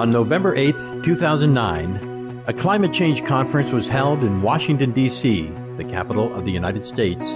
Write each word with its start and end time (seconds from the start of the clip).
On 0.00 0.10
November 0.10 0.56
8, 0.56 0.74
2009, 1.04 2.44
a 2.46 2.54
climate 2.54 2.90
change 2.90 3.22
conference 3.26 3.70
was 3.70 3.86
held 3.86 4.24
in 4.24 4.40
Washington, 4.40 4.92
D.C., 4.92 5.52
the 5.76 5.84
capital 5.84 6.34
of 6.34 6.46
the 6.46 6.50
United 6.50 6.86
States, 6.86 7.32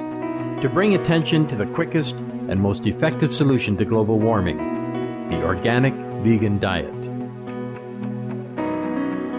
to 0.63 0.71
bring 0.73 0.95
attention 0.95 1.47
to 1.49 1.57
the 1.57 1.67
quickest 1.67 2.15
and 2.15 2.59
most 2.59 2.87
effective 2.87 3.35
solution 3.35 3.77
to 3.77 3.85
global 3.85 4.19
warming 4.19 4.57
the 5.29 5.45
organic 5.45 5.93
vegan 6.25 6.59
diet. 6.59 6.91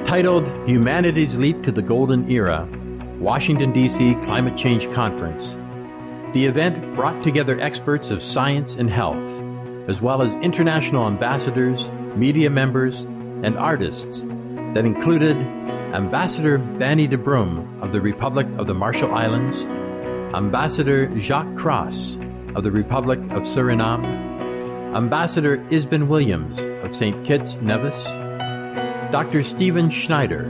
Titled 0.06 0.46
Humanity's 0.70 1.36
Leap 1.36 1.64
to 1.64 1.72
the 1.72 1.82
Golden 1.82 2.30
Era 2.30 2.70
Washington, 3.18 3.74
D.C. 3.74 4.14
Climate 4.22 4.56
Change 4.56 4.88
Conference, 4.94 5.58
the 6.36 6.46
event 6.46 6.96
brought 6.96 7.24
together 7.24 7.60
experts 7.60 8.12
of 8.12 8.22
science 8.22 8.76
and 8.76 8.88
health, 8.88 9.42
as 9.90 10.00
well 10.00 10.22
as 10.22 10.36
international 10.36 11.08
ambassadors, 11.08 11.90
media 12.16 12.52
members, 12.52 13.08
and 13.44 13.58
artists 13.58 14.22
that 14.74 14.86
included 14.86 15.38
Ambassador 15.94 16.60
Banny 16.60 17.10
de 17.10 17.18
Brum 17.18 17.82
of 17.82 17.92
the 17.92 18.02
Republic 18.02 18.48
of 18.58 18.68
the 18.68 18.74
Marshall 18.74 19.14
Islands, 19.14 19.58
Ambassador 20.36 21.08
Jacques 21.20 21.56
Cross 21.56 22.18
of 22.56 22.64
the 22.64 22.72
Republic 22.72 23.20
of 23.32 23.44
Suriname, 23.44 24.04
Ambassador 24.96 25.58
Izben 25.70 26.08
Williams 26.08 26.58
of 26.84 26.96
St. 26.96 27.26
Kitts 27.26 27.56
Nevis, 27.56 28.04
Dr. 29.12 29.44
Stephen 29.44 29.90
Schneider, 29.90 30.46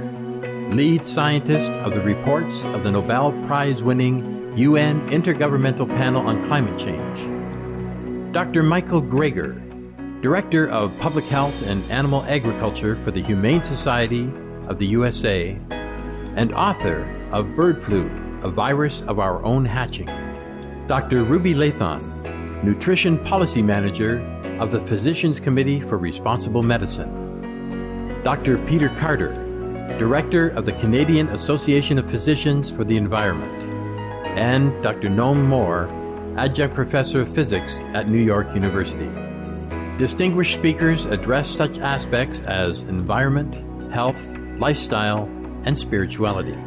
lead 0.72 1.08
scientist 1.08 1.70
of 1.70 1.94
the 1.94 2.02
reports 2.02 2.64
of 2.64 2.84
the 2.84 2.92
Nobel 2.92 3.32
Prize 3.46 3.84
winning 3.84 4.58
UN 4.58 5.08
Intergovernmental 5.10 5.88
Panel 5.88 6.28
on 6.28 6.44
Climate 6.48 6.80
Change, 6.80 8.34
Dr. 8.34 8.64
Michael 8.64 9.02
Greger, 9.02 9.62
Director 10.26 10.68
of 10.70 10.98
Public 10.98 11.26
Health 11.26 11.68
and 11.68 11.84
Animal 11.92 12.24
Agriculture 12.24 12.96
for 13.04 13.12
the 13.12 13.22
Humane 13.22 13.62
Society 13.64 14.28
of 14.68 14.80
the 14.80 14.88
USA, 14.88 15.56
and 16.36 16.52
author 16.52 17.06
of 17.32 17.56
Bird 17.56 17.84
Flu, 17.84 18.10
a 18.42 18.50
virus 18.50 19.04
of 19.04 19.20
our 19.20 19.46
own 19.46 19.66
hatching. 19.66 20.08
Dr. 20.88 21.24
Ruby 21.24 21.54
Lathon, 21.54 22.02
Nutrition 22.64 23.20
Policy 23.20 23.62
Manager 23.62 24.18
of 24.60 24.72
the 24.72 24.80
Physicians 24.88 25.40
Committee 25.40 25.80
for 25.82 26.00
Responsible 26.00 26.64
Medicine. 26.64 28.20
Dr. 28.24 28.58
Peter 28.66 28.90
Carter, 29.00 29.36
Director 30.00 30.50
of 30.50 30.66
the 30.66 30.74
Canadian 30.82 31.30
Association 31.36 32.00
of 32.00 32.10
Physicians 32.10 32.72
for 32.72 32.84
the 32.84 32.98
Environment. 32.98 33.54
And 34.36 34.72
Dr. 34.82 35.08
Noam 35.08 35.38
Mohr, 35.38 35.88
Adjunct 36.36 36.74
Professor 36.74 37.22
of 37.22 37.30
Physics 37.30 37.78
at 37.94 38.10
New 38.10 38.24
York 38.24 38.48
University. 38.56 39.12
Distinguished 39.98 40.54
speakers 40.54 41.06
address 41.06 41.50
such 41.50 41.78
aspects 41.78 42.42
as 42.42 42.82
environment, 42.82 43.56
health, 43.94 44.22
lifestyle, 44.60 45.24
and 45.64 45.80
spirituality. 45.80 46.58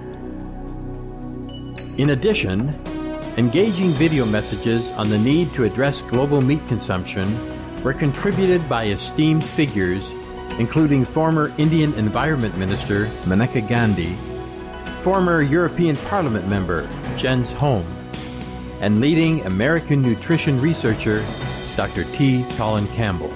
In 1.99 2.11
addition, 2.11 2.71
engaging 3.37 3.91
video 3.91 4.25
messages 4.25 4.89
on 4.93 5.11
the 5.11 5.19
need 5.19 5.53
to 5.53 5.65
address 5.65 6.01
global 6.01 6.41
meat 6.41 6.67
consumption 6.69 7.29
were 7.85 7.93
contributed 7.93 8.67
by 8.67 8.87
esteemed 8.87 9.45
figures, 9.45 10.09
including 10.59 11.05
former 11.05 11.53
Indian 11.59 11.93
Environment 11.95 12.57
Minister 12.57 13.09
Maneka 13.27 13.69
Gandhi, 13.69 14.17
former 15.03 15.43
European 15.43 15.97
Parliament 15.97 16.49
member 16.49 16.89
Jens 17.19 17.53
Holm, 17.53 17.85
and 18.81 19.03
leading 19.03 19.45
American 19.45 20.01
nutrition 20.01 20.57
researcher 20.59 21.23
Dr. 21.79 22.03
T. 22.03 22.45
Colin 22.57 22.89
Campbell. 22.89 23.29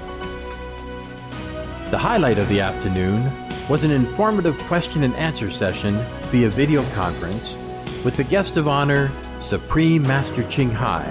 The 1.92 1.98
highlight 1.98 2.38
of 2.38 2.48
the 2.48 2.60
afternoon 2.60 3.30
was 3.68 3.84
an 3.84 3.92
informative 3.92 4.58
question 4.62 5.04
and 5.04 5.14
answer 5.14 5.48
session 5.48 5.94
via 6.22 6.50
video 6.50 6.82
conference 6.91 7.56
with 8.04 8.16
the 8.16 8.25
guest 8.25 8.56
of 8.56 8.66
honor, 8.66 9.12
Supreme 9.42 10.02
Master 10.02 10.42
Ching 10.50 10.72
Hai, 10.72 11.04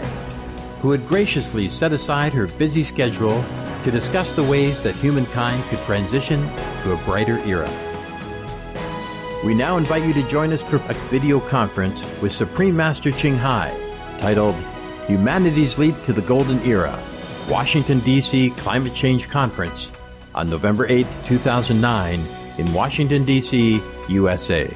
who 0.81 0.91
had 0.91 1.07
graciously 1.07 1.69
set 1.69 1.93
aside 1.93 2.33
her 2.33 2.47
busy 2.47 2.83
schedule 2.83 3.45
to 3.85 3.91
discuss 3.91 4.35
the 4.35 4.43
ways 4.43 4.83
that 4.83 4.95
humankind 4.95 5.63
could 5.69 5.79
transition 5.83 6.41
to 6.83 6.91
a 6.91 6.97
brighter 7.05 7.37
era. 7.45 7.71
We 9.45 9.53
now 9.53 9.77
invite 9.77 10.03
you 10.03 10.11
to 10.15 10.27
join 10.27 10.51
us 10.51 10.63
for 10.63 10.75
a 10.75 10.93
video 11.09 11.39
conference 11.39 12.05
with 12.21 12.35
Supreme 12.35 12.75
Master 12.75 13.09
Ching 13.09 13.37
Hai 13.37 13.73
titled 14.19 14.55
Humanity's 15.07 15.77
Leap 15.77 15.95
to 16.03 16.11
the 16.11 16.21
Golden 16.23 16.59
Era 16.63 17.01
Washington, 17.51 17.99
D.C. 17.99 18.51
Climate 18.51 18.93
Change 18.93 19.27
Conference 19.27 19.91
on 20.33 20.47
November 20.47 20.87
8, 20.87 21.05
2009, 21.25 22.21
in 22.57 22.73
Washington, 22.73 23.25
D.C., 23.25 23.81
USA. 24.07 24.69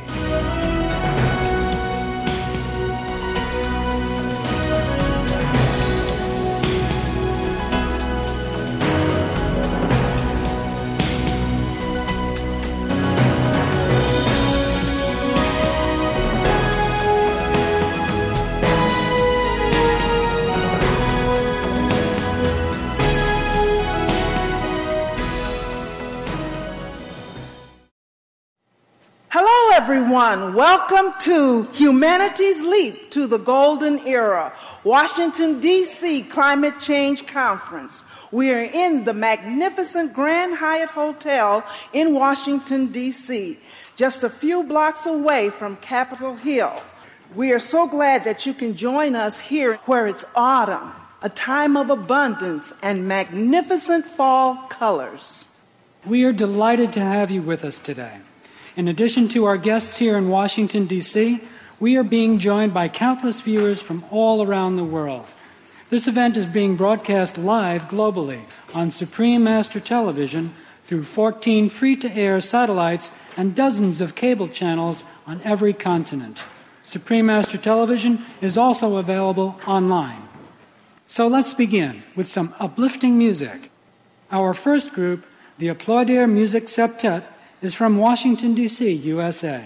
Welcome 30.87 31.19
to 31.21 31.63
Humanity's 31.73 32.61
Leap 32.61 33.09
to 33.09 33.25
the 33.25 33.39
Golden 33.39 34.05
Era, 34.05 34.53
Washington, 34.83 35.59
D.C. 35.59 36.21
Climate 36.23 36.79
Change 36.79 37.25
Conference. 37.25 38.03
We 38.31 38.53
are 38.53 38.61
in 38.61 39.03
the 39.03 39.13
magnificent 39.15 40.13
Grand 40.13 40.53
Hyatt 40.53 40.89
Hotel 40.89 41.63
in 41.91 42.13
Washington, 42.13 42.91
D.C., 42.91 43.57
just 43.95 44.23
a 44.23 44.29
few 44.29 44.61
blocks 44.61 45.07
away 45.07 45.49
from 45.49 45.77
Capitol 45.77 46.35
Hill. 46.35 46.79
We 47.33 47.51
are 47.51 47.59
so 47.59 47.87
glad 47.87 48.23
that 48.25 48.45
you 48.45 48.53
can 48.53 48.75
join 48.75 49.15
us 49.15 49.39
here 49.39 49.77
where 49.85 50.05
it's 50.05 50.25
autumn, 50.35 50.91
a 51.23 51.29
time 51.29 51.77
of 51.77 51.89
abundance 51.89 52.73
and 52.83 53.07
magnificent 53.07 54.05
fall 54.05 54.55
colors. 54.69 55.45
We 56.05 56.25
are 56.25 56.33
delighted 56.33 56.93
to 56.93 56.99
have 56.99 57.31
you 57.31 57.41
with 57.41 57.65
us 57.65 57.79
today. 57.79 58.19
In 58.75 58.89
addition 58.89 59.29
to 59.29 59.45
our 59.45 59.57
guests 59.57 59.95
here 59.97 60.17
in 60.17 60.27
Washington, 60.27 60.85
D.C., 60.85 61.39
we 61.79 61.95
are 61.95 62.03
being 62.03 62.39
joined 62.39 62.73
by 62.73 62.89
countless 62.89 63.39
viewers 63.39 63.81
from 63.81 64.03
all 64.11 64.43
around 64.43 64.75
the 64.75 64.83
world. 64.83 65.25
This 65.89 66.07
event 66.07 66.35
is 66.35 66.45
being 66.45 66.75
broadcast 66.75 67.37
live 67.37 67.83
globally 67.83 68.43
on 68.73 68.91
Supreme 68.91 69.45
Master 69.45 69.79
Television 69.79 70.53
through 70.83 71.05
14 71.05 71.69
free 71.69 71.95
to 71.95 72.11
air 72.11 72.41
satellites 72.41 73.11
and 73.37 73.55
dozens 73.55 74.01
of 74.01 74.15
cable 74.15 74.49
channels 74.49 75.05
on 75.25 75.41
every 75.43 75.73
continent. 75.73 76.43
Supreme 76.83 77.27
Master 77.27 77.57
Television 77.57 78.25
is 78.41 78.57
also 78.57 78.97
available 78.97 79.59
online. 79.65 80.27
So 81.07 81.27
let's 81.27 81.53
begin 81.53 82.03
with 82.15 82.27
some 82.27 82.53
uplifting 82.59 83.17
music. 83.17 83.71
Our 84.31 84.53
first 84.53 84.91
group, 84.91 85.25
the 85.59 85.67
Applaudir 85.69 86.29
Music 86.29 86.65
Septet, 86.65 87.23
is 87.65 87.73
from 87.73 87.97
Washington, 87.97 88.53
D.C., 88.53 88.89
USA. 88.89 89.65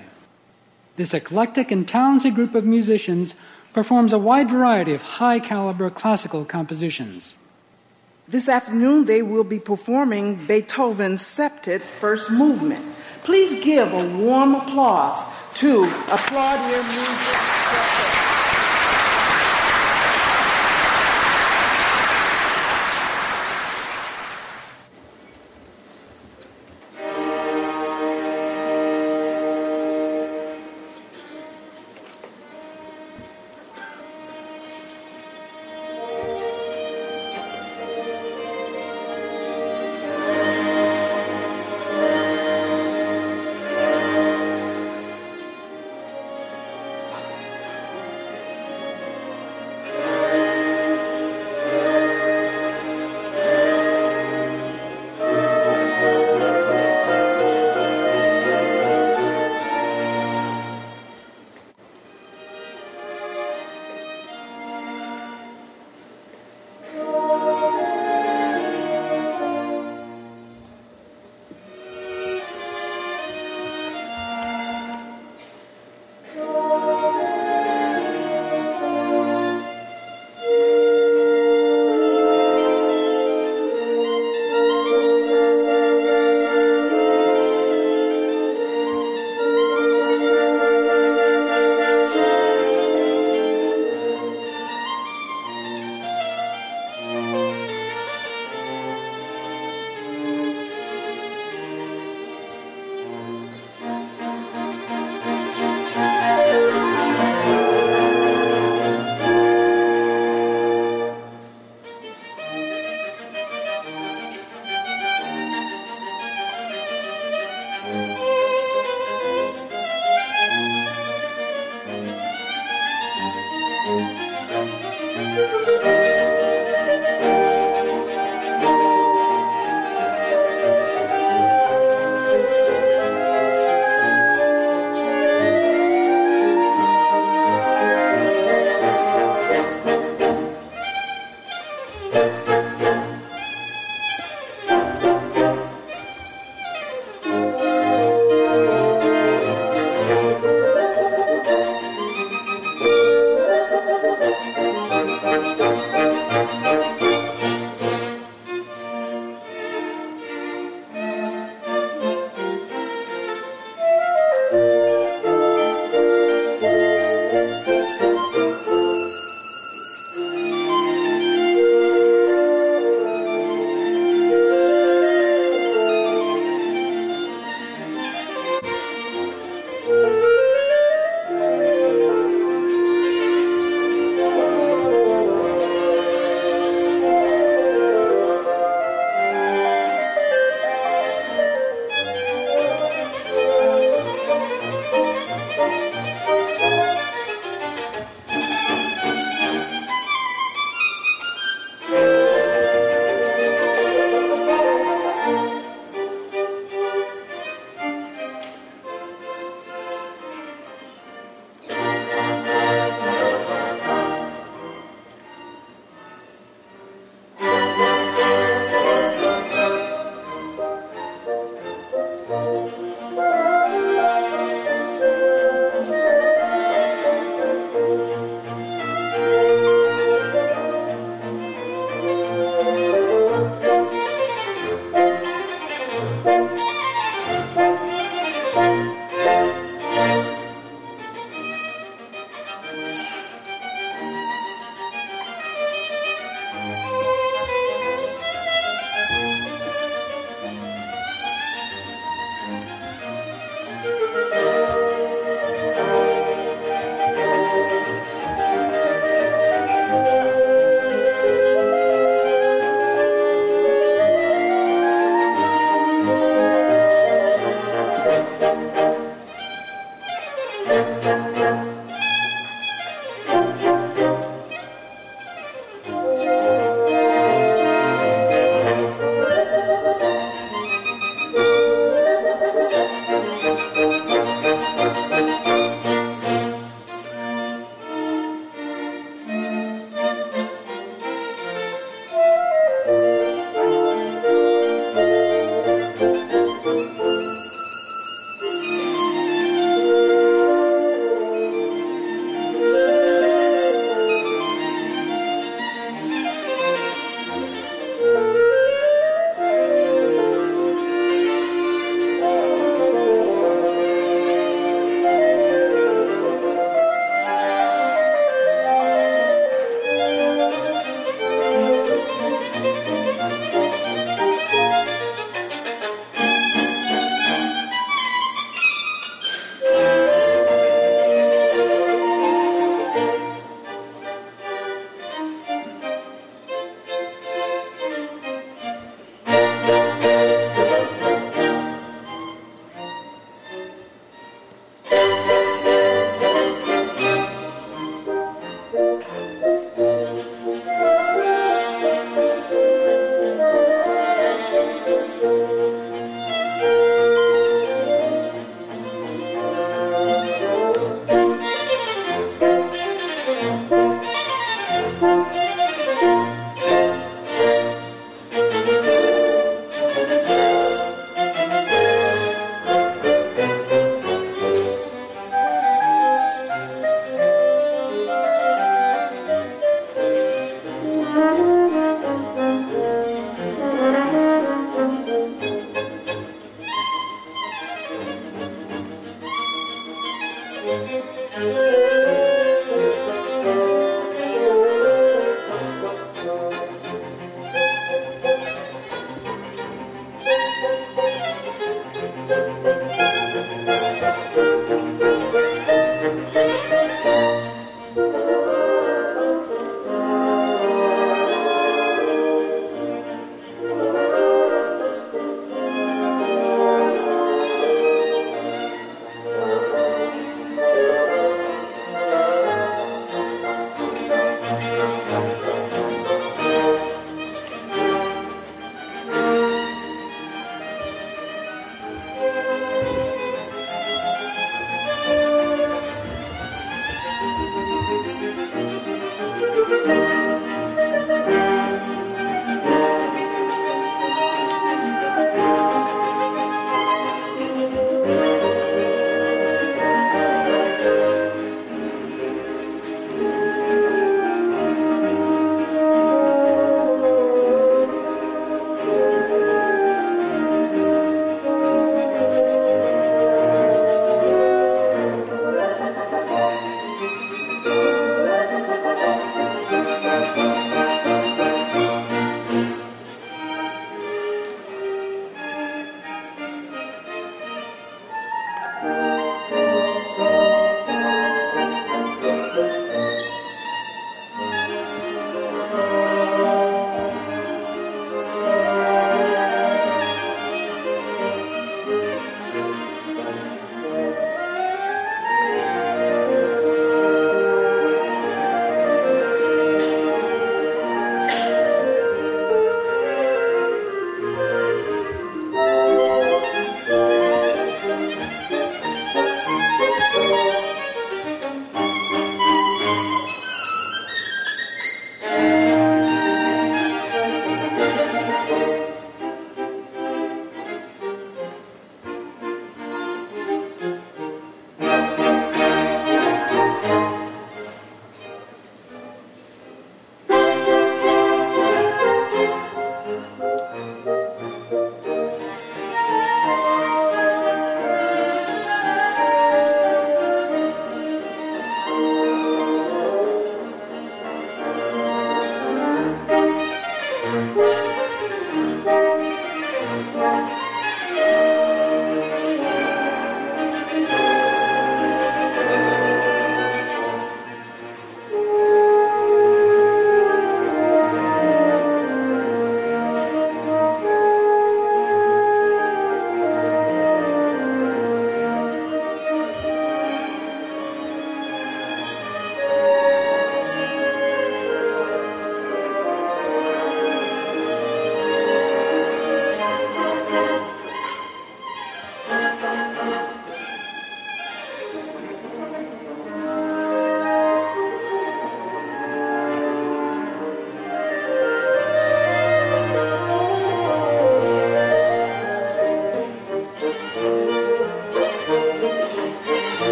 This 0.96 1.14
eclectic 1.14 1.70
and 1.70 1.88
talented 1.88 2.34
group 2.34 2.56
of 2.56 2.66
musicians 2.66 3.36
performs 3.74 4.14
a 4.14 4.18
wide 4.18 4.50
variety 4.50 4.94
of 4.94 5.02
high 5.02 5.40
caliber 5.40 5.90
classical 5.90 6.46
compositions. 6.46 7.36
This 8.28 8.48
afternoon, 8.50 9.06
they 9.06 9.22
will 9.22 9.44
be 9.44 9.60
performing 9.60 10.46
Beethoven's 10.48 11.22
Septet 11.22 11.82
First 11.82 12.32
Movement. 12.32 12.86
Please 13.24 13.64
give 13.64 13.92
a 13.92 14.18
warm 14.18 14.56
applause 14.56 15.22
to 15.56 15.86
Applaudir 16.08 16.84
Music 16.88 17.36
Septet. 17.36 18.19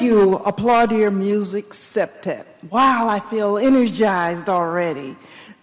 Thank 0.00 0.12
you, 0.12 0.38
Applaudir 0.46 1.14
Music 1.14 1.68
Septet. 1.74 2.46
Wow, 2.70 3.06
I 3.06 3.20
feel 3.20 3.58
energized 3.58 4.48
already. 4.48 5.14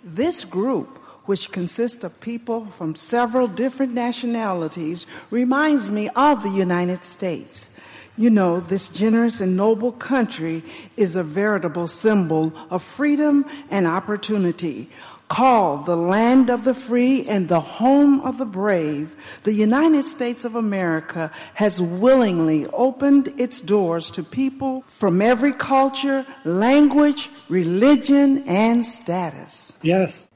This 0.03 0.46
group, 0.46 1.00
which 1.25 1.51
consists 1.51 2.03
of 2.03 2.22
people 2.22 2.67
from 2.67 2.96
several 2.96 3.48
different 3.48 3.96
nationalities, 3.96 5.08
reminds 5.32 5.89
me 5.89 6.10
of 6.10 6.44
the 6.44 6.51
United 6.51 7.03
States. 7.03 7.72
You 8.15 8.29
know, 8.29 8.60
this 8.60 8.89
generous 8.89 9.41
and 9.41 9.58
noble 9.58 9.94
country 9.94 10.63
is 10.98 11.15
a 11.15 11.24
veritable 11.24 11.88
symbol 11.88 12.53
of 12.70 12.84
freedom 12.84 13.44
and 13.72 13.88
opportunity. 13.88 14.91
Called 15.28 15.86
the 15.86 15.98
land 15.98 16.50
of 16.50 16.64
the 16.64 16.74
free 16.74 17.28
and 17.28 17.50
the 17.50 17.60
home 17.60 18.22
of 18.22 18.38
the 18.38 18.46
brave, 18.46 19.14
the 19.44 19.52
United 19.52 20.04
States 20.04 20.46
of 20.46 20.56
America 20.56 21.32
has 21.56 21.82
willingly 21.82 22.66
opened 22.68 23.34
its 23.38 23.60
doors 23.60 24.10
to 24.12 24.24
people 24.24 24.86
from 24.88 25.22
every 25.22 25.52
culture, 25.52 26.26
language, 26.46 27.30
religion, 27.50 28.48
and 28.48 28.86
status. 28.86 29.78
Yes, 29.82 30.30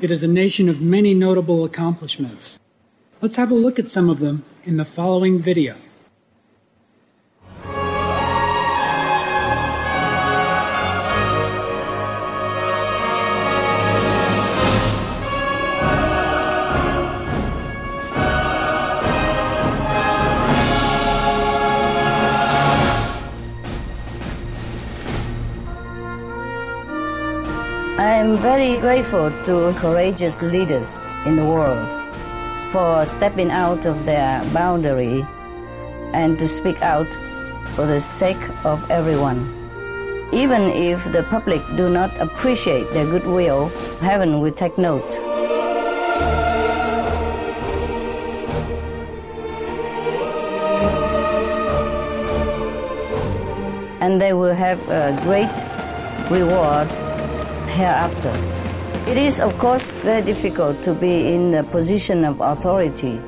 it 0.00 0.10
is 0.10 0.24
a 0.24 0.28
nation 0.28 0.68
of 0.68 0.80
many 0.80 1.14
notable 1.14 1.64
accomplishments. 1.64 2.58
Let's 3.20 3.36
have 3.36 3.52
a 3.52 3.54
look 3.54 3.78
at 3.78 3.90
some 3.90 4.10
of 4.10 4.18
them 4.18 4.44
in 4.64 4.78
the 4.78 4.84
following 4.84 5.40
video. 5.40 5.76
I 28.24 28.26
am 28.26 28.38
very 28.38 28.78
grateful 28.78 29.30
to 29.42 29.74
courageous 29.76 30.40
leaders 30.40 31.12
in 31.26 31.36
the 31.36 31.44
world 31.44 31.86
for 32.72 33.04
stepping 33.04 33.50
out 33.50 33.84
of 33.84 34.06
their 34.06 34.42
boundary 34.46 35.26
and 36.14 36.38
to 36.38 36.48
speak 36.48 36.80
out 36.80 37.12
for 37.74 37.84
the 37.84 38.00
sake 38.00 38.40
of 38.64 38.90
everyone. 38.90 39.40
Even 40.32 40.62
if 40.72 41.04
the 41.12 41.22
public 41.24 41.60
do 41.76 41.90
not 41.90 42.18
appreciate 42.18 42.90
their 42.94 43.04
goodwill, 43.04 43.68
heaven 44.00 44.40
will 44.40 44.52
take 44.52 44.78
note. 44.78 45.18
And 54.00 54.18
they 54.18 54.32
will 54.32 54.54
have 54.54 54.80
a 54.88 55.12
great 55.22 56.30
reward 56.30 56.90
hereafter. 57.74 58.30
It 59.10 59.18
is, 59.18 59.40
of 59.40 59.58
course, 59.58 59.96
very 59.96 60.22
difficult 60.22 60.82
to 60.84 60.94
be 60.94 61.34
in 61.34 61.50
the 61.50 61.62
position 61.64 62.24
of 62.24 62.40
authority. 62.40 63.20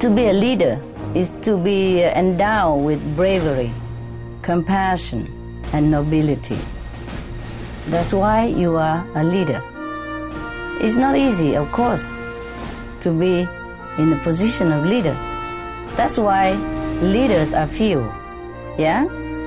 To 0.00 0.10
be 0.10 0.26
a 0.26 0.32
leader 0.32 0.82
is 1.14 1.32
to 1.42 1.56
be 1.56 2.02
endowed 2.02 2.84
with 2.84 3.00
bravery, 3.16 3.72
compassion, 4.42 5.62
and 5.72 5.90
nobility. 5.90 6.58
That's 7.86 8.12
why 8.12 8.46
you 8.46 8.76
are 8.76 9.06
a 9.14 9.24
leader. 9.24 9.62
It's 10.82 10.96
not 10.96 11.16
easy, 11.16 11.56
of 11.56 11.70
course, 11.72 12.12
to 13.00 13.10
be 13.10 13.48
in 13.96 14.10
the 14.10 14.20
position 14.22 14.72
of 14.72 14.84
leader. 14.84 15.16
That's 15.96 16.18
why 16.18 16.52
leaders 17.00 17.54
are 17.54 17.66
few. 17.66 18.00
Yeah? 18.76 19.04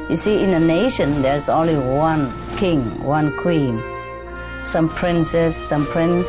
You 0.10 0.16
see, 0.16 0.42
in 0.42 0.50
a 0.50 0.60
nation, 0.60 1.22
there's 1.22 1.50
only 1.50 1.78
one 1.78 2.34
king, 2.58 3.04
one 3.04 3.38
queen, 3.38 3.78
some 4.62 4.90
princess, 4.90 5.56
some 5.56 5.86
prince, 5.88 6.28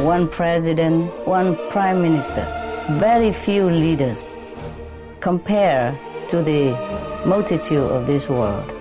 one 0.00 0.28
president, 0.28 1.12
one 1.26 1.56
prime 1.70 2.00
minister. 2.00 2.44
Very 2.92 3.32
few 3.32 3.68
leaders 3.68 4.26
compare 5.20 5.98
to 6.28 6.42
the 6.42 6.70
multitude 7.26 7.82
of 7.82 8.06
this 8.06 8.28
world. 8.28 8.72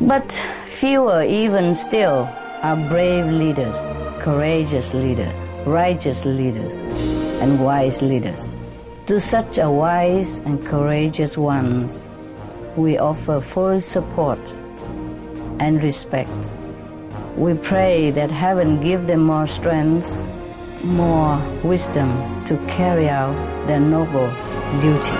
But 0.00 0.32
fewer 0.64 1.22
even 1.22 1.74
still 1.74 2.28
are 2.62 2.76
brave 2.88 3.26
leaders, 3.26 3.76
courageous 4.20 4.92
leaders, 4.92 5.34
righteous 5.66 6.24
leaders, 6.24 6.74
and 7.40 7.62
wise 7.62 8.02
leaders. 8.02 8.56
To 9.06 9.20
such 9.20 9.58
a 9.58 9.70
wise 9.70 10.40
and 10.40 10.64
courageous 10.66 11.38
ones, 11.38 12.08
we 12.76 12.98
offer 12.98 13.40
full 13.40 13.80
support 13.80 14.54
and 15.60 15.82
respect. 15.82 16.52
We 17.36 17.52
pray 17.52 18.10
that 18.12 18.30
heaven 18.30 18.80
give 18.80 19.06
them 19.06 19.20
more 19.20 19.46
strength, 19.46 20.24
more 20.82 21.36
wisdom 21.62 22.08
to 22.46 22.56
carry 22.66 23.10
out 23.10 23.36
their 23.66 23.78
noble 23.78 24.32
duty. 24.80 25.12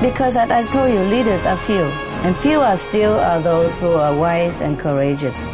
Because 0.00 0.36
as 0.36 0.48
I 0.48 0.62
told 0.72 0.92
you, 0.92 1.00
leaders 1.00 1.44
are 1.44 1.56
few, 1.56 1.90
and 2.22 2.36
few 2.36 2.60
are 2.60 2.76
still 2.76 3.18
are 3.18 3.40
those 3.40 3.76
who 3.78 3.94
are 3.94 4.14
wise 4.14 4.60
and 4.60 4.78
courageous. 4.78 5.44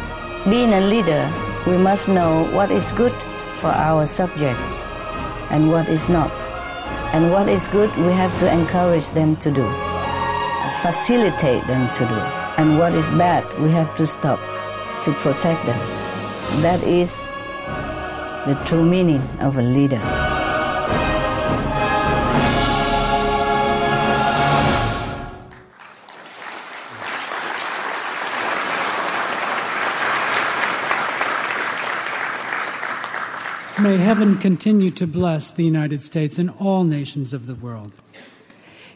Being 0.47 0.71
a 0.73 0.81
leader, 0.81 1.27
we 1.65 1.75
must 1.75 2.07
know 2.07 2.45
what 2.53 2.69
is 2.69 2.91
good 2.91 3.13
for 3.57 3.69
our 3.69 4.05
subjects 4.05 4.85
and 5.49 5.71
what 5.71 5.89
is 5.89 6.09
not. 6.09 6.31
And 7.11 7.31
what 7.31 7.49
is 7.49 7.67
good, 7.69 7.89
we 7.97 8.13
have 8.13 8.37
to 8.37 8.53
encourage 8.53 9.09
them 9.11 9.35
to 9.37 9.49
do, 9.49 9.65
facilitate 10.83 11.65
them 11.65 11.89
to 11.93 12.05
do. 12.05 12.42
And 12.55 12.77
what 12.77 12.93
is 12.93 13.09
bad, 13.09 13.43
we 13.59 13.71
have 13.71 13.95
to 13.95 14.05
stop 14.05 14.39
to 15.03 15.11
protect 15.13 15.65
them. 15.65 15.79
That 16.61 16.83
is 16.83 17.17
the 18.45 18.61
true 18.65 18.85
meaning 18.85 19.21
of 19.39 19.57
a 19.57 19.61
leader. 19.61 19.99
May 33.81 33.97
heaven 33.97 34.37
continue 34.37 34.91
to 34.91 35.07
bless 35.07 35.51
the 35.51 35.65
United 35.65 36.01
States 36.01 36.37
and 36.37 36.51
all 36.51 36.83
nations 36.83 37.33
of 37.33 37.47
the 37.47 37.55
world. 37.55 37.93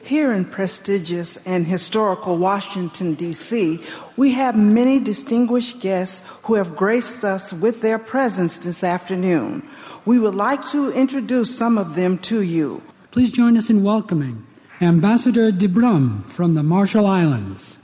Here 0.08 0.32
in 0.32 0.46
prestigious 0.46 1.36
and 1.46 1.68
historical 1.68 2.38
Washington, 2.38 3.16
D.C., 3.16 3.84
we 4.16 4.32
have 4.32 4.56
many 4.56 5.02
distinguished 5.02 5.82
guests 5.82 6.24
who 6.44 6.54
have 6.54 6.78
graced 6.78 7.26
us 7.26 7.52
with 7.52 7.82
their 7.82 8.00
presence 8.00 8.58
this 8.60 8.86
afternoon. 8.86 9.68
We 10.06 10.18
would 10.18 10.34
like 10.34 10.66
to 10.68 10.94
introduce 10.94 11.54
some 11.54 11.78
of 11.78 11.96
them 11.96 12.20
to 12.20 12.40
you. 12.42 12.82
Please 13.12 13.32
join 13.32 13.58
us 13.58 13.70
in 13.70 13.84
welcoming 13.84 14.48
Ambassador 14.80 15.52
de 15.52 15.68
Brum 15.68 16.24
from 16.30 16.54
the 16.54 16.64
Marshall 16.64 17.06
Islands. 17.06 17.78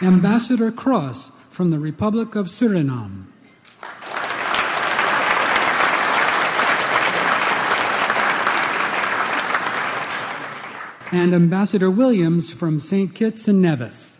Ambassador 0.00 0.72
Cross 0.72 1.30
from 1.58 1.72
the 1.72 1.78
Republic 1.80 2.36
of 2.36 2.46
Suriname. 2.46 3.24
And 11.10 11.34
Ambassador 11.34 11.90
Williams 11.90 12.52
from 12.52 12.78
St. 12.78 13.12
Kitts 13.12 13.48
and 13.48 13.60
Nevis. 13.60 14.14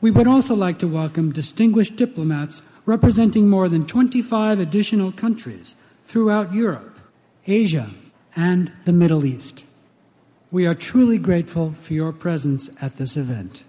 We 0.00 0.10
would 0.10 0.26
also 0.26 0.56
like 0.56 0.80
to 0.80 0.88
welcome 0.88 1.30
distinguished 1.30 1.94
diplomats 1.94 2.62
representing 2.84 3.48
more 3.48 3.68
than 3.68 3.86
25 3.86 4.58
additional 4.58 5.12
countries 5.12 5.76
throughout 6.02 6.52
Europe, 6.52 6.98
Asia, 7.46 7.90
and 8.36 8.70
the 8.84 8.92
Middle 8.92 9.24
East. 9.24 9.64
We 10.50 10.66
are 10.66 10.74
truly 10.74 11.18
grateful 11.18 11.72
for 11.80 11.94
your 11.94 12.12
presence 12.12 12.70
at 12.80 12.98
this 12.98 13.16
event. 13.16 13.64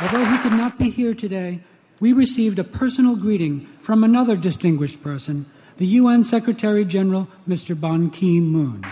Although 0.00 0.24
he 0.24 0.38
could 0.38 0.52
not 0.52 0.78
be 0.78 0.88
here 0.88 1.12
today, 1.12 1.60
we 1.98 2.14
received 2.14 2.58
a 2.58 2.64
personal 2.64 3.16
greeting 3.16 3.66
from 3.82 4.02
another 4.02 4.36
distinguished 4.36 5.02
person, 5.02 5.44
the 5.76 5.86
UN 5.86 6.24
Secretary 6.24 6.84
General, 6.84 7.28
Mr. 7.46 7.78
Ban 7.78 8.08
Ki 8.08 8.40
moon. 8.40 8.84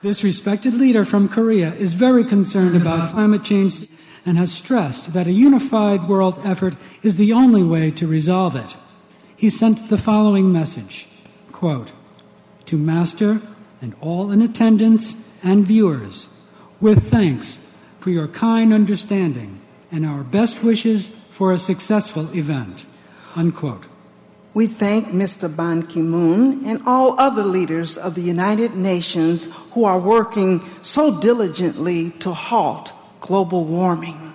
This 0.00 0.22
respected 0.22 0.74
leader 0.74 1.04
from 1.04 1.28
Korea 1.28 1.74
is 1.74 1.92
very 1.92 2.24
concerned 2.24 2.76
about 2.76 3.10
climate 3.10 3.42
change 3.42 3.88
and 4.28 4.36
has 4.36 4.52
stressed 4.52 5.14
that 5.14 5.26
a 5.26 5.32
unified 5.32 6.06
world 6.06 6.38
effort 6.44 6.76
is 7.02 7.16
the 7.16 7.32
only 7.32 7.62
way 7.62 7.90
to 7.90 8.06
resolve 8.06 8.54
it. 8.54 8.76
He 9.34 9.48
sent 9.48 9.88
the 9.88 9.96
following 9.96 10.52
message 10.52 11.08
quote, 11.50 11.92
To 12.66 12.76
Master 12.76 13.40
and 13.80 13.96
all 14.02 14.30
in 14.30 14.42
attendance 14.42 15.16
and 15.42 15.64
viewers, 15.64 16.28
with 16.78 17.10
thanks 17.10 17.58
for 18.00 18.10
your 18.10 18.28
kind 18.28 18.74
understanding 18.74 19.62
and 19.90 20.04
our 20.04 20.22
best 20.22 20.62
wishes 20.62 21.08
for 21.30 21.54
a 21.54 21.58
successful 21.58 22.28
event. 22.36 22.84
Unquote. 23.34 23.86
We 24.52 24.66
thank 24.66 25.08
Mr. 25.08 25.48
Ban 25.48 25.86
Ki 25.86 26.00
moon 26.00 26.66
and 26.66 26.82
all 26.84 27.18
other 27.18 27.44
leaders 27.44 27.96
of 27.96 28.14
the 28.14 28.28
United 28.36 28.74
Nations 28.74 29.48
who 29.72 29.84
are 29.84 29.98
working 29.98 30.62
so 30.82 31.18
diligently 31.18 32.10
to 32.20 32.34
halt 32.34 32.92
global 33.28 33.66
warming. 33.66 34.32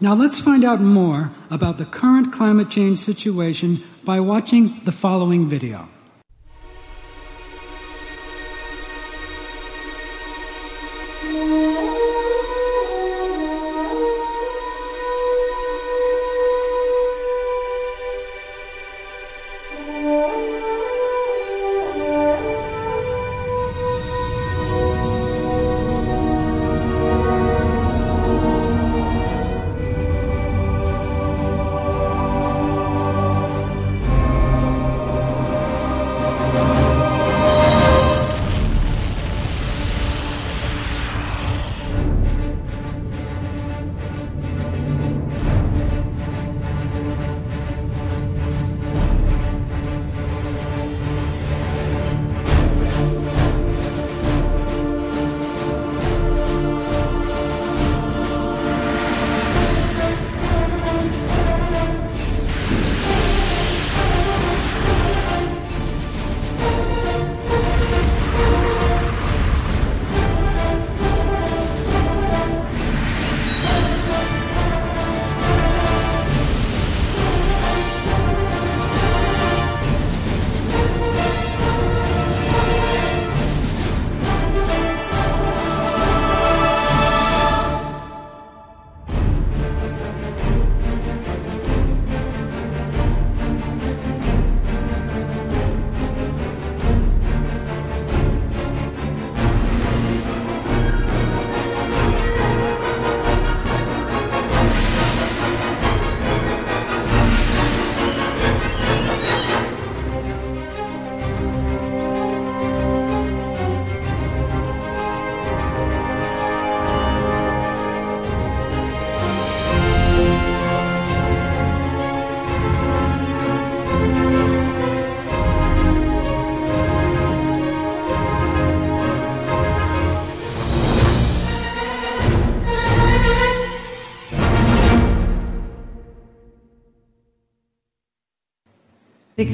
Now 0.00 0.14
let's 0.14 0.38
find 0.38 0.64
out 0.64 0.80
more 0.80 1.32
about 1.50 1.78
the 1.78 1.84
current 1.84 2.32
climate 2.32 2.70
change 2.70 3.00
situation 3.00 3.82
by 4.04 4.20
watching 4.20 4.80
the 4.84 4.92
following 4.92 5.48
video. 5.48 5.88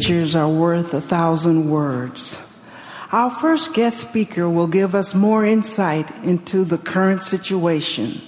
Pictures 0.01 0.35
are 0.35 0.49
worth 0.49 0.95
a 0.95 1.01
thousand 1.03 1.69
words. 1.69 2.39
Our 3.13 3.31
first 3.31 3.75
guest 3.75 3.99
speaker 3.99 4.49
will 4.49 4.67
give 4.67 4.95
us 4.95 5.15
more 5.15 5.45
insight 5.45 6.11
into 6.25 6.65
the 6.65 6.79
current 6.79 7.23
situation. 7.23 8.23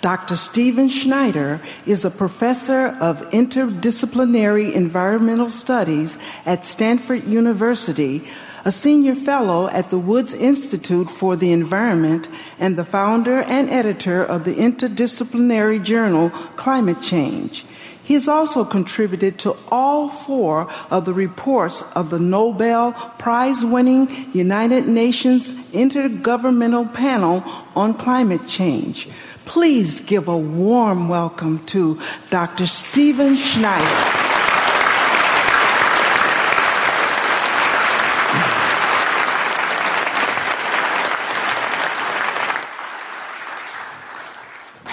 Dr. 0.00 0.36
Stephen 0.36 0.88
Schneider 0.88 1.60
is 1.84 2.06
a 2.06 2.10
professor 2.10 2.96
of 2.98 3.28
interdisciplinary 3.28 4.72
environmental 4.72 5.50
studies 5.50 6.16
at 6.46 6.64
Stanford 6.64 7.24
University, 7.24 8.26
a 8.64 8.72
senior 8.72 9.14
fellow 9.14 9.68
at 9.68 9.90
the 9.90 9.98
Woods 9.98 10.32
Institute 10.32 11.10
for 11.10 11.36
the 11.36 11.52
Environment, 11.52 12.26
and 12.58 12.76
the 12.76 12.86
founder 12.86 13.42
and 13.42 13.68
editor 13.68 14.24
of 14.24 14.44
the 14.44 14.54
interdisciplinary 14.54 15.84
journal 15.84 16.30
Climate 16.56 17.02
Change. 17.02 17.66
He 18.08 18.14
has 18.14 18.26
also 18.26 18.64
contributed 18.64 19.38
to 19.40 19.54
all 19.70 20.08
four 20.08 20.66
of 20.90 21.04
the 21.04 21.12
reports 21.12 21.84
of 21.94 22.08
the 22.08 22.18
Nobel 22.18 22.92
Prize 23.18 23.62
winning 23.62 24.32
United 24.32 24.88
Nations 24.88 25.52
Intergovernmental 25.52 26.94
Panel 26.94 27.44
on 27.76 27.92
Climate 27.92 28.48
Change. 28.48 29.10
Please 29.44 30.00
give 30.00 30.26
a 30.26 30.38
warm 30.38 31.10
welcome 31.10 31.62
to 31.66 32.00
Dr. 32.30 32.66
Stephen 32.66 33.36
Schneider. 33.36 33.84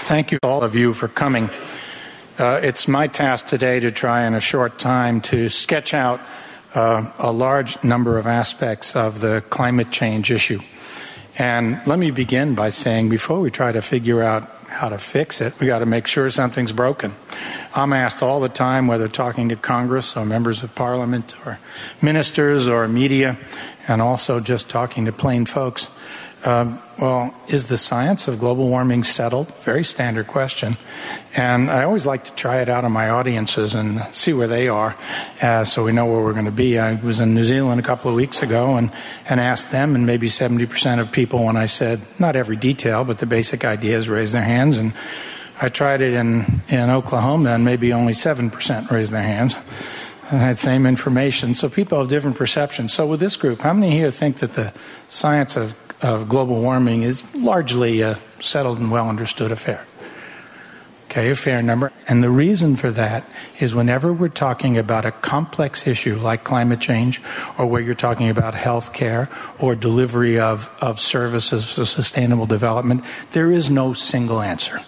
Thank 0.04 0.34
you, 0.34 0.39
all 0.43 0.63
of 0.63 0.75
you, 0.75 0.91
for 0.91 1.08
coming. 1.08 1.49
Uh, 2.37 2.59
it's 2.61 2.85
my 2.85 3.07
task 3.07 3.47
today 3.47 3.79
to 3.79 3.91
try 3.91 4.27
in 4.27 4.33
a 4.33 4.41
short 4.41 4.77
time 4.77 5.21
to 5.21 5.47
sketch 5.47 5.93
out 5.93 6.19
uh, 6.73 7.09
a 7.17 7.31
large 7.31 7.81
number 7.81 8.17
of 8.17 8.27
aspects 8.27 8.93
of 8.93 9.21
the 9.21 9.41
climate 9.49 9.89
change 9.89 10.31
issue. 10.31 10.59
And 11.37 11.79
let 11.87 11.97
me 11.97 12.11
begin 12.11 12.53
by 12.53 12.71
saying 12.71 13.07
before 13.07 13.39
we 13.39 13.51
try 13.51 13.71
to 13.71 13.81
figure 13.81 14.21
out 14.21 14.51
how 14.67 14.89
to 14.89 14.97
fix 14.97 15.39
it, 15.39 15.57
we 15.61 15.67
got 15.67 15.79
to 15.79 15.85
make 15.85 16.07
sure 16.07 16.29
something's 16.29 16.73
broken. 16.73 17.13
I'm 17.73 17.93
asked 17.93 18.21
all 18.21 18.41
the 18.41 18.49
time, 18.49 18.87
whether 18.87 19.07
talking 19.07 19.47
to 19.47 19.55
Congress 19.55 20.17
or 20.17 20.25
members 20.25 20.61
of 20.61 20.75
Parliament 20.75 21.35
or 21.45 21.57
ministers 22.01 22.67
or 22.67 22.85
media, 22.89 23.39
and 23.87 24.01
also 24.01 24.41
just 24.41 24.67
talking 24.67 25.05
to 25.05 25.13
plain 25.13 25.45
folks, 25.45 25.89
um, 26.45 26.79
well, 26.99 27.36
is 27.47 27.69
the 27.69 27.77
science 27.77 28.27
of 28.27 28.39
global 28.39 28.69
warming 28.69 29.03
settled? 29.03 29.51
Very 29.63 29.84
standard 29.84 30.27
question. 30.27 30.77
And 31.36 31.71
I 31.71 31.84
always 31.84 32.05
like 32.05 32.23
to 32.25 32.34
try 32.34 32.62
it 32.62 32.69
out 32.69 32.86
on 32.86 32.91
my 32.91 33.10
audiences 33.10 33.73
and 33.73 34.05
see 34.13 34.31
where 34.31 34.47
they 34.47 34.67
are 34.67 34.95
uh, 35.41 35.63
so 35.63 35.84
we 35.84 35.91
know 35.91 36.05
where 36.05 36.23
we're 36.23 36.34
going 36.34 36.45
to 36.45 36.51
be. 36.51 36.77
I 36.77 36.93
was 36.93 37.19
in 37.19 37.34
New 37.34 37.43
Zealand 37.43 37.79
a 37.79 37.84
couple 37.84 38.12
of 38.12 38.15
weeks 38.15 38.43
ago 38.43 38.75
and, 38.75 38.91
and 39.27 39.39
asked 39.39 39.71
them, 39.71 39.95
and 39.95 40.05
maybe 40.05 40.27
70% 40.27 40.99
of 40.99 41.12
people, 41.12 41.43
when 41.43 41.58
I 41.58 41.65
said, 41.65 41.99
not 42.19 42.36
every 42.36 42.55
detail, 42.55 43.03
but 43.03 43.17
the 43.17 43.25
basic 43.25 43.65
ideas, 43.65 44.08
raised 44.08 44.34
their 44.34 44.43
hands. 44.43 44.77
And 44.77 44.93
I 45.60 45.69
tried 45.69 46.01
it 46.01 46.13
in, 46.13 46.62
in 46.69 46.91
Oklahoma, 46.91 47.51
and 47.51 47.65
maybe 47.65 47.91
only 47.91 48.13
7% 48.13 48.91
raised 48.91 49.12
their 49.12 49.23
hands. 49.23 49.55
And 50.29 50.39
had 50.39 50.58
same 50.58 50.86
information. 50.86 51.53
So 51.53 51.69
people 51.69 51.99
have 51.99 52.10
different 52.10 52.36
perceptions. 52.36 52.93
So 52.93 53.05
with 53.05 53.19
this 53.19 53.36
group, 53.36 53.62
how 53.62 53.73
many 53.73 53.91
here 53.91 54.10
think 54.10 54.38
that 54.38 54.53
the 54.53 54.73
science 55.08 55.55
of 55.55 55.75
of 56.01 56.27
global 56.29 56.62
warming 56.62 57.03
is 57.03 57.23
largely 57.36 58.01
a 58.01 58.19
settled 58.39 58.79
and 58.79 58.91
well 58.91 59.10
understood 59.10 59.51
affair. 59.51 59.86
Okay, 61.15 61.29
a 61.29 61.36
fair 61.36 61.62
number. 61.62 61.93
And 62.10 62.21
the 62.21 62.29
reason 62.29 62.75
for 62.75 62.91
that 62.91 63.23
is 63.62 63.73
whenever 63.73 64.12
we're 64.12 64.27
talking 64.27 64.77
about 64.77 65.05
a 65.05 65.12
complex 65.12 65.88
issue 65.88 66.17
like 66.17 66.43
climate 66.43 66.81
change, 66.81 67.21
or 67.58 67.67
where 67.67 67.81
you're 67.81 67.93
talking 67.93 68.29
about 68.29 68.53
health 68.53 68.91
care 68.91 69.29
or 69.58 69.75
delivery 69.75 70.39
of, 70.39 70.69
of 70.81 70.99
services 70.99 71.71
for 71.71 71.86
sustainable 71.86 72.45
development, 72.45 73.05
there 73.31 73.49
is 73.49 73.69
no 73.69 73.93
single 73.93 74.41
answer. 74.41 74.79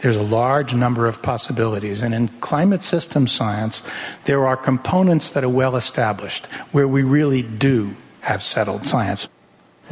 There's 0.00 0.16
a 0.16 0.22
large 0.22 0.74
number 0.74 1.06
of 1.06 1.22
possibilities. 1.22 2.02
And 2.02 2.12
in 2.12 2.28
climate 2.40 2.82
system 2.82 3.26
science, 3.26 3.82
there 4.24 4.46
are 4.46 4.58
components 4.58 5.30
that 5.30 5.42
are 5.42 5.48
well 5.48 5.76
established 5.76 6.44
where 6.72 6.88
we 6.88 7.02
really 7.02 7.42
do 7.42 7.96
have 8.20 8.42
settled 8.42 8.86
science. 8.86 9.26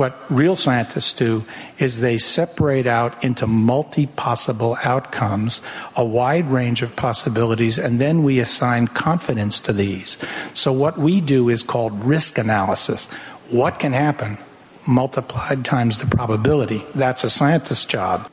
What 0.01 0.19
real 0.31 0.57
scientists 0.57 1.13
do 1.13 1.45
is 1.79 2.01
they 2.01 2.17
separate 2.17 2.87
out 2.87 3.23
into 3.23 3.47
multi 3.47 4.07
possible 4.07 4.79
outcomes, 4.83 5.61
a 5.95 6.03
wide 6.03 6.51
range 6.51 6.81
of 6.81 6.97
possibilities, 6.97 7.79
and 7.79 8.01
then 8.01 8.23
we 8.23 8.39
assign 8.39 8.89
confidence 8.89 9.61
to 9.61 9.75
these. 9.75 10.17
So, 10.55 10.73
what 10.73 10.97
we 10.97 11.21
do 11.21 11.51
is 11.51 11.63
called 11.63 12.03
risk 12.03 12.39
analysis. 12.39 13.09
What 13.51 13.79
can 13.79 13.93
happen 13.93 14.39
multiplied 14.87 15.67
times 15.67 15.99
the 15.99 16.07
probability? 16.07 16.83
That's 16.95 17.23
a 17.23 17.29
scientist's 17.29 17.85
job 17.85 18.27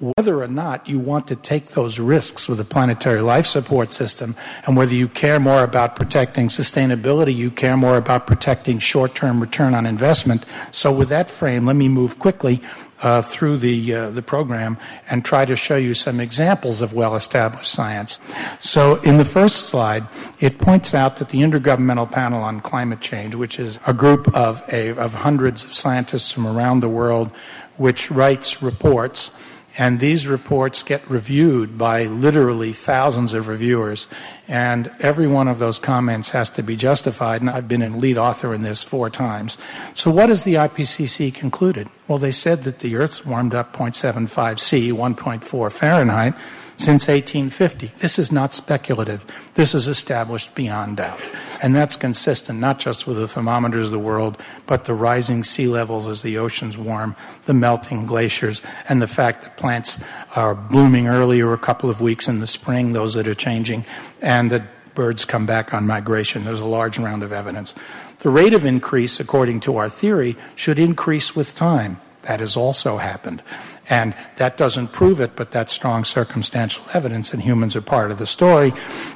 whether 0.00 0.42
or 0.42 0.48
not 0.48 0.88
you 0.88 0.98
want 0.98 1.26
to 1.28 1.36
take 1.36 1.68
those 1.68 1.98
risks 1.98 2.48
with 2.48 2.60
a 2.60 2.64
planetary 2.64 3.20
life 3.20 3.46
support 3.46 3.92
system 3.92 4.34
and 4.66 4.76
whether 4.76 4.94
you 4.94 5.08
care 5.08 5.40
more 5.40 5.62
about 5.62 5.96
protecting 5.96 6.48
sustainability, 6.48 7.34
you 7.34 7.50
care 7.50 7.76
more 7.76 7.96
about 7.96 8.26
protecting 8.26 8.78
short 8.78 9.14
term 9.14 9.40
return 9.40 9.74
on 9.74 9.86
investment. 9.86 10.44
So, 10.72 10.92
with 10.92 11.08
that 11.08 11.30
frame, 11.30 11.66
let 11.66 11.76
me 11.76 11.88
move 11.88 12.18
quickly 12.18 12.62
uh, 13.02 13.22
through 13.22 13.58
the, 13.58 13.94
uh, 13.94 14.10
the 14.10 14.22
program 14.22 14.76
and 15.08 15.24
try 15.24 15.44
to 15.44 15.54
show 15.56 15.76
you 15.76 15.94
some 15.94 16.20
examples 16.20 16.82
of 16.82 16.92
well 16.92 17.16
established 17.16 17.70
science. 17.70 18.18
So, 18.60 18.96
in 19.02 19.18
the 19.18 19.24
first 19.24 19.66
slide, 19.66 20.06
it 20.40 20.58
points 20.58 20.94
out 20.94 21.16
that 21.18 21.30
the 21.30 21.40
Intergovernmental 21.40 22.10
Panel 22.10 22.42
on 22.42 22.60
Climate 22.60 23.00
Change, 23.00 23.34
which 23.34 23.58
is 23.58 23.78
a 23.86 23.94
group 23.94 24.32
of, 24.34 24.62
a, 24.72 24.90
of 24.90 25.14
hundreds 25.14 25.64
of 25.64 25.74
scientists 25.74 26.30
from 26.30 26.46
around 26.46 26.80
the 26.80 26.88
world, 26.88 27.30
which 27.76 28.10
writes 28.10 28.62
reports 28.62 29.30
and 29.78 30.00
these 30.00 30.26
reports 30.26 30.82
get 30.82 31.08
reviewed 31.08 31.78
by 31.78 32.02
literally 32.02 32.72
thousands 32.72 33.32
of 33.32 33.46
reviewers. 33.46 34.08
And 34.48 34.90
every 34.98 35.28
one 35.28 35.46
of 35.46 35.60
those 35.60 35.78
comments 35.78 36.30
has 36.30 36.50
to 36.50 36.64
be 36.64 36.74
justified. 36.74 37.42
And 37.42 37.48
I've 37.48 37.68
been 37.68 37.82
a 37.82 37.96
lead 37.96 38.18
author 38.18 38.52
in 38.52 38.62
this 38.62 38.82
four 38.82 39.08
times. 39.08 39.56
So 39.94 40.10
what 40.10 40.30
has 40.30 40.42
the 40.42 40.54
IPCC 40.54 41.32
concluded? 41.32 41.88
Well, 42.08 42.18
they 42.18 42.32
said 42.32 42.64
that 42.64 42.80
the 42.80 42.96
Earth's 42.96 43.24
warmed 43.24 43.54
up 43.54 43.72
0.75 43.72 44.58
C, 44.58 44.90
1.4 44.90 45.72
Fahrenheit 45.72 46.34
since 46.78 47.08
1850. 47.08 47.88
This 47.98 48.18
is 48.18 48.30
not 48.30 48.54
speculative. 48.54 49.26
This 49.54 49.74
is 49.74 49.88
established 49.88 50.54
beyond 50.54 50.96
doubt. 50.96 51.20
And 51.60 51.74
that's 51.74 51.96
consistent 51.96 52.60
not 52.60 52.78
just 52.78 53.06
with 53.06 53.16
the 53.16 53.26
thermometers 53.26 53.86
of 53.86 53.90
the 53.90 53.98
world, 53.98 54.38
but 54.66 54.84
the 54.84 54.94
rising 54.94 55.42
sea 55.42 55.66
levels 55.66 56.06
as 56.06 56.22
the 56.22 56.38
oceans 56.38 56.78
warm, 56.78 57.16
the 57.46 57.52
melting 57.52 58.06
glaciers, 58.06 58.62
and 58.88 59.02
the 59.02 59.08
fact 59.08 59.42
that 59.42 59.56
plants 59.56 59.98
are 60.36 60.54
blooming 60.54 61.08
earlier 61.08 61.52
a 61.52 61.58
couple 61.58 61.90
of 61.90 62.00
weeks 62.00 62.28
in 62.28 62.38
the 62.38 62.46
spring, 62.46 62.92
those 62.92 63.14
that 63.14 63.26
are 63.26 63.34
changing, 63.34 63.84
and 64.22 64.52
that 64.52 64.62
birds 64.94 65.24
come 65.24 65.46
back 65.46 65.74
on 65.74 65.84
migration. 65.84 66.44
There's 66.44 66.60
a 66.60 66.64
large 66.64 66.98
round 66.98 67.24
of 67.24 67.32
evidence. 67.32 67.74
The 68.20 68.30
rate 68.30 68.54
of 68.54 68.64
increase, 68.64 69.18
according 69.18 69.60
to 69.60 69.76
our 69.78 69.88
theory, 69.88 70.36
should 70.54 70.78
increase 70.78 71.34
with 71.34 71.56
time. 71.56 72.00
That 72.22 72.40
has 72.40 72.56
also 72.56 72.98
happened. 72.98 73.42
And 73.90 74.14
that 74.36 74.56
doesn't 74.56 74.92
prove 74.92 75.20
it, 75.20 75.34
but 75.34 75.50
that's 75.50 75.72
strong 75.72 76.04
circumstantial 76.04 76.84
evidence, 76.92 77.32
and 77.32 77.42
humans 77.42 77.74
are 77.74 77.80
part 77.80 78.10
of 78.10 78.18
the 78.18 78.26
story. 78.26 78.72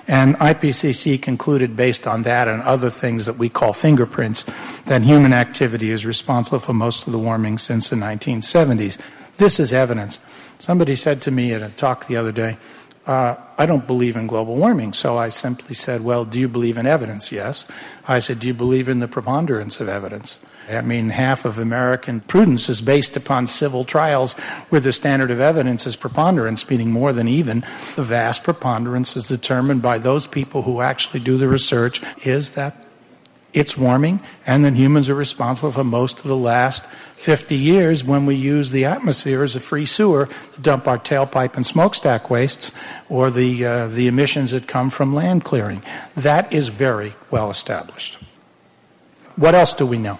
And 0.08 0.34
IPCC 0.36 1.20
concluded, 1.20 1.76
based 1.76 2.06
on 2.06 2.22
that 2.22 2.48
and 2.48 2.62
other 2.62 2.88
things 2.88 3.26
that 3.26 3.36
we 3.36 3.48
call 3.48 3.72
fingerprints, 3.74 4.46
that 4.86 5.02
human 5.02 5.32
activity 5.32 5.90
is 5.90 6.06
responsible 6.06 6.58
for 6.58 6.72
most 6.72 7.06
of 7.06 7.12
the 7.12 7.18
warming 7.18 7.58
since 7.58 7.90
the 7.90 7.96
1970s. 7.96 8.98
This 9.36 9.60
is 9.60 9.72
evidence. 9.72 10.18
Somebody 10.58 10.94
said 10.94 11.20
to 11.22 11.30
me 11.30 11.52
at 11.52 11.62
a 11.62 11.68
talk 11.70 12.06
the 12.06 12.16
other 12.16 12.32
day, 12.32 12.56
uh, 13.06 13.34
I 13.58 13.66
don't 13.66 13.86
believe 13.86 14.16
in 14.16 14.26
global 14.26 14.56
warming. 14.56 14.92
So 14.92 15.18
I 15.18 15.28
simply 15.28 15.74
said, 15.74 16.04
Well, 16.04 16.24
do 16.24 16.38
you 16.38 16.48
believe 16.48 16.78
in 16.78 16.86
evidence? 16.86 17.32
Yes. 17.32 17.66
I 18.06 18.20
said, 18.20 18.38
Do 18.38 18.46
you 18.46 18.54
believe 18.54 18.88
in 18.88 19.00
the 19.00 19.08
preponderance 19.08 19.80
of 19.80 19.88
evidence? 19.88 20.38
I 20.68 20.80
mean, 20.80 21.10
half 21.10 21.44
of 21.44 21.58
American 21.58 22.20
prudence 22.20 22.68
is 22.68 22.80
based 22.80 23.16
upon 23.16 23.46
civil 23.46 23.84
trials 23.84 24.32
where 24.68 24.80
the 24.80 24.92
standard 24.92 25.30
of 25.30 25.40
evidence 25.40 25.86
is 25.86 25.96
preponderance, 25.96 26.68
meaning 26.68 26.90
more 26.90 27.12
than 27.12 27.28
even. 27.28 27.64
The 27.96 28.04
vast 28.04 28.44
preponderance 28.44 29.16
is 29.16 29.26
determined 29.26 29.82
by 29.82 29.98
those 29.98 30.26
people 30.26 30.62
who 30.62 30.80
actually 30.80 31.20
do 31.20 31.36
the 31.36 31.48
research 31.48 32.00
is 32.24 32.50
that 32.50 32.76
it's 33.52 33.76
warming, 33.76 34.20
and 34.46 34.64
then 34.64 34.76
humans 34.76 35.10
are 35.10 35.14
responsible 35.14 35.72
for 35.72 35.84
most 35.84 36.18
of 36.18 36.24
the 36.24 36.36
last 36.36 36.86
50 37.16 37.54
years 37.54 38.02
when 38.02 38.24
we 38.24 38.34
use 38.34 38.70
the 38.70 38.86
atmosphere 38.86 39.42
as 39.42 39.54
a 39.54 39.60
free 39.60 39.84
sewer 39.84 40.28
to 40.54 40.60
dump 40.60 40.88
our 40.88 40.98
tailpipe 40.98 41.54
and 41.54 41.66
smokestack 41.66 42.30
wastes 42.30 42.72
or 43.10 43.30
the, 43.30 43.64
uh, 43.64 43.88
the 43.88 44.06
emissions 44.06 44.52
that 44.52 44.66
come 44.66 44.88
from 44.88 45.14
land 45.14 45.44
clearing. 45.44 45.82
That 46.16 46.50
is 46.50 46.68
very 46.68 47.14
well 47.30 47.50
established. 47.50 48.18
What 49.36 49.54
else 49.54 49.74
do 49.74 49.84
we 49.84 49.98
know? 49.98 50.18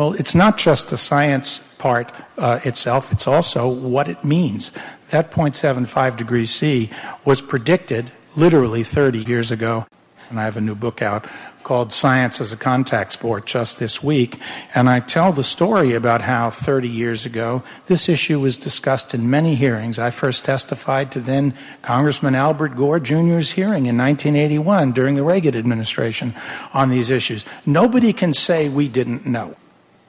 Well, 0.00 0.14
it's 0.14 0.34
not 0.34 0.56
just 0.56 0.88
the 0.88 0.96
science 0.96 1.60
part 1.76 2.10
uh, 2.38 2.60
itself, 2.64 3.12
it's 3.12 3.26
also 3.26 3.68
what 3.68 4.08
it 4.08 4.24
means. 4.24 4.72
That 5.10 5.30
0.75 5.30 6.16
degrees 6.16 6.50
C 6.50 6.88
was 7.26 7.42
predicted 7.42 8.10
literally 8.34 8.82
30 8.82 9.18
years 9.18 9.52
ago. 9.52 9.86
And 10.30 10.40
I 10.40 10.44
have 10.44 10.56
a 10.56 10.62
new 10.62 10.74
book 10.74 11.02
out 11.02 11.26
called 11.64 11.92
Science 11.92 12.40
as 12.40 12.50
a 12.50 12.56
Contact 12.56 13.12
Sport 13.12 13.44
just 13.44 13.78
this 13.78 14.02
week. 14.02 14.40
And 14.74 14.88
I 14.88 15.00
tell 15.00 15.32
the 15.32 15.44
story 15.44 15.92
about 15.92 16.22
how 16.22 16.48
30 16.48 16.88
years 16.88 17.26
ago 17.26 17.62
this 17.84 18.08
issue 18.08 18.40
was 18.40 18.56
discussed 18.56 19.12
in 19.12 19.28
many 19.28 19.54
hearings. 19.54 19.98
I 19.98 20.08
first 20.08 20.46
testified 20.46 21.12
to 21.12 21.20
then 21.20 21.52
Congressman 21.82 22.34
Albert 22.34 22.74
Gore 22.74 23.00
Jr.'s 23.00 23.50
hearing 23.50 23.84
in 23.84 23.98
1981 23.98 24.92
during 24.92 25.14
the 25.14 25.24
Reagan 25.24 25.54
administration 25.54 26.34
on 26.72 26.88
these 26.88 27.10
issues. 27.10 27.44
Nobody 27.66 28.14
can 28.14 28.32
say 28.32 28.70
we 28.70 28.88
didn't 28.88 29.26
know. 29.26 29.56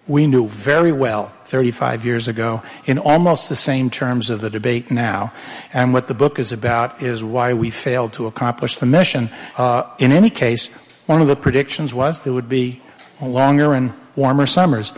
We 0.07 0.27
knew 0.27 0.47
very 0.47 0.91
well 0.91 1.31
35 1.45 2.05
years 2.05 2.27
ago 2.27 2.61
in 2.85 2.97
almost 2.97 3.49
the 3.49 3.55
same 3.55 3.89
terms 3.89 4.29
of 4.29 4.41
the 4.41 4.49
debate 4.49 4.89
now. 4.89 5.31
And 5.73 5.93
what 5.93 6.07
the 6.07 6.13
book 6.13 6.39
is 6.39 6.51
about 6.51 7.01
is 7.01 7.23
why 7.23 7.53
we 7.53 7.69
failed 7.69 8.13
to 8.13 8.25
accomplish 8.25 8.77
the 8.77 8.85
mission. 8.85 9.29
Uh, 9.57 9.83
in 9.99 10.11
any 10.11 10.29
case, 10.29 10.67
one 11.05 11.21
of 11.21 11.27
the 11.27 11.35
predictions 11.35 11.93
was 11.93 12.19
there 12.21 12.33
would 12.33 12.49
be 12.49 12.81
longer 13.21 13.73
and 13.73 13.93
warmer 14.15 14.45
summers. 14.45 14.93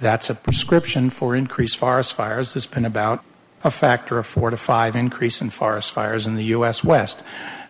That's 0.00 0.30
a 0.30 0.34
prescription 0.34 1.10
for 1.10 1.34
increased 1.34 1.76
forest 1.76 2.14
fires. 2.14 2.54
There's 2.54 2.66
been 2.66 2.84
about 2.84 3.24
a 3.64 3.70
factor 3.70 4.18
of 4.18 4.26
four 4.26 4.50
to 4.50 4.56
five 4.56 4.94
increase 4.94 5.40
in 5.40 5.50
forest 5.50 5.92
fires 5.92 6.26
in 6.26 6.36
the 6.36 6.44
U.S. 6.44 6.84
West. 6.84 7.22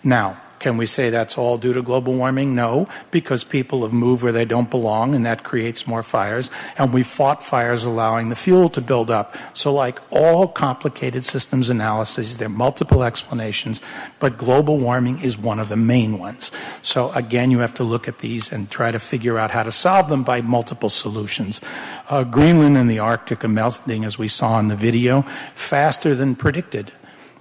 Now, 0.03 0.41
can 0.65 0.79
we 0.79 0.87
say 0.87 1.11
that's 1.11 1.37
all 1.37 1.59
due 1.59 1.75
to 1.75 1.83
global 1.83 2.15
warming? 2.15 2.55
No, 2.55 2.89
because 3.11 3.45
people 3.45 3.83
have 3.83 3.93
moved 3.93 4.23
where 4.23 4.33
they 4.33 4.47
don't 4.47 4.71
belong 4.71 5.15
and 5.15 5.27
that 5.27 5.45
creates 5.45 5.87
more 5.87 6.03
fires. 6.03 6.51
And 6.79 6.91
we 6.91 7.03
fought 7.03 7.43
fires 7.43 7.85
allowing 7.85 8.31
the 8.31 8.35
fuel 8.35 8.71
to 8.71 8.81
build 8.81 9.11
up. 9.11 9.37
So 9.53 9.75
like 9.75 10.01
all 10.11 10.49
complicated 10.49 11.23
systems 11.23 11.69
analysis, 11.69 12.37
there 12.37 12.47
are 12.47 12.49
multiple 12.49 13.03
explanations, 13.03 13.79
but 14.21 14.39
global 14.39 14.79
warming 14.79 15.21
is 15.21 15.37
one 15.37 15.59
of 15.59 15.69
the 15.69 15.77
main 15.77 16.19
ones. 16.19 16.51
So 16.81 17.13
again, 17.13 17.51
you 17.51 17.59
have 17.59 17.75
to 17.75 17.85
look 17.85 18.09
at 18.09 18.21
these 18.21 18.51
and 18.51 18.71
try 18.71 18.91
to 18.91 18.99
figure 18.99 19.39
out 19.39 19.51
how 19.51 19.65
to 19.65 19.71
solve 19.71 20.09
them 20.09 20.25
by 20.25 20.41
multiple 20.41 20.89
solutions. 20.89 21.61
Uh, 22.09 22.25
Greenland 22.25 22.79
and 22.79 22.89
the 22.89 23.01
Arctic 23.01 23.45
are 23.45 23.49
melting, 23.49 24.03
as 24.03 24.19
we 24.19 24.29
saw 24.29 24.59
in 24.61 24.69
the 24.69 24.77
video, 24.77 25.27
faster 25.55 26.15
than 26.15 26.35
predicted. 26.35 26.91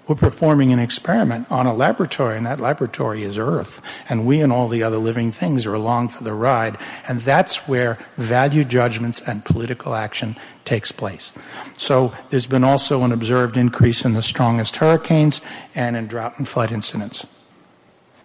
We're 0.06 0.16
performing 0.16 0.74
an 0.74 0.80
experiment 0.80 1.50
on 1.50 1.66
a 1.66 1.74
laboratory, 1.74 2.36
and 2.36 2.46
that 2.46 2.60
laboratory 2.60 3.24
is 3.24 3.38
Earth. 3.38 3.82
And 4.10 4.26
we 4.26 4.42
and 4.42 4.52
all 4.52 4.68
the 4.68 4.84
other 4.84 4.98
living 4.98 5.32
things 5.32 5.66
are 5.66 5.74
along 5.74 6.10
for 6.10 6.24
the 6.26 6.34
ride. 6.34 6.78
And 7.08 7.22
that's 7.22 7.68
where 7.70 7.98
value 8.18 8.66
judgments 8.66 9.22
and 9.22 9.46
political 9.46 9.96
action 9.96 10.36
takes 10.66 10.92
place. 10.92 11.32
So 11.78 12.13
there's 12.30 12.46
been 12.46 12.66
also 12.66 13.04
an 13.04 13.13
observed 13.13 13.56
increase 13.56 14.04
in 14.04 14.13
the 14.13 14.22
strongest 14.22 14.76
hurricanes 14.76 15.42
and 15.74 15.96
in 15.96 16.08
drought 16.08 16.38
and 16.38 16.48
flood 16.48 16.74
incidents. 16.74 17.26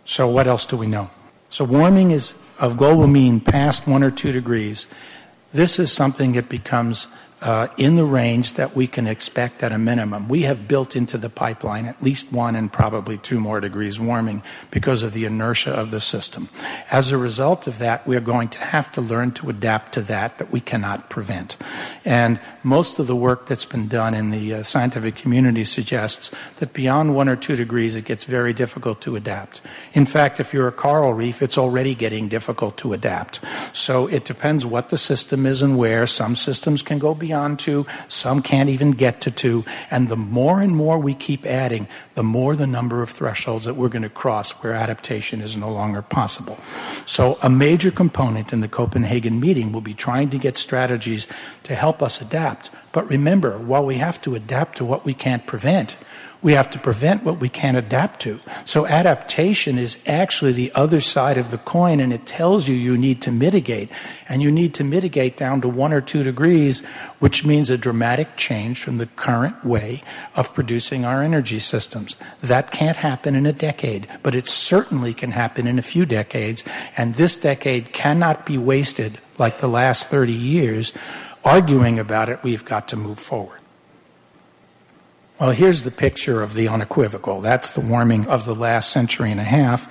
So 0.04 0.28
what 0.28 0.48
else 0.48 0.64
do 0.64 0.76
we 0.76 0.86
know? 0.88 1.10
So 1.48 1.64
warming 1.64 2.10
is 2.10 2.34
of 2.58 2.76
global 2.76 3.06
mean 3.06 3.40
past 3.40 3.86
one 3.86 4.02
or 4.02 4.10
two 4.10 4.32
degrees. 4.32 4.88
This 5.52 5.78
is 5.78 5.92
something 5.92 6.32
that 6.32 6.48
becomes 6.48 7.06
in 7.76 7.96
the 7.96 8.04
range 8.04 8.54
that 8.54 8.74
we 8.74 8.86
can 8.86 9.06
expect 9.06 9.62
at 9.62 9.72
a 9.72 9.78
minimum. 9.78 10.28
We 10.28 10.42
have 10.42 10.66
built 10.66 10.96
into 10.96 11.18
the 11.18 11.28
pipeline 11.28 11.86
at 11.86 12.02
least 12.02 12.32
one 12.32 12.56
and 12.56 12.72
probably 12.72 13.18
two 13.18 13.40
more 13.40 13.60
degrees 13.60 14.00
warming 14.00 14.42
because 14.70 15.02
of 15.02 15.12
the 15.12 15.24
inertia 15.24 15.70
of 15.70 15.90
the 15.90 16.00
system. 16.00 16.48
As 16.90 17.12
a 17.12 17.18
result 17.18 17.66
of 17.66 17.78
that, 17.78 18.06
we're 18.06 18.20
going 18.20 18.48
to 18.50 18.58
have 18.58 18.90
to 18.92 19.00
learn 19.00 19.32
to 19.32 19.50
adapt 19.50 19.92
to 19.94 20.00
that 20.02 20.38
that 20.38 20.50
we 20.50 20.60
cannot 20.60 21.08
prevent. 21.08 21.56
And 22.04 22.40
most 22.62 22.98
of 22.98 23.06
the 23.06 23.16
work 23.16 23.46
that's 23.46 23.64
been 23.64 23.88
done 23.88 24.14
in 24.14 24.30
the 24.30 24.54
uh, 24.54 24.62
scientific 24.62 25.16
community 25.16 25.64
suggests 25.64 26.30
that 26.56 26.72
beyond 26.72 27.14
one 27.14 27.28
or 27.28 27.36
two 27.36 27.56
degrees, 27.56 27.96
it 27.96 28.04
gets 28.04 28.24
very 28.24 28.52
difficult 28.52 29.00
to 29.02 29.16
adapt. 29.16 29.60
In 29.92 30.06
fact, 30.06 30.40
if 30.40 30.52
you're 30.52 30.68
a 30.68 30.72
coral 30.72 31.14
reef, 31.14 31.42
it's 31.42 31.58
already 31.58 31.94
getting 31.94 32.28
difficult 32.28 32.76
to 32.78 32.92
adapt. 32.92 33.40
So 33.72 34.06
it 34.06 34.24
depends 34.24 34.66
what 34.66 34.88
the 34.88 34.98
system 34.98 35.46
is 35.46 35.62
and 35.62 35.78
where. 35.78 36.06
Some 36.06 36.36
systems 36.36 36.82
can 36.82 36.98
go 36.98 37.14
beyond 37.28 37.58
two, 37.58 37.84
some 38.08 38.40
can't 38.40 38.70
even 38.70 38.92
get 38.92 39.20
to 39.20 39.30
two. 39.30 39.62
And 39.90 40.08
the 40.08 40.16
more 40.16 40.62
and 40.62 40.74
more 40.74 40.98
we 40.98 41.12
keep 41.12 41.44
adding, 41.44 41.86
the 42.14 42.22
more 42.22 42.56
the 42.56 42.66
number 42.66 43.02
of 43.02 43.10
thresholds 43.10 43.66
that 43.66 43.74
we're 43.74 43.90
going 43.90 44.02
to 44.02 44.08
cross 44.08 44.52
where 44.62 44.72
adaptation 44.72 45.42
is 45.42 45.54
no 45.54 45.70
longer 45.70 46.00
possible. 46.00 46.58
So 47.04 47.36
a 47.42 47.50
major 47.50 47.90
component 47.90 48.50
in 48.54 48.62
the 48.62 48.68
Copenhagen 48.68 49.40
meeting 49.40 49.72
will 49.72 49.82
be 49.82 49.92
trying 49.92 50.30
to 50.30 50.38
get 50.38 50.56
strategies 50.56 51.26
to 51.64 51.74
help 51.74 52.02
us 52.02 52.22
adapt. 52.22 52.70
But 52.92 53.06
remember, 53.10 53.58
while 53.58 53.84
we 53.84 53.98
have 53.98 54.22
to 54.22 54.34
adapt 54.34 54.78
to 54.78 54.86
what 54.86 55.04
we 55.04 55.12
can't 55.12 55.46
prevent, 55.46 55.98
we 56.40 56.52
have 56.52 56.70
to 56.70 56.78
prevent 56.78 57.24
what 57.24 57.40
we 57.40 57.48
can't 57.48 57.76
adapt 57.76 58.20
to. 58.20 58.38
So 58.64 58.86
adaptation 58.86 59.76
is 59.76 59.98
actually 60.06 60.52
the 60.52 60.70
other 60.74 61.00
side 61.00 61.36
of 61.36 61.50
the 61.50 61.58
coin 61.58 61.98
and 61.98 62.12
it 62.12 62.26
tells 62.26 62.68
you 62.68 62.76
you 62.76 62.96
need 62.96 63.20
to 63.22 63.32
mitigate. 63.32 63.90
And 64.28 64.40
you 64.40 64.52
need 64.52 64.74
to 64.74 64.84
mitigate 64.84 65.36
down 65.36 65.60
to 65.62 65.68
one 65.68 65.92
or 65.92 66.00
two 66.00 66.22
degrees, 66.22 66.80
which 67.18 67.44
means 67.44 67.70
a 67.70 67.78
dramatic 67.78 68.36
change 68.36 68.82
from 68.82 68.98
the 68.98 69.06
current 69.06 69.64
way 69.64 70.02
of 70.36 70.54
producing 70.54 71.04
our 71.04 71.22
energy 71.22 71.58
systems. 71.58 72.14
That 72.40 72.70
can't 72.70 72.96
happen 72.96 73.34
in 73.34 73.46
a 73.46 73.52
decade, 73.52 74.06
but 74.22 74.34
it 74.34 74.46
certainly 74.46 75.14
can 75.14 75.32
happen 75.32 75.66
in 75.66 75.78
a 75.78 75.82
few 75.82 76.06
decades. 76.06 76.62
And 76.96 77.16
this 77.16 77.36
decade 77.36 77.92
cannot 77.92 78.46
be 78.46 78.58
wasted 78.58 79.18
like 79.38 79.58
the 79.58 79.68
last 79.68 80.06
30 80.06 80.32
years 80.32 80.92
arguing 81.44 81.98
about 81.98 82.28
it. 82.28 82.42
We've 82.42 82.64
got 82.64 82.88
to 82.88 82.96
move 82.96 83.18
forward. 83.18 83.60
Well, 85.40 85.50
here's 85.50 85.82
the 85.82 85.92
picture 85.92 86.42
of 86.42 86.54
the 86.54 86.66
unequivocal. 86.66 87.40
That's 87.40 87.70
the 87.70 87.80
warming 87.80 88.26
of 88.26 88.44
the 88.44 88.56
last 88.56 88.90
century 88.90 89.30
and 89.30 89.38
a 89.38 89.44
half. 89.44 89.88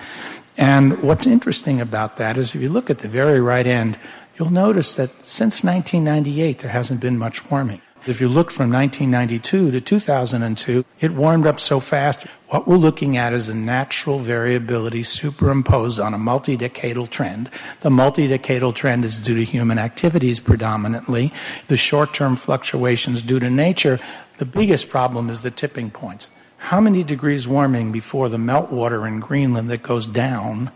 And 0.57 1.01
what's 1.01 1.25
interesting 1.25 1.79
about 1.79 2.17
that 2.17 2.35
is 2.35 2.53
if 2.53 2.61
you 2.61 2.67
look 2.67 2.89
at 2.89 2.99
the 2.99 3.07
very 3.07 3.39
right 3.39 3.65
end, 3.65 3.97
you'll 4.37 4.49
notice 4.49 4.93
that 4.95 5.09
since 5.25 5.63
1998, 5.63 6.59
there 6.59 6.71
hasn't 6.71 6.99
been 6.99 7.17
much 7.17 7.49
warming. 7.49 7.79
If 8.07 8.21
you 8.21 8.29
look 8.29 8.51
from 8.51 8.71
1992 8.71 9.71
to 9.71 9.81
2002, 9.81 10.85
it 11.01 11.11
warmed 11.11 11.45
up 11.45 11.59
so 11.59 11.81
fast. 11.81 12.25
What 12.47 12.65
we're 12.65 12.77
looking 12.77 13.17
at 13.17 13.33
is 13.33 13.49
a 13.49 13.53
natural 13.53 14.19
variability 14.19 15.03
superimposed 15.03 15.99
on 15.99 16.13
a 16.13 16.17
multi-decadal 16.17 17.09
trend. 17.09 17.49
The 17.81 17.89
multi-decadal 17.89 18.73
trend 18.73 19.03
is 19.03 19.17
due 19.17 19.35
to 19.35 19.43
human 19.43 19.77
activities 19.77 20.39
predominantly. 20.39 21.33
The 21.67 21.75
short-term 21.75 22.37
fluctuations 22.37 23.21
due 23.21 23.41
to 23.41 23.49
nature 23.49 23.99
the 24.37 24.45
biggest 24.45 24.87
problem 24.87 25.29
is 25.29 25.41
the 25.41 25.51
tipping 25.51 25.91
points. 25.91 26.29
How 26.57 26.79
many 26.79 27.03
degrees 27.03 27.45
warming 27.45 27.91
before 27.91 28.29
the 28.29 28.37
meltwater 28.37 29.05
in 29.05 29.19
Greenland 29.19 29.69
that 29.69 29.83
goes 29.83 30.07
down 30.07 30.71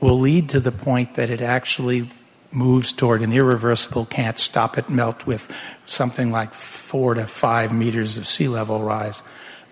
will 0.00 0.20
lead 0.20 0.48
to 0.50 0.60
the 0.60 0.70
point 0.70 1.14
that 1.14 1.30
it 1.30 1.40
actually 1.40 2.08
moves 2.50 2.92
toward 2.92 3.22
an 3.22 3.32
irreversible, 3.32 4.06
can't 4.06 4.38
stop 4.38 4.78
it 4.78 4.88
melt 4.88 5.26
with 5.26 5.52
something 5.86 6.30
like 6.30 6.54
four 6.54 7.14
to 7.14 7.26
five 7.26 7.72
meters 7.72 8.16
of 8.16 8.26
sea 8.26 8.48
level 8.48 8.80
rise? 8.80 9.22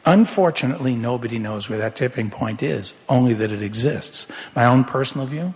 Unfortunately, 0.05 0.95
nobody 0.95 1.39
knows 1.39 1.69
where 1.69 1.79
that 1.79 1.97
tipping 1.97 2.31
point 2.31 2.63
is, 2.63 2.95
only 3.09 3.35
that 3.35 3.51
it 3.51 3.63
exists. 3.63 4.27
My 4.55 4.65
own 4.65 4.85
personal 4.85 5.27
view 5.27 5.55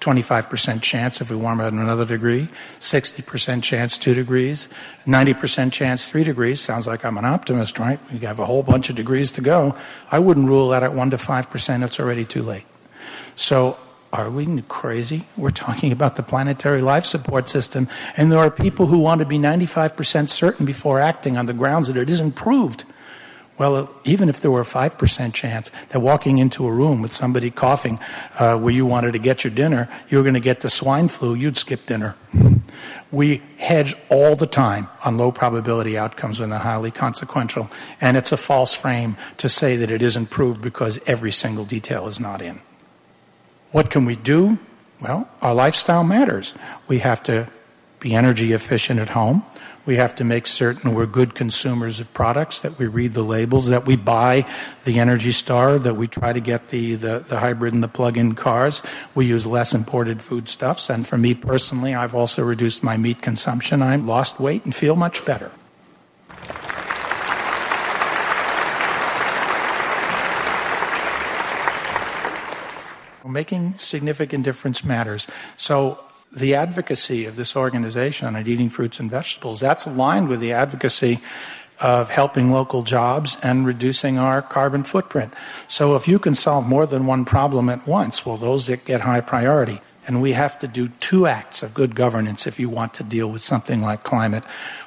25% 0.00 0.82
chance 0.82 1.20
if 1.20 1.30
we 1.30 1.36
warm 1.36 1.60
it 1.60 1.72
another 1.72 2.04
degree, 2.04 2.48
60% 2.80 3.62
chance 3.62 3.98
2 3.98 4.14
degrees, 4.14 4.68
90% 5.06 5.72
chance 5.72 6.08
3 6.08 6.22
degrees. 6.22 6.60
Sounds 6.60 6.86
like 6.86 7.04
I'm 7.04 7.18
an 7.18 7.24
optimist, 7.24 7.78
right? 7.78 7.98
We 8.12 8.18
have 8.20 8.38
a 8.38 8.44
whole 8.44 8.62
bunch 8.62 8.90
of 8.90 8.96
degrees 8.96 9.30
to 9.32 9.40
go. 9.40 9.74
I 10.12 10.18
wouldn't 10.18 10.46
rule 10.46 10.68
that 10.68 10.82
at 10.82 10.94
1 10.94 11.10
to 11.10 11.16
5%, 11.16 11.84
it's 11.84 11.98
already 11.98 12.24
too 12.24 12.42
late. 12.42 12.66
So, 13.34 13.76
are 14.22 14.30
we 14.30 14.62
crazy? 14.68 15.24
We're 15.36 15.50
talking 15.50 15.92
about 15.92 16.16
the 16.16 16.22
planetary 16.22 16.82
life 16.82 17.04
support 17.04 17.48
system, 17.48 17.88
and 18.16 18.30
there 18.30 18.38
are 18.38 18.50
people 18.50 18.86
who 18.86 18.98
want 18.98 19.18
to 19.20 19.24
be 19.24 19.38
95% 19.38 20.28
certain 20.28 20.66
before 20.66 21.00
acting 21.00 21.36
on 21.36 21.46
the 21.46 21.52
grounds 21.52 21.88
that 21.88 21.96
it 21.96 22.08
isn't 22.10 22.32
proved. 22.32 22.84
Well, 23.58 23.90
even 24.04 24.28
if 24.28 24.40
there 24.40 24.50
were 24.50 24.60
a 24.60 24.64
5% 24.64 25.32
chance 25.32 25.70
that 25.88 26.00
walking 26.00 26.38
into 26.38 26.66
a 26.66 26.72
room 26.72 27.00
with 27.00 27.14
somebody 27.14 27.50
coughing 27.50 27.98
uh, 28.38 28.56
where 28.58 28.72
you 28.72 28.84
wanted 28.84 29.12
to 29.12 29.18
get 29.18 29.44
your 29.44 29.52
dinner, 29.52 29.88
you 30.10 30.18
were 30.18 30.24
going 30.24 30.34
to 30.34 30.40
get 30.40 30.60
the 30.60 30.68
swine 30.68 31.08
flu, 31.08 31.34
you'd 31.34 31.56
skip 31.56 31.86
dinner. 31.86 32.14
We 33.10 33.42
hedge 33.56 33.96
all 34.10 34.36
the 34.36 34.46
time 34.46 34.88
on 35.04 35.16
low 35.16 35.32
probability 35.32 35.96
outcomes 35.96 36.38
when 36.38 36.50
they're 36.50 36.58
highly 36.58 36.90
consequential, 36.90 37.70
and 38.00 38.16
it's 38.16 38.32
a 38.32 38.36
false 38.36 38.74
frame 38.74 39.16
to 39.38 39.48
say 39.48 39.76
that 39.76 39.90
it 39.90 40.02
isn't 40.02 40.26
proved 40.26 40.60
because 40.60 41.00
every 41.06 41.32
single 41.32 41.64
detail 41.64 42.08
is 42.08 42.20
not 42.20 42.42
in. 42.42 42.60
What 43.76 43.90
can 43.90 44.06
we 44.06 44.16
do? 44.16 44.58
Well, 45.02 45.28
our 45.42 45.52
lifestyle 45.52 46.02
matters. 46.02 46.54
We 46.88 47.00
have 47.00 47.22
to 47.24 47.46
be 48.00 48.14
energy 48.14 48.54
efficient 48.54 48.98
at 48.98 49.10
home. 49.10 49.44
We 49.84 49.96
have 49.96 50.14
to 50.14 50.24
make 50.24 50.46
certain 50.46 50.94
we're 50.94 51.04
good 51.04 51.34
consumers 51.34 52.00
of 52.00 52.10
products, 52.14 52.60
that 52.60 52.78
we 52.78 52.86
read 52.86 53.12
the 53.12 53.22
labels, 53.22 53.68
that 53.68 53.84
we 53.84 53.96
buy 53.96 54.46
the 54.84 54.98
Energy 54.98 55.30
Star, 55.30 55.78
that 55.78 55.92
we 55.92 56.06
try 56.06 56.32
to 56.32 56.40
get 56.40 56.70
the, 56.70 56.94
the, 56.94 57.18
the 57.28 57.38
hybrid 57.38 57.74
and 57.74 57.82
the 57.82 57.88
plug-in 57.88 58.34
cars. 58.34 58.80
We 59.14 59.26
use 59.26 59.44
less 59.44 59.74
imported 59.74 60.22
foodstuffs. 60.22 60.88
And 60.88 61.06
for 61.06 61.18
me 61.18 61.34
personally, 61.34 61.94
I've 61.94 62.14
also 62.14 62.42
reduced 62.42 62.82
my 62.82 62.96
meat 62.96 63.20
consumption. 63.20 63.82
I've 63.82 64.06
lost 64.06 64.40
weight 64.40 64.64
and 64.64 64.74
feel 64.74 64.96
much 64.96 65.22
better. 65.26 65.50
Making 73.26 73.76
significant 73.76 74.44
difference 74.44 74.84
matters. 74.84 75.26
So 75.56 75.98
the 76.32 76.54
advocacy 76.54 77.24
of 77.24 77.36
this 77.36 77.56
organization 77.56 78.34
on 78.34 78.46
eating 78.46 78.68
fruits 78.68 79.00
and 79.00 79.10
vegetables, 79.10 79.60
that's 79.60 79.86
aligned 79.86 80.28
with 80.28 80.40
the 80.40 80.52
advocacy 80.52 81.20
of 81.80 82.08
helping 82.08 82.50
local 82.50 82.82
jobs 82.82 83.36
and 83.42 83.66
reducing 83.66 84.18
our 84.18 84.42
carbon 84.42 84.84
footprint. 84.84 85.34
So 85.68 85.94
if 85.96 86.08
you 86.08 86.18
can 86.18 86.34
solve 86.34 86.66
more 86.66 86.86
than 86.86 87.06
one 87.06 87.24
problem 87.24 87.68
at 87.68 87.86
once, 87.86 88.24
well, 88.24 88.36
those 88.36 88.66
that 88.66 88.84
get 88.84 89.02
high 89.02 89.20
priority. 89.20 89.80
And 90.06 90.22
we 90.22 90.32
have 90.32 90.58
to 90.60 90.68
do 90.68 90.88
two 91.00 91.26
acts 91.26 91.64
of 91.64 91.74
good 91.74 91.96
governance 91.96 92.46
if 92.46 92.60
you 92.60 92.68
want 92.68 92.94
to 92.94 93.02
deal 93.02 93.28
with 93.28 93.42
something 93.42 93.82
like 93.82 94.04
climate 94.04 94.44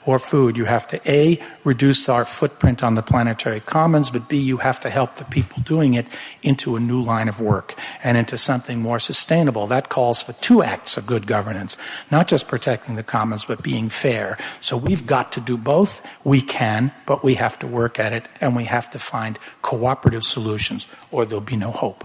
or 0.09 0.17
food. 0.17 0.57
You 0.57 0.65
have 0.65 0.87
to 0.87 0.99
A, 1.07 1.39
reduce 1.63 2.09
our 2.09 2.25
footprint 2.25 2.81
on 2.81 2.95
the 2.95 3.03
planetary 3.03 3.59
commons, 3.59 4.09
but 4.09 4.27
B, 4.27 4.37
you 4.37 4.57
have 4.57 4.79
to 4.79 4.89
help 4.89 5.17
the 5.17 5.23
people 5.25 5.61
doing 5.61 5.93
it 5.93 6.07
into 6.41 6.75
a 6.75 6.79
new 6.79 6.99
line 6.99 7.29
of 7.29 7.39
work 7.39 7.75
and 8.03 8.17
into 8.17 8.35
something 8.35 8.81
more 8.81 8.97
sustainable. 8.97 9.67
That 9.67 9.89
calls 9.89 10.19
for 10.19 10.33
two 10.33 10.63
acts 10.63 10.97
of 10.97 11.05
good 11.05 11.27
governance, 11.27 11.77
not 12.09 12.27
just 12.27 12.47
protecting 12.47 12.95
the 12.95 13.03
commons, 13.03 13.45
but 13.45 13.61
being 13.61 13.87
fair. 13.87 14.39
So 14.61 14.77
we've 14.77 15.05
got 15.05 15.31
to 15.33 15.41
do 15.41 15.57
both. 15.57 16.01
We 16.23 16.41
can, 16.41 16.91
but 17.05 17.23
we 17.23 17.35
have 17.35 17.59
to 17.59 17.67
work 17.67 17.99
at 17.99 18.11
it 18.11 18.27
and 18.41 18.55
we 18.55 18.63
have 18.63 18.89
to 18.89 18.97
find 18.97 19.37
cooperative 19.61 20.23
solutions 20.23 20.87
or 21.11 21.25
there'll 21.25 21.41
be 21.41 21.55
no 21.55 21.71
hope. 21.71 22.03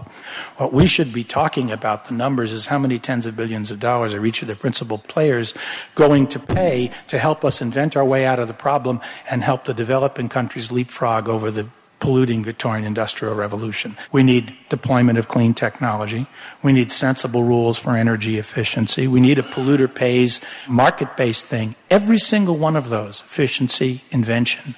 What 0.57 0.73
we 0.73 0.87
should 0.87 1.13
be 1.13 1.23
talking 1.23 1.71
about, 1.71 2.05
the 2.05 2.13
numbers, 2.13 2.51
is 2.51 2.65
how 2.65 2.79
many 2.79 2.97
tens 2.97 3.25
of 3.25 3.35
billions 3.35 3.69
of 3.71 3.79
dollars 3.79 4.13
are 4.13 4.25
each 4.25 4.41
of 4.41 4.47
the 4.47 4.55
principal 4.55 4.97
players 4.97 5.53
going 5.93 6.27
to 6.27 6.39
pay 6.39 6.91
to 7.07 7.19
help 7.19 7.45
us 7.45 7.61
invent 7.61 7.94
our 7.95 8.05
way 8.05 8.25
out 8.25 8.39
of 8.39 8.47
the 8.47 8.53
problem 8.53 9.01
and 9.29 9.43
help 9.43 9.65
the 9.65 9.73
developing 9.73 10.29
countries 10.29 10.71
leapfrog 10.71 11.27
over 11.27 11.51
the 11.51 11.67
polluting 11.99 12.43
Victorian 12.43 12.85
industrial 12.85 13.35
revolution. 13.35 13.97
We 14.11 14.21
need 14.21 14.55
deployment 14.69 15.17
of 15.17 15.27
clean 15.27 15.53
technology. 15.53 16.27
We 16.61 16.73
need 16.73 16.91
sensible 16.91 17.43
rules 17.43 17.77
for 17.77 17.95
energy 17.95 18.37
efficiency. 18.37 19.07
We 19.07 19.21
need 19.21 19.39
a 19.39 19.43
polluter 19.43 19.93
pays 19.93 20.41
market 20.67 21.15
based 21.17 21.45
thing. 21.45 21.75
Every 21.89 22.19
single 22.19 22.57
one 22.57 22.75
of 22.75 22.89
those, 22.89 23.21
efficiency, 23.21 24.03
invention, 24.11 24.75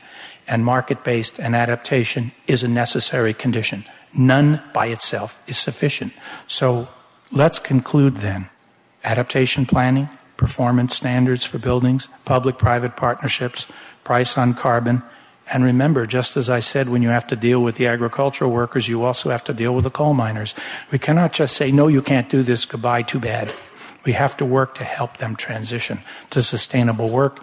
and 0.47 0.63
market 0.63 1.03
based 1.03 1.39
and 1.39 1.55
adaptation 1.55 2.31
is 2.47 2.63
a 2.63 2.67
necessary 2.67 3.33
condition. 3.33 3.83
None 4.13 4.61
by 4.73 4.87
itself 4.87 5.41
is 5.47 5.57
sufficient. 5.57 6.13
So 6.47 6.87
let's 7.31 7.59
conclude 7.59 8.17
then. 8.17 8.49
Adaptation 9.03 9.65
planning, 9.65 10.09
performance 10.37 10.95
standards 10.95 11.43
for 11.43 11.57
buildings, 11.57 12.07
public-private 12.25 12.95
partnerships, 12.95 13.67
price 14.03 14.37
on 14.37 14.53
carbon, 14.53 15.03
and 15.49 15.63
remember, 15.63 16.05
just 16.05 16.35
as 16.35 16.49
I 16.49 16.59
said, 16.59 16.89
when 16.89 17.01
you 17.01 17.09
have 17.09 17.27
to 17.27 17.35
deal 17.35 17.63
with 17.63 17.75
the 17.75 17.87
agricultural 17.87 18.51
workers, 18.51 18.87
you 18.87 19.03
also 19.03 19.29
have 19.29 19.45
to 19.45 19.53
deal 19.53 19.73
with 19.73 19.85
the 19.85 19.89
coal 19.89 20.13
miners. 20.13 20.53
We 20.91 20.99
cannot 20.99 21.31
just 21.31 21.55
say, 21.55 21.71
no, 21.71 21.87
you 21.87 22.01
can't 22.01 22.29
do 22.29 22.43
this, 22.43 22.65
goodbye, 22.65 23.03
too 23.03 23.19
bad. 23.19 23.51
We 24.03 24.11
have 24.11 24.35
to 24.37 24.45
work 24.45 24.75
to 24.75 24.83
help 24.83 25.17
them 25.17 25.35
transition 25.35 26.01
to 26.31 26.43
sustainable 26.43 27.09
work. 27.09 27.41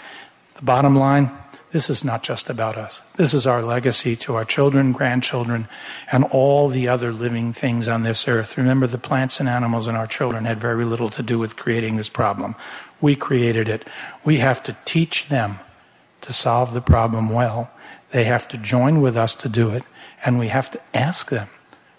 The 0.57 0.63
bottom 0.63 0.97
line, 0.97 1.31
this 1.75 1.91
is 1.91 2.05
not 2.05 2.23
just 2.23 2.49
about 2.49 2.77
us. 2.77 3.03
This 3.17 3.35
is 3.35 3.49
our 3.49 3.61
legacy 3.61 4.15
to 4.15 4.37
our 4.37 4.45
children, 4.45 4.93
grandchildren, 4.93 5.67
and 6.13 6.23
all 6.23 6.69
the 6.69 6.87
other 6.87 7.13
living 7.13 7.53
things 7.53 7.89
on 7.89 8.05
this 8.05 8.29
earth. 8.29 8.57
Remember, 8.57 8.87
the 8.87 8.97
plants 8.97 9.41
and 9.41 9.49
animals 9.49 9.89
and 9.89 9.97
our 9.97 10.07
children 10.07 10.45
had 10.45 10.61
very 10.61 10.85
little 10.85 11.11
to 11.11 11.21
do 11.21 11.37
with 11.37 11.57
creating 11.57 11.97
this 11.97 12.09
problem. 12.09 12.55
We 13.01 13.17
created 13.17 13.69
it. 13.69 13.89
We 14.25 14.37
have 14.37 14.63
to 14.63 14.77
teach 14.85 15.27
them 15.31 15.59
to 16.21 16.33
solve 16.33 16.75
the 16.75 16.81
problem 16.81 17.29
well. 17.29 17.69
They 18.13 18.23
have 18.23 18.47
to 18.49 18.57
join 18.57 19.01
with 19.01 19.17
us 19.17 19.35
to 19.35 19.49
do 19.49 19.71
it, 19.71 19.83
and 20.25 20.39
we 20.39 20.47
have 20.49 20.71
to 20.71 20.81
ask 20.95 21.31
them, 21.31 21.49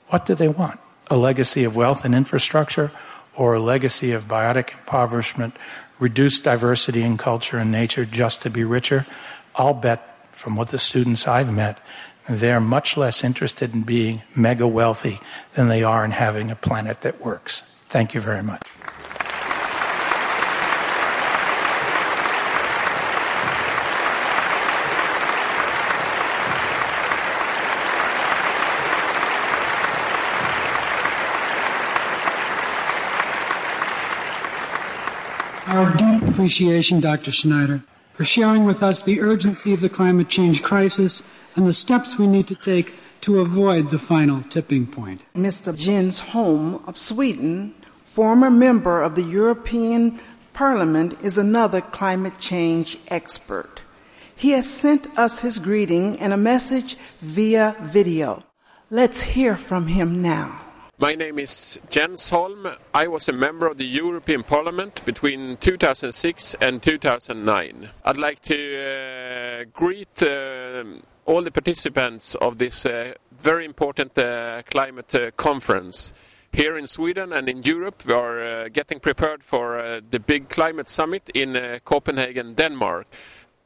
what 0.08 0.26
do 0.26 0.36
they 0.36 0.48
want? 0.48 0.80
A 1.08 1.18
legacy 1.18 1.66
of 1.66 1.76
wealth 1.76 2.06
and 2.06 2.16
infrastructure, 2.16 2.92
or 3.36 3.56
a 3.56 3.60
legacy 3.60 4.14
of 4.14 4.24
biotic 4.24 4.72
impoverishment, 4.72 5.58
reduced 6.00 6.46
diversity 6.46 7.02
in 7.02 7.18
culture 7.18 7.58
and 7.58 7.74
nature 7.74 8.06
just 8.06 8.42
to 8.44 8.50
be 8.50 8.64
richer? 8.64 9.06
I'll 9.58 9.74
bet 9.74 10.02
from 10.34 10.58
what 10.58 10.70
the 10.70 10.78
students 10.78 11.28
I've 11.28 11.52
met, 11.52 11.78
they're 12.28 12.60
much 12.60 12.98
less 12.98 13.24
interested 13.24 13.74
in 13.74 13.84
being 13.84 14.22
mega 14.36 14.68
wealthy 14.68 15.22
than 15.54 15.70
they 15.70 15.84
are 15.84 16.04
in 16.04 16.12
having 16.12 16.52
a 16.52 16.56
planet 16.56 17.02
that 17.02 17.22
works. 17.22 17.64
Thank 17.88 18.14
you 18.14 18.20
very 18.20 18.44
much. 18.44 18.62
Our 35.68 35.94
deep 35.94 36.22
appreciation, 36.24 37.00
Dr. 37.00 37.32
Schneider 37.32 37.84
for 38.16 38.24
sharing 38.24 38.66
with 38.66 38.82
us 38.82 39.04
the 39.04 39.22
urgency 39.22 39.74
of 39.74 39.82
the 39.82 39.90
climate 39.90 40.30
change 40.30 40.64
crisis 40.64 41.22
and 41.56 41.68
the 41.68 41.74
steps 41.74 42.18
we 42.18 42.28
need 42.28 42.48
to 42.48 42.56
take 42.56 42.94
to 43.22 43.40
avoid 43.40 43.90
the 43.90 44.00
final 44.00 44.42
tipping 44.42 44.88
point. 44.88 45.22
Mr. 45.36 45.76
Jens 45.78 46.20
Holm 46.20 46.84
of 46.88 46.98
Sweden, 46.98 47.74
former 48.04 48.50
member 48.50 49.02
of 49.02 49.16
the 49.16 49.24
European 49.24 50.20
Parliament, 50.54 51.18
is 51.22 51.38
another 51.38 51.82
climate 51.82 52.38
change 52.40 53.00
expert. 53.08 53.84
He 54.36 54.52
has 54.52 54.70
sent 54.70 55.08
us 55.18 55.40
his 55.40 55.60
greeting 55.60 56.20
and 56.20 56.34
a 56.34 56.38
message 56.38 56.98
via 57.22 57.76
video. 57.82 58.44
Let's 58.90 59.22
hear 59.22 59.58
from 59.58 59.88
him 59.88 60.22
now. 60.22 60.65
My 60.98 61.14
name 61.14 61.40
is 61.40 61.78
Jens 61.90 62.30
Holm. 62.30 62.70
I 62.94 63.08
was 63.08 63.28
a 63.28 63.34
member 63.34 63.68
of 63.68 63.78
the 63.78 63.86
European 63.86 64.44
Parliament 64.44 65.04
between 65.04 65.58
2006 65.58 66.56
and 66.62 66.82
2009. 66.82 67.90
I'd 68.06 68.16
like 68.16 68.40
to 68.44 68.56
uh, 68.56 69.66
greet 69.74 70.24
uh, 70.24 70.86
all 71.26 71.42
the 71.42 71.52
participants 71.52 72.36
of 72.36 72.60
this 72.60 72.86
uh, 72.86 73.14
very 73.38 73.66
important 73.66 74.18
uh, 74.18 74.62
climate 74.72 75.14
uh, 75.14 75.32
conference. 75.32 76.14
Here 76.54 76.78
in 76.78 76.88
Sweden 76.88 77.34
and 77.34 77.50
in 77.50 77.64
Europe, 77.64 78.06
we 78.06 78.14
are 78.14 78.40
uh, 78.40 78.70
getting 78.70 79.02
prepared 79.02 79.44
for 79.44 80.00
the 80.10 80.20
big 80.22 80.48
climate 80.48 80.90
summit 80.90 81.30
in 81.34 81.82
Copenhagen, 81.84 82.54
Denmark. 82.54 83.08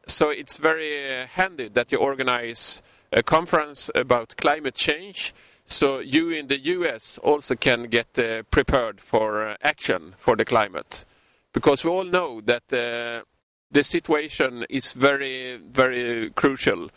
So 0.07 0.32
it's 0.32 0.57
very 0.57 1.27
handy 1.27 1.67
that 1.67 1.91
you 1.91 1.99
organize 1.99 2.82
a 3.13 3.21
conference 3.21 3.91
about 3.93 4.36
climate 4.38 4.73
change 4.73 5.36
so 5.72 5.99
you 5.99 6.30
in 6.32 6.47
the 6.47 6.59
US 6.59 7.17
also 7.20 7.55
can 7.55 7.84
get 7.84 8.17
uh, 8.17 8.43
prepared 8.49 8.99
for 8.99 9.49
uh, 9.49 9.57
action 9.61 10.13
for 10.17 10.36
the 10.36 10.45
climate. 10.45 11.05
Because 11.53 11.84
we 11.84 11.91
all 11.91 12.03
know 12.03 12.41
that 12.41 12.63
uh, 12.74 13.24
the 13.72 13.84
situation 13.84 14.65
is 14.70 14.93
very, 14.93 15.57
very 15.57 16.32
crucial. 16.32 16.89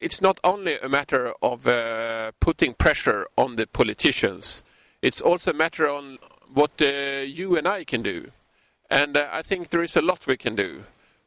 It's 0.00 0.20
not 0.20 0.40
only 0.44 0.78
a 0.78 0.88
matter 0.88 1.34
of 1.42 1.66
uh, 1.66 2.32
putting 2.40 2.74
pressure 2.74 3.26
on 3.36 3.56
the 3.56 3.66
politicians. 3.66 4.62
It's 5.02 5.20
also 5.20 5.50
a 5.50 5.54
matter 5.54 5.88
on 5.88 6.18
what 6.52 6.80
uh, 6.80 7.24
you 7.26 7.56
and 7.56 7.66
I 7.66 7.84
can 7.84 8.02
do. 8.02 8.30
And 8.88 9.16
uh, 9.16 9.28
I 9.30 9.42
think 9.42 9.70
there 9.70 9.82
is 9.82 9.96
a 9.96 10.02
lot 10.02 10.26
we 10.26 10.36
can 10.36 10.54
do. 10.54 10.84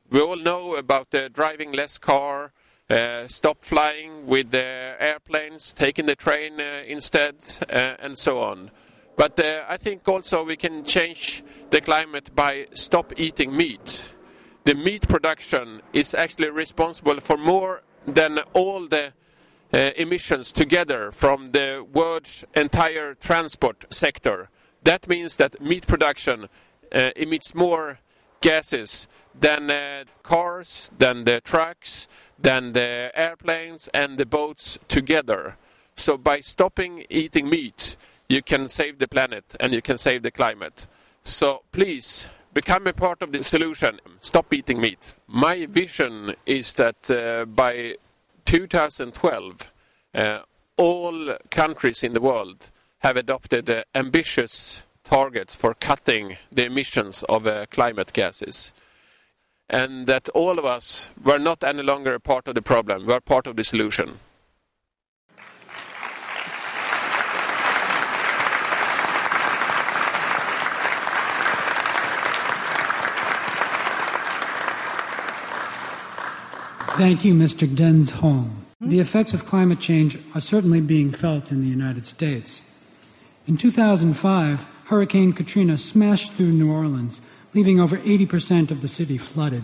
We 0.10 0.20
all 0.20 0.38
know 0.38 0.76
about 0.76 1.14
driving 1.34 1.72
less 1.72 1.97
car, 1.97 2.51
stop 3.28 3.64
flying 3.64 4.28
with 4.28 4.52
the 4.52 4.96
airplanes, 5.00 5.74
taking 5.74 6.06
the 6.06 6.16
train 6.16 6.60
uh, 6.60 6.84
instead, 6.86 7.36
uh, 7.70 7.96
and 8.00 8.18
so 8.18 8.39
on. 8.39 8.72
But 9.16 9.39
uh, 9.39 9.64
I 9.68 9.78
think 9.78 10.08
also 10.08 10.44
we 10.44 10.58
can 10.58 10.84
change 10.84 11.44
the 11.70 11.82
climate 11.82 12.36
by 12.36 12.68
stop 12.74 13.14
eating 13.18 13.56
meat. 13.56 14.14
The 14.66 14.76
meat 14.76 15.08
production 15.08 15.82
is 15.91 16.14
actually 16.14 16.50
responsible 16.50 17.20
for 17.20 17.38
more 17.38 17.84
than 18.08 18.39
all 18.54 18.88
the 18.88 19.14
uh, 19.74 19.78
emissions 19.96 20.52
together 20.52 21.12
from 21.12 21.52
the 21.52 21.86
world's 21.94 22.46
entire 22.56 23.14
transport 23.16 23.86
sector. 23.94 24.50
That 24.84 25.08
means 25.08 25.38
that 25.38 25.62
meat 25.62 25.88
production 25.88 26.48
emits 26.91 27.56
more 27.56 28.00
gases 28.41 29.08
than 29.39 30.06
cars, 30.22 30.91
than 31.00 31.24
the 31.24 31.41
trucks, 31.41 32.08
than 32.44 32.74
the 32.74 33.12
airplanes 33.16 33.88
and 33.94 34.18
the 34.18 34.26
boats 34.26 34.78
together. 34.88 35.58
So 35.96 36.18
by 36.18 36.41
stopping 36.41 37.06
eating 37.10 37.50
meat, 37.50 37.96
you 38.30 38.44
can 38.44 38.68
save 38.70 39.00
the 39.00 39.08
planet 39.08 39.46
and 39.60 39.74
you 39.74 39.82
can 39.82 39.98
save 39.98 40.24
the 40.24 40.32
climate. 40.32 40.88
So 41.24 41.64
please 41.72 42.28
become 42.54 42.86
a 42.86 42.94
part 42.94 43.22
of 43.22 43.32
the 43.32 43.44
solution. 43.44 44.00
Stop 44.20 44.54
eating 44.54 44.82
meat. 44.82 45.16
My 45.28 45.66
vision 45.66 46.36
is 46.46 46.74
that 46.74 47.10
uh, 47.10 47.46
by 47.46 47.96
2012, 48.46 49.72
uh, 50.14 50.39
all 50.78 51.36
countries 51.50 52.04
in 52.04 52.14
the 52.14 52.22
world 52.22 52.72
have 53.00 53.16
adopted 53.16 53.70
uh, 53.70 53.84
ambitious 53.96 54.84
targets 55.06 55.56
for 55.56 55.74
cutting 55.76 56.38
the 56.52 56.66
emissions 56.66 57.24
of 57.30 57.48
uh, 57.48 57.66
climate 57.68 58.12
gases 58.14 58.74
and 59.74 60.05
that 60.05 60.30
all 60.30 60.59
of 60.59 60.65
us 60.65 61.09
were 61.24 61.39
not 61.39 61.63
any 61.63 61.82
longer 61.82 62.13
a 62.13 62.19
part 62.19 62.47
of 62.47 62.53
the 62.53 62.61
problem, 62.61 63.07
we 63.07 63.11
are 63.11 63.19
part 63.19 63.47
of 63.47 63.55
the 63.55 63.63
solution. 63.63 64.19
Thank 76.95 77.26
you, 77.26 77.34
Mr. 77.34 77.74
Jens 77.74 78.11
Holm. 78.11 78.67
The 78.80 78.99
effects 78.99 79.34
of 79.34 79.47
climate 79.47 79.80
change 79.80 80.19
are 80.36 80.41
certainly 80.41 80.82
being 80.82 81.11
felt 81.11 81.51
in 81.51 81.61
the 81.61 81.67
United 81.67 82.05
States. 82.05 82.63
In 83.47 83.57
2005, 83.57 84.67
Hurricane 84.86 85.34
Katrina 85.34 85.80
smashed 85.80 86.34
through 86.34 86.51
New 86.51 86.71
Orleans, 86.71 87.21
leaving 87.54 87.80
over 87.80 87.97
80% 87.97 88.72
of 88.72 88.82
the 88.82 88.88
city 88.88 89.18
flooded. 89.18 89.64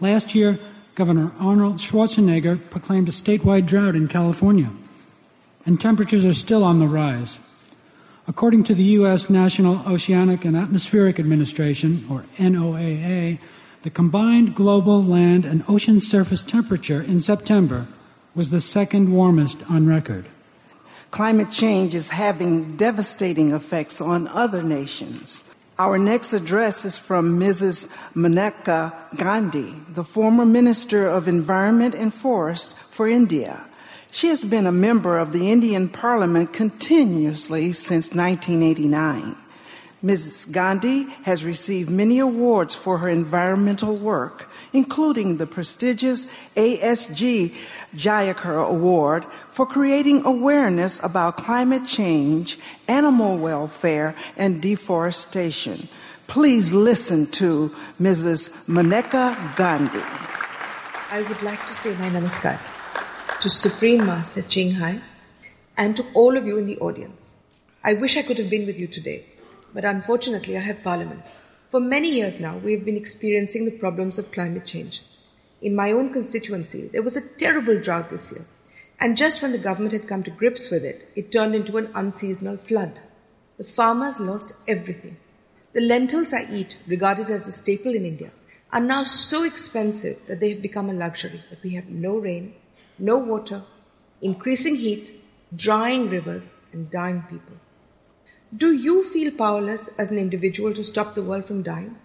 Last 0.00 0.34
year, 0.34 0.58
Governor 0.94 1.32
Arnold 1.38 1.76
Schwarzenegger 1.76 2.58
proclaimed 2.70 3.08
a 3.08 3.12
statewide 3.12 3.66
drought 3.66 3.96
in 3.96 4.08
California, 4.08 4.70
and 5.64 5.80
temperatures 5.80 6.24
are 6.24 6.34
still 6.34 6.64
on 6.64 6.80
the 6.80 6.86
rise. 6.86 7.40
According 8.28 8.64
to 8.64 8.74
the 8.74 8.84
U.S. 9.00 9.30
National 9.30 9.80
Oceanic 9.90 10.44
and 10.44 10.56
Atmospheric 10.56 11.18
Administration, 11.18 12.06
or 12.10 12.24
NOAA, 12.38 13.38
the 13.82 13.90
combined 13.90 14.54
global 14.54 15.02
land 15.02 15.44
and 15.44 15.64
ocean 15.66 16.00
surface 16.00 16.42
temperature 16.42 17.02
in 17.02 17.20
September 17.20 17.88
was 18.34 18.50
the 18.50 18.60
second 18.60 19.12
warmest 19.12 19.58
on 19.68 19.86
record. 19.86 20.26
Climate 21.10 21.50
change 21.50 21.94
is 21.94 22.10
having 22.10 22.76
devastating 22.76 23.52
effects 23.52 24.00
on 24.00 24.28
other 24.28 24.62
nations. 24.62 25.42
Our 25.82 25.98
next 25.98 26.32
address 26.32 26.84
is 26.84 26.96
from 26.96 27.40
Mrs. 27.40 27.88
Maneka 28.14 28.94
Gandhi, 29.16 29.74
the 29.92 30.04
former 30.04 30.46
Minister 30.46 31.08
of 31.08 31.26
Environment 31.26 31.92
and 31.92 32.14
Forest 32.14 32.76
for 32.88 33.08
India. 33.08 33.66
She 34.12 34.28
has 34.28 34.44
been 34.44 34.68
a 34.68 34.70
member 34.70 35.18
of 35.18 35.32
the 35.32 35.50
Indian 35.50 35.88
Parliament 35.88 36.52
continuously 36.52 37.72
since 37.72 38.14
1989. 38.14 39.34
Mrs. 40.04 40.50
Gandhi 40.50 41.04
has 41.22 41.44
received 41.44 41.88
many 41.88 42.18
awards 42.18 42.74
for 42.74 42.98
her 42.98 43.08
environmental 43.08 43.94
work, 43.94 44.48
including 44.72 45.36
the 45.36 45.46
prestigious 45.46 46.26
ASG 46.56 47.54
Jayakar 47.94 48.68
Award 48.68 49.24
for 49.52 49.64
creating 49.64 50.26
awareness 50.26 50.98
about 51.04 51.36
climate 51.36 51.86
change, 51.86 52.58
animal 52.88 53.38
welfare, 53.38 54.16
and 54.36 54.60
deforestation. 54.60 55.88
Please 56.26 56.72
listen 56.72 57.28
to 57.28 57.72
Mrs. 58.00 58.50
Maneka 58.66 59.54
Gandhi. 59.54 60.02
I 61.12 61.22
would 61.22 61.42
like 61.42 61.64
to 61.68 61.74
say 61.74 61.94
my 61.94 62.10
namaskar 62.10 62.58
to 63.40 63.48
Supreme 63.48 64.04
Master 64.04 64.42
Ching 64.42 64.72
Hai 64.72 65.00
and 65.76 65.96
to 65.96 66.04
all 66.14 66.36
of 66.36 66.44
you 66.44 66.58
in 66.58 66.66
the 66.66 66.78
audience. 66.78 67.36
I 67.84 67.94
wish 67.94 68.16
I 68.16 68.22
could 68.22 68.38
have 68.38 68.50
been 68.50 68.66
with 68.66 68.78
you 68.78 68.88
today 68.88 69.26
but 69.74 69.84
unfortunately 69.84 70.56
I 70.56 70.60
have 70.60 70.82
Parliament. 70.82 71.22
For 71.70 71.80
many 71.80 72.10
years 72.16 72.38
now, 72.38 72.58
we 72.58 72.72
have 72.72 72.84
been 72.84 72.96
experiencing 72.96 73.64
the 73.64 73.78
problems 73.78 74.18
of 74.18 74.30
climate 74.30 74.66
change. 74.66 75.02
In 75.62 75.74
my 75.74 75.92
own 75.92 76.12
constituency, 76.12 76.88
there 76.88 77.02
was 77.02 77.16
a 77.16 77.28
terrible 77.38 77.80
drought 77.80 78.10
this 78.10 78.32
year, 78.32 78.44
and 79.00 79.16
just 79.16 79.40
when 79.40 79.52
the 79.52 79.58
government 79.58 79.92
had 79.92 80.06
come 80.06 80.22
to 80.24 80.30
grips 80.30 80.70
with 80.70 80.84
it, 80.84 81.08
it 81.16 81.32
turned 81.32 81.54
into 81.54 81.78
an 81.78 81.90
unseasonal 81.94 82.56
flood. 82.56 83.00
The 83.58 83.64
farmers 83.64 84.20
lost 84.20 84.54
everything. 84.68 85.16
The 85.72 85.80
lentils 85.80 86.32
I 86.32 86.46
eat, 86.52 86.76
regarded 86.86 87.30
as 87.30 87.48
a 87.48 87.52
staple 87.52 87.94
in 87.94 88.04
India, 88.04 88.30
are 88.72 88.80
now 88.80 89.04
so 89.04 89.44
expensive 89.44 90.18
that 90.26 90.40
they 90.40 90.50
have 90.50 90.62
become 90.62 90.90
a 90.90 90.94
luxury, 90.94 91.42
that 91.48 91.62
we 91.62 91.70
have 91.70 91.88
no 91.88 92.16
rain, 92.18 92.54
no 92.98 93.18
water, 93.18 93.62
increasing 94.20 94.76
heat, 94.76 95.22
drying 95.54 96.10
rivers, 96.10 96.52
and 96.72 96.90
dying 96.90 97.22
people. 97.22 97.56
Do 98.54 98.70
you 98.72 99.04
feel 99.04 99.32
powerless 99.32 99.88
as 99.96 100.10
an 100.10 100.18
individual 100.18 100.74
to 100.74 100.84
stop 100.84 101.14
the 101.14 101.22
world 101.22 101.46
from 101.46 101.62
dying? 101.62 101.96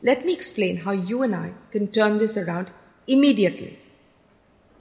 Let 0.00 0.24
me 0.24 0.32
explain 0.32 0.76
how 0.76 0.92
you 0.92 1.22
and 1.22 1.34
I 1.34 1.54
can 1.72 1.88
turn 1.88 2.18
this 2.18 2.36
around 2.36 2.70
immediately. 3.08 3.80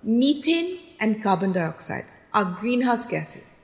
Methane 0.03 0.77
and 0.99 1.23
carbon 1.23 1.53
dioxide 1.53 2.05
are 2.35 2.45
greenhouse 2.45 3.03
gases, 3.07 3.55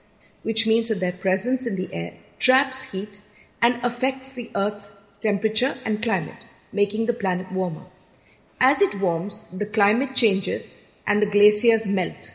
which 0.41 0.65
means 0.65 0.89
that 0.89 0.99
their 0.99 1.11
presence 1.11 1.67
in 1.67 1.75
the 1.75 1.93
air 1.93 2.15
traps 2.39 2.85
heat 2.85 3.21
and 3.61 3.79
affects 3.85 4.33
the 4.33 4.49
Earth's 4.55 4.89
temperature 5.21 5.77
and 5.85 6.01
climate, 6.01 6.45
making 6.71 7.05
the 7.05 7.13
planet 7.13 7.51
warmer. 7.51 7.85
As 8.59 8.81
it 8.81 8.99
warms, 8.99 9.41
the 9.53 9.67
climate 9.67 10.15
changes 10.15 10.63
and 11.05 11.21
the 11.21 11.27
glaciers 11.27 11.85
melt. 11.85 12.31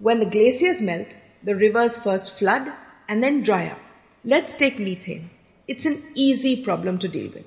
When 0.00 0.18
the 0.18 0.26
glaciers 0.26 0.80
melt, 0.80 1.14
the 1.44 1.54
rivers 1.54 1.96
first 1.96 2.36
flood 2.36 2.72
and 3.08 3.22
then 3.22 3.42
dry 3.42 3.66
up. 3.66 3.78
Let's 4.24 4.54
take 4.54 4.78
methane. 4.78 5.30
It's 5.66 5.86
an 5.86 6.02
easy 6.14 6.62
problem 6.62 6.98
to 6.98 7.08
deal 7.08 7.30
with. 7.32 7.46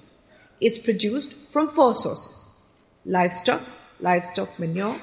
It's 0.60 0.80
produced 0.80 1.36
from 1.52 1.68
four 1.68 1.94
sources 1.94 2.48
livestock, 3.06 3.62
livestock 4.00 4.60
manure, 4.60 5.00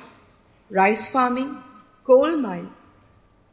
rice 0.71 1.09
farming, 1.09 1.57
coal 2.05 2.37
mine, 2.37 2.71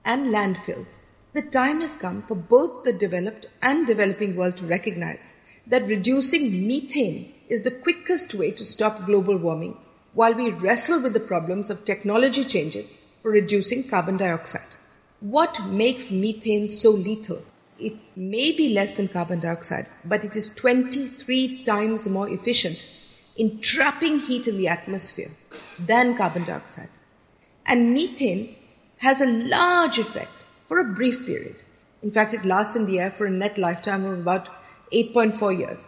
and 0.04 0.28
landfills. 0.28 0.88
The 1.34 1.42
time 1.42 1.82
has 1.82 1.94
come 1.96 2.24
for 2.24 2.36
both 2.36 2.84
the 2.84 2.92
developed 2.92 3.48
and 3.62 3.88
developing 3.88 4.36
world 4.36 4.58
to 4.58 4.66
recognize 4.66 5.22
that 5.68 5.88
reducing 5.88 6.68
methane 6.68 7.34
is 7.48 7.64
the 7.64 7.72
quickest 7.72 8.34
way 8.34 8.52
to 8.52 8.66
stop 8.66 9.06
global 9.06 9.38
warming 9.38 9.78
while 10.14 10.34
we 10.34 10.50
wrestle 10.52 11.00
with 11.00 11.14
the 11.14 11.20
problems 11.20 11.70
of 11.70 11.86
technology 11.86 12.44
changes 12.44 12.90
for 13.22 13.32
reducing 13.32 13.88
carbon 13.88 14.18
dioxide. 14.18 14.68
What 15.22 15.64
makes 15.66 16.12
methane 16.12 16.68
so 16.68 16.92
lethal? 16.92 17.44
it 17.82 17.96
may 18.16 18.52
be 18.52 18.70
less 18.74 18.96
than 18.96 19.08
carbon 19.08 19.40
dioxide, 19.40 19.88
but 20.06 20.24
it 20.24 20.36
is 20.36 20.50
23 20.50 21.64
times 21.64 22.06
more 22.06 22.30
efficient 22.30 22.86
in 23.36 23.60
trapping 23.60 24.20
heat 24.20 24.48
in 24.48 24.58
the 24.58 24.68
atmosphere 24.68 25.32
than 25.80 26.16
carbon 26.16 26.44
dioxide. 26.44 26.90
And 27.66 27.94
methane 27.94 28.56
has 28.98 29.20
a 29.20 29.26
large 29.26 29.98
effect 29.98 30.32
for 30.68 30.80
a 30.80 30.94
brief 30.94 31.26
period. 31.26 31.56
In 32.04 32.12
fact, 32.12 32.34
it 32.34 32.46
lasts 32.46 32.76
in 32.76 32.86
the 32.86 33.00
air 33.00 33.12
for 33.12 33.26
a 33.26 33.32
net 33.32 33.58
lifetime 33.58 34.06
of 34.06 34.20
about 34.20 34.50
8.4 34.94 35.58
years, 35.58 35.80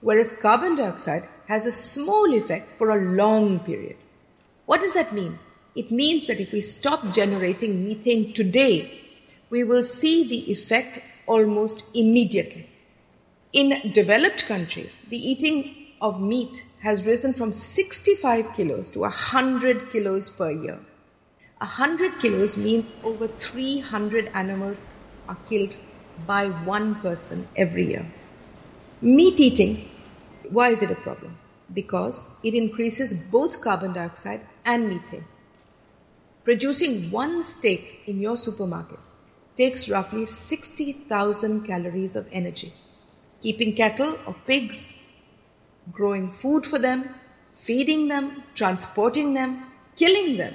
whereas 0.00 0.32
carbon 0.32 0.76
dioxide 0.76 1.28
has 1.48 1.66
a 1.66 1.72
small 1.72 2.32
effect 2.32 2.78
for 2.78 2.90
a 2.90 3.14
long 3.14 3.60
period. 3.60 3.96
What 4.64 4.80
does 4.80 4.94
that 4.94 5.12
mean? 5.12 5.38
It 5.74 5.90
means 5.90 6.26
that 6.26 6.40
if 6.40 6.52
we 6.52 6.60
stop 6.60 7.14
generating 7.14 7.86
methane 7.88 8.34
today, 8.34 9.00
we 9.48 9.64
will 9.64 9.84
see 9.84 10.28
the 10.28 10.50
effect 10.52 11.00
almost 11.26 11.82
immediately. 11.94 12.68
In 13.52 13.92
developed 13.92 14.46
countries, 14.46 14.90
the 15.08 15.16
eating 15.16 15.74
of 16.00 16.20
meat 16.20 16.62
has 16.80 17.06
risen 17.06 17.32
from 17.32 17.52
65 17.52 18.54
kilos 18.54 18.90
to 18.90 19.00
100 19.00 19.90
kilos 19.90 20.28
per 20.28 20.50
year. 20.50 20.78
100 21.58 22.20
kilos 22.20 22.56
means 22.56 22.88
over 23.04 23.28
300 23.28 24.30
animals 24.34 24.88
are 25.28 25.38
killed 25.48 25.76
by 26.26 26.48
one 26.48 26.96
person 26.96 27.48
every 27.56 27.86
year. 27.86 28.04
Meat 29.00 29.38
eating, 29.40 29.88
why 30.50 30.70
is 30.70 30.82
it 30.82 30.90
a 30.90 30.96
problem? 30.96 31.38
Because 31.72 32.20
it 32.42 32.54
increases 32.54 33.14
both 33.14 33.60
carbon 33.60 33.92
dioxide 33.92 34.40
and 34.64 34.88
methane. 34.88 35.24
Producing 36.44 37.12
one 37.12 37.44
steak 37.44 38.00
in 38.06 38.20
your 38.20 38.36
supermarket 38.36 38.98
takes 39.56 39.88
roughly 39.88 40.26
60,000 40.26 41.62
calories 41.64 42.16
of 42.16 42.26
energy. 42.32 42.72
Keeping 43.40 43.76
cattle 43.76 44.18
or 44.26 44.34
pigs, 44.44 44.88
growing 45.92 46.32
food 46.32 46.66
for 46.66 46.80
them, 46.80 47.14
feeding 47.52 48.08
them, 48.08 48.42
transporting 48.56 49.34
them, 49.34 49.66
killing 49.94 50.36
them, 50.36 50.54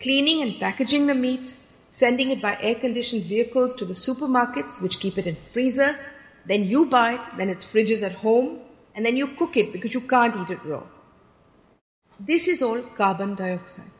cleaning 0.00 0.42
and 0.42 0.60
packaging 0.60 1.08
the 1.08 1.14
meat, 1.16 1.56
sending 1.88 2.30
it 2.30 2.40
by 2.40 2.56
air 2.60 2.76
conditioned 2.76 3.24
vehicles 3.24 3.74
to 3.74 3.84
the 3.84 3.94
supermarkets, 3.94 4.80
which 4.80 5.00
keep 5.00 5.18
it 5.18 5.26
in 5.26 5.36
freezers. 5.52 5.96
Then 6.44 6.62
you 6.62 6.86
buy 6.86 7.14
it, 7.14 7.20
then 7.36 7.48
it's 7.48 7.64
fridges 7.64 8.02
at 8.02 8.12
home, 8.12 8.60
and 8.94 9.04
then 9.04 9.16
you 9.16 9.26
cook 9.34 9.56
it 9.56 9.72
because 9.72 9.94
you 9.94 10.02
can't 10.02 10.36
eat 10.36 10.50
it 10.50 10.64
raw. 10.64 10.84
This 12.20 12.46
is 12.46 12.62
all 12.62 12.80
carbon 12.82 13.34
dioxide. 13.34 13.95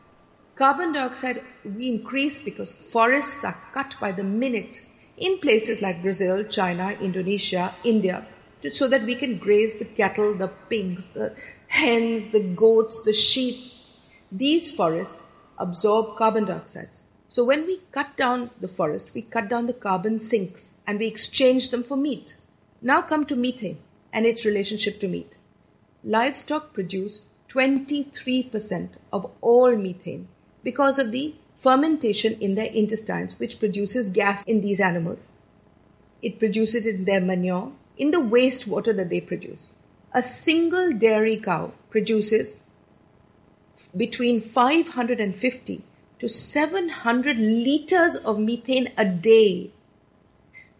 Carbon 0.57 0.93
dioxide 0.93 1.43
we 1.63 1.87
increase 1.87 2.39
because 2.39 2.71
forests 2.71 3.43
are 3.43 3.55
cut 3.73 3.95
by 4.01 4.11
the 4.11 4.23
minute 4.23 4.81
in 5.15 5.37
places 5.37 5.83
like 5.83 6.01
Brazil, 6.01 6.43
China, 6.45 6.97
Indonesia, 6.99 7.75
India, 7.83 8.25
so 8.73 8.87
that 8.87 9.03
we 9.03 9.13
can 9.13 9.37
graze 9.37 9.77
the 9.77 9.85
cattle, 9.85 10.33
the 10.33 10.47
pigs, 10.67 11.05
the 11.13 11.35
hens, 11.67 12.31
the 12.31 12.39
goats, 12.39 13.03
the 13.03 13.13
sheep. 13.13 13.71
These 14.31 14.71
forests 14.71 15.21
absorb 15.59 16.17
carbon 16.17 16.45
dioxide. 16.45 16.89
So 17.27 17.43
when 17.43 17.67
we 17.67 17.81
cut 17.91 18.17
down 18.17 18.49
the 18.59 18.67
forest, 18.67 19.11
we 19.13 19.21
cut 19.21 19.49
down 19.49 19.67
the 19.67 19.73
carbon 19.73 20.17
sinks 20.19 20.71
and 20.87 20.97
we 20.97 21.05
exchange 21.05 21.69
them 21.69 21.83
for 21.83 21.97
meat. 21.97 22.35
Now 22.81 23.03
come 23.03 23.25
to 23.25 23.35
methane 23.35 23.77
and 24.11 24.25
its 24.25 24.43
relationship 24.43 24.99
to 25.01 25.07
meat. 25.07 25.35
Livestock 26.03 26.73
produce 26.73 27.25
23% 27.49 28.89
of 29.13 29.31
all 29.41 29.75
methane 29.75 30.29
because 30.67 30.99
of 30.99 31.13
the 31.13 31.33
fermentation 31.61 32.33
in 32.41 32.55
their 32.55 32.71
intestines, 32.79 33.39
which 33.39 33.57
produces 33.57 34.09
gas 34.09 34.43
in 34.43 34.59
these 34.59 34.81
animals. 34.81 35.29
It 36.21 36.39
produces 36.39 36.85
it 36.85 36.95
in 36.95 37.05
their 37.05 37.21
manure, 37.21 37.71
in 37.97 38.11
the 38.11 38.19
wastewater 38.19 38.93
that 38.97 39.09
they 39.09 39.21
produce. 39.21 39.69
A 40.13 40.21
single 40.21 40.91
dairy 40.91 41.37
cow 41.37 41.71
produces 41.89 42.55
between 43.95 44.41
550 44.41 45.83
to 46.19 46.27
700 46.27 47.37
liters 47.37 48.17
of 48.17 48.37
methane 48.37 48.91
a 48.97 49.05
day. 49.05 49.71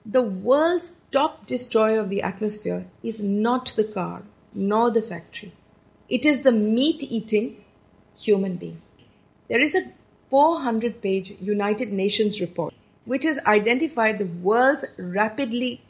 The 0.05 0.21
world's 0.21 0.95
top 1.13 1.47
destroyer 1.47 2.01
of 2.01 2.09
the 2.09 2.21
atmosphere 2.21 2.87
is 3.03 3.21
not 3.21 3.71
the 3.77 3.85
car 3.85 4.23
nor 4.53 4.91
the 4.91 5.01
factory. 5.01 5.53
It 6.09 6.25
is 6.25 6.41
the 6.41 6.51
meat 6.51 7.03
eating 7.03 7.63
human 8.17 8.57
being. 8.57 8.81
There 9.49 9.59
is 9.61 9.75
a 9.75 9.91
400 10.29 11.01
page 11.01 11.33
United 11.39 11.91
Nations 11.91 12.41
report 12.41 12.73
which 13.05 13.23
has 13.23 13.39
identified 13.45 14.19
the 14.19 14.25
world's 14.25 14.83
rapidly 14.97 15.81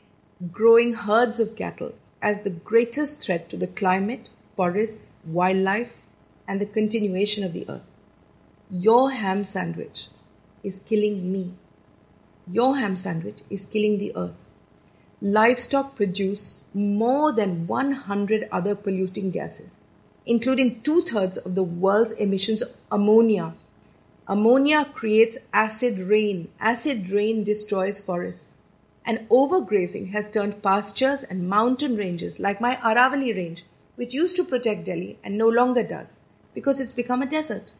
growing 0.51 0.93
herds 0.93 1.39
of 1.39 1.55
cattle 1.55 1.93
as 2.22 2.41
the 2.41 2.51
greatest 2.51 3.22
threat 3.22 3.49
to 3.49 3.58
the 3.58 3.66
climate, 3.66 4.30
forests, 4.55 5.08
wildlife, 5.26 5.93
and 6.47 6.62
the 6.62 6.66
continuation 6.66 7.43
of 7.43 7.53
the 7.53 7.68
earth. 7.68 7.82
Your 8.70 9.10
ham 9.12 9.43
sandwich 9.43 10.05
is 10.64 10.82
killing 10.86 11.32
me. 11.32 11.53
Your 12.47 12.78
ham 12.78 12.95
sandwich 12.95 13.39
is 13.49 13.66
killing 13.66 13.97
the 13.97 14.16
earth. 14.16 14.36
Livestock 15.20 15.95
produce 15.95 16.53
more 16.76 17.32
than 17.32 17.66
100 17.66 18.47
other 18.51 18.76
polluting 18.76 19.32
gases, 19.32 19.72
including 20.28 20.82
two 20.82 21.01
thirds 21.01 21.38
of 21.38 21.55
the 21.55 21.63
world's 21.63 22.11
emissions 22.11 22.61
of 22.61 22.69
ammonia. 22.91 23.53
Ammonia 24.28 24.86
creates 24.93 25.38
acid 25.53 25.99
rain. 25.99 26.49
Acid 26.59 27.09
rain 27.09 27.45
destroys 27.45 28.01
forests. 28.01 28.57
And 29.05 29.28
overgrazing 29.30 30.11
has 30.11 30.30
turned 30.30 30.61
pastures 30.61 31.23
and 31.23 31.49
mountain 31.49 31.95
ranges 31.95 32.39
like 32.39 32.59
my 32.59 32.75
Aravalli 32.75 33.34
range, 33.34 33.63
which 33.95 34.13
used 34.13 34.36
to 34.36 34.43
protect 34.43 34.84
Delhi 34.84 35.17
and 35.23 35.38
no 35.38 35.47
longer 35.47 35.82
does 35.82 36.09
because 36.53 36.82
it's 36.82 36.91
become 36.91 37.21
a 37.21 37.30
desert. 37.30 37.71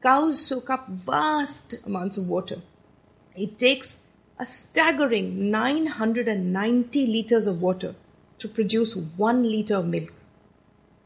Cows 0.00 0.40
soak 0.40 0.70
up 0.70 0.88
vast 0.88 1.74
amounts 1.84 2.16
of 2.16 2.28
water. 2.28 2.62
It 3.34 3.58
takes 3.58 3.96
a 4.38 4.46
staggering 4.46 5.50
990 5.50 7.06
liters 7.06 7.48
of 7.48 7.60
water 7.60 7.96
to 8.38 8.46
produce 8.46 8.94
one 8.94 9.42
liter 9.42 9.76
of 9.76 9.86
milk. 9.86 10.12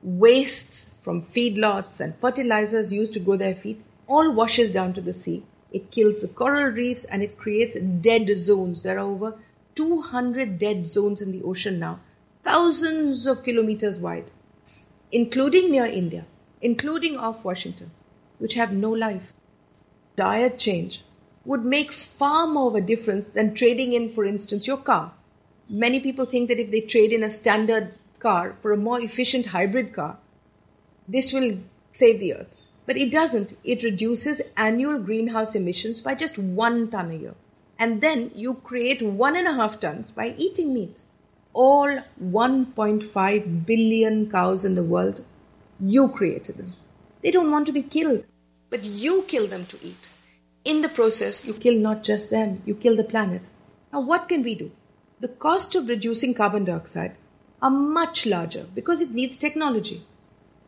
Wastes 0.02 0.90
from 1.00 1.22
feedlots 1.22 2.00
and 2.00 2.14
fertilizers 2.16 2.92
used 2.92 3.12
to 3.14 3.20
grow 3.20 3.36
their 3.36 3.54
feed 3.54 3.82
all 4.06 4.32
washes 4.32 4.70
down 4.70 4.92
to 4.94 5.00
the 5.00 5.12
sea. 5.12 5.44
It 5.70 5.90
kills 5.90 6.20
the 6.20 6.28
coral 6.28 6.68
reefs 6.68 7.04
and 7.04 7.22
it 7.22 7.38
creates 7.38 7.76
dead 7.76 8.28
zones. 8.36 8.82
There 8.82 8.96
are 8.96 9.10
over 9.10 9.38
200 9.74 10.58
dead 10.58 10.86
zones 10.86 11.20
in 11.20 11.30
the 11.30 11.42
ocean 11.42 11.78
now, 11.78 12.00
thousands 12.42 13.26
of 13.26 13.44
kilometers 13.44 13.98
wide, 13.98 14.30
including 15.12 15.70
near 15.70 15.86
India, 15.86 16.24
including 16.62 17.16
off 17.16 17.44
Washington, 17.44 17.90
which 18.38 18.54
have 18.54 18.72
no 18.72 18.90
life. 18.90 19.32
Diet 20.16 20.58
change 20.58 21.04
would 21.44 21.64
make 21.64 21.92
far 21.92 22.46
more 22.46 22.68
of 22.68 22.74
a 22.74 22.80
difference 22.80 23.28
than 23.28 23.54
trading 23.54 23.92
in, 23.92 24.08
for 24.08 24.24
instance, 24.24 24.66
your 24.66 24.78
car. 24.78 25.12
Many 25.68 26.00
people 26.00 26.24
think 26.24 26.48
that 26.48 26.58
if 26.58 26.70
they 26.70 26.80
trade 26.80 27.12
in 27.12 27.22
a 27.22 27.30
standard 27.30 27.94
car 28.18 28.56
for 28.60 28.72
a 28.72 28.76
more 28.76 29.00
efficient 29.00 29.46
hybrid 29.46 29.92
car, 29.92 30.18
this 31.06 31.32
will 31.32 31.58
save 31.92 32.20
the 32.20 32.34
earth. 32.34 32.54
But 32.86 32.96
it 32.96 33.10
doesn't. 33.10 33.56
It 33.64 33.82
reduces 33.82 34.40
annual 34.56 34.98
greenhouse 34.98 35.54
emissions 35.54 36.00
by 36.00 36.14
just 36.14 36.38
one 36.38 36.90
ton 36.90 37.10
a 37.10 37.14
year. 37.14 37.34
And 37.78 38.00
then 38.00 38.30
you 38.34 38.54
create 38.54 39.02
one 39.02 39.36
and 39.36 39.46
a 39.46 39.52
half 39.52 39.78
tons 39.78 40.10
by 40.10 40.34
eating 40.36 40.72
meat. 40.74 41.00
All 41.52 42.00
1.5 42.22 43.66
billion 43.66 44.30
cows 44.30 44.64
in 44.64 44.74
the 44.74 44.82
world, 44.82 45.24
you 45.80 46.08
created 46.08 46.56
them. 46.56 46.74
They 47.22 47.30
don't 47.30 47.50
want 47.50 47.66
to 47.66 47.72
be 47.72 47.82
killed, 47.82 48.26
but 48.70 48.84
you 48.84 49.24
kill 49.28 49.46
them 49.46 49.66
to 49.66 49.78
eat. 49.82 50.08
In 50.64 50.82
the 50.82 50.88
process, 50.88 51.44
you 51.44 51.54
kill 51.54 51.74
not 51.74 52.02
just 52.02 52.30
them, 52.30 52.62
you 52.64 52.74
kill 52.74 52.96
the 52.96 53.04
planet. 53.04 53.42
Now, 53.92 54.00
what 54.00 54.28
can 54.28 54.42
we 54.42 54.54
do? 54.54 54.70
The 55.20 55.28
cost 55.28 55.74
of 55.74 55.88
reducing 55.88 56.34
carbon 56.34 56.64
dioxide 56.64 57.16
are 57.60 57.70
much 57.70 58.26
larger 58.26 58.66
because 58.74 59.00
it 59.00 59.10
needs 59.10 59.38
technology. 59.38 60.04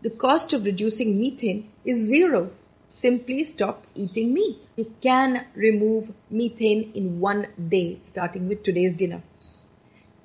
The 0.03 0.11
cost 0.11 0.53
of 0.53 0.65
reducing 0.65 1.21
methane 1.21 1.71
is 1.85 1.99
zero. 2.01 2.53
Simply 2.89 3.45
stop 3.45 3.87
eating 3.95 4.35
meat. 4.35 4.67
You 4.77 4.93
can 5.01 5.47
remove 5.55 6.13
methane 6.31 6.91
in 6.95 7.21
one 7.21 7.47
day, 7.69 7.99
starting 8.09 8.49
with 8.49 8.63
today's 8.63 8.95
dinner. 8.95 9.23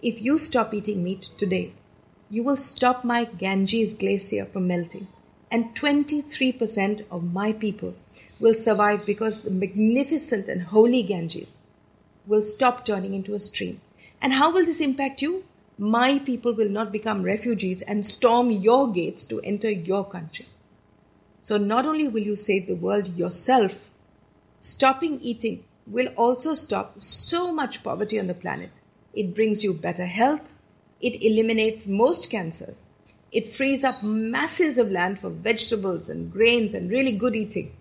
If 0.01 0.21
you 0.21 0.37
stop 0.39 0.73
eating 0.73 1.03
meat 1.03 1.29
today, 1.37 1.73
you 2.29 2.41
will 2.41 2.57
stop 2.57 3.03
my 3.03 3.25
Ganges 3.25 3.93
glacier 3.93 4.45
from 4.45 4.67
melting, 4.67 5.07
and 5.51 5.75
23% 5.75 7.05
of 7.11 7.33
my 7.33 7.51
people 7.53 7.95
will 8.39 8.55
survive 8.55 9.05
because 9.05 9.41
the 9.41 9.51
magnificent 9.51 10.47
and 10.47 10.63
holy 10.63 11.03
Ganges 11.03 11.49
will 12.25 12.43
stop 12.43 12.85
turning 12.85 13.13
into 13.13 13.35
a 13.35 13.39
stream. 13.39 13.79
And 14.21 14.33
how 14.33 14.51
will 14.51 14.65
this 14.65 14.79
impact 14.79 15.21
you? 15.21 15.43
My 15.77 16.19
people 16.19 16.53
will 16.53 16.69
not 16.69 16.91
become 16.91 17.23
refugees 17.23 17.81
and 17.81 18.05
storm 18.05 18.49
your 18.49 18.91
gates 18.91 19.25
to 19.25 19.41
enter 19.41 19.69
your 19.69 20.05
country. 20.05 20.47
So 21.41 21.57
not 21.57 21.85
only 21.85 22.07
will 22.07 22.23
you 22.23 22.35
save 22.35 22.67
the 22.67 22.75
world 22.75 23.17
yourself, 23.17 23.89
stopping 24.59 25.19
eating 25.19 25.63
will 25.85 26.07
also 26.15 26.55
stop 26.55 27.01
so 27.01 27.53
much 27.53 27.83
poverty 27.83 28.19
on 28.19 28.27
the 28.27 28.33
planet. 28.33 28.71
It 29.13 29.35
brings 29.35 29.63
you 29.63 29.73
better 29.73 30.05
health. 30.05 30.53
It 31.01 31.21
eliminates 31.21 31.85
most 31.85 32.29
cancers. 32.31 32.77
It 33.31 33.51
frees 33.51 33.83
up 33.83 34.01
masses 34.01 34.77
of 34.77 34.91
land 34.91 35.19
for 35.19 35.29
vegetables 35.29 36.09
and 36.09 36.31
grains 36.31 36.73
and 36.73 36.89
really 36.89 37.11
good 37.11 37.35
eating. 37.35 37.75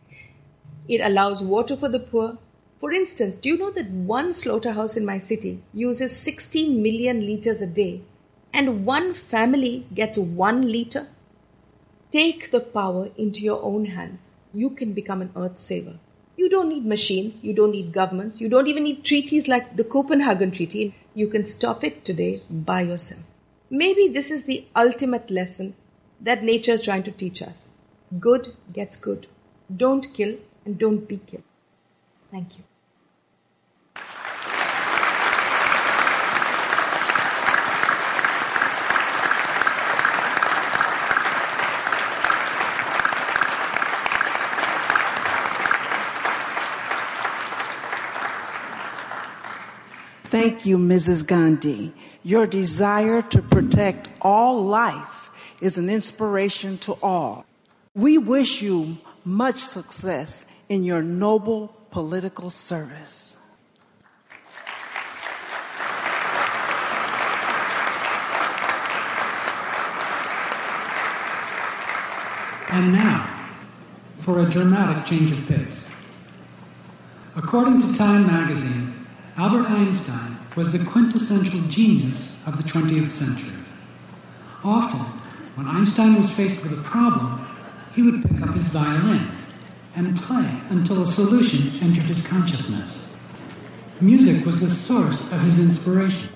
It 0.88 1.00
allows 1.00 1.40
water 1.40 1.76
for 1.76 1.88
the 1.88 2.00
poor. 2.00 2.38
For 2.80 2.92
instance, 2.92 3.36
do 3.36 3.48
you 3.48 3.56
know 3.56 3.70
that 3.70 3.90
one 3.90 4.34
slaughterhouse 4.34 4.96
in 4.96 5.04
my 5.04 5.18
city 5.18 5.62
uses 5.72 6.16
16 6.16 6.82
million 6.82 7.24
liters 7.24 7.62
a 7.62 7.66
day 7.66 8.02
and 8.52 8.84
one 8.84 9.14
family 9.14 9.86
gets 9.94 10.18
one 10.18 10.62
liter? 10.62 11.08
Take 12.10 12.50
the 12.50 12.60
power 12.60 13.10
into 13.16 13.40
your 13.40 13.62
own 13.62 13.86
hands. 13.86 14.30
You 14.52 14.70
can 14.70 14.92
become 14.92 15.22
an 15.22 15.32
earth 15.36 15.58
saver. 15.58 15.98
You 16.36 16.48
don't 16.48 16.68
need 16.68 16.84
machines, 16.84 17.42
you 17.42 17.52
don't 17.52 17.70
need 17.70 17.92
governments, 17.92 18.40
you 18.40 18.48
don't 18.48 18.66
even 18.66 18.84
need 18.84 19.04
treaties 19.04 19.48
like 19.48 19.76
the 19.76 19.84
Copenhagen 19.84 20.50
Treaty. 20.50 20.94
You 21.14 21.28
can 21.28 21.46
stop 21.46 21.84
it 21.84 22.04
today 22.04 22.42
by 22.50 22.82
yourself. 22.82 23.22
Maybe 23.70 24.08
this 24.08 24.30
is 24.30 24.44
the 24.44 24.66
ultimate 24.76 25.30
lesson 25.30 25.74
that 26.20 26.42
nature 26.42 26.72
is 26.72 26.82
trying 26.82 27.04
to 27.04 27.12
teach 27.12 27.40
us. 27.40 27.62
Good 28.20 28.54
gets 28.72 28.96
good. 28.96 29.26
Don't 29.74 30.12
kill 30.12 30.36
and 30.64 30.78
don't 30.78 31.08
be 31.08 31.18
killed. 31.18 31.44
Thank 32.34 32.58
you. 32.58 32.64
Thank 50.24 50.66
you, 50.66 50.76
Mrs. 50.76 51.24
Gandhi. 51.24 51.92
Your 52.24 52.48
desire 52.48 53.22
to 53.22 53.42
protect 53.42 54.08
all 54.20 54.60
life 54.64 55.30
is 55.60 55.78
an 55.78 55.88
inspiration 55.88 56.78
to 56.78 56.94
all. 57.00 57.46
We 57.94 58.18
wish 58.18 58.60
you 58.60 58.98
much 59.24 59.60
success 59.60 60.46
in 60.68 60.82
your 60.82 61.00
noble 61.00 61.72
political 61.94 62.50
service. 62.50 63.36
And 72.68 72.92
now, 72.92 73.30
for 74.18 74.40
a 74.40 74.50
dramatic 74.50 75.06
change 75.06 75.30
of 75.30 75.46
pace. 75.46 75.86
According 77.36 77.80
to 77.82 77.94
Time 77.94 78.26
magazine, 78.26 79.06
Albert 79.36 79.70
Einstein 79.70 80.36
was 80.56 80.72
the 80.72 80.80
quintessential 80.80 81.60
genius 81.68 82.36
of 82.44 82.56
the 82.56 82.64
20th 82.64 83.10
century. 83.10 83.52
Often, 84.64 85.04
when 85.54 85.68
Einstein 85.68 86.16
was 86.16 86.28
faced 86.28 86.60
with 86.60 86.72
a 86.72 86.82
problem, 86.82 87.46
he 87.94 88.02
would 88.02 88.20
pick 88.20 88.42
up 88.42 88.52
his 88.52 88.66
violin 88.66 89.43
and 89.96 90.16
play 90.16 90.60
until 90.70 91.02
a 91.02 91.06
solution 91.06 91.72
entered 91.80 92.04
his 92.04 92.22
consciousness. 92.22 93.06
Music 94.00 94.44
was 94.44 94.60
the 94.60 94.70
source 94.70 95.20
of 95.32 95.40
his 95.42 95.58
inspiration. 95.58 96.28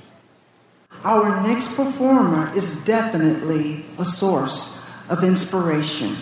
Our 1.04 1.40
next 1.46 1.76
performer 1.76 2.54
is 2.56 2.84
definitely 2.84 3.84
a 3.98 4.04
source 4.04 4.78
of 5.08 5.24
inspiration. 5.24 6.16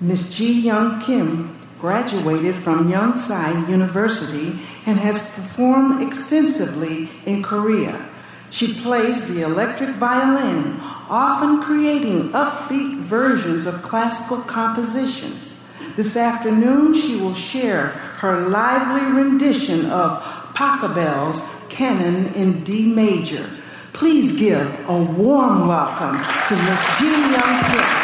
Miss 0.00 0.28
Ji 0.30 0.52
Young 0.60 1.00
Kim 1.00 1.58
graduated 1.78 2.54
from 2.54 2.90
Yonsei 2.90 3.68
University 3.68 4.58
and 4.86 4.98
has 4.98 5.28
performed 5.30 6.02
extensively 6.02 7.08
in 7.26 7.42
Korea. 7.42 8.08
She 8.50 8.74
plays 8.74 9.32
the 9.32 9.42
electric 9.42 9.90
violin, 9.96 10.78
often 11.08 11.62
creating 11.62 12.32
upbeat 12.32 12.98
versions 13.00 13.66
of 13.66 13.82
classical 13.82 14.38
compositions. 14.42 15.61
This 15.96 16.16
afternoon, 16.16 16.94
she 16.94 17.16
will 17.16 17.34
share 17.34 17.88
her 17.88 18.48
lively 18.48 19.22
rendition 19.22 19.86
of 19.86 20.22
Pachelbel's 20.54 21.42
Canon 21.68 22.34
in 22.34 22.64
D 22.64 22.86
major. 22.86 23.48
Please 23.92 24.38
give 24.38 24.88
a 24.88 25.02
warm 25.02 25.68
welcome 25.68 26.18
to 26.18 26.62
Miss 26.64 26.98
Ji 26.98 27.10
Young 27.10 27.64
Kim. 27.64 28.01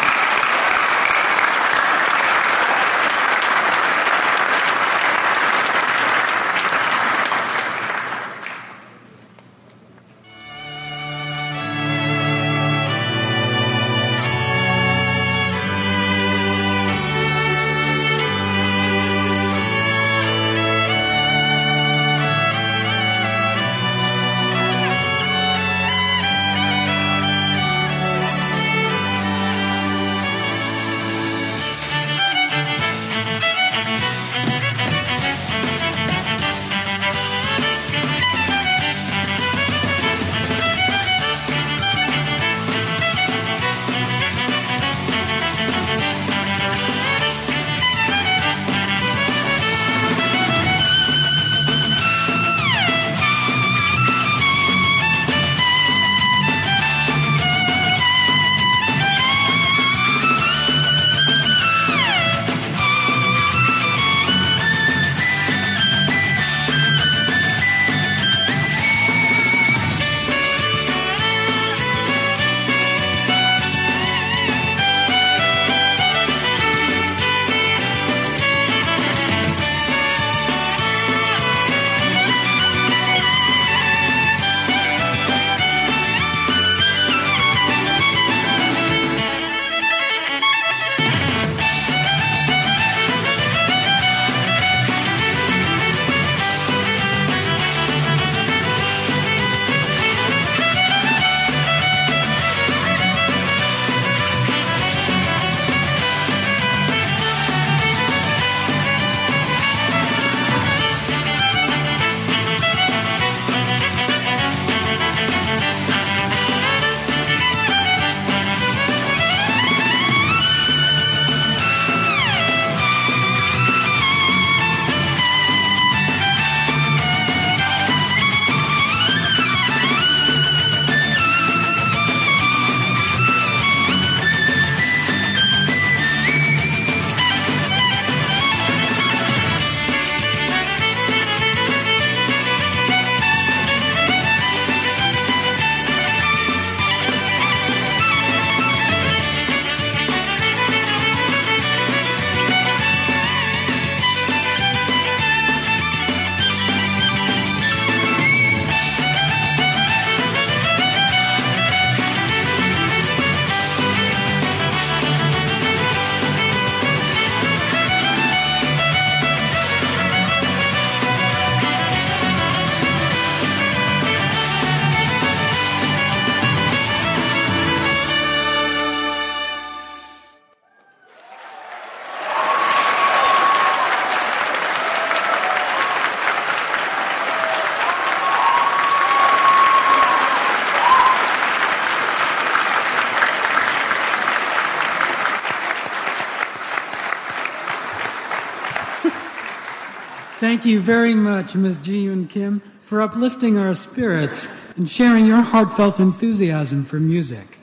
Thank 200.49 200.65
you 200.65 200.79
very 200.79 201.13
much, 201.13 201.53
Ms. 201.53 201.77
Ji 201.77 202.05
Young 202.05 202.25
Kim, 202.25 202.63
for 202.81 203.03
uplifting 203.03 203.59
our 203.59 203.75
spirits 203.75 204.47
and 204.75 204.89
sharing 204.89 205.27
your 205.27 205.43
heartfelt 205.43 205.99
enthusiasm 205.99 206.85
for 206.85 206.99
music. 206.99 207.59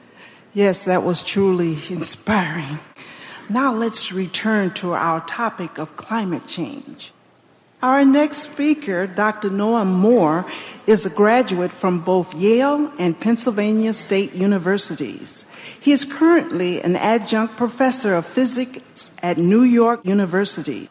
Yes, 0.54 0.84
that 0.84 1.02
was 1.02 1.24
truly 1.24 1.78
inspiring. 1.90 2.78
Now 3.48 3.74
let's 3.74 4.12
return 4.12 4.72
to 4.74 4.92
our 4.92 5.18
topic 5.26 5.78
of 5.78 5.96
climate 5.96 6.46
change. 6.46 7.12
Our 7.82 8.04
next 8.04 8.52
speaker, 8.52 9.08
Dr. 9.08 9.50
Noam 9.50 10.00
Mohr, 10.00 10.48
is 10.86 11.04
a 11.04 11.10
graduate 11.10 11.72
from 11.72 12.02
both 12.02 12.36
Yale 12.36 12.92
and 13.00 13.18
Pennsylvania 13.18 13.94
State 13.94 14.32
Universities. 14.32 15.44
He 15.80 15.90
is 15.90 16.04
currently 16.04 16.80
an 16.82 16.94
adjunct 16.94 17.56
professor 17.56 18.14
of 18.14 18.24
physics 18.24 19.10
at 19.24 19.38
New 19.38 19.62
York 19.62 20.06
University. 20.06 20.88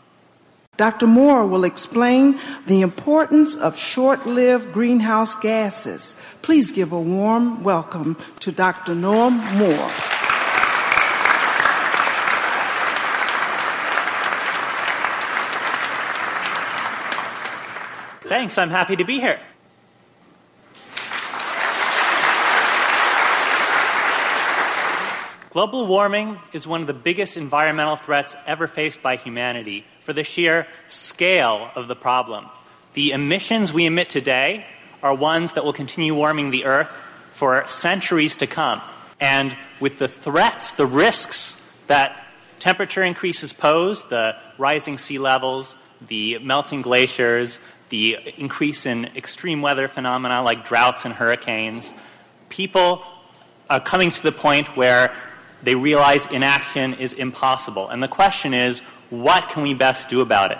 Dr. 0.78 1.08
Mohr 1.08 1.48
will 1.50 1.64
explain 1.64 2.38
the 2.66 2.82
importance 2.82 3.56
of 3.56 3.78
short 3.78 4.28
lived 4.28 4.74
greenhouse 4.74 5.34
gases. 5.36 6.16
Please 6.42 6.72
give 6.72 6.92
a 6.92 7.00
warm 7.00 7.64
welcome 7.64 8.18
to 8.42 8.52
Dr. 8.52 8.94
Noam 8.94 9.40
Mohr. 9.58 9.90
Thanks, 18.28 18.58
I'm 18.58 18.70
happy 18.72 18.98
to 18.98 19.06
be 19.06 19.22
here. 19.22 19.40
Global 25.52 25.88
warming 25.88 26.38
is 26.52 26.68
one 26.68 26.82
of 26.82 26.88
the 26.88 26.94
biggest 26.94 27.38
environmental 27.38 27.96
threats 27.96 28.36
ever 28.46 28.68
faced 28.68 29.02
by 29.02 29.16
humanity 29.16 29.86
for 30.06 30.14
the 30.14 30.24
sheer 30.24 30.68
scale 30.88 31.72
of 31.76 31.88
the 31.88 31.95
problem. 31.95 32.45
The 32.93 33.12
emissions 33.12 33.74
we 33.74 33.86
emit 33.86 34.08
today 34.10 34.66
are 35.01 35.14
ones 35.14 35.53
that 35.53 35.66
will 35.66 35.74
continue 35.74 36.14
warming 36.14 36.51
the 36.51 36.66
Earth 36.66 36.89
for 37.34 37.66
centuries 37.68 38.38
to 38.38 38.47
come. 38.47 38.82
And 39.20 39.58
with 39.80 39.97
the 39.97 40.08
threats, 40.08 40.72
the 40.74 40.86
risks 40.86 41.60
that 41.88 42.26
temperature 42.60 43.03
increases 43.03 43.51
pose, 43.51 44.03
the 44.06 44.36
rising 44.58 44.97
sea 44.97 45.18
levels, 45.18 45.76
the 46.08 46.38
melting 46.39 46.84
glaciers, 46.84 47.60
the 47.89 48.18
increase 48.38 48.86
in 48.86 49.06
extreme 49.16 49.62
weather 49.62 49.88
phenomena 49.88 50.43
like 50.43 50.68
droughts 50.68 51.06
and 51.06 51.14
hurricanes, 51.14 51.93
people 52.49 53.03
are 53.70 53.80
coming 53.80 54.12
to 54.12 54.22
the 54.22 54.32
point 54.32 54.68
where 54.78 55.16
they 55.64 55.76
realize 55.76 56.28
inaction 56.28 56.93
is 56.93 57.14
impossible. 57.14 57.89
And 57.89 58.01
the 58.03 58.08
question 58.08 58.53
is, 58.53 58.84
what 59.10 59.49
can 59.49 59.64
we 59.64 59.74
best 59.74 60.10
do 60.10 60.22
about 60.22 60.51
it? 60.51 60.58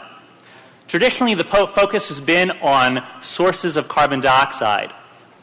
Traditionally, 0.88 1.34
the 1.34 1.44
po- 1.44 1.66
focus 1.66 2.10
has 2.10 2.22
been 2.22 2.52
on 2.62 3.04
sources 3.22 3.76
of 3.76 3.88
carbon 3.88 4.20
dioxide, 4.20 4.94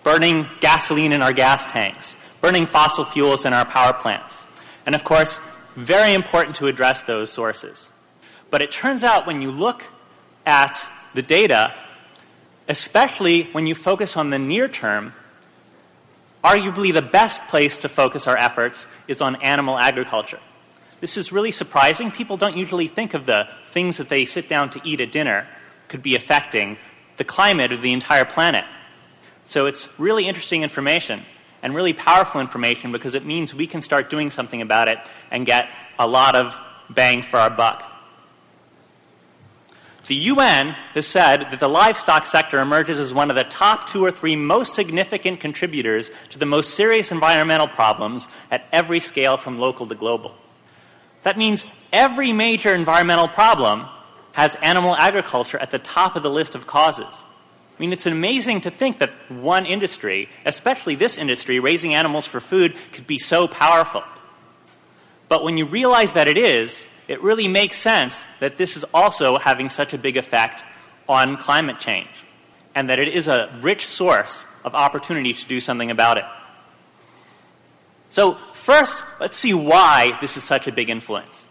burning 0.02 0.46
gasoline 0.60 1.12
in 1.12 1.22
our 1.22 1.32
gas 1.32 1.66
tanks, 1.66 2.16
burning 2.40 2.66
fossil 2.66 3.04
fuels 3.04 3.44
in 3.44 3.52
our 3.52 3.64
power 3.64 3.92
plants. 3.92 4.46
And 4.86 4.94
of 4.94 5.04
course, 5.04 5.40
very 5.76 6.14
important 6.14 6.56
to 6.56 6.66
address 6.66 7.02
those 7.02 7.30
sources. 7.30 7.90
But 8.50 8.62
it 8.62 8.70
turns 8.70 9.02
out 9.02 9.26
when 9.26 9.42
you 9.42 9.50
look 9.50 9.84
at 10.46 10.86
the 11.14 11.22
data, 11.22 11.74
especially 12.68 13.44
when 13.52 13.66
you 13.66 13.74
focus 13.74 14.16
on 14.16 14.30
the 14.30 14.38
near 14.38 14.68
term, 14.68 15.14
arguably 16.44 16.92
the 16.92 17.02
best 17.02 17.46
place 17.48 17.80
to 17.80 17.88
focus 17.88 18.26
our 18.26 18.36
efforts 18.36 18.86
is 19.08 19.20
on 19.20 19.36
animal 19.42 19.78
agriculture. 19.78 20.40
This 21.02 21.16
is 21.16 21.32
really 21.32 21.50
surprising. 21.50 22.12
People 22.12 22.36
don't 22.36 22.56
usually 22.56 22.86
think 22.86 23.12
of 23.12 23.26
the 23.26 23.48
things 23.72 23.96
that 23.96 24.08
they 24.08 24.24
sit 24.24 24.48
down 24.48 24.70
to 24.70 24.80
eat 24.84 25.00
at 25.00 25.10
dinner 25.10 25.48
could 25.88 26.00
be 26.00 26.14
affecting 26.14 26.78
the 27.16 27.24
climate 27.24 27.72
of 27.72 27.82
the 27.82 27.92
entire 27.92 28.24
planet. 28.24 28.64
So 29.44 29.66
it's 29.66 29.88
really 29.98 30.28
interesting 30.28 30.62
information 30.62 31.24
and 31.60 31.74
really 31.74 31.92
powerful 31.92 32.40
information 32.40 32.92
because 32.92 33.16
it 33.16 33.26
means 33.26 33.52
we 33.52 33.66
can 33.66 33.82
start 33.82 34.10
doing 34.10 34.30
something 34.30 34.62
about 34.62 34.88
it 34.88 34.98
and 35.32 35.44
get 35.44 35.68
a 35.98 36.06
lot 36.06 36.36
of 36.36 36.56
bang 36.88 37.22
for 37.22 37.38
our 37.38 37.50
buck. 37.50 37.82
The 40.06 40.14
UN 40.14 40.68
has 40.94 41.08
said 41.08 41.50
that 41.50 41.58
the 41.58 41.66
livestock 41.66 42.26
sector 42.26 42.60
emerges 42.60 43.00
as 43.00 43.12
one 43.12 43.28
of 43.28 43.34
the 43.34 43.42
top 43.42 43.88
two 43.88 44.04
or 44.04 44.12
three 44.12 44.36
most 44.36 44.76
significant 44.76 45.40
contributors 45.40 46.12
to 46.30 46.38
the 46.38 46.46
most 46.46 46.74
serious 46.74 47.10
environmental 47.10 47.66
problems 47.66 48.28
at 48.52 48.68
every 48.70 49.00
scale 49.00 49.36
from 49.36 49.58
local 49.58 49.88
to 49.88 49.96
global. 49.96 50.36
That 51.22 51.38
means 51.38 51.66
every 51.92 52.32
major 52.32 52.74
environmental 52.74 53.28
problem 53.28 53.86
has 54.32 54.56
animal 54.56 54.96
agriculture 54.96 55.58
at 55.58 55.70
the 55.70 55.78
top 55.78 56.16
of 56.16 56.22
the 56.22 56.30
list 56.30 56.54
of 56.54 56.66
causes. 56.66 57.24
I 57.76 57.80
mean, 57.80 57.92
it's 57.92 58.06
amazing 58.06 58.62
to 58.62 58.70
think 58.70 58.98
that 58.98 59.10
one 59.30 59.66
industry, 59.66 60.28
especially 60.44 60.94
this 60.94 61.18
industry, 61.18 61.58
raising 61.58 61.94
animals 61.94 62.26
for 62.26 62.40
food, 62.40 62.76
could 62.92 63.06
be 63.06 63.18
so 63.18 63.48
powerful. 63.48 64.02
But 65.28 65.42
when 65.42 65.56
you 65.56 65.66
realize 65.66 66.12
that 66.12 66.28
it 66.28 66.36
is, 66.36 66.86
it 67.08 67.22
really 67.22 67.48
makes 67.48 67.78
sense 67.78 68.24
that 68.40 68.56
this 68.56 68.76
is 68.76 68.84
also 68.94 69.38
having 69.38 69.68
such 69.68 69.92
a 69.92 69.98
big 69.98 70.16
effect 70.16 70.64
on 71.08 71.36
climate 71.36 71.78
change, 71.78 72.08
and 72.74 72.88
that 72.88 72.98
it 72.98 73.08
is 73.08 73.28
a 73.28 73.50
rich 73.60 73.86
source 73.86 74.46
of 74.64 74.74
opportunity 74.74 75.32
to 75.32 75.46
do 75.46 75.60
something 75.60 75.90
about 75.90 76.18
it. 76.18 76.24
So, 78.08 78.36
first, 78.62 79.04
let's 79.20 79.36
see 79.36 79.54
why 79.54 80.16
this 80.20 80.36
is 80.36 80.44
such 80.44 80.66
a 80.66 80.72
big 80.72 80.88
influence. 80.88 81.46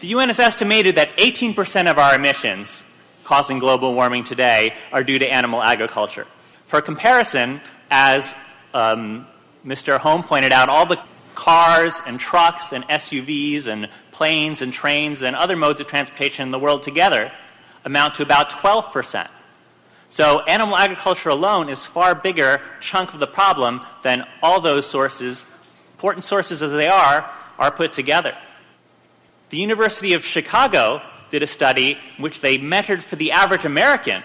The 0.00 0.08
UN 0.08 0.28
has 0.28 0.40
estimated 0.40 0.94
that 0.94 1.16
18% 1.18 1.90
of 1.90 1.98
our 1.98 2.14
emissions 2.14 2.84
causing 3.24 3.58
global 3.58 3.94
warming 3.94 4.24
today 4.24 4.74
are 4.92 5.04
due 5.04 5.18
to 5.18 5.28
animal 5.28 5.62
agriculture. 5.62 6.26
For 6.64 6.80
comparison, 6.80 7.60
as 7.90 8.34
um, 8.72 9.26
Mr. 9.64 9.98
Holm 9.98 10.22
pointed 10.22 10.52
out, 10.52 10.68
all 10.68 10.86
the 10.86 11.00
cars 11.34 12.00
and 12.06 12.18
trucks 12.18 12.72
and 12.72 12.84
SUVs 12.88 13.66
and 13.66 13.88
planes 14.10 14.62
and 14.62 14.72
trains 14.72 15.22
and 15.22 15.36
other 15.36 15.56
modes 15.56 15.80
of 15.80 15.86
transportation 15.86 16.44
in 16.44 16.50
the 16.50 16.58
world 16.58 16.82
together 16.82 17.30
amount 17.84 18.14
to 18.14 18.22
about 18.22 18.50
12%. 18.50 19.28
So 20.08 20.40
animal 20.40 20.76
agriculture 20.76 21.28
alone 21.28 21.68
is 21.68 21.86
far 21.86 22.14
bigger 22.14 22.60
chunk 22.80 23.14
of 23.14 23.20
the 23.20 23.26
problem 23.26 23.80
than 24.02 24.26
all 24.42 24.60
those 24.60 24.86
sources, 24.86 25.46
important 26.00 26.24
sources 26.24 26.62
as 26.62 26.72
they 26.72 26.88
are, 26.88 27.28
are 27.58 27.70
put 27.70 27.92
together. 27.92 28.34
The 29.50 29.58
University 29.58 30.14
of 30.14 30.24
Chicago 30.24 31.02
did 31.30 31.42
a 31.42 31.46
study 31.46 31.98
in 32.16 32.22
which 32.22 32.40
they 32.40 32.56
measured 32.56 33.04
for 33.04 33.16
the 33.16 33.32
average 33.32 33.66
American 33.66 34.24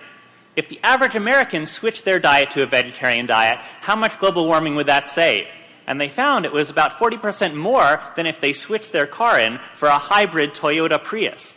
if 0.55 0.69
the 0.69 0.79
average 0.83 1.15
American 1.15 1.65
switched 1.65 2.05
their 2.05 2.17
diet 2.17 2.51
to 2.51 2.63
a 2.63 2.65
vegetarian 2.65 3.25
diet, 3.25 3.59
how 3.81 3.97
much 3.97 4.17
global 4.19 4.47
warming 4.47 4.75
would 4.75 4.87
that 4.87 5.09
save? 5.09 5.47
and 5.87 5.99
they 5.99 6.09
found 6.09 6.45
it 6.45 6.51
was 6.51 6.69
about 6.69 6.93
40% 6.93 7.53
more 7.53 8.01
than 8.15 8.25
if 8.25 8.39
they 8.39 8.53
switched 8.53 8.91
their 8.91 9.07
car 9.07 9.39
in 9.39 9.59
for 9.75 9.87
a 9.87 9.97
hybrid 9.97 10.53
Toyota 10.53 11.01
Prius, 11.03 11.55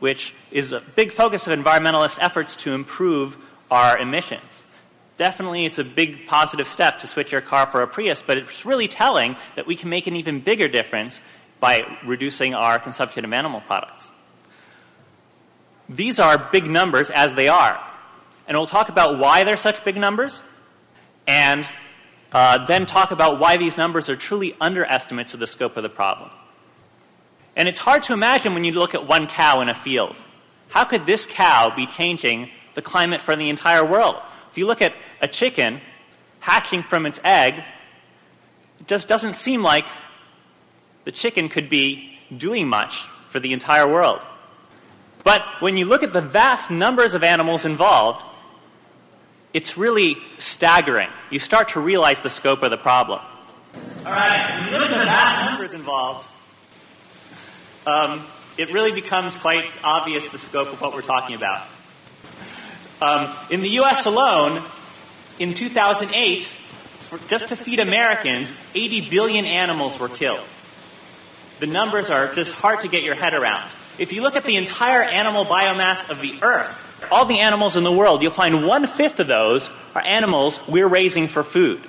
which 0.00 0.34
is 0.50 0.72
a 0.72 0.80
big 0.80 1.12
focus 1.12 1.46
of 1.46 1.58
environmentalist 1.58 2.18
efforts 2.20 2.56
to 2.56 2.72
improve 2.72 3.36
our 3.70 3.98
emissions. 3.98 4.61
Definitely, 5.22 5.66
it's 5.66 5.78
a 5.78 5.84
big 5.84 6.26
positive 6.26 6.66
step 6.66 6.98
to 6.98 7.06
switch 7.06 7.30
your 7.30 7.40
car 7.40 7.66
for 7.66 7.80
a 7.80 7.86
Prius, 7.86 8.22
but 8.22 8.38
it's 8.38 8.66
really 8.66 8.88
telling 8.88 9.36
that 9.54 9.68
we 9.68 9.76
can 9.76 9.88
make 9.88 10.08
an 10.08 10.16
even 10.16 10.40
bigger 10.40 10.66
difference 10.66 11.22
by 11.60 11.82
reducing 12.04 12.54
our 12.54 12.80
consumption 12.80 13.24
of 13.24 13.32
animal 13.32 13.60
products. 13.60 14.10
These 15.88 16.18
are 16.18 16.38
big 16.50 16.68
numbers 16.68 17.08
as 17.08 17.36
they 17.36 17.46
are. 17.46 17.80
And 18.48 18.56
we'll 18.56 18.66
talk 18.66 18.88
about 18.88 19.20
why 19.20 19.44
they're 19.44 19.56
such 19.56 19.84
big 19.84 19.96
numbers 19.96 20.42
and 21.28 21.68
uh, 22.32 22.66
then 22.66 22.84
talk 22.84 23.12
about 23.12 23.38
why 23.38 23.58
these 23.58 23.76
numbers 23.76 24.08
are 24.08 24.16
truly 24.16 24.56
underestimates 24.60 25.34
of 25.34 25.38
the 25.38 25.46
scope 25.46 25.76
of 25.76 25.84
the 25.84 25.88
problem. 25.88 26.30
And 27.54 27.68
it's 27.68 27.78
hard 27.78 28.02
to 28.04 28.12
imagine 28.12 28.54
when 28.54 28.64
you 28.64 28.72
look 28.72 28.92
at 28.96 29.06
one 29.06 29.28
cow 29.28 29.60
in 29.60 29.68
a 29.68 29.74
field. 29.74 30.16
How 30.70 30.84
could 30.84 31.06
this 31.06 31.26
cow 31.26 31.72
be 31.76 31.86
changing 31.86 32.50
the 32.74 32.82
climate 32.82 33.20
for 33.20 33.36
the 33.36 33.50
entire 33.50 33.86
world? 33.86 34.20
If 34.50 34.58
you 34.58 34.66
look 34.66 34.82
at 34.82 34.92
a 35.22 35.28
chicken 35.28 35.80
hatching 36.40 36.82
from 36.82 37.06
its 37.06 37.20
egg, 37.24 37.62
it 38.80 38.86
just 38.86 39.08
doesn't 39.08 39.34
seem 39.34 39.62
like 39.62 39.86
the 41.04 41.12
chicken 41.12 41.48
could 41.48 41.68
be 41.68 42.18
doing 42.36 42.68
much 42.68 43.04
for 43.28 43.40
the 43.40 43.52
entire 43.52 43.88
world. 43.88 44.20
But 45.24 45.42
when 45.60 45.76
you 45.76 45.84
look 45.84 46.02
at 46.02 46.12
the 46.12 46.20
vast 46.20 46.70
numbers 46.70 47.14
of 47.14 47.22
animals 47.22 47.64
involved, 47.64 48.24
it's 49.54 49.78
really 49.78 50.16
staggering. 50.38 51.10
You 51.30 51.38
start 51.38 51.70
to 51.70 51.80
realize 51.80 52.20
the 52.20 52.30
scope 52.30 52.62
of 52.62 52.70
the 52.70 52.76
problem. 52.76 53.20
All 54.04 54.12
right, 54.12 54.60
when 54.60 54.72
you 54.72 54.78
look 54.78 54.90
at 54.90 54.98
the 54.98 55.04
vast 55.04 55.50
numbers 55.50 55.74
involved, 55.74 56.28
um, 57.86 58.26
it 58.58 58.72
really 58.72 58.92
becomes 58.92 59.38
quite 59.38 59.64
obvious 59.84 60.28
the 60.28 60.38
scope 60.38 60.72
of 60.72 60.80
what 60.80 60.94
we're 60.94 61.02
talking 61.02 61.36
about. 61.36 61.68
Um, 63.00 63.36
in 63.50 63.62
the 63.62 63.68
U.S. 63.70 64.06
alone, 64.06 64.64
in 65.42 65.54
2008, 65.54 66.44
for, 67.08 67.18
just 67.26 67.48
to 67.48 67.56
feed 67.56 67.80
Americans, 67.80 68.52
80 68.76 69.10
billion 69.10 69.44
animals 69.44 69.98
were 69.98 70.08
killed. 70.08 70.46
The 71.58 71.66
numbers 71.66 72.10
are 72.10 72.32
just 72.32 72.52
hard 72.52 72.82
to 72.82 72.88
get 72.88 73.02
your 73.02 73.16
head 73.16 73.34
around. 73.34 73.68
If 73.98 74.12
you 74.12 74.22
look 74.22 74.36
at 74.36 74.44
the 74.44 74.56
entire 74.56 75.02
animal 75.02 75.44
biomass 75.44 76.08
of 76.10 76.20
the 76.20 76.38
Earth, 76.42 76.72
all 77.10 77.24
the 77.24 77.40
animals 77.40 77.74
in 77.74 77.82
the 77.82 77.90
world, 77.90 78.22
you'll 78.22 78.30
find 78.30 78.64
one 78.64 78.86
fifth 78.86 79.18
of 79.18 79.26
those 79.26 79.68
are 79.96 80.02
animals 80.02 80.60
we're 80.68 80.86
raising 80.86 81.26
for 81.26 81.42
food. 81.42 81.80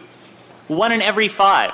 One 0.67 0.91
in 0.91 1.03
every 1.03 1.27
five. 1.27 1.71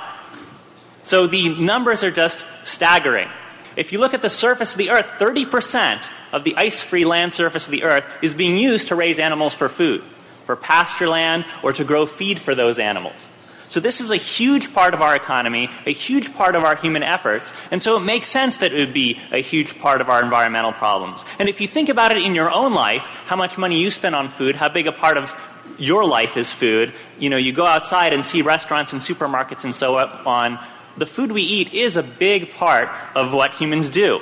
So 1.02 1.26
the 1.26 1.48
numbers 1.48 2.04
are 2.04 2.10
just 2.10 2.46
staggering. 2.62 3.30
If 3.74 3.92
you 3.92 4.00
look 4.00 4.12
at 4.12 4.20
the 4.20 4.28
surface 4.28 4.72
of 4.72 4.78
the 4.78 4.90
earth, 4.90 5.06
30% 5.18 6.06
of 6.34 6.44
the 6.44 6.56
ice 6.58 6.82
free 6.82 7.06
land 7.06 7.32
surface 7.32 7.64
of 7.64 7.70
the 7.70 7.84
earth 7.84 8.04
is 8.20 8.34
being 8.34 8.58
used 8.58 8.88
to 8.88 8.96
raise 8.96 9.18
animals 9.18 9.54
for 9.54 9.70
food, 9.70 10.02
for 10.50 10.56
pasture 10.56 11.08
land, 11.08 11.44
or 11.62 11.72
to 11.72 11.84
grow 11.84 12.06
feed 12.06 12.40
for 12.40 12.56
those 12.56 12.80
animals. 12.80 13.30
So 13.68 13.78
this 13.78 14.00
is 14.00 14.10
a 14.10 14.16
huge 14.16 14.74
part 14.74 14.94
of 14.94 15.00
our 15.00 15.14
economy, 15.14 15.70
a 15.86 15.92
huge 15.92 16.34
part 16.34 16.56
of 16.56 16.64
our 16.64 16.74
human 16.74 17.04
efforts, 17.04 17.52
and 17.70 17.80
so 17.80 17.96
it 17.96 18.00
makes 18.00 18.26
sense 18.26 18.56
that 18.56 18.72
it 18.72 18.80
would 18.80 18.92
be 18.92 19.20
a 19.30 19.40
huge 19.40 19.78
part 19.78 20.00
of 20.00 20.08
our 20.08 20.20
environmental 20.20 20.72
problems. 20.72 21.24
And 21.38 21.48
if 21.48 21.60
you 21.60 21.68
think 21.68 21.88
about 21.88 22.10
it 22.10 22.18
in 22.18 22.34
your 22.34 22.50
own 22.50 22.74
life, 22.74 23.02
how 23.26 23.36
much 23.36 23.58
money 23.58 23.80
you 23.80 23.90
spend 23.90 24.16
on 24.16 24.28
food, 24.28 24.56
how 24.56 24.68
big 24.68 24.88
a 24.88 24.92
part 24.92 25.16
of 25.16 25.32
your 25.78 26.04
life 26.04 26.36
is 26.36 26.52
food, 26.52 26.92
you 27.20 27.30
know, 27.30 27.36
you 27.36 27.52
go 27.52 27.64
outside 27.64 28.12
and 28.12 28.26
see 28.26 28.42
restaurants 28.42 28.92
and 28.92 29.00
supermarkets 29.00 29.62
and 29.62 29.72
so 29.72 29.98
on, 29.98 30.58
the 30.96 31.06
food 31.06 31.30
we 31.30 31.42
eat 31.42 31.72
is 31.72 31.96
a 31.96 32.02
big 32.02 32.54
part 32.54 32.88
of 33.14 33.32
what 33.32 33.54
humans 33.54 33.88
do. 33.88 34.20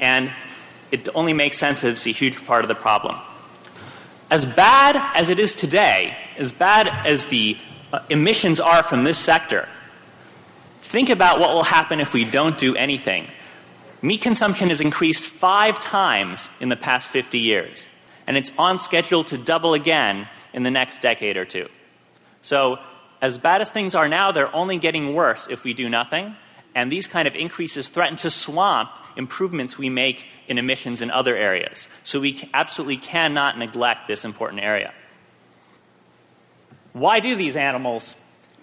And 0.00 0.32
it 0.90 1.08
only 1.14 1.32
makes 1.32 1.58
sense 1.58 1.82
that 1.82 1.92
it's 1.92 2.08
a 2.08 2.10
huge 2.10 2.44
part 2.44 2.64
of 2.64 2.68
the 2.68 2.74
problem. 2.74 3.14
As 4.30 4.46
bad 4.46 4.96
as 5.16 5.28
it 5.28 5.40
is 5.40 5.54
today, 5.54 6.16
as 6.38 6.52
bad 6.52 6.86
as 6.86 7.26
the 7.26 7.56
uh, 7.92 7.98
emissions 8.08 8.60
are 8.60 8.84
from 8.84 9.02
this 9.02 9.18
sector, 9.18 9.68
think 10.82 11.10
about 11.10 11.40
what 11.40 11.52
will 11.52 11.64
happen 11.64 12.00
if 12.00 12.12
we 12.12 12.24
don't 12.24 12.56
do 12.56 12.76
anything. 12.76 13.26
Meat 14.02 14.22
consumption 14.22 14.68
has 14.68 14.80
increased 14.80 15.26
five 15.26 15.80
times 15.80 16.48
in 16.60 16.68
the 16.68 16.76
past 16.76 17.08
50 17.08 17.38
years, 17.38 17.90
and 18.28 18.36
it's 18.36 18.52
on 18.56 18.78
schedule 18.78 19.24
to 19.24 19.36
double 19.36 19.74
again 19.74 20.28
in 20.54 20.62
the 20.62 20.70
next 20.70 21.02
decade 21.02 21.36
or 21.36 21.44
two. 21.44 21.68
So, 22.42 22.78
as 23.20 23.36
bad 23.36 23.60
as 23.60 23.68
things 23.68 23.96
are 23.96 24.08
now, 24.08 24.30
they're 24.30 24.54
only 24.54 24.78
getting 24.78 25.12
worse 25.12 25.48
if 25.50 25.64
we 25.64 25.74
do 25.74 25.88
nothing, 25.88 26.36
and 26.74 26.90
these 26.90 27.08
kind 27.08 27.26
of 27.26 27.34
increases 27.34 27.88
threaten 27.88 28.16
to 28.18 28.30
swamp 28.30 28.90
improvements 29.20 29.78
we 29.78 29.88
make 29.88 30.26
in 30.48 30.58
emissions 30.58 31.00
in 31.00 31.12
other 31.12 31.36
areas. 31.36 31.86
So, 32.02 32.18
we 32.18 32.48
absolutely 32.52 32.96
cannot 32.96 33.56
neglect 33.56 34.08
this 34.08 34.24
important 34.24 34.62
area. 34.62 34.92
Why 36.92 37.20
do 37.20 37.36
these 37.36 37.54
animals 37.54 38.16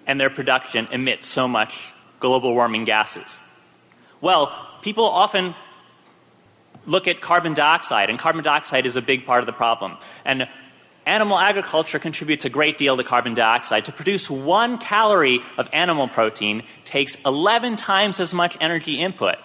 and 0.06 0.20
their 0.20 0.30
production 0.30 0.90
emit 0.92 1.24
so 1.24 1.48
much 1.48 1.94
global 2.20 2.54
warming 2.54 2.84
gases? 2.84 3.40
Well, 4.20 4.52
people 4.82 5.06
often 5.06 5.56
look 6.86 7.08
at 7.08 7.22
carbon 7.22 7.54
dioxide, 7.54 8.10
and 8.10 8.18
carbon 8.18 8.44
dioxide 8.44 8.86
is 8.86 8.96
a 8.96 9.02
big 9.02 9.26
part 9.26 9.42
of 9.42 9.46
the 9.46 9.54
problem. 9.54 9.98
And 10.26 10.48
animal 11.06 11.38
agriculture 11.38 12.00
contributes 12.00 12.46
a 12.46 12.50
great 12.50 12.78
deal 12.78 12.98
to 12.98 13.04
carbon 13.04 13.34
dioxide. 13.34 13.86
To 13.86 13.92
produce 13.92 14.30
one 14.30 14.78
calorie 14.78 15.40
of 15.58 15.70
animal 15.72 16.08
protein 16.08 16.64
takes 16.86 17.16
11 17.26 17.76
times 17.76 18.20
as 18.20 18.34
much 18.34 18.58
energy 18.60 19.00
input 19.00 19.36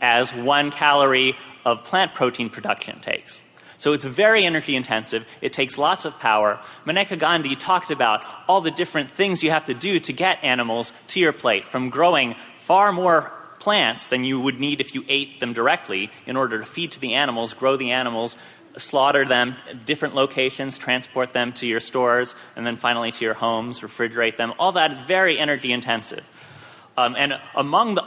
as 0.00 0.34
one 0.34 0.70
calorie 0.70 1.36
of 1.64 1.84
plant 1.84 2.14
protein 2.14 2.50
production 2.50 3.00
takes. 3.00 3.42
So 3.78 3.92
it's 3.92 4.04
very 4.04 4.44
energy 4.44 4.74
intensive. 4.74 5.24
It 5.40 5.52
takes 5.52 5.78
lots 5.78 6.04
of 6.04 6.18
power. 6.18 6.58
Maneka 6.84 7.16
Gandhi 7.18 7.54
talked 7.54 7.92
about 7.92 8.24
all 8.48 8.60
the 8.60 8.72
different 8.72 9.12
things 9.12 9.42
you 9.42 9.50
have 9.50 9.66
to 9.66 9.74
do 9.74 10.00
to 10.00 10.12
get 10.12 10.42
animals 10.42 10.92
to 11.08 11.20
your 11.20 11.32
plate, 11.32 11.64
from 11.64 11.88
growing 11.88 12.34
far 12.56 12.92
more 12.92 13.32
plants 13.60 14.06
than 14.06 14.24
you 14.24 14.40
would 14.40 14.58
need 14.58 14.80
if 14.80 14.94
you 14.94 15.04
ate 15.08 15.40
them 15.40 15.52
directly 15.52 16.10
in 16.26 16.36
order 16.36 16.58
to 16.58 16.64
feed 16.64 16.92
to 16.92 17.00
the 17.00 17.14
animals, 17.14 17.54
grow 17.54 17.76
the 17.76 17.92
animals, 17.92 18.36
slaughter 18.76 19.24
them 19.24 19.56
different 19.84 20.14
locations, 20.14 20.78
transport 20.78 21.32
them 21.32 21.52
to 21.52 21.66
your 21.66 21.80
stores, 21.80 22.34
and 22.56 22.66
then 22.66 22.76
finally 22.76 23.12
to 23.12 23.24
your 23.24 23.34
homes, 23.34 23.80
refrigerate 23.80 24.36
them. 24.36 24.52
All 24.58 24.72
that 24.72 25.06
very 25.06 25.38
energy 25.38 25.72
intensive. 25.72 26.28
Um, 26.96 27.14
and 27.16 27.34
among 27.54 27.94
the, 27.94 28.04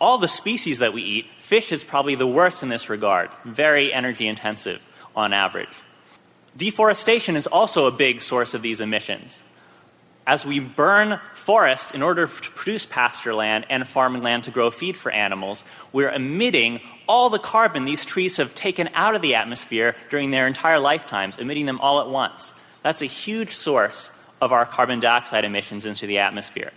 all 0.00 0.18
the 0.18 0.28
species 0.28 0.78
that 0.78 0.92
we 0.92 1.02
eat, 1.02 1.30
fish 1.44 1.72
is 1.72 1.84
probably 1.84 2.14
the 2.14 2.26
worst 2.26 2.62
in 2.62 2.70
this 2.70 2.88
regard, 2.88 3.30
very 3.44 3.92
energy 3.92 4.26
intensive 4.26 4.82
on 5.14 5.34
average. 5.34 5.68
Deforestation 6.56 7.36
is 7.36 7.46
also 7.46 7.86
a 7.86 7.92
big 7.92 8.22
source 8.22 8.54
of 8.54 8.62
these 8.62 8.80
emissions. 8.80 9.42
As 10.26 10.46
we 10.46 10.58
burn 10.58 11.20
forest 11.34 11.94
in 11.94 12.02
order 12.02 12.26
to 12.26 12.50
produce 12.52 12.86
pasture 12.86 13.34
land 13.34 13.66
and 13.68 13.86
farmland 13.86 14.44
to 14.44 14.50
grow 14.50 14.70
feed 14.70 14.96
for 14.96 15.12
animals, 15.12 15.62
we're 15.92 16.10
emitting 16.10 16.80
all 17.06 17.28
the 17.28 17.38
carbon 17.38 17.84
these 17.84 18.06
trees 18.06 18.38
have 18.38 18.54
taken 18.54 18.88
out 18.94 19.14
of 19.14 19.20
the 19.20 19.34
atmosphere 19.34 19.94
during 20.08 20.30
their 20.30 20.46
entire 20.46 20.80
lifetimes, 20.80 21.36
emitting 21.36 21.66
them 21.66 21.78
all 21.78 22.00
at 22.00 22.08
once. 22.08 22.54
That's 22.82 23.02
a 23.02 23.06
huge 23.06 23.54
source 23.54 24.10
of 24.40 24.50
our 24.50 24.64
carbon 24.64 24.98
dioxide 24.98 25.44
emissions 25.44 25.84
into 25.84 26.06
the 26.06 26.20
atmosphere. 26.20 26.72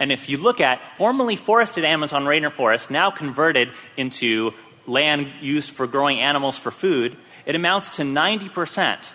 And 0.00 0.10
if 0.10 0.28
you 0.30 0.38
look 0.38 0.60
at 0.60 0.80
formerly 0.96 1.36
forested 1.36 1.84
Amazon 1.84 2.24
rainforest, 2.24 2.90
now 2.90 3.10
converted 3.10 3.70
into 3.96 4.52
land 4.86 5.30
used 5.40 5.70
for 5.70 5.86
growing 5.86 6.20
animals 6.20 6.56
for 6.58 6.70
food, 6.70 7.16
it 7.46 7.54
amounts 7.54 7.96
to 7.96 8.02
90% 8.02 9.12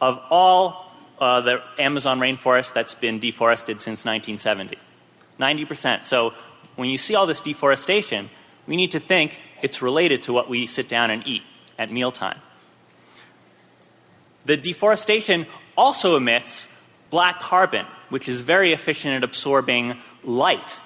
of 0.00 0.20
all 0.30 0.92
uh, 1.18 1.40
the 1.40 1.62
Amazon 1.78 2.20
rainforest 2.20 2.74
that's 2.74 2.94
been 2.94 3.18
deforested 3.18 3.80
since 3.80 4.04
1970. 4.04 4.76
90%. 5.40 6.04
So 6.04 6.34
when 6.76 6.90
you 6.90 6.98
see 6.98 7.14
all 7.14 7.26
this 7.26 7.40
deforestation, 7.40 8.28
we 8.66 8.76
need 8.76 8.92
to 8.92 9.00
think 9.00 9.40
it's 9.62 9.80
related 9.80 10.22
to 10.24 10.32
what 10.32 10.48
we 10.48 10.66
sit 10.66 10.88
down 10.88 11.10
and 11.10 11.26
eat 11.26 11.42
at 11.78 11.90
mealtime. 11.90 12.38
The 14.44 14.56
deforestation 14.56 15.46
also 15.76 16.16
emits 16.16 16.68
black 17.10 17.40
carbon, 17.40 17.86
which 18.12 18.28
is 18.28 18.42
very 18.42 18.74
efficient 18.74 19.14
at 19.14 19.24
absorbing 19.24 19.96
light. 20.22 20.76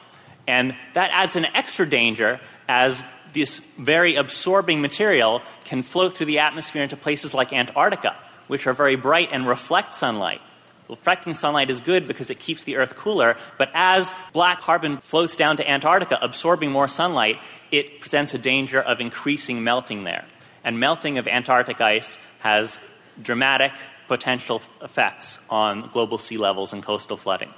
And 0.47 0.77
that 0.95 1.11
adds 1.13 1.35
an 1.35 1.45
extra 1.45 1.85
danger 1.85 2.41
as 2.69 3.03
this 3.33 3.59
very 3.77 4.15
absorbing 4.15 4.81
material 4.81 5.43
can 5.65 5.83
float 5.83 6.13
through 6.17 6.27
the 6.27 6.39
atmosphere 6.39 6.85
into 6.85 6.97
places 6.97 7.35
like 7.35 7.53
Antarctica, 7.53 8.15
which 8.47 8.69
are 8.69 8.73
very 8.73 8.95
bright 8.95 9.31
and 9.33 9.45
reflect 9.45 9.93
sunlight. 9.93 10.41
Reflecting 10.89 11.35
sunlight 11.35 11.69
is 11.69 11.81
good 11.81 12.07
because 12.07 12.31
it 12.31 12.39
keeps 12.39 12.63
the 12.63 12.77
Earth 12.77 12.95
cooler, 12.95 13.37
but 13.59 13.71
as 13.75 14.15
black 14.33 14.61
carbon 14.61 14.99
floats 14.99 15.35
down 15.35 15.57
to 15.57 15.69
Antarctica, 15.69 16.17
absorbing 16.23 16.71
more 16.71 16.87
sunlight, 16.87 17.41
it 17.73 18.01
presents 18.01 18.35
a 18.35 18.39
danger 18.39 18.81
of 18.81 19.01
increasing 19.01 19.65
melting 19.65 20.05
there. 20.05 20.25
And 20.63 20.79
melting 20.79 21.19
of 21.19 21.27
Antarctic 21.27 21.81
ice 21.81 22.19
has 22.39 22.79
dramatic 23.21 23.73
potential 24.09 24.63
effects 24.83 25.39
on 25.51 25.89
global 25.93 26.19
sea 26.19 26.37
levels 26.37 26.73
and 26.73 26.83
coastal 26.83 27.17
flooding. 27.17 27.53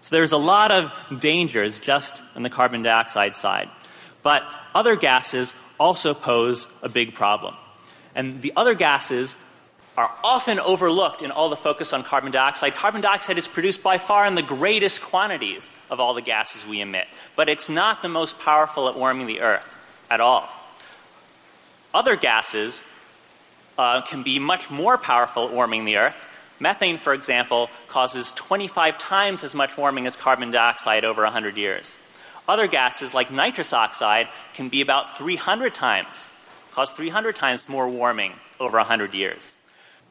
So 0.00 0.14
there's 0.14 0.32
a 0.32 0.38
lot 0.38 0.70
of 0.70 1.20
dangers 1.20 1.80
just 1.80 2.22
on 2.34 2.42
the 2.42 2.50
carbon 2.50 2.82
dioxide 2.82 3.36
side. 3.36 3.68
But 4.22 4.42
other 4.74 4.96
gases 4.96 5.54
also 5.78 6.14
pose 6.14 6.68
a 6.82 6.88
big 6.88 7.14
problem. 7.14 7.54
And 8.14 8.42
the 8.42 8.52
other 8.56 8.74
gases 8.74 9.36
are 9.96 10.14
often 10.22 10.60
overlooked 10.60 11.22
in 11.22 11.32
all 11.32 11.48
the 11.48 11.56
focus 11.56 11.92
on 11.92 12.04
carbon 12.04 12.30
dioxide. 12.30 12.74
Carbon 12.76 13.00
dioxide 13.00 13.36
is 13.36 13.48
produced 13.48 13.82
by 13.82 13.98
far 13.98 14.26
in 14.26 14.36
the 14.36 14.42
greatest 14.42 15.02
quantities 15.02 15.70
of 15.90 15.98
all 15.98 16.14
the 16.14 16.22
gases 16.22 16.64
we 16.64 16.80
emit, 16.80 17.08
but 17.34 17.48
it's 17.48 17.68
not 17.68 18.00
the 18.00 18.08
most 18.08 18.38
powerful 18.38 18.88
at 18.88 18.96
warming 18.96 19.26
the 19.26 19.40
earth 19.40 19.66
at 20.08 20.20
all. 20.20 20.48
Other 21.92 22.14
gases 22.14 22.84
uh, 23.78 24.02
can 24.02 24.22
be 24.22 24.38
much 24.38 24.70
more 24.70 24.98
powerful 24.98 25.46
at 25.46 25.52
warming 25.52 25.84
the 25.84 25.96
earth. 25.96 26.26
Methane, 26.60 26.98
for 26.98 27.12
example, 27.14 27.70
causes 27.86 28.32
25 28.32 28.98
times 28.98 29.44
as 29.44 29.54
much 29.54 29.78
warming 29.78 30.06
as 30.06 30.16
carbon 30.16 30.50
dioxide 30.50 31.04
over 31.04 31.22
100 31.22 31.56
years. 31.56 31.96
Other 32.48 32.66
gases, 32.66 33.14
like 33.14 33.30
nitrous 33.30 33.72
oxide, 33.72 34.28
can 34.54 34.68
be 34.68 34.80
about 34.80 35.16
300 35.16 35.74
times, 35.74 36.30
cause 36.72 36.90
300 36.90 37.36
times 37.36 37.68
more 37.68 37.88
warming 37.88 38.32
over 38.58 38.78
100 38.78 39.14
years. 39.14 39.54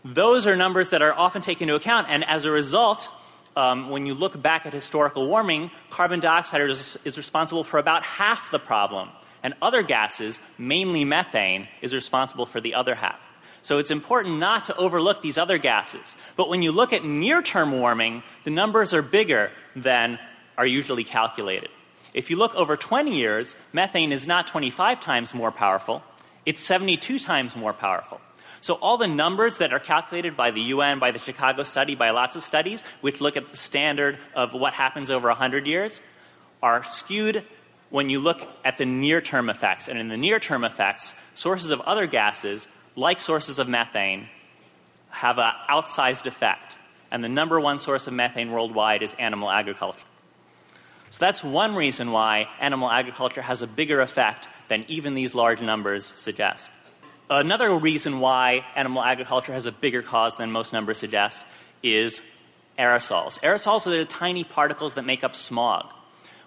Those 0.05 0.47
are 0.47 0.55
numbers 0.55 0.91
that 0.91 1.01
are 1.01 1.13
often 1.13 1.41
taken 1.41 1.67
into 1.67 1.75
account, 1.75 2.07
and 2.09 2.23
as 2.23 2.45
a 2.45 2.51
result, 2.51 3.09
um, 3.57 3.89
when 3.89 4.05
you 4.05 4.13
look 4.13 4.39
back 4.41 4.65
at 4.65 4.71
historical 4.71 5.27
warming, 5.27 5.71
carbon 5.89 6.19
dioxide 6.19 6.61
is, 6.61 6.97
is 7.03 7.17
responsible 7.17 7.63
for 7.63 7.79
about 7.79 8.03
half 8.03 8.51
the 8.51 8.59
problem, 8.59 9.09
and 9.43 9.55
other 9.61 9.81
gases, 9.81 10.39
mainly 10.57 11.03
methane, 11.03 11.67
is 11.81 11.93
responsible 11.93 12.45
for 12.45 12.61
the 12.61 12.75
other 12.75 12.95
half. 12.95 13.19
So 13.67 13.79
it's 13.79 13.91
important 13.91 14.39
not 14.39 14.63
to 14.65 14.75
overlook 14.77 15.21
these 15.21 15.37
other 15.37 15.57
gases. 15.57 16.15
But 16.37 16.47
when 16.47 16.61
you 16.61 16.71
look 16.71 16.93
at 16.93 17.03
near 17.03 17.41
term 17.41 17.73
warming, 17.73 18.23
the 18.45 18.49
numbers 18.49 18.93
are 18.93 19.01
bigger 19.01 19.51
than 19.75 20.19
are 20.57 20.65
usually 20.65 21.03
calculated. 21.03 21.67
If 22.13 22.29
you 22.29 22.37
look 22.37 22.55
over 22.55 22.77
20 22.77 23.13
years, 23.13 23.57
methane 23.73 24.13
is 24.13 24.25
not 24.25 24.47
25 24.47 25.01
times 25.01 25.33
more 25.33 25.51
powerful, 25.51 26.01
it's 26.45 26.63
72 26.63 27.19
times 27.19 27.57
more 27.57 27.73
powerful. 27.73 28.21
So 28.61 28.75
all 28.75 28.95
the 28.95 29.09
numbers 29.09 29.57
that 29.57 29.73
are 29.73 29.79
calculated 29.79 30.37
by 30.37 30.51
the 30.51 30.61
UN, 30.61 30.99
by 30.99 31.11
the 31.11 31.19
Chicago 31.19 31.63
study, 31.63 31.93
by 31.93 32.11
lots 32.11 32.37
of 32.37 32.43
studies, 32.43 32.85
which 33.01 33.19
look 33.19 33.35
at 33.35 33.51
the 33.51 33.57
standard 33.57 34.17
of 34.33 34.53
what 34.53 34.75
happens 34.75 35.11
over 35.11 35.27
100 35.27 35.67
years, 35.67 35.99
are 36.63 36.85
skewed 36.85 37.43
when 37.89 38.09
you 38.09 38.21
look 38.21 38.47
at 38.63 38.77
the 38.77 38.85
near 38.85 39.19
term 39.19 39.49
effects. 39.49 39.89
And 39.89 39.99
in 39.99 40.07
the 40.07 40.15
near 40.15 40.39
term 40.39 40.63
effects, 40.63 41.13
sources 41.33 41.71
of 41.71 41.81
other 41.81 42.07
gases, 42.07 42.69
like 42.97 43.19
sources 43.19 43.59
of 43.59 43.69
methane, 43.69 44.27
have 45.09 45.37
an 45.37 45.51
outsized 45.69 46.25
effect. 46.25 46.77
And 47.09 47.23
the 47.23 47.29
number 47.29 47.57
one 47.59 47.79
source 47.79 48.07
of 48.07 48.13
methane 48.13 48.51
worldwide 48.51 49.01
is 49.01 49.13
animal 49.17 49.49
agriculture. 49.49 50.03
So 51.09 51.19
that's 51.19 51.41
one 51.41 51.75
reason 51.75 52.11
why 52.11 52.49
animal 52.59 52.89
agriculture 52.89 53.41
has 53.41 53.61
a 53.61 53.67
bigger 53.67 54.01
effect 54.01 54.49
than 54.67 54.83
even 54.89 55.13
these 55.13 55.33
large 55.33 55.61
numbers 55.61 56.11
suggest. 56.17 56.69
Another 57.29 57.73
reason 57.73 58.19
why 58.19 58.65
animal 58.75 59.03
agriculture 59.03 59.53
has 59.53 59.65
a 59.67 59.71
bigger 59.71 60.01
cause 60.01 60.35
than 60.35 60.51
most 60.51 60.73
numbers 60.73 60.97
suggest 60.97 61.45
is 61.81 62.21
aerosols. 62.77 63.39
Aerosols 63.39 63.87
are 63.87 63.91
the 63.91 64.05
tiny 64.05 64.43
particles 64.43 64.95
that 64.95 65.05
make 65.05 65.23
up 65.23 65.35
smog. 65.35 65.93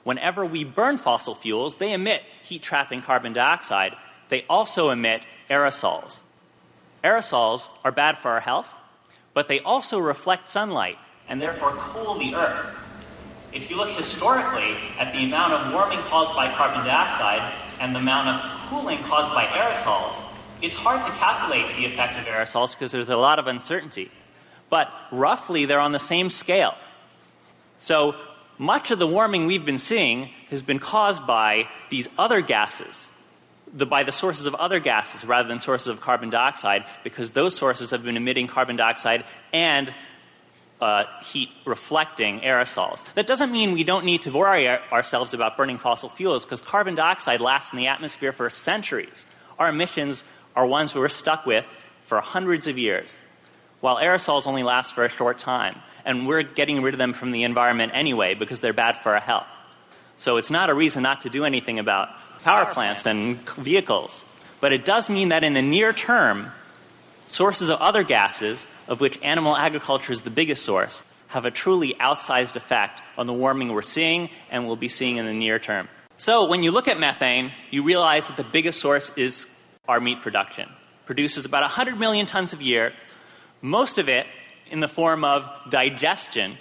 Whenever 0.05 0.45
we 0.45 0.65
burn 0.65 0.99
fossil 0.99 1.35
fuels, 1.35 1.77
they 1.77 1.93
emit 1.93 2.23
heat 2.43 2.63
trapping 2.63 3.03
carbon 3.03 3.33
dioxide. 3.33 3.95
They 4.29 4.45
also 4.49 4.91
emit 4.91 5.23
aerosols. 5.49 6.23
Aerosols 7.03 7.69
are 7.85 7.93
bad 7.93 8.19
for 8.19 8.31
our 8.31 8.41
health, 8.41 8.75
but 9.35 9.49
they 9.49 9.61
also 9.61 9.99
reflect 9.99 10.47
sunlight 10.47 10.99
and 11.29 11.41
therefore 11.41 11.73
cool 11.73 12.19
the 12.19 12.35
earth 12.35 12.77
if 13.53 13.69
you 13.69 13.77
look 13.77 13.91
historically 13.91 14.77
at 14.99 15.13
the 15.13 15.25
amount 15.25 15.53
of 15.53 15.73
warming 15.73 15.99
caused 16.03 16.35
by 16.35 16.53
carbon 16.55 16.87
dioxide 16.87 17.53
and 17.81 17.95
the 17.95 17.99
amount 17.99 18.29
of 18.29 18.69
cooling 18.69 18.99
caused 19.03 19.33
by 19.35 19.45
aerosols, 19.47 20.23
it's 20.63 20.77
hard 20.77 21.03
to 21.03 21.11
calculate 21.11 21.77
the 21.77 21.85
effect 21.85 22.17
of 22.17 22.27
aerosols 22.27 22.75
because 22.75 22.93
there's 22.93 23.11
a 23.11 23.17
lot 23.17 23.41
of 23.41 23.49
uncertainty. 23.49 24.11
But 24.69 24.95
roughly, 25.11 25.67
they're 25.67 25.81
on 25.81 25.91
the 25.91 25.99
same 25.99 26.31
scale. 26.31 26.77
So 27.81 28.15
much 28.57 28.93
of 28.93 29.01
the 29.01 29.07
warming 29.07 29.47
we've 29.47 29.67
been 29.67 29.79
seeing 29.79 30.31
has 30.51 30.63
been 30.63 30.79
caused 30.79 31.27
by 31.27 31.69
these 31.89 32.09
other 32.17 32.43
gases, 32.43 33.11
the, 33.73 33.87
by 33.87 34.03
the 34.03 34.13
sources 34.13 34.47
of 34.47 34.55
other 34.55 34.81
gases 34.81 35.25
rather 35.25 35.49
than 35.49 35.61
sources 35.61 35.89
of 35.89 36.01
carbon 36.01 36.31
dioxide, 36.31 36.85
because 37.05 37.33
those 37.33 37.57
sources 37.57 37.91
have 37.91 38.03
been 38.03 38.17
emitting 38.17 38.47
carbon 38.47 38.77
dioxide 38.77 39.25
and 39.53 39.95
uh, 40.81 41.05
heat 41.23 41.51
reflecting 41.65 42.41
aerosols. 42.41 43.03
That 43.15 43.27
doesn't 43.27 43.53
mean 43.53 43.73
we 43.73 43.85
don't 43.85 44.05
need 44.05 44.23
to 44.23 44.31
worry 44.31 44.69
ourselves 44.69 45.35
about 45.35 45.57
burning 45.57 45.79
fossil 45.79 46.09
fuels 46.09 46.45
because 46.45 46.63
carbon 46.63 46.95
dioxide 46.95 47.41
lasts 47.41 47.73
in 47.73 47.79
the 47.79 47.89
atmosphere 47.89 48.33
for 48.33 48.49
centuries. 48.49 49.27
Our 49.59 49.69
emissions 49.69 50.25
are 50.57 50.67
ones 50.67 50.95
we're 50.95 51.09
stuck 51.09 51.45
with 51.45 51.67
for 52.05 52.21
hundreds 52.21 52.67
of 52.67 52.79
years, 52.79 53.17
while 53.81 53.97
aerosols 53.97 54.47
only 54.47 54.63
last 54.63 54.95
for 54.95 55.05
a 55.05 55.09
short 55.09 55.39
time. 55.39 55.77
And 56.05 56.27
we're 56.27 56.43
getting 56.43 56.83
rid 56.83 56.95
of 56.95 56.99
them 56.99 57.13
from 57.13 57.31
the 57.31 57.45
environment 57.45 57.93
anyway 57.95 58.35
because 58.35 58.61
they're 58.61 58.73
bad 58.73 58.97
for 58.97 59.15
our 59.15 59.21
health. 59.21 59.47
So 60.17 60.39
it's 60.39 60.51
not 60.51 60.71
a 60.71 60.75
reason 60.75 61.03
not 61.03 61.23
to 61.23 61.31
do 61.31 61.45
anything 61.45 61.79
about 61.79 62.09
power 62.43 62.67
plants 62.67 63.07
and 63.07 63.39
vehicles. 63.51 64.25
But 64.61 64.73
it 64.73 64.85
does 64.85 65.09
mean 65.09 65.31
that 65.31 65.45
in 65.45 65.55
the 65.55 65.63
near 65.63 65.93
term, 65.93 66.53
sources 67.27 67.71
of 67.71 67.81
other 67.81 68.03
gases, 68.03 68.67
of 68.89 69.01
which 69.01 69.19
animal 69.23 69.57
agriculture 69.57 70.13
is 70.13 70.23
the 70.23 70.31
biggest 70.31 70.65
source, 70.65 71.03
have 71.29 71.45
a 71.45 71.51
truly 71.51 71.95
outsized 72.01 72.57
effect 72.57 73.01
on 73.17 73.27
the 73.27 73.33
warming 73.33 73.73
we're 73.73 73.83
seeing 73.83 74.29
and 74.51 74.67
will 74.67 74.77
be 74.77 74.89
seeing 74.89 75.17
in 75.17 75.27
the 75.27 75.33
near 75.33 75.59
term. 75.59 75.89
So 76.17 76.49
when 76.49 76.63
you 76.63 76.71
look 76.71 76.89
at 76.89 76.99
methane, 76.99 77.53
you 77.71 77.83
realize 77.83 78.27
that 78.27 78.37
the 78.37 78.45
biggest 78.45 78.81
source 78.81 79.11
is 79.17 79.47
our 79.89 80.01
meat 80.01 80.21
production. 80.23 80.69
Produces 81.07 81.45
about 81.45 81.63
100 81.63 81.99
million 81.99 82.27
tons 82.27 82.53
a 82.53 82.57
year, 82.57 82.93
most 83.63 83.99
of 83.99 84.09
it 84.09 84.27
in 84.71 84.81
the 84.81 84.89
form 84.89 85.25
of 85.25 85.49
digestion. 85.71 86.59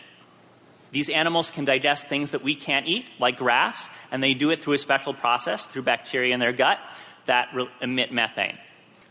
These 0.91 1.09
animals 1.09 1.51
can 1.51 1.65
digest 1.65 2.07
things 2.07 2.31
that 2.31 2.43
we 2.43 2.55
can't 2.55 2.87
eat, 2.87 3.05
like 3.19 3.37
grass, 3.37 3.89
and 4.11 4.23
they 4.23 4.33
do 4.33 4.49
it 4.49 4.63
through 4.63 4.73
a 4.73 4.77
special 4.79 5.13
process, 5.13 5.65
through 5.65 5.83
bacteria 5.83 6.33
in 6.33 6.39
their 6.39 6.53
gut, 6.53 6.79
that 7.27 7.49
re- 7.53 7.69
emit 7.81 8.11
methane. 8.11 8.57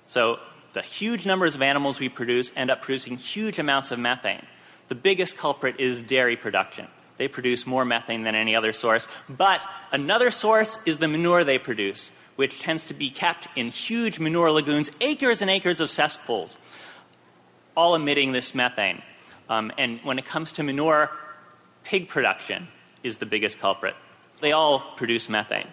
So 0.06 0.40
the 0.72 0.82
huge 0.82 1.24
numbers 1.24 1.54
of 1.54 1.62
animals 1.62 2.00
we 2.00 2.08
produce 2.08 2.50
end 2.56 2.70
up 2.70 2.82
producing 2.82 3.16
huge 3.16 3.58
amounts 3.58 3.90
of 3.90 3.98
methane. 3.98 4.42
The 4.88 4.94
biggest 4.94 5.36
culprit 5.36 5.78
is 5.78 6.02
dairy 6.02 6.36
production. 6.36 6.88
They 7.16 7.28
produce 7.28 7.66
more 7.66 7.84
methane 7.84 8.22
than 8.22 8.34
any 8.34 8.56
other 8.56 8.72
source. 8.72 9.06
But 9.28 9.66
another 9.92 10.30
source 10.30 10.78
is 10.86 10.98
the 10.98 11.08
manure 11.08 11.44
they 11.44 11.58
produce, 11.58 12.10
which 12.36 12.60
tends 12.60 12.86
to 12.86 12.94
be 12.94 13.10
kept 13.10 13.48
in 13.56 13.68
huge 13.68 14.18
manure 14.18 14.50
lagoons, 14.50 14.90
acres 15.00 15.42
and 15.42 15.50
acres 15.50 15.80
of 15.80 15.90
cesspools, 15.90 16.58
all 17.76 17.94
emitting 17.94 18.32
this 18.32 18.54
methane. 18.54 19.02
Um, 19.48 19.72
and 19.78 20.00
when 20.04 20.18
it 20.18 20.26
comes 20.26 20.52
to 20.52 20.62
manure, 20.62 21.10
pig 21.88 22.06
production 22.06 22.68
is 23.02 23.16
the 23.16 23.24
biggest 23.24 23.58
culprit. 23.58 23.94
They 24.42 24.52
all 24.52 24.78
produce 24.96 25.30
methane. 25.30 25.66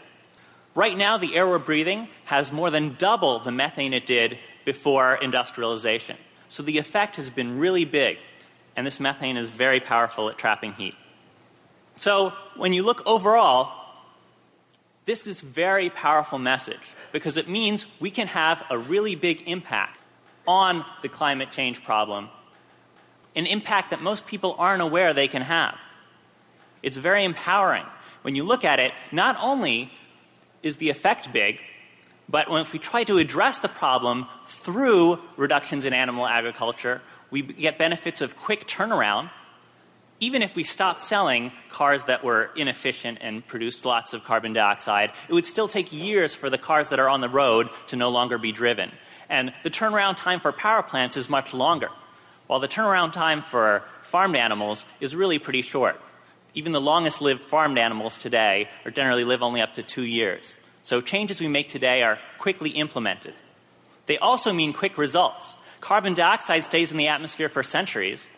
Right 0.73 0.97
now, 0.97 1.17
the 1.17 1.35
air 1.35 1.45
we're 1.45 1.59
breathing 1.59 2.07
has 2.23 2.53
more 2.53 2.71
than 2.71 2.95
double 2.97 3.39
the 3.39 3.51
methane 3.51 3.93
it 3.93 4.05
did 4.05 4.37
before 4.63 5.15
industrialization. 5.15 6.15
So 6.47 6.63
the 6.63 6.77
effect 6.77 7.17
has 7.17 7.29
been 7.29 7.59
really 7.59 7.83
big 7.83 8.17
and 8.77 8.87
this 8.87 9.01
methane 9.01 9.35
is 9.35 9.49
very 9.49 9.81
powerful 9.81 10.29
at 10.29 10.37
trapping 10.37 10.73
heat. 10.73 10.95
So, 11.97 12.33
when 12.55 12.73
you 12.73 12.83
look 12.83 13.05
overall, 13.05 13.71
this 15.05 15.27
is 15.27 15.41
very 15.41 15.89
powerful 15.89 16.39
message 16.39 16.95
because 17.11 17.37
it 17.37 17.49
means 17.49 17.85
we 17.99 18.11
can 18.11 18.27
have 18.27 18.63
a 18.69 18.77
really 18.77 19.15
big 19.15 19.43
impact 19.47 19.97
on 20.47 20.85
the 21.01 21.09
climate 21.09 21.51
change 21.51 21.83
problem, 21.83 22.29
an 23.33 23.45
impact 23.45 23.91
that 23.91 24.01
most 24.01 24.27
people 24.27 24.55
aren't 24.57 24.81
aware 24.81 25.13
they 25.13 25.29
can 25.29 25.41
have. 25.41 25.77
It's 26.85 26.97
very 26.97 27.25
empowering. 27.25 27.85
When 28.21 28.35
you 28.35 28.43
look 28.43 28.63
at 28.63 28.79
it, 28.79 28.93
not 29.11 29.35
only 29.41 29.91
is 30.63 30.77
the 30.77 30.89
effect 30.89 31.33
big, 31.33 31.59
but 32.29 32.45
if 32.49 32.73
we 32.73 32.79
try 32.79 33.03
to 33.03 33.17
address 33.17 33.59
the 33.59 33.67
problem 33.67 34.27
through 34.47 35.19
reductions 35.37 35.85
in 35.85 35.93
animal 35.93 36.25
agriculture 36.25 37.01
we 37.31 37.41
get 37.41 37.77
benefits 37.77 38.21
of 38.21 38.37
quick 38.37 38.67
turnaround. 38.67 39.29
Even 40.21 40.41
if 40.41 40.55
we 40.55 40.63
stopped 40.63 41.01
selling 41.01 41.51
cars 41.69 42.03
that 42.05 42.23
were 42.23 42.49
inefficient 42.55 43.17
and 43.19 43.45
produced 43.45 43.83
lots 43.83 44.13
of 44.13 44.23
carbon 44.23 44.53
dioxide, 44.53 45.11
it 45.27 45.33
would 45.33 45.45
still 45.45 45.67
take 45.67 45.91
years 45.91 46.33
for 46.33 46.49
the 46.49 46.57
cars 46.57 46.89
that 46.89 46.99
are 46.99 47.09
on 47.09 47.19
the 47.19 47.27
road 47.27 47.69
to 47.87 47.97
no 47.97 48.09
longer 48.09 48.37
be 48.37 48.53
driven. 48.53 48.91
And 49.27 49.51
the 49.63 49.69
turnaround 49.69 50.15
time 50.15 50.39
for 50.39 50.53
power 50.53 50.81
plants 50.81 51.17
is 51.17 51.29
much 51.29 51.53
longer, 51.53 51.89
while 52.47 52.61
the 52.61 52.69
turnaround 52.69 53.11
time 53.11 53.41
for 53.41 53.83
farmed 54.03 54.37
animals 54.37 54.85
is 55.01 55.13
really 55.13 55.39
pretty 55.39 55.61
short. 55.61 55.99
Even 56.55 56.71
the 56.71 56.81
longest 56.81 57.21
lived 57.21 57.41
farmed 57.41 57.77
animals 57.77 58.17
today 58.17 58.69
are 58.85 58.91
generally 58.91 59.25
live 59.25 59.43
only 59.43 59.61
up 59.61 59.73
to 59.73 59.83
two 59.83 60.03
years. 60.03 60.55
So 60.83 61.01
changes 61.01 61.41
we 61.41 61.49
make 61.49 61.67
today 61.67 62.01
are 62.01 62.17
quickly 62.37 62.69
implemented. 62.69 63.33
They 64.05 64.17
also 64.17 64.53
mean 64.53 64.71
quick 64.71 64.97
results. 64.97 65.57
Carbon 65.81 66.13
dioxide 66.13 66.63
stays 66.63 66.91
in 66.91 66.97
the 66.97 67.09
atmosphere 67.09 67.49
for 67.49 67.61
centuries. 67.61 68.29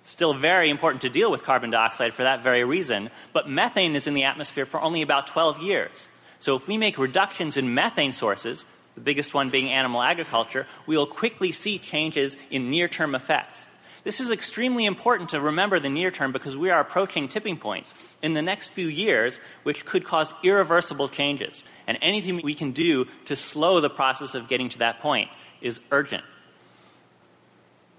It's 0.00 0.10
still 0.10 0.34
very 0.34 0.68
important 0.68 1.02
to 1.02 1.10
deal 1.10 1.30
with 1.30 1.44
carbon 1.44 1.70
dioxide 1.70 2.12
for 2.12 2.24
that 2.24 2.42
very 2.42 2.64
reason, 2.64 3.10
but 3.32 3.48
methane 3.48 3.94
is 3.94 4.06
in 4.06 4.14
the 4.14 4.24
atmosphere 4.24 4.66
for 4.66 4.80
only 4.80 5.02
about 5.02 5.28
12 5.28 5.60
years. 5.60 6.08
So 6.40 6.56
if 6.56 6.66
we 6.66 6.76
make 6.76 6.98
reductions 6.98 7.56
in 7.56 7.74
methane 7.74 8.12
sources, 8.12 8.64
the 8.96 9.00
biggest 9.00 9.32
one 9.32 9.50
being 9.50 9.70
animal 9.70 10.02
agriculture, 10.02 10.66
we 10.86 10.96
will 10.96 11.06
quickly 11.06 11.52
see 11.52 11.78
changes 11.78 12.36
in 12.50 12.70
near 12.70 12.88
term 12.88 13.14
effects. 13.14 13.66
This 14.02 14.20
is 14.20 14.30
extremely 14.30 14.86
important 14.86 15.30
to 15.30 15.40
remember 15.40 15.78
the 15.78 15.90
near 15.90 16.10
term 16.10 16.32
because 16.32 16.56
we 16.56 16.70
are 16.70 16.80
approaching 16.80 17.28
tipping 17.28 17.58
points 17.58 17.94
in 18.22 18.32
the 18.32 18.42
next 18.42 18.68
few 18.68 18.86
years, 18.86 19.38
which 19.62 19.84
could 19.84 20.04
cause 20.04 20.32
irreversible 20.42 21.08
changes. 21.08 21.64
And 21.86 21.98
anything 22.00 22.40
we 22.42 22.54
can 22.54 22.72
do 22.72 23.06
to 23.26 23.36
slow 23.36 23.80
the 23.80 23.90
process 23.90 24.34
of 24.34 24.48
getting 24.48 24.70
to 24.70 24.78
that 24.78 25.00
point 25.00 25.28
is 25.60 25.80
urgent. 25.90 26.24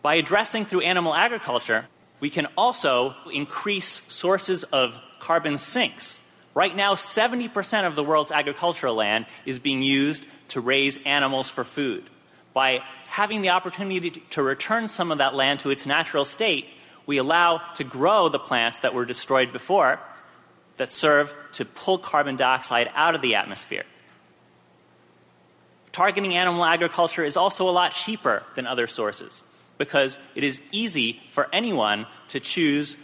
By 0.01 0.15
addressing 0.15 0.65
through 0.65 0.81
animal 0.81 1.13
agriculture, 1.13 1.85
we 2.19 2.31
can 2.31 2.47
also 2.57 3.15
increase 3.31 4.01
sources 4.07 4.63
of 4.63 4.97
carbon 5.19 5.57
sinks. 5.57 6.21
Right 6.53 6.75
now, 6.75 6.95
70% 6.95 7.87
of 7.87 7.95
the 7.95 8.03
world's 8.03 8.31
agricultural 8.31 8.95
land 8.95 9.27
is 9.45 9.59
being 9.59 9.83
used 9.83 10.25
to 10.49 10.61
raise 10.61 10.97
animals 11.05 11.49
for 11.49 11.63
food. 11.63 12.09
By 12.53 12.83
having 13.07 13.41
the 13.41 13.49
opportunity 13.49 14.09
to 14.31 14.43
return 14.43 14.87
some 14.87 15.11
of 15.11 15.19
that 15.19 15.35
land 15.35 15.59
to 15.61 15.69
its 15.69 15.85
natural 15.85 16.25
state, 16.25 16.67
we 17.05 17.17
allow 17.17 17.57
to 17.75 17.83
grow 17.83 18.29
the 18.29 18.39
plants 18.39 18.79
that 18.79 18.93
were 18.93 19.05
destroyed 19.05 19.53
before 19.53 19.99
that 20.77 20.91
serve 20.91 21.33
to 21.53 21.65
pull 21.65 21.97
carbon 21.97 22.35
dioxide 22.35 22.89
out 22.95 23.15
of 23.15 23.21
the 23.21 23.35
atmosphere. 23.35 23.83
Targeting 25.91 26.33
animal 26.33 26.63
agriculture 26.63 27.23
is 27.23 27.35
also 27.35 27.69
a 27.69 27.71
lot 27.71 27.93
cheaper 27.93 28.43
than 28.55 28.65
other 28.65 28.87
sources 28.87 29.41
because 29.77 30.19
it 30.35 30.43
is 30.43 30.61
easy 30.71 31.21
for 31.29 31.49
anyone 31.51 32.05
to 32.29 32.39
choose 32.39 32.95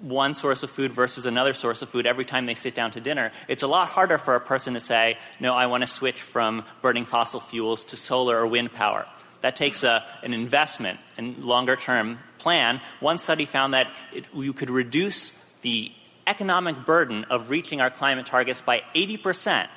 one 0.00 0.34
source 0.34 0.62
of 0.62 0.70
food 0.70 0.92
versus 0.92 1.26
another 1.26 1.52
source 1.52 1.82
of 1.82 1.88
food 1.88 2.06
every 2.06 2.24
time 2.24 2.46
they 2.46 2.54
sit 2.54 2.74
down 2.74 2.90
to 2.92 3.00
dinner. 3.00 3.32
It's 3.48 3.62
a 3.62 3.66
lot 3.66 3.88
harder 3.88 4.18
for 4.18 4.34
a 4.34 4.40
person 4.40 4.74
to 4.74 4.80
say, 4.80 5.18
no, 5.40 5.54
I 5.54 5.66
want 5.66 5.82
to 5.82 5.86
switch 5.86 6.20
from 6.20 6.64
burning 6.82 7.04
fossil 7.04 7.40
fuels 7.40 7.84
to 7.86 7.96
solar 7.96 8.38
or 8.38 8.46
wind 8.46 8.72
power. 8.72 9.06
That 9.40 9.56
takes 9.56 9.84
a, 9.84 10.04
an 10.22 10.34
investment 10.34 10.98
and 11.16 11.44
longer 11.44 11.76
term 11.76 12.18
plan. 12.38 12.80
One 13.00 13.18
study 13.18 13.44
found 13.44 13.74
that 13.74 13.90
it, 14.12 14.26
you 14.34 14.52
could 14.52 14.70
reduce 14.70 15.32
the 15.62 15.92
economic 16.26 16.84
burden 16.84 17.24
of 17.30 17.50
reaching 17.50 17.80
our 17.80 17.90
climate 17.90 18.26
targets 18.26 18.60
by 18.60 18.82
80% 18.94 19.68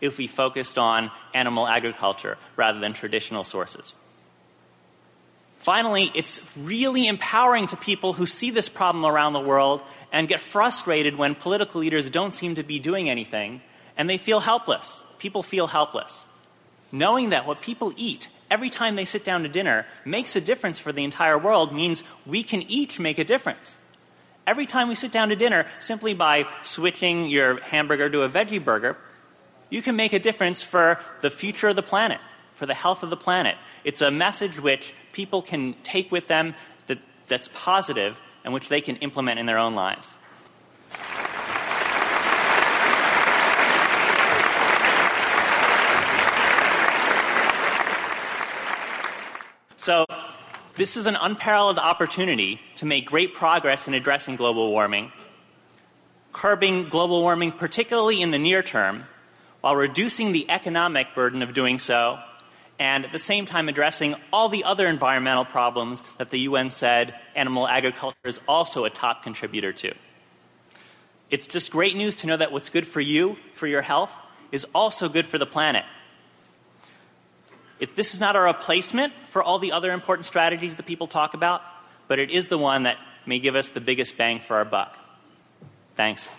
if 0.00 0.18
we 0.18 0.26
focused 0.26 0.78
on 0.78 1.10
animal 1.34 1.66
agriculture 1.66 2.38
rather 2.56 2.78
than 2.80 2.92
traditional 2.92 3.44
sources. 3.44 3.94
Finally, 5.58 6.10
it's 6.14 6.40
really 6.56 7.06
empowering 7.06 7.66
to 7.66 7.76
people 7.76 8.12
who 8.12 8.26
see 8.26 8.50
this 8.50 8.68
problem 8.68 9.04
around 9.04 9.32
the 9.32 9.40
world 9.40 9.82
and 10.12 10.28
get 10.28 10.40
frustrated 10.40 11.16
when 11.16 11.34
political 11.34 11.80
leaders 11.80 12.10
don't 12.10 12.34
seem 12.34 12.54
to 12.54 12.62
be 12.62 12.78
doing 12.78 13.10
anything 13.10 13.60
and 13.96 14.08
they 14.08 14.16
feel 14.16 14.40
helpless. 14.40 15.02
People 15.18 15.42
feel 15.42 15.66
helpless. 15.66 16.24
Knowing 16.92 17.30
that 17.30 17.46
what 17.46 17.60
people 17.60 17.92
eat 17.96 18.28
every 18.50 18.70
time 18.70 18.94
they 18.94 19.04
sit 19.04 19.24
down 19.24 19.42
to 19.42 19.48
dinner 19.48 19.84
makes 20.04 20.36
a 20.36 20.40
difference 20.40 20.78
for 20.78 20.92
the 20.92 21.04
entire 21.04 21.36
world 21.36 21.74
means 21.74 22.04
we 22.24 22.42
can 22.42 22.62
each 22.62 22.98
make 22.98 23.18
a 23.18 23.24
difference. 23.24 23.78
Every 24.46 24.64
time 24.64 24.88
we 24.88 24.94
sit 24.94 25.12
down 25.12 25.28
to 25.28 25.36
dinner, 25.36 25.66
simply 25.78 26.14
by 26.14 26.46
switching 26.62 27.28
your 27.28 27.60
hamburger 27.60 28.08
to 28.08 28.22
a 28.22 28.30
veggie 28.30 28.64
burger, 28.64 28.96
you 29.68 29.82
can 29.82 29.96
make 29.96 30.14
a 30.14 30.18
difference 30.18 30.62
for 30.62 30.98
the 31.20 31.28
future 31.28 31.68
of 31.68 31.76
the 31.76 31.82
planet, 31.82 32.20
for 32.54 32.64
the 32.64 32.72
health 32.72 33.02
of 33.02 33.10
the 33.10 33.16
planet. 33.16 33.56
It's 33.84 34.00
a 34.00 34.10
message 34.10 34.58
which 34.58 34.94
people 35.12 35.42
can 35.42 35.74
take 35.82 36.10
with 36.10 36.28
them 36.28 36.54
that, 36.86 36.98
that's 37.26 37.48
positive 37.54 38.20
and 38.44 38.54
which 38.54 38.68
they 38.68 38.80
can 38.80 38.96
implement 38.96 39.38
in 39.38 39.46
their 39.46 39.58
own 39.58 39.74
lives. 39.74 40.16
So, 49.76 50.04
this 50.76 50.96
is 50.96 51.06
an 51.06 51.16
unparalleled 51.16 51.78
opportunity 51.78 52.60
to 52.76 52.84
make 52.84 53.06
great 53.06 53.32
progress 53.32 53.88
in 53.88 53.94
addressing 53.94 54.36
global 54.36 54.70
warming, 54.70 55.12
curbing 56.32 56.88
global 56.90 57.22
warming, 57.22 57.52
particularly 57.52 58.20
in 58.20 58.30
the 58.30 58.38
near 58.38 58.62
term, 58.62 59.04
while 59.60 59.74
reducing 59.74 60.32
the 60.32 60.48
economic 60.50 61.14
burden 61.14 61.42
of 61.42 61.54
doing 61.54 61.78
so 61.78 62.18
and 62.78 63.04
at 63.04 63.12
the 63.12 63.18
same 63.18 63.46
time 63.46 63.68
addressing 63.68 64.14
all 64.32 64.48
the 64.48 64.64
other 64.64 64.86
environmental 64.86 65.44
problems 65.44 66.02
that 66.18 66.30
the 66.30 66.40
UN 66.40 66.70
said 66.70 67.14
animal 67.34 67.66
agriculture 67.66 68.16
is 68.24 68.40
also 68.46 68.84
a 68.84 68.90
top 68.90 69.22
contributor 69.22 69.72
to. 69.72 69.94
It's 71.30 71.46
just 71.46 71.70
great 71.70 71.96
news 71.96 72.16
to 72.16 72.26
know 72.26 72.36
that 72.36 72.52
what's 72.52 72.70
good 72.70 72.86
for 72.86 73.00
you, 73.00 73.36
for 73.54 73.66
your 73.66 73.82
health, 73.82 74.12
is 74.50 74.66
also 74.74 75.08
good 75.08 75.26
for 75.26 75.38
the 75.38 75.46
planet. 75.46 75.84
If 77.80 77.94
this 77.94 78.14
is 78.14 78.20
not 78.20 78.34
a 78.34 78.40
replacement 78.40 79.12
for 79.28 79.42
all 79.42 79.58
the 79.58 79.72
other 79.72 79.92
important 79.92 80.26
strategies 80.26 80.76
that 80.76 80.86
people 80.86 81.06
talk 81.06 81.34
about, 81.34 81.62
but 82.08 82.18
it 82.18 82.30
is 82.30 82.48
the 82.48 82.58
one 82.58 82.84
that 82.84 82.96
may 83.26 83.38
give 83.38 83.54
us 83.54 83.68
the 83.68 83.80
biggest 83.80 84.16
bang 84.16 84.40
for 84.40 84.56
our 84.56 84.64
buck. 84.64 84.96
Thanks. 85.94 86.34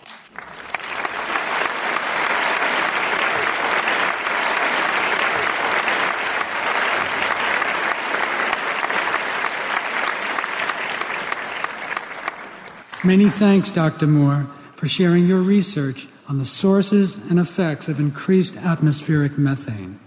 Many 13.02 13.30
thanks, 13.30 13.70
Dr. 13.70 14.06
Mohr, 14.06 14.46
for 14.76 14.86
sharing 14.86 15.26
your 15.26 15.40
research 15.40 16.06
on 16.28 16.38
the 16.38 16.44
sources 16.44 17.14
and 17.14 17.38
effects 17.38 17.88
of 17.88 17.98
increased 17.98 18.56
atmospheric 18.58 19.38
methane. 19.38 19.98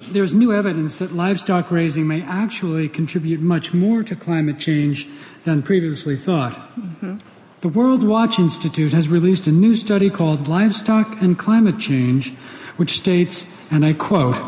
There's 0.00 0.32
new 0.32 0.52
evidence 0.52 1.00
that 1.00 1.12
livestock 1.12 1.72
raising 1.72 2.06
may 2.06 2.22
actually 2.22 2.88
contribute 2.88 3.40
much 3.40 3.74
more 3.74 4.04
to 4.04 4.14
climate 4.14 4.60
change 4.60 5.08
than 5.44 5.62
previously 5.62 6.16
thought. 6.16 6.52
Mm-hmm. 6.78 7.18
The 7.62 7.68
Worldwatch 7.68 8.38
Institute 8.38 8.92
has 8.92 9.08
released 9.08 9.48
a 9.48 9.52
new 9.52 9.74
study 9.74 10.08
called 10.08 10.46
Livestock 10.46 11.20
and 11.20 11.36
Climate 11.36 11.78
Change, 11.78 12.32
which 12.76 12.96
states, 12.96 13.44
and 13.72 13.84
I 13.84 13.92
quote, 13.92 14.40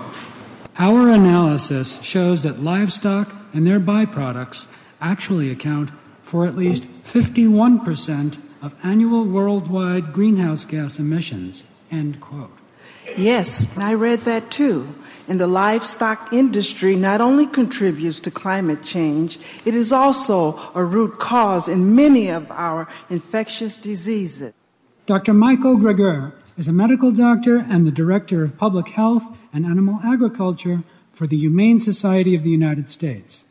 Our 0.79 1.11
analysis 1.11 2.01
shows 2.01 2.45
that 2.45 2.63
livestock 2.63 3.37
and 3.53 3.67
their 3.67 3.81
byproducts 3.81 4.69
actually 5.01 5.51
account 5.51 5.91
for 6.33 6.47
at 6.47 6.57
least 6.57 6.85
51% 7.05 8.39
of 8.63 8.75
annual 8.83 9.23
worldwide 9.23 10.15
greenhouse 10.15 10.65
gas 10.65 10.99
emissions. 10.99 11.67
End 11.91 12.23
quote. 12.23 12.57
Yes, 13.19 13.77
I 13.77 13.93
read 13.93 14.21
that 14.21 14.51
too. 14.51 14.95
And 15.29 15.39
the 15.39 15.47
livestock 15.47 16.33
industry 16.33 16.97
not 16.97 17.21
only 17.21 17.47
contributes 17.47 18.19
to 18.21 18.31
climate 18.31 18.83
change, 18.83 19.39
it 19.67 19.75
is 19.75 19.93
also 19.93 20.59
a 20.75 20.83
root 20.83 21.19
cause 21.19 21.69
in 21.69 21.95
many 21.95 22.31
of 22.31 22.51
our 22.51 22.89
infectious 23.11 23.77
diseases. 23.77 24.55
Dr. 25.05 25.35
Michael 25.35 25.77
Greger 25.77 26.33
is 26.57 26.67
a 26.67 26.73
medical 26.73 27.13
doctor 27.13 27.59
and 27.59 27.87
the 27.87 27.91
director 27.91 28.43
of 28.43 28.57
public 28.57 28.89
health 28.89 29.25
and 29.53 29.67
animal 29.67 30.01
agriculture 30.03 30.83
for 31.13 31.27
the 31.27 31.37
Humane 31.37 31.79
Society 31.79 32.35
of 32.35 32.43
the 32.43 32.49
United 32.49 32.89
States. 32.89 33.45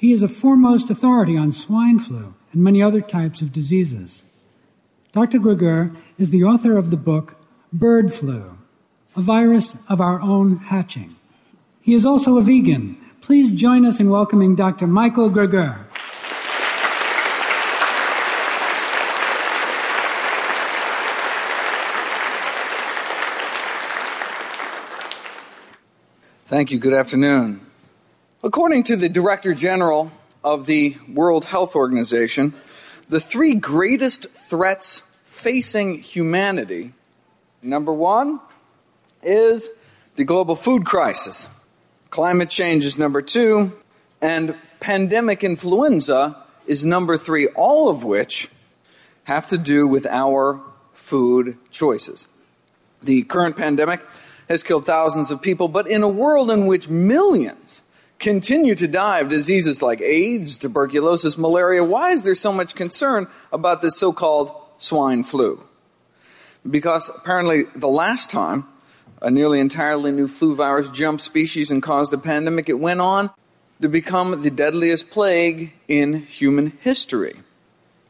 He 0.00 0.14
is 0.14 0.22
a 0.22 0.28
foremost 0.28 0.88
authority 0.88 1.36
on 1.36 1.52
swine 1.52 1.98
flu 1.98 2.34
and 2.54 2.64
many 2.64 2.82
other 2.82 3.02
types 3.02 3.42
of 3.42 3.52
diseases. 3.52 4.24
Dr. 5.12 5.38
Greger 5.38 5.94
is 6.16 6.30
the 6.30 6.42
author 6.42 6.78
of 6.78 6.88
the 6.88 6.96
book 6.96 7.36
Bird 7.70 8.10
Flu 8.10 8.56
a 9.14 9.20
virus 9.20 9.76
of 9.90 10.00
our 10.00 10.18
own 10.22 10.56
hatching. 10.56 11.16
He 11.82 11.92
is 11.92 12.06
also 12.06 12.38
a 12.38 12.40
vegan. 12.40 12.96
Please 13.20 13.52
join 13.52 13.84
us 13.84 14.00
in 14.00 14.08
welcoming 14.08 14.56
Dr. 14.56 14.86
Michael 14.86 15.28
Greger. 15.28 15.84
Thank 26.46 26.70
you. 26.70 26.78
Good 26.78 26.94
afternoon. 26.94 27.69
According 28.42 28.84
to 28.84 28.96
the 28.96 29.10
Director 29.10 29.52
General 29.52 30.10
of 30.42 30.64
the 30.64 30.96
World 31.12 31.44
Health 31.44 31.76
Organization, 31.76 32.54
the 33.06 33.20
three 33.20 33.52
greatest 33.52 34.30
threats 34.30 35.02
facing 35.26 35.98
humanity 35.98 36.94
number 37.62 37.92
one, 37.92 38.40
is 39.22 39.68
the 40.16 40.24
global 40.24 40.56
food 40.56 40.86
crisis. 40.86 41.50
Climate 42.08 42.48
change 42.48 42.86
is 42.86 42.96
number 42.96 43.20
two, 43.20 43.72
and 44.22 44.54
pandemic 44.80 45.44
influenza 45.44 46.42
is 46.66 46.86
number 46.86 47.18
three, 47.18 47.46
all 47.48 47.90
of 47.90 48.04
which 48.04 48.48
have 49.24 49.50
to 49.50 49.58
do 49.58 49.86
with 49.86 50.06
our 50.06 50.62
food 50.94 51.58
choices. 51.70 52.26
The 53.02 53.22
current 53.24 53.58
pandemic 53.58 54.00
has 54.48 54.62
killed 54.62 54.86
thousands 54.86 55.30
of 55.30 55.42
people, 55.42 55.68
but 55.68 55.86
in 55.86 56.02
a 56.02 56.08
world 56.08 56.50
in 56.50 56.66
which 56.66 56.88
millions 56.88 57.82
continue 58.20 58.74
to 58.76 58.86
die 58.86 59.18
of 59.18 59.28
diseases 59.28 59.82
like 59.82 60.00
AIDS, 60.00 60.58
tuberculosis, 60.58 61.36
malaria, 61.36 61.82
why 61.82 62.10
is 62.10 62.22
there 62.22 62.34
so 62.34 62.52
much 62.52 62.74
concern 62.74 63.26
about 63.52 63.82
this 63.82 63.98
so 63.98 64.12
called 64.12 64.52
swine 64.78 65.24
flu? 65.24 65.64
Because 66.68 67.08
apparently 67.08 67.64
the 67.74 67.88
last 67.88 68.30
time 68.30 68.66
a 69.22 69.30
nearly 69.30 69.60
entirely 69.60 70.12
new 70.12 70.28
flu 70.28 70.54
virus 70.54 70.88
jumped 70.90 71.22
species 71.22 71.70
and 71.70 71.82
caused 71.82 72.12
a 72.12 72.18
pandemic. 72.18 72.68
It 72.68 72.78
went 72.78 73.00
on 73.00 73.30
to 73.80 73.88
become 73.88 74.42
the 74.42 74.50
deadliest 74.50 75.10
plague 75.10 75.74
in 75.88 76.22
human 76.22 76.78
history. 76.80 77.40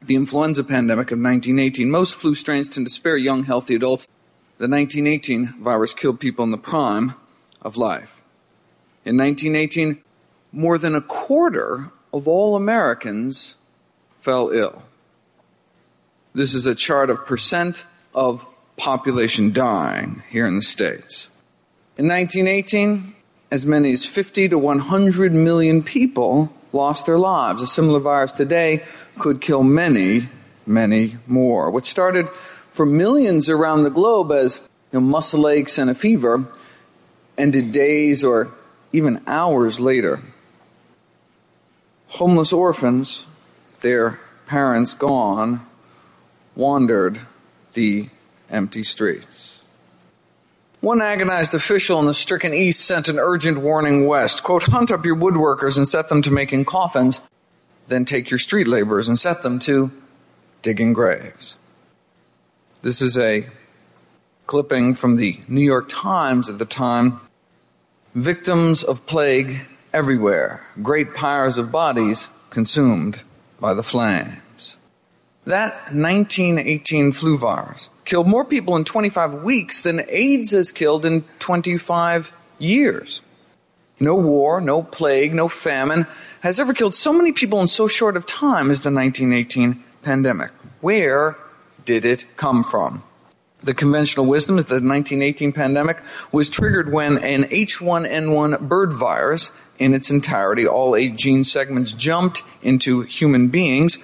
The 0.03 0.15
influenza 0.15 0.65
pandemic 0.65 1.11
of 1.11 1.19
1918. 1.19 1.91
Most 1.91 2.15
flu 2.17 2.35
strains 2.35 2.69
tend 2.69 2.87
to 2.87 2.93
spare 2.93 3.17
young, 3.17 3.45
healthy 3.45 3.75
adults. 3.75 4.07
The 4.57 4.69
1918 4.69 5.63
virus 5.63 5.95
killed 5.95 6.21
people 6.21 6.45
in 6.45 6.51
the 6.51 6.59
prime 6.59 7.15
of 7.61 7.77
life. 7.77 8.20
In 9.11 9.17
1918, 9.17 10.05
more 10.53 10.79
than 10.79 10.95
a 10.95 11.01
quarter 11.01 11.91
of 12.13 12.29
all 12.29 12.55
Americans 12.55 13.57
fell 14.21 14.51
ill. 14.51 14.85
This 16.33 16.55
is 16.55 16.65
a 16.65 16.77
chart 16.77 17.11
of 17.11 17.27
percent 17.27 17.85
of 18.15 18.47
population 18.77 19.53
dying 19.53 20.23
here 20.31 20.47
in 20.47 20.55
the 20.55 20.63
States. 20.63 21.29
In 21.99 22.07
1918, 22.07 23.17
as 23.51 23.67
many 23.67 23.91
as 23.91 24.07
50 24.07 24.51
to 24.51 24.57
100 24.57 25.33
million 25.33 25.83
people 25.83 26.55
lost 26.73 27.07
their 27.07 27.19
lives. 27.19 27.63
A 27.63 27.67
similar 27.67 27.99
virus 27.99 28.31
today 28.31 28.85
could 29.19 29.41
kill 29.41 29.65
many, 29.65 30.29
many 30.67 31.17
more. 31.27 31.69
What 31.69 31.85
started 31.85 32.31
for 32.31 32.87
millions 32.87 33.49
around 33.49 33.83
the 33.83 33.91
globe 33.91 34.31
as 34.31 34.61
you 34.93 35.01
know, 35.01 35.05
muscle 35.05 35.49
aches 35.49 35.79
and 35.79 35.91
a 35.91 35.97
fever 35.97 36.47
ended 37.37 37.73
days 37.73 38.23
or 38.23 38.53
even 38.93 39.23
hours 39.27 39.81
later. 39.81 40.23
Homeless 42.09 42.53
orphans, 42.53 43.27
their 43.81 44.19
parents 44.47 44.95
gone, 44.95 45.67
wandered 46.57 47.21
the 47.75 48.09
empty 48.51 48.83
streets. 48.83 49.59
One 50.81 51.03
agonized 51.03 51.55
official 51.55 52.01
in 52.01 52.07
the 52.07 52.15
stricken 52.15 52.55
East 52.55 52.85
sent 52.85 53.09
an 53.09 53.19
urgent 53.19 53.59
warning 53.59 54.07
West. 54.07 54.43
Quote, 54.43 54.65
hunt 54.65 54.91
up 54.91 55.05
your 55.05 55.15
woodworkers 55.17 55.77
and 55.77 55.87
set 55.87 56.09
them 56.09 56.23
to 56.23 56.31
making 56.31 56.65
coffins, 56.65 57.21
then 57.89 58.05
take 58.05 58.31
your 58.31 58.39
street 58.39 58.67
laborers 58.67 59.07
and 59.07 59.19
set 59.19 59.43
them 59.43 59.59
to 59.61 59.93
digging 60.63 60.93
graves. 60.93 61.57
This 62.83 63.03
is 63.03 63.19
a 63.19 63.47
clipping 64.47 64.95
from 64.95 65.17
the 65.17 65.39
New 65.49 65.61
York 65.61 65.89
Times 65.89 66.49
at 66.49 66.59
the 66.59 66.65
time. 66.65 67.21
Victims 68.15 68.83
of 68.83 69.07
plague 69.07 69.61
everywhere, 69.93 70.67
great 70.83 71.15
pyres 71.15 71.57
of 71.57 71.71
bodies 71.71 72.29
consumed 72.51 73.23
by 73.61 73.73
the 73.73 73.85
flames. 73.85 74.77
That 75.45 75.95
1918 75.95 77.13
flu 77.13 77.39
virus 77.39 77.89
killed 78.05 78.27
more 78.27 78.45
people 78.45 78.75
in 78.75 78.85
25 78.85 79.45
weeks 79.45 79.83
than 79.83 80.03
AIDS 80.09 80.51
has 80.51 80.73
killed 80.73 81.07
in 81.07 81.23
25 81.39 82.33
years. 82.59 83.21
No 84.01 84.17
war, 84.17 84.61
no 84.61 84.83
plague, 84.83 85.33
no 85.33 85.49
famine 85.49 86.09
has 86.41 86.59
ever 86.59 86.75
killed 86.75 86.97
so 86.97 87.13
many 87.13 87.31
people 87.31 87.61
in 87.61 87.69
so 87.69 87.87
short 87.87 88.17
of 88.17 88.27
time 88.27 88.73
as 88.73 88.81
the 88.81 88.91
1918 88.91 89.85
pandemic. 90.03 90.51
Where 90.81 91.37
did 91.85 92.05
it 92.05 92.27
come 92.37 92.65
from? 92.65 93.05
The 93.63 93.75
conventional 93.75 94.27
wisdom 94.27 94.59
is 94.59 94.65
that 94.67 94.81
the 94.81 94.89
1918 94.89 95.53
pandemic 95.53 96.03
was 96.33 96.49
triggered 96.49 96.93
when 96.93 97.19
an 97.19 97.45
H1N1 97.45 98.61
bird 98.61 98.93
virus 98.93 99.53
in 99.79 99.95
its 99.95 100.11
entirety, 100.11 100.67
all 100.67 100.95
eight 100.97 101.17
gene 101.17 101.45
segments 101.45 101.93
jumped 101.93 102.43
into 102.63 103.03
human 103.03 103.49
beings, 103.49 103.99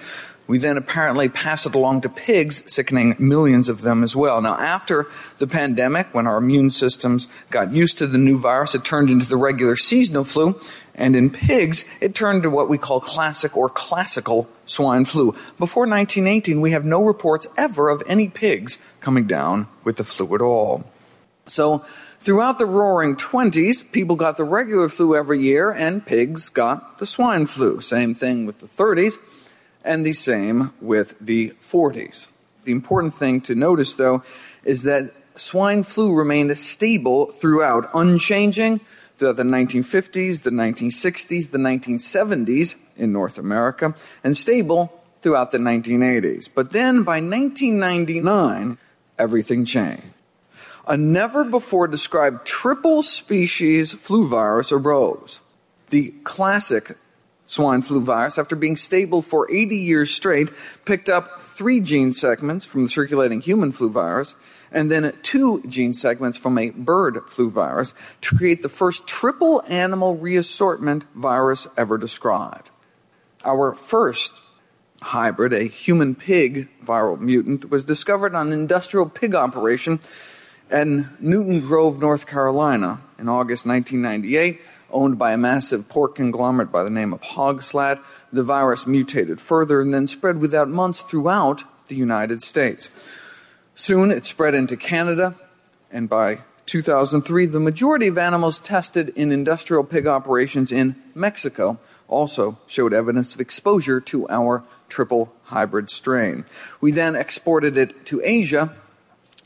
we 0.47 0.57
then 0.57 0.77
apparently 0.77 1.27
pass 1.27 1.65
it 1.65 1.75
along 1.75 2.01
to 2.01 2.09
pigs, 2.09 2.63
sickening 2.71 3.15
millions 3.19 3.67
of 3.67 3.81
them 3.81 4.01
as 4.01 4.15
well. 4.15 4.41
Now, 4.41 4.57
after 4.57 5.07
the 5.37 5.47
pandemic, 5.47 6.13
when 6.13 6.25
our 6.25 6.37
immune 6.37 6.69
systems 6.69 7.27
got 7.49 7.73
used 7.73 7.97
to 7.97 8.07
the 8.07 8.17
new 8.17 8.39
virus, 8.39 8.73
it 8.73 8.85
turned 8.85 9.09
into 9.09 9.27
the 9.27 9.37
regular 9.37 9.75
seasonal 9.75 10.23
flu. 10.23 10.59
And 10.95 11.15
in 11.15 11.29
pigs, 11.29 11.85
it 12.01 12.15
turned 12.15 12.43
to 12.43 12.49
what 12.49 12.69
we 12.69 12.77
call 12.77 12.99
classic 12.99 13.55
or 13.55 13.69
classical 13.69 14.49
swine 14.65 15.05
flu. 15.05 15.33
Before 15.59 15.85
1918, 15.85 16.59
we 16.59 16.71
have 16.71 16.85
no 16.85 17.03
reports 17.03 17.47
ever 17.55 17.89
of 17.89 18.01
any 18.07 18.29
pigs 18.29 18.79
coming 18.99 19.27
down 19.27 19.67
with 19.83 19.97
the 19.97 20.03
flu 20.03 20.33
at 20.33 20.41
all. 20.41 20.85
So, 21.45 21.85
throughout 22.19 22.57
the 22.57 22.65
roaring 22.65 23.15
20s, 23.15 23.91
people 23.91 24.15
got 24.15 24.37
the 24.37 24.43
regular 24.43 24.89
flu 24.89 25.15
every 25.15 25.41
year, 25.43 25.71
and 25.71 26.05
pigs 26.05 26.49
got 26.49 26.97
the 26.99 27.05
swine 27.05 27.45
flu. 27.45 27.79
Same 27.79 28.15
thing 28.15 28.45
with 28.45 28.59
the 28.59 28.67
30s 28.67 29.17
and 29.87 30.05
the 30.05 30.13
same 30.13 30.73
with 30.81 31.17
the 31.19 31.53
40s. 31.63 32.27
The 32.65 32.73
important 32.73 33.13
thing 33.15 33.41
to 33.41 33.55
notice, 33.55 33.93
though, 33.95 34.21
is 34.63 34.83
that 34.83 35.13
swine 35.37 35.83
flu 35.83 36.13
remained 36.13 36.55
stable 36.57 37.31
throughout, 37.31 37.89
unchanging 37.93 38.81
throughout 39.15 39.37
the 39.37 39.43
1950s, 39.43 40.43
the 40.43 40.51
1960s, 40.51 41.51
the 41.51 41.57
1970s 41.57 42.75
in 42.97 43.13
North 43.13 43.37
America, 43.37 43.95
and 44.23 44.35
stable 44.35 44.93
throughout 45.21 45.51
the 45.51 45.57
1980s. 45.57 46.49
But 46.53 46.71
then 46.71 47.03
by 47.03 47.21
1999, 47.21 48.77
everything 49.17 49.65
changed. 49.65 50.03
A 50.87 50.95
never 50.95 51.43
before 51.43 51.87
described 51.87 52.45
triple 52.45 53.01
species 53.03 53.93
flu 53.93 54.27
virus 54.27 54.71
arose. 54.71 55.39
The 55.89 56.13
classic 56.23 56.97
swine 57.47 57.81
flu 57.81 58.01
virus, 58.01 58.37
after 58.37 58.55
being 58.55 58.75
stable 58.75 59.23
for 59.23 59.49
80 59.51 59.75
years 59.75 60.11
straight, 60.11 60.49
picked 60.85 61.09
up 61.09 61.41
three 61.41 61.79
gene 61.79 62.13
segments 62.13 62.63
from 62.63 62.83
the 62.83 62.89
circulating 62.89 63.41
human 63.41 63.71
flu 63.71 63.89
virus 63.89 64.35
and 64.71 64.91
then 64.91 65.13
two 65.23 65.63
gene 65.67 65.93
segments 65.93 66.37
from 66.37 66.57
a 66.57 66.69
bird 66.71 67.21
flu 67.27 67.49
virus 67.49 67.93
to 68.21 68.35
create 68.35 68.61
the 68.61 68.69
first 68.69 69.07
triple 69.07 69.63
animal 69.67 70.17
reassortment 70.17 71.03
virus 71.15 71.67
ever 71.77 71.97
described. 71.97 72.69
Our 73.45 73.73
first 73.73 74.33
hybrid, 75.01 75.53
a 75.53 75.63
human 75.63 76.15
pig 76.15 76.67
viral 76.83 77.19
mutant, 77.19 77.69
was 77.69 77.85
discovered 77.85 78.35
on 78.35 78.47
an 78.47 78.53
industrial 78.53 79.07
pig 79.07 79.35
operation 79.35 79.99
in 80.69 81.09
Newton 81.19 81.61
Grove, 81.61 81.99
North 81.99 82.27
Carolina 82.27 82.99
in 83.17 83.29
August 83.29 83.65
1998 83.65 84.59
owned 84.91 85.17
by 85.19 85.31
a 85.31 85.37
massive 85.37 85.89
pork 85.89 86.15
conglomerate 86.15 86.71
by 86.71 86.83
the 86.83 86.89
name 86.89 87.13
of 87.13 87.21
Hogslat. 87.21 88.01
The 88.31 88.43
virus 88.43 88.87
mutated 88.87 89.41
further 89.41 89.81
and 89.81 89.93
then 89.93 90.07
spread 90.07 90.39
without 90.39 90.69
months 90.69 91.01
throughout 91.01 91.63
the 91.87 91.95
United 91.95 92.41
States. 92.41 92.89
Soon 93.75 94.11
it 94.11 94.25
spread 94.25 94.55
into 94.55 94.75
Canada, 94.75 95.35
and 95.91 96.09
by 96.09 96.39
2003, 96.65 97.45
the 97.45 97.59
majority 97.59 98.07
of 98.07 98.17
animals 98.17 98.59
tested 98.59 99.09
in 99.09 99.31
industrial 99.31 99.83
pig 99.83 100.07
operations 100.07 100.71
in 100.71 100.95
Mexico 101.15 101.79
also 102.07 102.57
showed 102.67 102.93
evidence 102.93 103.35
of 103.35 103.41
exposure 103.41 104.01
to 104.01 104.27
our 104.29 104.63
triple 104.89 105.33
hybrid 105.43 105.89
strain. 105.89 106.45
We 106.81 106.91
then 106.91 107.15
exported 107.15 107.77
it 107.77 108.05
to 108.07 108.21
Asia, 108.23 108.75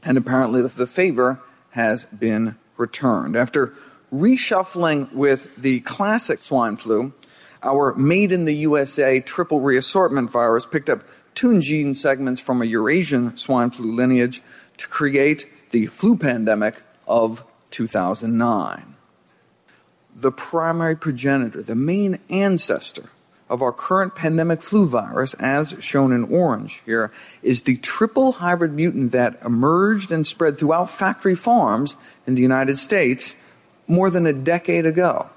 and 0.03 0.17
apparently 0.17 0.61
the 0.61 0.87
favor 0.87 1.39
has 1.71 2.05
been 2.05 2.55
returned. 2.77 3.35
After 3.35 3.73
reshuffling 4.13 5.11
with 5.13 5.55
the 5.55 5.79
classic 5.81 6.39
swine 6.39 6.75
flu, 6.75 7.13
our 7.63 7.93
made 7.95 8.31
in 8.31 8.45
the 8.45 8.55
USA 8.55 9.19
triple 9.19 9.61
reassortment 9.61 10.29
virus 10.29 10.65
picked 10.65 10.89
up 10.89 11.03
two 11.35 11.59
gene 11.59 11.93
segments 11.93 12.41
from 12.41 12.61
a 12.61 12.65
Eurasian 12.65 13.37
swine 13.37 13.71
flu 13.71 13.91
lineage 13.91 14.41
to 14.77 14.87
create 14.87 15.49
the 15.71 15.85
flu 15.87 16.17
pandemic 16.17 16.83
of 17.07 17.45
2009. 17.71 18.95
The 20.13 20.31
primary 20.31 20.95
progenitor, 20.95 21.63
the 21.63 21.75
main 21.75 22.19
ancestor 22.29 23.09
of 23.49 23.61
our 23.61 23.71
current 23.71 24.15
pandemic 24.15 24.61
flu 24.61 24.85
virus, 24.85 25.33
as 25.35 25.75
shown 25.79 26.11
in 26.11 26.23
orange 26.25 26.81
here, 26.85 27.11
is 27.41 27.63
the 27.63 27.77
triple 27.77 28.33
hybrid 28.33 28.73
mutant 28.73 29.11
that 29.11 29.39
emerged 29.43 30.11
and 30.11 30.25
spread 30.25 30.57
throughout 30.57 30.89
factory 30.89 31.35
farms 31.35 31.95
in 32.25 32.35
the 32.35 32.41
United 32.41 32.77
States 32.77 33.35
more 33.91 34.09
than 34.09 34.25
a 34.25 34.33
decade 34.33 34.85
ago. 34.85 35.29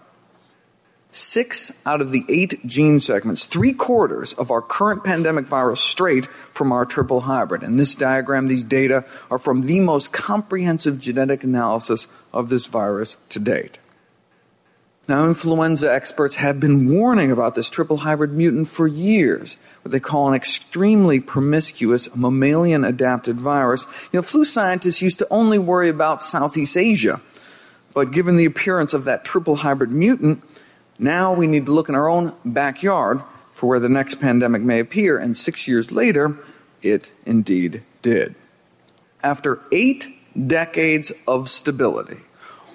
Six 1.11 1.73
out 1.87 2.01
of 2.01 2.11
the 2.11 2.25
eight 2.29 2.67
gene 2.67 2.99
segments, 2.99 3.45
three 3.45 3.73
quarters 3.73 4.33
of 4.33 4.51
our 4.51 4.63
current 4.63 5.05
pandemic 5.05 5.47
virus 5.47 5.81
straight 5.81 6.27
from 6.27 6.73
our 6.73 6.85
triple 6.85 7.21
hybrid. 7.21 7.63
In 7.63 7.77
this 7.77 7.95
diagram, 7.95 8.49
these 8.49 8.65
data 8.65 9.05
are 9.31 9.39
from 9.39 9.63
the 9.63 9.79
most 9.79 10.13
comprehensive 10.13 10.99
genetic 10.99 11.45
analysis 11.45 12.09
of 12.33 12.49
this 12.49 12.67
virus 12.67 13.17
to 13.29 13.39
date. 13.39 13.79
Now, 15.07 15.25
influenza 15.27 15.93
experts 15.93 16.37
have 16.37 16.59
been 16.59 16.91
warning 16.91 17.31
about 17.31 17.55
this 17.55 17.69
triple 17.69 17.99
hybrid 17.99 18.33
mutant 18.33 18.69
for 18.69 18.89
years, 18.89 19.57
what 19.83 19.93
they 19.93 20.01
call 20.01 20.29
an 20.29 20.35
extremely 20.35 21.21
promiscuous 21.21 22.09
mammalian 22.17 22.85
adapted 22.85 23.39
virus. 23.39 23.85
You 24.11 24.19
know, 24.19 24.23
flu 24.23 24.45
scientists 24.45 25.03
used 25.03 25.19
to 25.19 25.29
only 25.31 25.59
worry 25.59 25.91
about 25.91 26.23
Southeast 26.23 26.77
Asia 26.77 27.21
but 27.95 28.11
given 28.11 28.37
the 28.37 28.45
appearance 28.45 28.93
of 28.93 29.05
that 29.05 29.25
triple 29.25 29.57
hybrid 29.57 29.91
mutant, 29.91 30.43
now 30.99 31.33
we 31.33 31.47
need 31.47 31.67
to 31.67 31.73
look 31.73 31.89
in 31.89 31.95
our 31.95 32.09
own 32.09 32.35
backyard 32.45 33.23
for 33.53 33.69
where 33.69 33.81
the 33.81 33.89
next 33.89 34.21
pandemic 34.21 34.63
may 34.63 34.81
appear. 34.81 35.17
And 35.17 35.37
six 35.37 35.67
years 35.67 35.91
later, 35.91 36.37
it 36.83 37.11
indeed 37.25 37.83
did. 38.03 38.35
After 39.23 39.61
eight 39.73 40.13
decades 40.47 41.13
of 41.27 41.49
stability, 41.49 42.19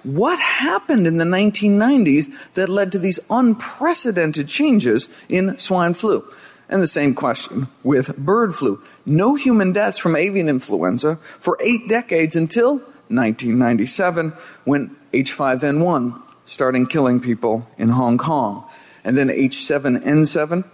what 0.04 0.40
happened 0.40 1.06
in 1.06 1.18
the 1.18 1.26
1990s 1.26 2.54
that 2.54 2.70
led 2.70 2.92
to 2.94 3.00
these 3.00 3.20
unprecedented 3.30 4.48
changes 4.48 5.10
in 5.28 5.58
swine 5.58 5.94
flu? 5.94 6.26
And 6.70 6.82
the 6.82 6.88
same 6.88 7.16
question 7.16 7.68
with 7.84 8.16
bird 8.16 8.56
flu. 8.56 8.82
No 9.06 9.36
human 9.36 9.74
deaths 9.74 9.98
from 9.98 10.16
avian 10.16 10.48
influenza 10.48 11.16
for 11.40 11.58
eight 11.60 11.90
decades 11.90 12.36
until 12.36 12.82
1997 13.10 14.34
when 14.64 14.96
H5N1 15.14 16.22
starting 16.46 16.86
killing 16.86 17.20
people 17.20 17.68
in 17.78 17.90
Hong 17.90 18.18
Kong. 18.18 18.68
And 19.04 19.18
then 19.18 19.30
H7N7, 19.30 20.66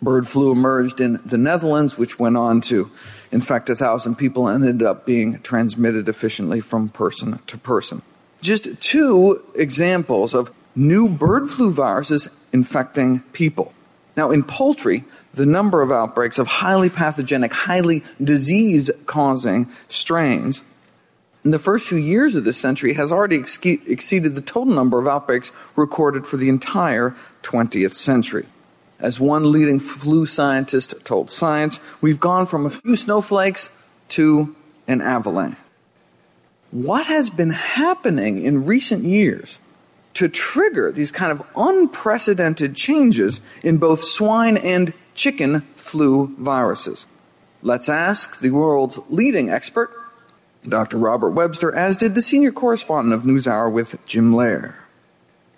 bird 0.00 0.28
flu 0.28 0.52
emerged 0.52 1.00
in 1.00 1.20
the 1.24 1.38
Netherlands, 1.38 1.98
which 1.98 2.18
went 2.18 2.36
on 2.36 2.60
to 2.62 2.90
infect 3.32 3.70
a 3.70 3.76
thousand 3.76 4.16
people 4.16 4.48
and 4.48 4.64
ended 4.64 4.86
up 4.86 5.04
being 5.04 5.40
transmitted 5.40 6.08
efficiently 6.08 6.60
from 6.60 6.88
person 6.88 7.38
to 7.46 7.58
person. 7.58 8.02
Just 8.40 8.80
two 8.80 9.44
examples 9.54 10.32
of 10.32 10.50
new 10.74 11.08
bird 11.08 11.50
flu 11.50 11.70
viruses 11.70 12.28
infecting 12.52 13.20
people. 13.32 13.72
Now, 14.16 14.30
in 14.30 14.42
poultry, 14.42 15.04
the 15.34 15.46
number 15.46 15.82
of 15.82 15.92
outbreaks 15.92 16.38
of 16.38 16.46
highly 16.46 16.90
pathogenic, 16.90 17.52
highly 17.52 18.02
disease 18.22 18.90
causing 19.06 19.68
strains 19.88 20.62
in 21.44 21.50
the 21.50 21.58
first 21.58 21.88
few 21.88 21.98
years 21.98 22.34
of 22.34 22.44
this 22.44 22.58
century 22.58 22.94
has 22.94 23.10
already 23.10 23.38
ex- 23.38 23.58
exceeded 23.64 24.34
the 24.34 24.40
total 24.40 24.74
number 24.74 24.98
of 24.98 25.08
outbreaks 25.08 25.52
recorded 25.76 26.26
for 26.26 26.36
the 26.36 26.48
entire 26.48 27.14
20th 27.42 27.94
century. 27.94 28.46
As 28.98 29.18
one 29.18 29.50
leading 29.50 29.80
flu 29.80 30.26
scientist 30.26 30.94
told 31.04 31.30
Science, 31.30 31.80
we've 32.02 32.20
gone 32.20 32.44
from 32.44 32.66
a 32.66 32.70
few 32.70 32.96
snowflakes 32.96 33.70
to 34.08 34.54
an 34.86 35.00
avalanche. 35.00 35.56
What 36.70 37.06
has 37.06 37.30
been 37.30 37.50
happening 37.50 38.42
in 38.44 38.66
recent 38.66 39.04
years 39.04 39.58
to 40.14 40.28
trigger 40.28 40.92
these 40.92 41.10
kind 41.10 41.32
of 41.32 41.42
unprecedented 41.56 42.76
changes 42.76 43.40
in 43.62 43.78
both 43.78 44.04
swine 44.04 44.56
and 44.58 44.92
chicken 45.14 45.62
flu 45.76 46.34
viruses? 46.38 47.06
Let's 47.62 47.88
ask 47.88 48.40
the 48.40 48.50
world's 48.50 48.98
leading 49.08 49.50
expert, 49.50 49.90
Dr. 50.68 50.98
Robert 50.98 51.30
Webster, 51.30 51.74
as 51.74 51.96
did 51.96 52.14
the 52.14 52.22
senior 52.22 52.52
correspondent 52.52 53.14
of 53.14 53.22
NewsHour 53.22 53.72
with 53.72 54.04
Jim 54.06 54.32
Lehrer. 54.32 54.74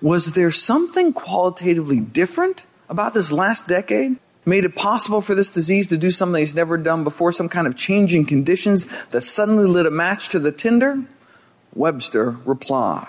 Was 0.00 0.32
there 0.32 0.50
something 0.50 1.12
qualitatively 1.12 2.00
different 2.00 2.64
about 2.88 3.14
this 3.14 3.32
last 3.32 3.66
decade? 3.66 4.16
Made 4.44 4.64
it 4.64 4.74
possible 4.74 5.20
for 5.20 5.34
this 5.34 5.50
disease 5.50 5.86
to 5.88 5.96
do 5.96 6.10
something 6.10 6.42
it's 6.42 6.54
never 6.54 6.76
done 6.76 7.04
before, 7.04 7.30
some 7.32 7.48
kind 7.48 7.66
of 7.66 7.76
changing 7.76 8.26
conditions 8.26 8.86
that 9.10 9.22
suddenly 9.22 9.66
lit 9.66 9.86
a 9.86 9.90
match 9.90 10.28
to 10.30 10.38
the 10.38 10.50
tinder? 10.50 11.04
Webster 11.74 12.30
replied. 12.44 13.06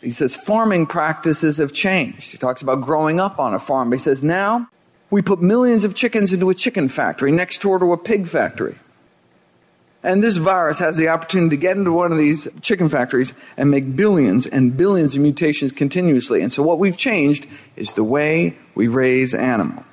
He 0.00 0.10
says 0.10 0.34
farming 0.34 0.86
practices 0.86 1.58
have 1.58 1.72
changed. 1.72 2.32
He 2.32 2.38
talks 2.38 2.62
about 2.62 2.82
growing 2.82 3.20
up 3.20 3.38
on 3.38 3.54
a 3.54 3.58
farm. 3.58 3.92
He 3.92 3.98
says 3.98 4.22
now 4.22 4.68
we 5.10 5.22
put 5.22 5.40
millions 5.40 5.84
of 5.84 5.94
chickens 5.94 6.32
into 6.32 6.50
a 6.50 6.54
chicken 6.54 6.88
factory 6.88 7.32
next 7.32 7.60
door 7.60 7.78
to 7.78 7.92
a 7.92 7.98
pig 7.98 8.26
factory. 8.26 8.76
And 10.04 10.22
this 10.22 10.36
virus 10.36 10.78
has 10.80 10.98
the 10.98 11.08
opportunity 11.08 11.56
to 11.56 11.60
get 11.60 11.78
into 11.78 11.90
one 11.90 12.12
of 12.12 12.18
these 12.18 12.46
chicken 12.60 12.90
factories 12.90 13.32
and 13.56 13.70
make 13.70 13.96
billions 13.96 14.46
and 14.46 14.76
billions 14.76 15.16
of 15.16 15.22
mutations 15.22 15.72
continuously. 15.72 16.42
And 16.42 16.52
so 16.52 16.62
what 16.62 16.78
we've 16.78 16.96
changed 16.96 17.46
is 17.74 17.94
the 17.94 18.04
way 18.04 18.58
we 18.74 18.86
raise 18.86 19.34
animals. 19.34 19.86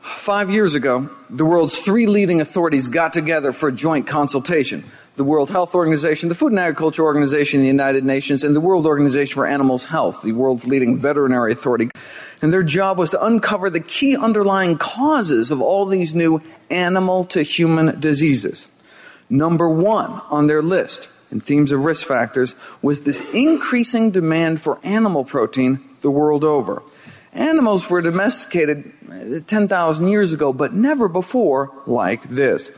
Five 0.00 0.50
years 0.50 0.74
ago, 0.74 1.10
the 1.28 1.44
world's 1.44 1.78
three 1.78 2.06
leading 2.06 2.40
authorities 2.40 2.88
got 2.88 3.12
together 3.12 3.52
for 3.52 3.68
a 3.68 3.72
joint 3.72 4.06
consultation. 4.06 4.84
The 5.16 5.24
World 5.24 5.48
Health 5.48 5.76
Organization, 5.76 6.28
the 6.28 6.34
Food 6.34 6.50
and 6.50 6.58
Agriculture 6.58 7.04
Organization, 7.04 7.60
the 7.60 7.68
United 7.68 8.04
Nations, 8.04 8.42
and 8.42 8.54
the 8.54 8.60
World 8.60 8.84
Organization 8.84 9.34
for 9.34 9.46
Animals 9.46 9.84
Health, 9.84 10.22
the 10.22 10.32
world's 10.32 10.66
leading 10.66 10.98
veterinary 10.98 11.52
authority. 11.52 11.88
And 12.42 12.52
their 12.52 12.64
job 12.64 12.98
was 12.98 13.10
to 13.10 13.24
uncover 13.24 13.70
the 13.70 13.78
key 13.78 14.16
underlying 14.16 14.76
causes 14.76 15.52
of 15.52 15.62
all 15.62 15.86
these 15.86 16.16
new 16.16 16.42
animal 16.68 17.22
to 17.26 17.42
human 17.42 18.00
diseases. 18.00 18.66
Number 19.30 19.68
one 19.68 20.20
on 20.30 20.46
their 20.46 20.62
list 20.62 21.08
in 21.30 21.38
themes 21.38 21.70
of 21.70 21.84
risk 21.84 22.06
factors 22.06 22.56
was 22.82 23.02
this 23.02 23.20
increasing 23.32 24.10
demand 24.10 24.60
for 24.60 24.80
animal 24.82 25.24
protein 25.24 25.78
the 26.00 26.10
world 26.10 26.42
over. 26.42 26.82
Animals 27.32 27.88
were 27.90 28.00
domesticated 28.00 28.92
uh, 29.10 29.40
10,000 29.46 30.08
years 30.08 30.32
ago, 30.32 30.52
but 30.52 30.72
never 30.72 31.08
before 31.08 31.70
like 31.86 32.22
this. 32.24 32.70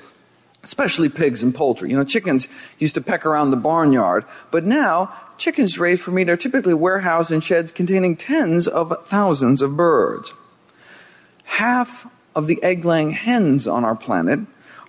Especially 0.67 1.09
pigs 1.09 1.45
and 1.45 1.55
poultry. 1.55 1.91
You 1.91 1.97
know, 1.97 2.03
chickens 2.03 2.49
used 2.81 2.97
to 2.97 3.01
peck 3.01 3.25
around 3.25 3.51
the 3.51 3.57
barnyard, 3.57 4.25
but 4.51 4.65
now 4.65 5.15
chickens 5.39 5.79
raised 5.79 6.03
for 6.03 6.11
meat 6.11 6.29
are 6.29 6.37
typically 6.37 6.75
warehoused 6.75 7.31
in 7.31 7.39
sheds 7.39 7.71
containing 7.71 8.17
tens 8.17 8.67
of 8.67 8.93
thousands 9.07 9.63
of 9.63 9.77
birds. 9.77 10.33
Half 11.45 12.09
of 12.35 12.49
the 12.49 12.61
egg 12.65 12.85
laying 12.85 13.13
hens 13.13 13.69
on 13.69 13.85
our 13.85 13.95
planet 13.95 14.41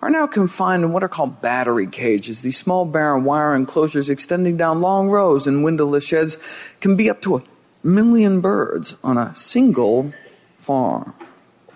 are 0.01 0.09
now 0.09 0.25
confined 0.25 0.83
in 0.83 0.91
what 0.91 1.03
are 1.03 1.09
called 1.09 1.41
battery 1.41 1.85
cages. 1.85 2.41
These 2.41 2.57
small 2.57 2.83
barren 2.83 3.23
wire 3.23 3.53
enclosures 3.55 4.09
extending 4.09 4.57
down 4.57 4.81
long 4.81 5.09
rows 5.09 5.45
in 5.45 5.61
windowless 5.61 6.03
sheds 6.03 6.39
can 6.81 6.95
be 6.95 7.07
up 7.07 7.21
to 7.21 7.35
a 7.37 7.43
million 7.83 8.41
birds 8.41 8.95
on 9.03 9.19
a 9.19 9.35
single 9.35 10.11
farm. 10.57 11.13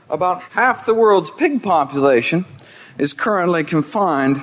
About 0.09 0.41
half 0.41 0.87
the 0.87 0.95
world's 0.95 1.29
pig 1.29 1.61
population 1.61 2.45
is 2.97 3.13
currently 3.13 3.63
confined 3.63 4.41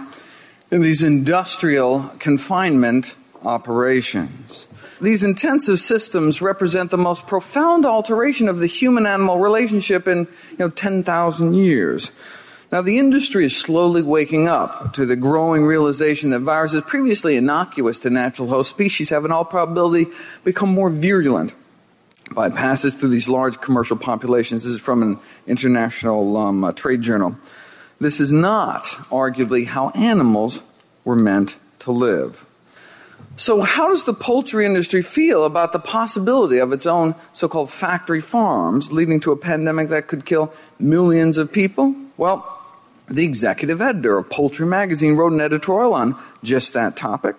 in 0.71 0.83
these 0.83 1.03
industrial 1.03 2.11
confinement 2.19 3.15
operations. 3.45 4.67
These 5.01 5.23
intensive 5.23 5.79
systems 5.79 6.43
represent 6.43 6.91
the 6.91 6.99
most 6.99 7.27
profound 7.27 7.87
alteration 7.87 8.49
of 8.49 8.59
the 8.59 8.67
human 8.67 9.07
animal 9.07 9.39
relationship 9.39 10.09
in 10.09 10.27
you 10.51 10.57
know, 10.59 10.69
10,000 10.71 11.55
years. 11.55 12.11
Now, 12.71 12.83
the 12.83 12.99
industry 12.99 13.47
is 13.47 13.57
slowly 13.57 14.03
waking 14.03 14.47
up 14.47 14.93
to 14.95 15.07
the 15.07 15.17
growing 15.17 15.65
realization 15.65 16.31
that 16.31 16.41
viruses 16.41 16.83
previously 16.87 17.37
innocuous 17.37 17.99
to 18.01 18.11
natural 18.11 18.49
host 18.49 18.71
species 18.71 19.09
have 19.09 19.25
in 19.25 19.33
all 19.33 19.45
probability 19.45 20.11
become 20.45 20.69
more 20.69 20.91
virulent 20.91 21.55
by 22.33 22.51
passes 22.51 22.95
through 22.95 23.09
these 23.09 23.29
large 23.29 23.59
commercial 23.61 23.97
populations. 23.97 24.65
This 24.65 24.75
is 24.75 24.81
from 24.81 25.03
an 25.03 25.19
international 25.47 26.37
um, 26.37 26.63
uh, 26.63 26.73
trade 26.73 27.01
journal. 27.01 27.37
This 28.01 28.21
is 28.21 28.33
not, 28.33 28.85
arguably, 29.11 29.67
how 29.67 29.91
animals 29.91 30.61
were 31.05 31.17
meant 31.17 31.57
to 31.81 31.91
live. 31.93 32.47
So, 33.37 33.61
how 33.61 33.89
does 33.89 34.05
the 34.05 34.15
poultry 34.15 34.67
industry 34.67 35.03
feel 35.03 35.45
about 35.45 35.73
the 35.73 35.79
possibility 35.79 36.59
of 36.59 36.73
its 36.73 36.87
own 36.87 37.15
so 37.33 37.49
called 37.49 37.71
factory 37.71 38.21
farms 38.21 38.93
leading 38.93 39.21
to 39.21 39.33
a 39.33 39.37
pandemic 39.37 39.89
that 39.91 40.09
could 40.09 40.25
kill 40.25 40.53
millions 40.79 41.39
of 41.39 41.53
people? 41.53 41.95
Well, 42.17 42.59
the 43.09 43.25
executive 43.25 43.81
editor 43.81 44.19
of 44.19 44.29
Poultry 44.29 44.67
Magazine 44.67 45.17
wrote 45.17 45.33
an 45.33 45.41
editorial 45.41 45.95
on 45.95 46.21
just 46.43 46.73
that 46.75 46.97
topic. 46.97 47.37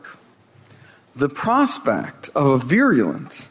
The 1.15 1.29
prospect 1.29 2.29
of 2.33 2.47
a 2.47 2.57
virulent 2.57 3.47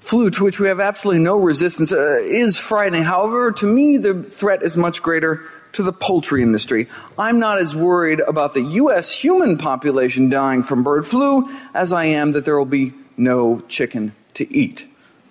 flu 0.00 0.30
to 0.30 0.44
which 0.44 0.60
we 0.60 0.68
have 0.68 0.78
absolutely 0.78 1.22
no 1.22 1.36
resistance 1.36 1.90
uh, 1.90 2.18
is 2.20 2.58
frightening. 2.58 3.02
However, 3.02 3.50
to 3.50 3.66
me, 3.66 3.96
the 3.96 4.22
threat 4.22 4.62
is 4.62 4.76
much 4.76 5.02
greater 5.02 5.42
to 5.76 5.82
the 5.82 5.92
poultry 5.92 6.42
industry. 6.42 6.88
I'm 7.18 7.38
not 7.38 7.58
as 7.58 7.76
worried 7.76 8.20
about 8.20 8.54
the 8.54 8.62
U.S. 8.62 9.12
human 9.12 9.58
population 9.58 10.30
dying 10.30 10.62
from 10.62 10.82
bird 10.82 11.06
flu 11.06 11.48
as 11.74 11.92
I 11.92 12.06
am 12.06 12.32
that 12.32 12.44
there 12.44 12.56
will 12.56 12.64
be 12.64 12.94
no 13.16 13.60
chicken 13.68 14.14
to 14.34 14.52
eat, 14.52 14.86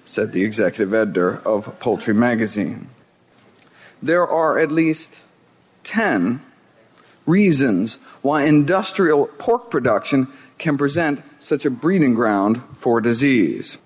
said 0.05 0.31
the 0.31 0.43
executive 0.43 0.93
editor 0.93 1.37
of 1.39 1.79
Poultry 1.79 2.13
Magazine. 2.13 2.89
There 4.01 4.27
are 4.27 4.59
at 4.59 4.71
least 4.71 5.19
10 5.83 6.41
reasons 7.25 7.95
why 8.21 8.43
industrial 8.43 9.25
pork 9.39 9.71
production 9.71 10.27
can 10.59 10.77
present 10.77 11.23
such 11.39 11.65
a 11.65 11.71
breeding 11.71 12.13
ground 12.13 12.61
for 12.75 13.01
disease. 13.01 13.79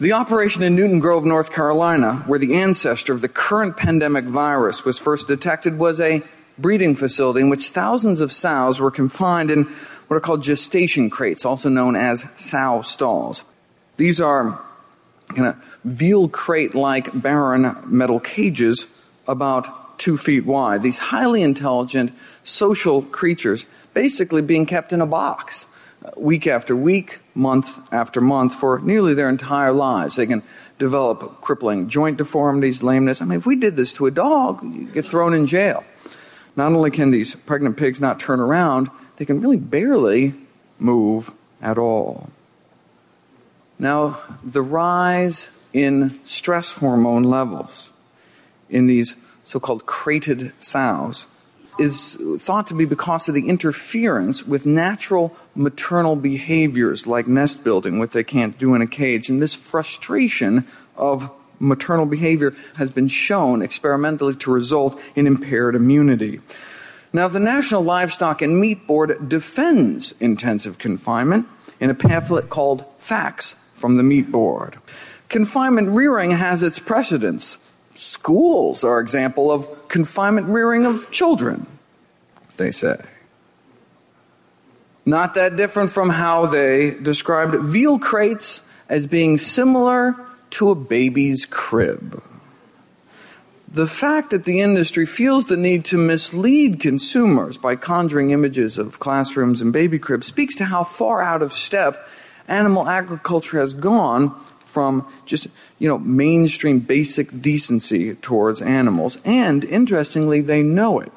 The 0.00 0.12
operation 0.12 0.62
in 0.62 0.76
Newton 0.76 1.00
Grove, 1.00 1.24
North 1.24 1.50
Carolina, 1.50 2.22
where 2.26 2.38
the 2.38 2.54
ancestor 2.54 3.12
of 3.12 3.20
the 3.20 3.28
current 3.28 3.76
pandemic 3.76 4.26
virus 4.26 4.84
was 4.84 4.96
first 4.96 5.26
detected, 5.26 5.76
was 5.76 5.98
a 5.98 6.22
breeding 6.56 6.94
facility 6.94 7.40
in 7.40 7.50
which 7.50 7.70
thousands 7.70 8.20
of 8.20 8.32
sows 8.32 8.78
were 8.78 8.92
confined 8.92 9.50
in 9.50 9.64
what 10.06 10.16
are 10.16 10.20
called 10.20 10.44
gestation 10.44 11.10
crates, 11.10 11.44
also 11.44 11.68
known 11.68 11.96
as 11.96 12.26
sow 12.36 12.80
stalls. 12.82 13.42
These 13.96 14.20
are 14.20 14.60
kind 15.34 15.48
of 15.48 15.56
veal 15.82 16.28
crate 16.28 16.76
like 16.76 17.20
barren 17.20 17.76
metal 17.86 18.20
cages 18.20 18.86
about 19.26 19.98
two 19.98 20.16
feet 20.16 20.46
wide. 20.46 20.80
These 20.80 20.98
highly 20.98 21.42
intelligent 21.42 22.12
social 22.44 23.02
creatures 23.02 23.66
basically 23.94 24.42
being 24.42 24.64
kept 24.64 24.92
in 24.92 25.00
a 25.00 25.06
box 25.06 25.66
week 26.16 26.46
after 26.46 26.76
week, 26.76 27.20
month 27.34 27.78
after 27.92 28.20
month 28.20 28.54
for 28.54 28.78
nearly 28.80 29.14
their 29.14 29.28
entire 29.28 29.72
lives. 29.72 30.16
They 30.16 30.26
can 30.26 30.42
develop 30.78 31.40
crippling 31.40 31.88
joint 31.88 32.18
deformities, 32.18 32.82
lameness. 32.82 33.20
I 33.20 33.24
mean, 33.24 33.38
if 33.38 33.46
we 33.46 33.56
did 33.56 33.76
this 33.76 33.92
to 33.94 34.06
a 34.06 34.10
dog, 34.10 34.62
you'd 34.62 34.92
get 34.92 35.06
thrown 35.06 35.34
in 35.34 35.46
jail. 35.46 35.84
Not 36.56 36.72
only 36.72 36.90
can 36.90 37.10
these 37.10 37.34
pregnant 37.34 37.76
pigs 37.76 38.00
not 38.00 38.18
turn 38.18 38.40
around, 38.40 38.90
they 39.16 39.24
can 39.24 39.40
really 39.40 39.56
barely 39.56 40.34
move 40.78 41.32
at 41.60 41.78
all. 41.78 42.30
Now, 43.78 44.18
the 44.42 44.62
rise 44.62 45.50
in 45.72 46.18
stress 46.24 46.72
hormone 46.72 47.24
levels 47.24 47.92
in 48.68 48.86
these 48.86 49.14
so 49.44 49.60
called 49.60 49.86
crated 49.86 50.52
sows 50.60 51.26
is 51.78 52.16
thought 52.38 52.66
to 52.68 52.74
be 52.74 52.84
because 52.84 53.28
of 53.28 53.34
the 53.34 53.48
interference 53.48 54.46
with 54.46 54.66
natural 54.66 55.34
maternal 55.54 56.16
behaviors 56.16 57.06
like 57.06 57.26
nest 57.26 57.62
building, 57.64 57.98
which 57.98 58.10
they 58.10 58.24
can't 58.24 58.58
do 58.58 58.74
in 58.74 58.82
a 58.82 58.86
cage. 58.86 59.28
And 59.28 59.40
this 59.40 59.54
frustration 59.54 60.66
of 60.96 61.30
maternal 61.60 62.06
behavior 62.06 62.54
has 62.76 62.90
been 62.90 63.08
shown 63.08 63.62
experimentally 63.62 64.34
to 64.36 64.50
result 64.50 65.00
in 65.14 65.26
impaired 65.26 65.74
immunity. 65.74 66.40
Now, 67.12 67.28
the 67.28 67.40
National 67.40 67.82
Livestock 67.82 68.42
and 68.42 68.60
Meat 68.60 68.86
Board 68.86 69.28
defends 69.28 70.14
intensive 70.20 70.78
confinement 70.78 71.46
in 71.80 71.90
a 71.90 71.94
pamphlet 71.94 72.50
called 72.50 72.84
Facts 72.98 73.56
from 73.74 73.96
the 73.96 74.02
Meat 74.02 74.30
Board. 74.30 74.78
Confinement 75.28 75.88
rearing 75.90 76.32
has 76.32 76.62
its 76.62 76.78
precedents. 76.78 77.58
Schools 77.98 78.84
are 78.84 79.00
example 79.00 79.50
of 79.50 79.88
confinement 79.88 80.46
rearing 80.46 80.86
of 80.86 81.10
children, 81.10 81.66
they 82.56 82.70
say. 82.70 83.04
Not 85.04 85.34
that 85.34 85.56
different 85.56 85.90
from 85.90 86.10
how 86.10 86.46
they 86.46 86.92
described 86.92 87.56
veal 87.64 87.98
crates 87.98 88.62
as 88.88 89.08
being 89.08 89.36
similar 89.36 90.14
to 90.50 90.70
a 90.70 90.76
baby's 90.76 91.44
crib. 91.44 92.22
The 93.66 93.88
fact 93.88 94.30
that 94.30 94.44
the 94.44 94.60
industry 94.60 95.04
feels 95.04 95.46
the 95.46 95.56
need 95.56 95.84
to 95.86 95.98
mislead 95.98 96.78
consumers 96.78 97.58
by 97.58 97.74
conjuring 97.74 98.30
images 98.30 98.78
of 98.78 99.00
classrooms 99.00 99.60
and 99.60 99.72
baby 99.72 99.98
cribs 99.98 100.28
speaks 100.28 100.54
to 100.56 100.66
how 100.66 100.84
far 100.84 101.20
out 101.20 101.42
of 101.42 101.52
step 101.52 102.06
animal 102.46 102.88
agriculture 102.88 103.58
has 103.58 103.74
gone 103.74 104.40
from 104.68 105.10
just, 105.24 105.48
you 105.78 105.88
know, 105.88 105.98
mainstream 105.98 106.80
basic 106.80 107.40
decency 107.40 108.14
towards 108.14 108.60
animals. 108.60 109.18
And 109.24 109.64
interestingly, 109.64 110.40
they 110.40 110.62
know 110.62 111.00
it. 111.00 111.10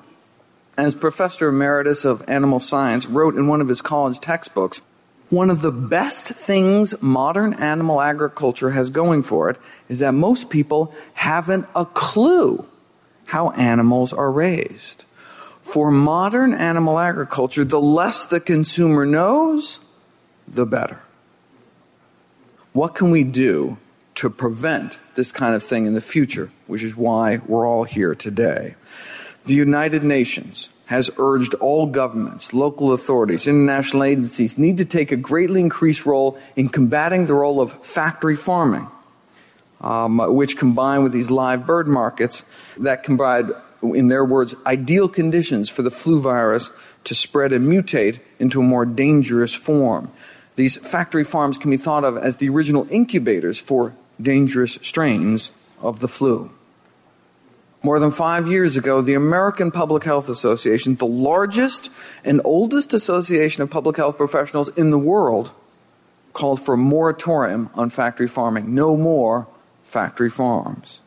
As 0.77 0.95
Professor 0.95 1.49
Emeritus 1.49 2.05
of 2.05 2.23
Animal 2.27 2.59
Science 2.59 3.05
wrote 3.05 3.35
in 3.35 3.47
one 3.47 3.61
of 3.61 3.67
his 3.67 3.81
college 3.81 4.19
textbooks, 4.19 4.81
one 5.29 5.49
of 5.49 5.61
the 5.61 5.71
best 5.71 6.27
things 6.27 6.99
modern 7.01 7.53
animal 7.53 8.01
agriculture 8.01 8.71
has 8.71 8.89
going 8.89 9.23
for 9.23 9.49
it 9.49 9.57
is 9.89 9.99
that 9.99 10.13
most 10.13 10.49
people 10.49 10.93
haven't 11.13 11.67
a 11.75 11.85
clue 11.85 12.65
how 13.25 13.51
animals 13.51 14.11
are 14.11 14.31
raised. 14.31 15.05
For 15.61 15.91
modern 15.91 16.53
animal 16.53 16.99
agriculture, 16.99 17.63
the 17.63 17.79
less 17.79 18.25
the 18.25 18.39
consumer 18.39 19.05
knows, 19.05 19.79
the 20.47 20.65
better. 20.65 21.01
What 22.73 22.95
can 22.95 23.11
we 23.11 23.25
do 23.25 23.77
to 24.15 24.29
prevent 24.29 24.97
this 25.15 25.31
kind 25.31 25.55
of 25.55 25.61
thing 25.61 25.85
in 25.85 25.93
the 25.93 26.01
future, 26.01 26.51
which 26.67 26.83
is 26.83 26.95
why 26.95 27.41
we're 27.45 27.67
all 27.67 27.83
here 27.83 28.15
today? 28.15 28.75
The 29.43 29.53
United 29.53 30.03
Nations 30.05 30.69
has 30.85 31.09
urged 31.17 31.53
all 31.55 31.85
governments, 31.85 32.53
local 32.53 32.93
authorities, 32.93 33.47
international 33.47 34.03
agencies 34.03 34.57
need 34.57 34.77
to 34.77 34.85
take 34.85 35.11
a 35.11 35.17
greatly 35.17 35.59
increased 35.59 36.05
role 36.05 36.37
in 36.55 36.69
combating 36.69 37.25
the 37.25 37.33
role 37.33 37.59
of 37.59 37.73
factory 37.85 38.37
farming, 38.37 38.87
um, 39.81 40.19
which 40.33 40.57
combined 40.57 41.03
with 41.03 41.11
these 41.11 41.29
live 41.29 41.65
bird 41.65 41.87
markets 41.87 42.43
that 42.77 43.03
provide, 43.03 43.49
in 43.81 44.07
their 44.07 44.23
words, 44.23 44.55
ideal 44.65 45.09
conditions 45.09 45.69
for 45.69 45.81
the 45.81 45.91
flu 45.91 46.21
virus 46.21 46.69
to 47.03 47.15
spread 47.15 47.51
and 47.51 47.67
mutate 47.67 48.19
into 48.39 48.61
a 48.61 48.63
more 48.63 48.85
dangerous 48.85 49.53
form. 49.53 50.09
These 50.61 50.77
factory 50.77 51.23
farms 51.23 51.57
can 51.57 51.71
be 51.71 51.77
thought 51.77 52.03
of 52.03 52.15
as 52.17 52.35
the 52.35 52.47
original 52.49 52.85
incubators 52.91 53.57
for 53.57 53.95
dangerous 54.21 54.77
strains 54.83 55.51
of 55.81 56.01
the 56.01 56.07
flu. 56.07 56.51
More 57.81 57.99
than 57.99 58.11
five 58.11 58.47
years 58.47 58.77
ago, 58.77 59.01
the 59.01 59.15
American 59.15 59.71
Public 59.71 60.03
Health 60.03 60.29
Association, 60.29 60.93
the 60.97 61.07
largest 61.07 61.89
and 62.23 62.41
oldest 62.45 62.93
association 62.93 63.63
of 63.63 63.71
public 63.71 63.97
health 63.97 64.17
professionals 64.17 64.69
in 64.77 64.91
the 64.91 64.99
world, 64.99 65.51
called 66.33 66.61
for 66.61 66.75
a 66.75 66.77
moratorium 66.77 67.71
on 67.73 67.89
factory 67.89 68.27
farming. 68.27 68.75
No 68.75 68.95
more 68.95 69.47
factory 69.83 70.29
farms. 70.29 71.01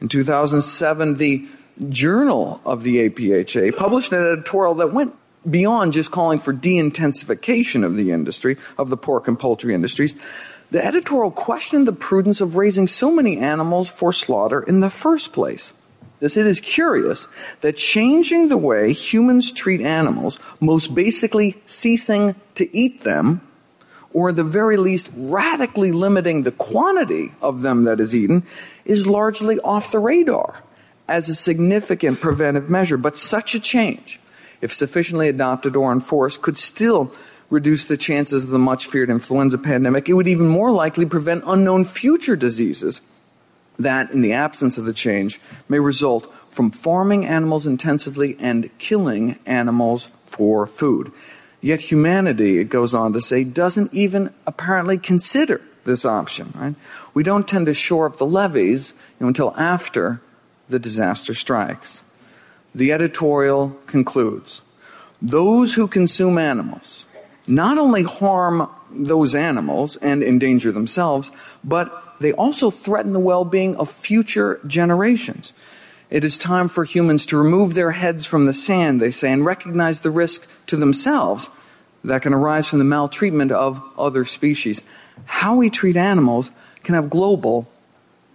In 0.00 0.06
2007, 0.06 1.14
the 1.14 1.48
Journal 1.88 2.60
of 2.64 2.84
the 2.84 3.08
APHA 3.08 3.76
published 3.76 4.12
an 4.12 4.22
editorial 4.22 4.76
that 4.76 4.92
went 4.92 5.16
beyond 5.50 5.92
just 5.92 6.10
calling 6.10 6.38
for 6.38 6.52
de-intensification 6.52 7.84
of 7.84 7.96
the 7.96 8.10
industry, 8.10 8.56
of 8.76 8.90
the 8.90 8.96
pork 8.96 9.28
and 9.28 9.38
poultry 9.38 9.74
industries, 9.74 10.16
the 10.70 10.84
editorial 10.84 11.30
questioned 11.30 11.86
the 11.86 11.92
prudence 11.92 12.40
of 12.40 12.56
raising 12.56 12.86
so 12.86 13.10
many 13.10 13.38
animals 13.38 13.88
for 13.88 14.12
slaughter 14.12 14.60
in 14.60 14.80
the 14.80 14.90
first 14.90 15.32
place. 15.32 15.72
This, 16.20 16.36
it 16.36 16.46
is 16.46 16.60
curious 16.60 17.28
that 17.60 17.76
changing 17.76 18.48
the 18.48 18.56
way 18.56 18.92
humans 18.92 19.52
treat 19.52 19.80
animals, 19.80 20.38
most 20.60 20.94
basically 20.94 21.60
ceasing 21.64 22.34
to 22.56 22.76
eat 22.76 23.02
them, 23.02 23.40
or 24.12 24.30
at 24.30 24.36
the 24.36 24.44
very 24.44 24.76
least 24.76 25.10
radically 25.14 25.92
limiting 25.92 26.42
the 26.42 26.50
quantity 26.50 27.32
of 27.40 27.62
them 27.62 27.84
that 27.84 28.00
is 28.00 28.14
eaten, 28.14 28.42
is 28.84 29.06
largely 29.06 29.60
off 29.60 29.92
the 29.92 29.98
radar 29.98 30.62
as 31.06 31.28
a 31.28 31.34
significant 31.34 32.20
preventive 32.20 32.68
measure. 32.68 32.96
But 32.96 33.16
such 33.16 33.54
a 33.54 33.60
change, 33.60 34.17
if 34.60 34.72
sufficiently 34.72 35.28
adopted 35.28 35.76
or 35.76 35.92
enforced, 35.92 36.42
could 36.42 36.56
still 36.56 37.12
reduce 37.50 37.84
the 37.86 37.96
chances 37.96 38.44
of 38.44 38.50
the 38.50 38.58
much 38.58 38.86
feared 38.86 39.10
influenza 39.10 39.58
pandemic. 39.58 40.08
It 40.08 40.14
would 40.14 40.28
even 40.28 40.48
more 40.48 40.70
likely 40.70 41.06
prevent 41.06 41.44
unknown 41.46 41.84
future 41.84 42.36
diseases 42.36 43.00
that, 43.78 44.10
in 44.10 44.20
the 44.20 44.32
absence 44.32 44.76
of 44.76 44.84
the 44.84 44.92
change, 44.92 45.40
may 45.68 45.78
result 45.78 46.32
from 46.50 46.70
farming 46.70 47.24
animals 47.24 47.66
intensively 47.66 48.36
and 48.38 48.76
killing 48.78 49.38
animals 49.46 50.10
for 50.26 50.66
food. 50.66 51.12
Yet 51.60 51.80
humanity, 51.80 52.58
it 52.58 52.68
goes 52.68 52.94
on 52.94 53.12
to 53.14 53.20
say, 53.20 53.44
doesn't 53.44 53.92
even 53.94 54.32
apparently 54.46 54.98
consider 54.98 55.60
this 55.84 56.04
option, 56.04 56.52
right? 56.54 56.74
We 57.14 57.22
don't 57.22 57.48
tend 57.48 57.66
to 57.66 57.74
shore 57.74 58.06
up 58.06 58.18
the 58.18 58.26
levees 58.26 58.92
you 59.18 59.24
know, 59.24 59.28
until 59.28 59.54
after 59.56 60.20
the 60.68 60.78
disaster 60.78 61.34
strikes. 61.34 62.02
The 62.78 62.92
editorial 62.92 63.76
concludes 63.86 64.62
those 65.20 65.74
who 65.74 65.88
consume 65.88 66.38
animals 66.38 67.06
not 67.48 67.76
only 67.76 68.04
harm 68.04 68.70
those 68.92 69.34
animals 69.34 69.96
and 69.96 70.22
endanger 70.22 70.70
themselves, 70.70 71.32
but 71.64 71.90
they 72.20 72.32
also 72.32 72.70
threaten 72.70 73.14
the 73.14 73.18
well 73.18 73.44
being 73.44 73.74
of 73.78 73.90
future 73.90 74.60
generations. 74.64 75.52
It 76.08 76.24
is 76.24 76.38
time 76.38 76.68
for 76.68 76.84
humans 76.84 77.26
to 77.26 77.36
remove 77.36 77.74
their 77.74 77.90
heads 77.90 78.24
from 78.26 78.46
the 78.46 78.54
sand, 78.54 79.02
they 79.02 79.10
say, 79.10 79.32
and 79.32 79.44
recognize 79.44 80.02
the 80.02 80.12
risk 80.12 80.46
to 80.68 80.76
themselves 80.76 81.50
that 82.04 82.22
can 82.22 82.32
arise 82.32 82.68
from 82.68 82.78
the 82.78 82.84
maltreatment 82.84 83.50
of 83.50 83.82
other 83.98 84.24
species. 84.24 84.82
How 85.24 85.56
we 85.56 85.68
treat 85.68 85.96
animals 85.96 86.52
can 86.84 86.94
have 86.94 87.10
global 87.10 87.68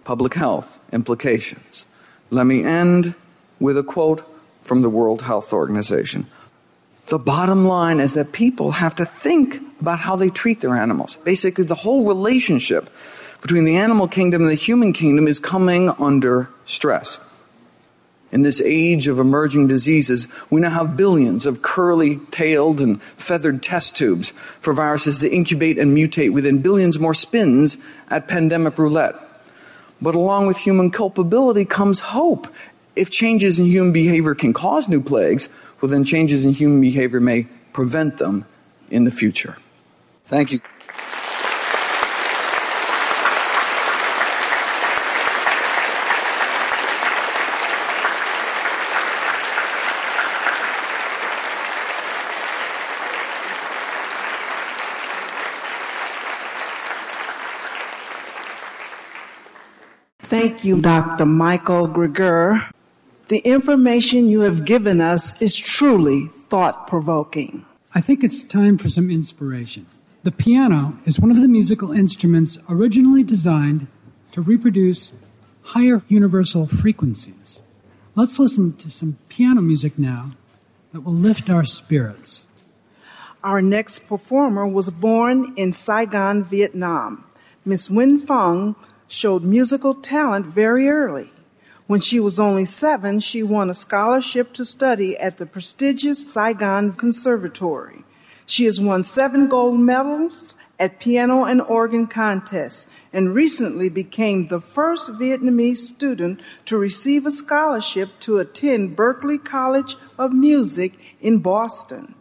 public 0.04 0.34
health 0.34 0.78
implications. 0.92 1.86
Let 2.28 2.44
me 2.44 2.62
end 2.62 3.14
with 3.58 3.78
a 3.78 3.82
quote 3.82 4.22
from 4.64 4.80
the 4.82 4.90
World 4.90 5.22
Health 5.22 5.52
Organization. 5.52 6.26
The 7.06 7.18
bottom 7.18 7.68
line 7.68 8.00
is 8.00 8.14
that 8.14 8.32
people 8.32 8.72
have 8.72 8.94
to 8.96 9.04
think 9.04 9.60
about 9.80 10.00
how 10.00 10.16
they 10.16 10.30
treat 10.30 10.60
their 10.62 10.74
animals. 10.74 11.18
Basically, 11.22 11.64
the 11.64 11.74
whole 11.74 12.06
relationship 12.06 12.90
between 13.42 13.64
the 13.64 13.76
animal 13.76 14.08
kingdom 14.08 14.42
and 14.42 14.50
the 14.50 14.54
human 14.54 14.94
kingdom 14.94 15.28
is 15.28 15.38
coming 15.38 15.90
under 15.90 16.48
stress. 16.64 17.18
In 18.32 18.42
this 18.42 18.60
age 18.62 19.06
of 19.06 19.20
emerging 19.20 19.68
diseases, 19.68 20.26
we 20.50 20.60
now 20.60 20.70
have 20.70 20.96
billions 20.96 21.46
of 21.46 21.62
curly 21.62 22.16
tailed 22.32 22.80
and 22.80 23.00
feathered 23.02 23.62
test 23.62 23.96
tubes 23.96 24.30
for 24.30 24.72
viruses 24.72 25.20
to 25.20 25.30
incubate 25.30 25.78
and 25.78 25.96
mutate 25.96 26.32
within 26.32 26.58
billions 26.58 26.98
more 26.98 27.14
spins 27.14 27.76
at 28.08 28.26
pandemic 28.26 28.78
roulette. 28.78 29.14
But 30.02 30.14
along 30.14 30.48
with 30.48 30.56
human 30.56 30.90
culpability 30.90 31.64
comes 31.64 32.00
hope. 32.00 32.48
If 32.96 33.10
changes 33.10 33.58
in 33.58 33.66
human 33.66 33.92
behavior 33.92 34.34
can 34.34 34.52
cause 34.52 34.88
new 34.88 35.00
plagues, 35.00 35.48
well, 35.80 35.90
then 35.90 36.04
changes 36.04 36.44
in 36.44 36.52
human 36.52 36.80
behavior 36.80 37.20
may 37.20 37.44
prevent 37.72 38.18
them 38.18 38.46
in 38.90 39.04
the 39.04 39.10
future. 39.10 39.58
Thank 40.26 40.52
you. 40.52 40.60
Thank 60.22 60.64
you, 60.64 60.80
Dr. 60.80 61.26
Michael 61.26 61.86
Greger. 61.86 62.73
The 63.28 63.38
information 63.38 64.28
you 64.28 64.40
have 64.40 64.66
given 64.66 65.00
us 65.00 65.40
is 65.40 65.56
truly 65.56 66.30
thought 66.50 66.86
provoking. 66.86 67.64
I 67.94 68.02
think 68.02 68.22
it's 68.22 68.44
time 68.44 68.76
for 68.76 68.90
some 68.90 69.10
inspiration. 69.10 69.86
The 70.24 70.30
piano 70.30 70.98
is 71.06 71.18
one 71.18 71.30
of 71.30 71.40
the 71.40 71.48
musical 71.48 71.90
instruments 71.90 72.58
originally 72.68 73.22
designed 73.22 73.86
to 74.32 74.42
reproduce 74.42 75.12
higher 75.62 76.02
universal 76.08 76.66
frequencies. 76.66 77.62
Let's 78.14 78.38
listen 78.38 78.76
to 78.76 78.90
some 78.90 79.16
piano 79.30 79.62
music 79.62 79.98
now 79.98 80.32
that 80.92 81.00
will 81.00 81.14
lift 81.14 81.48
our 81.48 81.64
spirits. 81.64 82.46
Our 83.42 83.62
next 83.62 84.06
performer 84.06 84.66
was 84.66 84.90
born 84.90 85.54
in 85.56 85.72
Saigon, 85.72 86.44
Vietnam. 86.44 87.24
Miss 87.64 87.88
Nguyen 87.88 88.20
Phang 88.20 88.76
showed 89.08 89.44
musical 89.44 89.94
talent 89.94 90.44
very 90.44 90.90
early. 90.90 91.30
When 91.86 92.00
she 92.00 92.18
was 92.18 92.40
only 92.40 92.64
seven, 92.64 93.20
she 93.20 93.42
won 93.42 93.68
a 93.68 93.74
scholarship 93.74 94.54
to 94.54 94.64
study 94.64 95.18
at 95.18 95.36
the 95.36 95.44
prestigious 95.44 96.22
Saigon 96.22 96.94
Conservatory. 96.94 98.04
She 98.46 98.64
has 98.64 98.80
won 98.80 99.04
seven 99.04 99.48
gold 99.48 99.78
medals 99.78 100.56
at 100.78 100.98
piano 100.98 101.44
and 101.44 101.60
organ 101.60 102.06
contests 102.06 102.88
and 103.12 103.34
recently 103.34 103.90
became 103.90 104.48
the 104.48 104.60
first 104.60 105.08
Vietnamese 105.10 105.78
student 105.78 106.40
to 106.66 106.78
receive 106.78 107.26
a 107.26 107.30
scholarship 107.30 108.08
to 108.20 108.38
attend 108.38 108.96
Berklee 108.96 109.44
College 109.44 109.96
of 110.18 110.32
Music 110.32 110.94
in 111.20 111.38
Boston. 111.38 112.14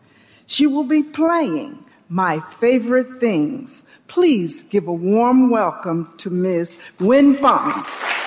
She 0.45 0.68
will 0.68 0.84
be 0.84 1.03
playing 1.03 1.85
my 2.10 2.41
favorite 2.60 3.22
things. 3.22 3.85
Please 4.07 4.64
give 4.64 4.88
a 4.88 4.94
warm 4.94 5.49
welcome 5.49 6.14
to 6.18 6.30
Ms. 6.30 6.77
Nguyen 6.99 7.38
Phang. 7.38 8.22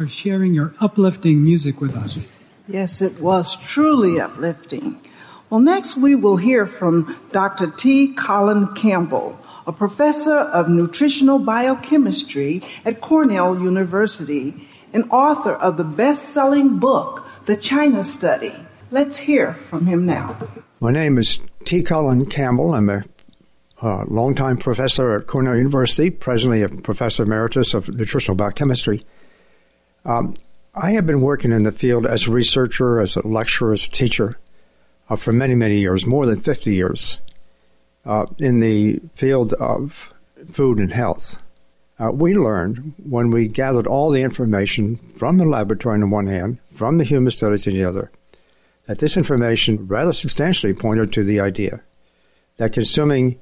For 0.00 0.08
sharing 0.08 0.54
your 0.54 0.72
uplifting 0.80 1.44
music 1.44 1.78
with 1.78 1.94
us. 1.94 2.34
Yes, 2.66 3.02
it 3.02 3.20
was 3.20 3.56
truly 3.66 4.18
uplifting. 4.18 4.98
Well, 5.50 5.60
next 5.60 5.94
we 5.94 6.14
will 6.14 6.38
hear 6.38 6.64
from 6.64 7.20
Dr. 7.32 7.70
T. 7.70 8.14
Colin 8.14 8.68
Campbell, 8.68 9.38
a 9.66 9.74
professor 9.74 10.38
of 10.38 10.70
nutritional 10.70 11.38
biochemistry 11.38 12.62
at 12.82 13.02
Cornell 13.02 13.60
University 13.60 14.66
and 14.94 15.04
author 15.10 15.52
of 15.52 15.76
the 15.76 15.84
best 15.84 16.30
selling 16.30 16.78
book, 16.78 17.22
The 17.44 17.58
China 17.58 18.02
Study. 18.02 18.54
Let's 18.90 19.18
hear 19.18 19.52
from 19.52 19.84
him 19.84 20.06
now. 20.06 20.34
My 20.80 20.92
name 20.92 21.18
is 21.18 21.40
T. 21.66 21.82
Colin 21.82 22.24
Campbell. 22.24 22.72
I'm 22.72 22.88
a 22.88 23.04
uh, 23.82 24.04
longtime 24.08 24.56
professor 24.56 25.14
at 25.18 25.26
Cornell 25.26 25.56
University, 25.56 26.08
presently 26.08 26.62
a 26.62 26.70
professor 26.70 27.24
emeritus 27.24 27.74
of 27.74 27.94
nutritional 27.94 28.34
biochemistry. 28.34 29.04
Um, 30.04 30.34
I 30.74 30.92
have 30.92 31.06
been 31.06 31.20
working 31.20 31.52
in 31.52 31.64
the 31.64 31.72
field 31.72 32.06
as 32.06 32.26
a 32.26 32.30
researcher, 32.30 33.00
as 33.00 33.16
a 33.16 33.26
lecturer, 33.26 33.72
as 33.72 33.86
a 33.86 33.90
teacher 33.90 34.38
uh, 35.08 35.16
for 35.16 35.32
many, 35.32 35.54
many 35.54 35.78
years, 35.78 36.06
more 36.06 36.26
than 36.26 36.40
50 36.40 36.72
years, 36.72 37.20
uh, 38.04 38.26
in 38.38 38.60
the 38.60 39.00
field 39.14 39.52
of 39.54 40.12
food 40.50 40.78
and 40.78 40.92
health. 40.92 41.42
Uh, 41.98 42.10
we 42.10 42.34
learned 42.34 42.94
when 43.04 43.30
we 43.30 43.46
gathered 43.46 43.86
all 43.86 44.10
the 44.10 44.22
information 44.22 44.96
from 45.16 45.36
the 45.36 45.44
laboratory 45.44 45.94
on 45.94 46.00
the 46.00 46.06
one 46.06 46.26
hand, 46.26 46.58
from 46.74 46.96
the 46.96 47.04
human 47.04 47.30
studies 47.30 47.66
on 47.66 47.74
the 47.74 47.84
other, 47.84 48.10
that 48.86 49.00
this 49.00 49.16
information 49.16 49.86
rather 49.86 50.12
substantially 50.12 50.72
pointed 50.72 51.12
to 51.12 51.22
the 51.22 51.40
idea 51.40 51.82
that 52.56 52.72
consuming 52.72 53.38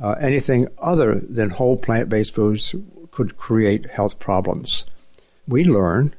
uh, 0.00 0.12
anything 0.20 0.68
other 0.78 1.16
than 1.16 1.50
whole 1.50 1.76
plant 1.76 2.08
based 2.08 2.34
foods 2.34 2.74
could 3.10 3.36
create 3.36 3.90
health 3.90 4.18
problems. 4.18 4.84
We 5.48 5.64
learn 5.64 6.14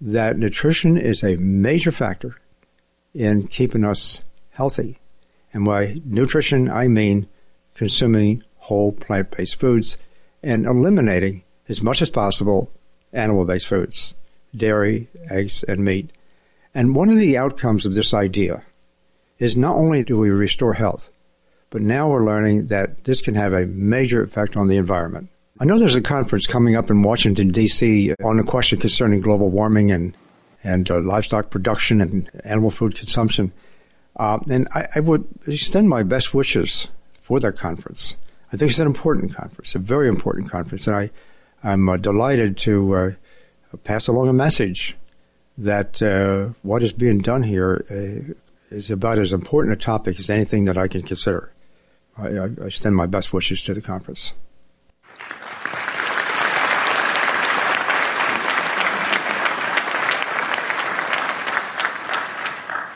that 0.00 0.38
nutrition 0.38 0.96
is 0.96 1.24
a 1.24 1.36
major 1.36 1.90
factor 1.90 2.36
in 3.14 3.48
keeping 3.48 3.84
us 3.84 4.22
healthy. 4.50 4.98
And 5.52 5.64
by 5.64 6.00
nutrition, 6.04 6.70
I 6.70 6.88
mean 6.88 7.28
consuming 7.74 8.44
whole 8.56 8.92
plant 8.92 9.30
based 9.30 9.58
foods 9.58 9.96
and 10.42 10.66
eliminating 10.66 11.42
as 11.68 11.82
much 11.82 12.02
as 12.02 12.10
possible 12.10 12.70
animal 13.12 13.44
based 13.44 13.66
foods, 13.66 14.14
dairy, 14.54 15.08
eggs, 15.30 15.64
and 15.64 15.84
meat. 15.84 16.12
And 16.74 16.94
one 16.94 17.08
of 17.08 17.16
the 17.16 17.36
outcomes 17.36 17.86
of 17.86 17.94
this 17.94 18.14
idea 18.14 18.62
is 19.38 19.56
not 19.56 19.76
only 19.76 20.04
do 20.04 20.18
we 20.18 20.30
restore 20.30 20.74
health, 20.74 21.10
but 21.70 21.82
now 21.82 22.08
we're 22.08 22.24
learning 22.24 22.68
that 22.68 23.04
this 23.04 23.20
can 23.20 23.34
have 23.34 23.52
a 23.52 23.66
major 23.66 24.22
effect 24.22 24.56
on 24.56 24.68
the 24.68 24.76
environment. 24.76 25.28
I 25.60 25.64
know 25.64 25.76
there's 25.76 25.96
a 25.96 26.00
conference 26.00 26.46
coming 26.46 26.76
up 26.76 26.88
in 26.88 27.02
Washington, 27.02 27.48
D.C. 27.48 28.14
on 28.22 28.36
the 28.36 28.44
question 28.44 28.78
concerning 28.78 29.20
global 29.20 29.50
warming 29.50 29.90
and, 29.90 30.16
and 30.62 30.88
uh, 30.88 31.00
livestock 31.00 31.50
production 31.50 32.00
and 32.00 32.30
animal 32.44 32.70
food 32.70 32.94
consumption. 32.94 33.52
Uh, 34.14 34.38
and 34.48 34.68
I, 34.72 34.86
I, 34.94 35.00
would 35.00 35.26
extend 35.48 35.88
my 35.88 36.04
best 36.04 36.32
wishes 36.32 36.88
for 37.20 37.40
that 37.40 37.56
conference. 37.56 38.16
I 38.52 38.56
think 38.56 38.70
it's 38.70 38.78
an 38.78 38.86
important 38.86 39.34
conference, 39.34 39.74
a 39.74 39.80
very 39.80 40.08
important 40.08 40.48
conference. 40.48 40.86
And 40.86 40.94
I, 40.94 41.10
I'm 41.64 41.88
uh, 41.88 41.96
delighted 41.96 42.56
to 42.58 42.94
uh, 42.94 43.10
pass 43.82 44.06
along 44.06 44.28
a 44.28 44.32
message 44.32 44.96
that 45.56 46.00
uh, 46.00 46.52
what 46.62 46.84
is 46.84 46.92
being 46.92 47.18
done 47.18 47.42
here 47.42 47.84
uh, 47.90 48.32
is 48.70 48.92
about 48.92 49.18
as 49.18 49.32
important 49.32 49.72
a 49.74 49.76
topic 49.76 50.20
as 50.20 50.30
anything 50.30 50.66
that 50.66 50.78
I 50.78 50.86
can 50.86 51.02
consider. 51.02 51.52
I, 52.16 52.28
I 52.28 52.44
extend 52.64 52.94
my 52.94 53.06
best 53.06 53.32
wishes 53.32 53.62
to 53.64 53.74
the 53.74 53.80
conference. 53.80 54.34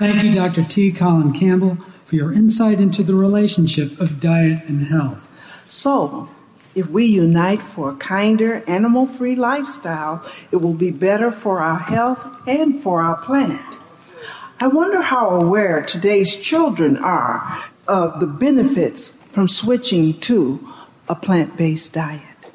Thank 0.02 0.24
you, 0.24 0.32
Dr. 0.32 0.64
T. 0.64 0.90
Colin 0.90 1.32
Campbell, 1.32 1.76
for 2.04 2.16
your 2.16 2.32
insight 2.32 2.80
into 2.80 3.04
the 3.04 3.14
relationship 3.14 4.00
of 4.00 4.18
diet 4.18 4.64
and 4.66 4.88
health. 4.88 5.30
So, 5.68 6.28
if 6.74 6.88
we 6.88 7.06
unite 7.06 7.62
for 7.62 7.90
a 7.90 7.94
kinder, 7.94 8.64
animal 8.66 9.06
free 9.06 9.36
lifestyle, 9.36 10.28
it 10.50 10.56
will 10.56 10.74
be 10.74 10.90
better 10.90 11.30
for 11.30 11.60
our 11.60 11.78
health 11.78 12.48
and 12.48 12.82
for 12.82 13.00
our 13.00 13.14
planet. 13.14 13.78
I 14.58 14.66
wonder 14.66 15.02
how 15.02 15.28
aware 15.28 15.82
today's 15.82 16.34
children 16.34 16.96
are 16.96 17.62
of 17.86 18.18
the 18.18 18.26
benefits 18.26 19.08
from 19.08 19.46
switching 19.46 20.18
to 20.22 20.68
a 21.08 21.14
plant 21.14 21.56
based 21.56 21.92
diet. 21.92 22.50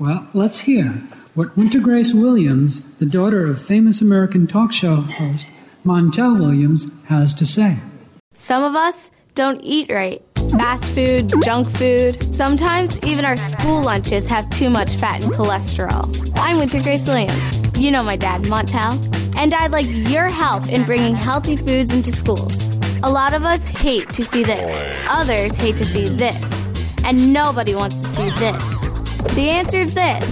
Well, 0.00 0.26
let's 0.34 0.62
hear 0.62 1.04
what 1.34 1.56
Winter 1.56 1.78
Grace 1.78 2.12
Williams, 2.12 2.80
the 2.98 3.06
daughter 3.06 3.46
of 3.46 3.62
famous 3.62 4.02
American 4.02 4.48
talk 4.48 4.72
show 4.72 4.96
host 4.96 5.46
Montel 5.84 6.38
Williams, 6.38 6.86
has 7.06 7.34
to 7.34 7.44
say. 7.44 7.76
Some 8.34 8.62
of 8.62 8.76
us 8.76 9.10
don't 9.34 9.60
eat 9.62 9.90
right. 9.90 10.22
Fast 10.50 10.84
food, 10.94 11.32
junk 11.42 11.68
food. 11.68 12.22
Sometimes 12.34 13.02
even 13.02 13.24
our 13.24 13.36
school 13.36 13.82
lunches 13.82 14.28
have 14.28 14.48
too 14.50 14.70
much 14.70 14.96
fat 14.96 15.24
and 15.24 15.32
cholesterol. 15.32 16.32
I'm 16.36 16.58
Winter 16.58 16.80
Grace 16.80 17.06
Williams. 17.06 17.78
You 17.78 17.90
know 17.90 18.04
my 18.04 18.16
dad, 18.16 18.42
Montel. 18.42 18.94
And 19.36 19.52
I'd 19.52 19.72
like 19.72 19.86
your 19.88 20.28
help 20.28 20.68
in 20.68 20.84
bringing 20.84 21.16
healthy 21.16 21.56
foods 21.56 21.92
into 21.92 22.12
schools. 22.12 22.78
A 23.02 23.10
lot 23.10 23.34
of 23.34 23.44
us 23.44 23.64
hate 23.66 24.12
to 24.12 24.24
see 24.24 24.44
this. 24.44 24.98
Others 25.08 25.56
hate 25.56 25.76
to 25.78 25.84
see 25.84 26.04
this. 26.04 26.68
And 27.04 27.32
nobody 27.32 27.74
wants 27.74 28.00
to 28.02 28.08
see 28.08 28.30
this. 28.38 28.82
The 29.34 29.48
answer 29.48 29.78
is 29.78 29.94
this 29.94 30.24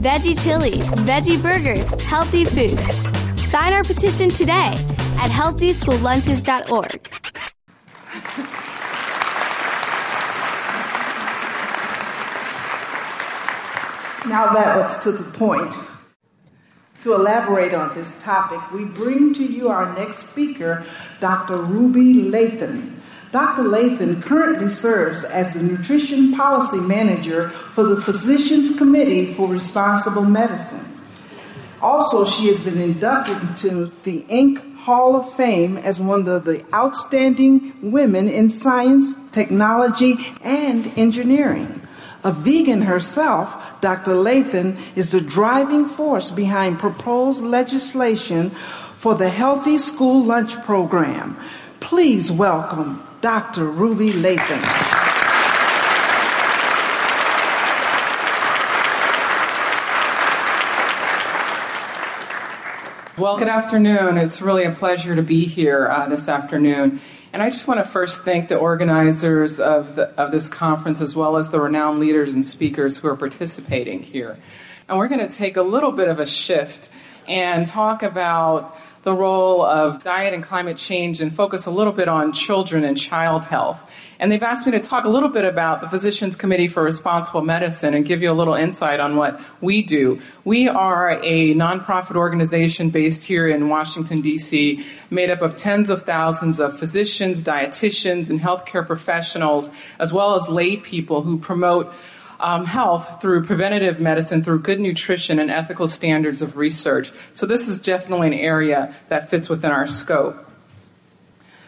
veggie 0.00 0.42
chili, 0.42 0.78
veggie 1.04 1.40
burgers, 1.40 1.86
healthy 2.02 2.44
food. 2.44 3.15
Sign 3.46 3.72
our 3.72 3.84
petition 3.84 4.28
today 4.28 4.74
at 5.18 5.30
healthyschoollunches.org. 5.30 7.12
Now 14.28 14.52
that 14.52 14.76
was 14.76 14.96
to 15.04 15.12
the 15.12 15.22
point. 15.22 15.72
To 17.02 17.14
elaborate 17.14 17.72
on 17.72 17.94
this 17.94 18.20
topic, 18.20 18.72
we 18.72 18.84
bring 18.84 19.32
to 19.34 19.44
you 19.44 19.68
our 19.68 19.94
next 19.94 20.28
speaker, 20.28 20.84
Dr. 21.20 21.56
Ruby 21.56 22.28
Lathon. 22.28 22.94
Dr. 23.30 23.62
Lathon 23.62 24.20
currently 24.20 24.68
serves 24.68 25.22
as 25.22 25.54
the 25.54 25.62
Nutrition 25.62 26.32
Policy 26.34 26.80
Manager 26.80 27.50
for 27.50 27.84
the 27.84 28.00
Physicians 28.00 28.76
Committee 28.76 29.34
for 29.34 29.46
Responsible 29.46 30.24
Medicine. 30.24 30.95
Also, 31.86 32.24
she 32.24 32.48
has 32.48 32.58
been 32.58 32.80
inducted 32.80 33.40
into 33.42 33.92
the 34.02 34.22
Inc. 34.22 34.74
Hall 34.74 35.14
of 35.14 35.32
Fame 35.34 35.76
as 35.76 36.00
one 36.00 36.26
of 36.26 36.44
the 36.44 36.66
outstanding 36.74 37.72
women 37.80 38.28
in 38.28 38.48
science, 38.48 39.14
technology, 39.30 40.16
and 40.42 40.92
engineering. 40.98 41.80
A 42.24 42.32
vegan 42.32 42.82
herself, 42.82 43.80
Dr. 43.80 44.14
Lathon 44.14 44.76
is 44.96 45.12
the 45.12 45.20
driving 45.20 45.86
force 45.86 46.32
behind 46.32 46.80
proposed 46.80 47.44
legislation 47.44 48.50
for 48.96 49.14
the 49.14 49.28
Healthy 49.28 49.78
School 49.78 50.24
Lunch 50.24 50.60
Program. 50.64 51.36
Please 51.78 52.32
welcome 52.32 53.00
Dr. 53.20 53.64
Ruby 53.64 54.10
Lathon. 54.10 55.05
Well, 63.18 63.38
good 63.38 63.48
afternoon. 63.48 64.18
It's 64.18 64.42
really 64.42 64.64
a 64.64 64.72
pleasure 64.72 65.16
to 65.16 65.22
be 65.22 65.46
here 65.46 65.88
uh, 65.88 66.06
this 66.06 66.28
afternoon. 66.28 67.00
And 67.32 67.42
I 67.42 67.48
just 67.48 67.66
want 67.66 67.80
to 67.80 67.84
first 67.90 68.20
thank 68.24 68.50
the 68.50 68.58
organizers 68.58 69.58
of, 69.58 69.96
the, 69.96 70.08
of 70.20 70.32
this 70.32 70.48
conference 70.48 71.00
as 71.00 71.16
well 71.16 71.38
as 71.38 71.48
the 71.48 71.58
renowned 71.58 71.98
leaders 71.98 72.34
and 72.34 72.44
speakers 72.44 72.98
who 72.98 73.08
are 73.08 73.16
participating 73.16 74.02
here. 74.02 74.36
And 74.86 74.98
we're 74.98 75.08
going 75.08 75.26
to 75.26 75.34
take 75.34 75.56
a 75.56 75.62
little 75.62 75.92
bit 75.92 76.08
of 76.08 76.20
a 76.20 76.26
shift 76.26 76.90
and 77.26 77.66
talk 77.66 78.02
about 78.02 78.76
the 79.06 79.14
role 79.14 79.64
of 79.64 80.02
diet 80.02 80.34
and 80.34 80.42
climate 80.42 80.76
change 80.76 81.20
and 81.20 81.32
focus 81.32 81.66
a 81.66 81.70
little 81.70 81.92
bit 81.92 82.08
on 82.08 82.32
children 82.32 82.82
and 82.82 82.98
child 82.98 83.44
health. 83.44 83.88
And 84.18 84.32
they've 84.32 84.42
asked 84.42 84.66
me 84.66 84.72
to 84.72 84.80
talk 84.80 85.04
a 85.04 85.08
little 85.08 85.28
bit 85.28 85.44
about 85.44 85.80
the 85.80 85.88
Physicians 85.88 86.34
Committee 86.34 86.66
for 86.66 86.82
Responsible 86.82 87.42
Medicine 87.42 87.94
and 87.94 88.04
give 88.04 88.20
you 88.20 88.32
a 88.32 88.34
little 88.34 88.54
insight 88.54 88.98
on 88.98 89.14
what 89.14 89.40
we 89.60 89.80
do. 89.80 90.20
We 90.44 90.68
are 90.68 91.20
a 91.22 91.54
nonprofit 91.54 92.16
organization 92.16 92.90
based 92.90 93.22
here 93.22 93.46
in 93.46 93.68
Washington, 93.68 94.22
D.C., 94.22 94.84
made 95.08 95.30
up 95.30 95.40
of 95.40 95.54
tens 95.54 95.88
of 95.88 96.02
thousands 96.02 96.58
of 96.58 96.76
physicians, 96.76 97.44
dietitians, 97.44 98.28
and 98.28 98.40
healthcare 98.40 98.84
professionals, 98.84 99.70
as 100.00 100.12
well 100.12 100.34
as 100.34 100.48
lay 100.48 100.78
people 100.78 101.22
who 101.22 101.38
promote 101.38 101.94
um, 102.40 102.66
health 102.66 103.20
through 103.20 103.44
preventative 103.44 104.00
medicine, 104.00 104.42
through 104.42 104.60
good 104.60 104.80
nutrition 104.80 105.38
and 105.38 105.50
ethical 105.50 105.88
standards 105.88 106.42
of 106.42 106.56
research. 106.56 107.12
So 107.32 107.46
this 107.46 107.68
is 107.68 107.80
definitely 107.80 108.28
an 108.28 108.34
area 108.34 108.94
that 109.08 109.30
fits 109.30 109.48
within 109.48 109.70
our 109.70 109.86
scope. 109.86 110.42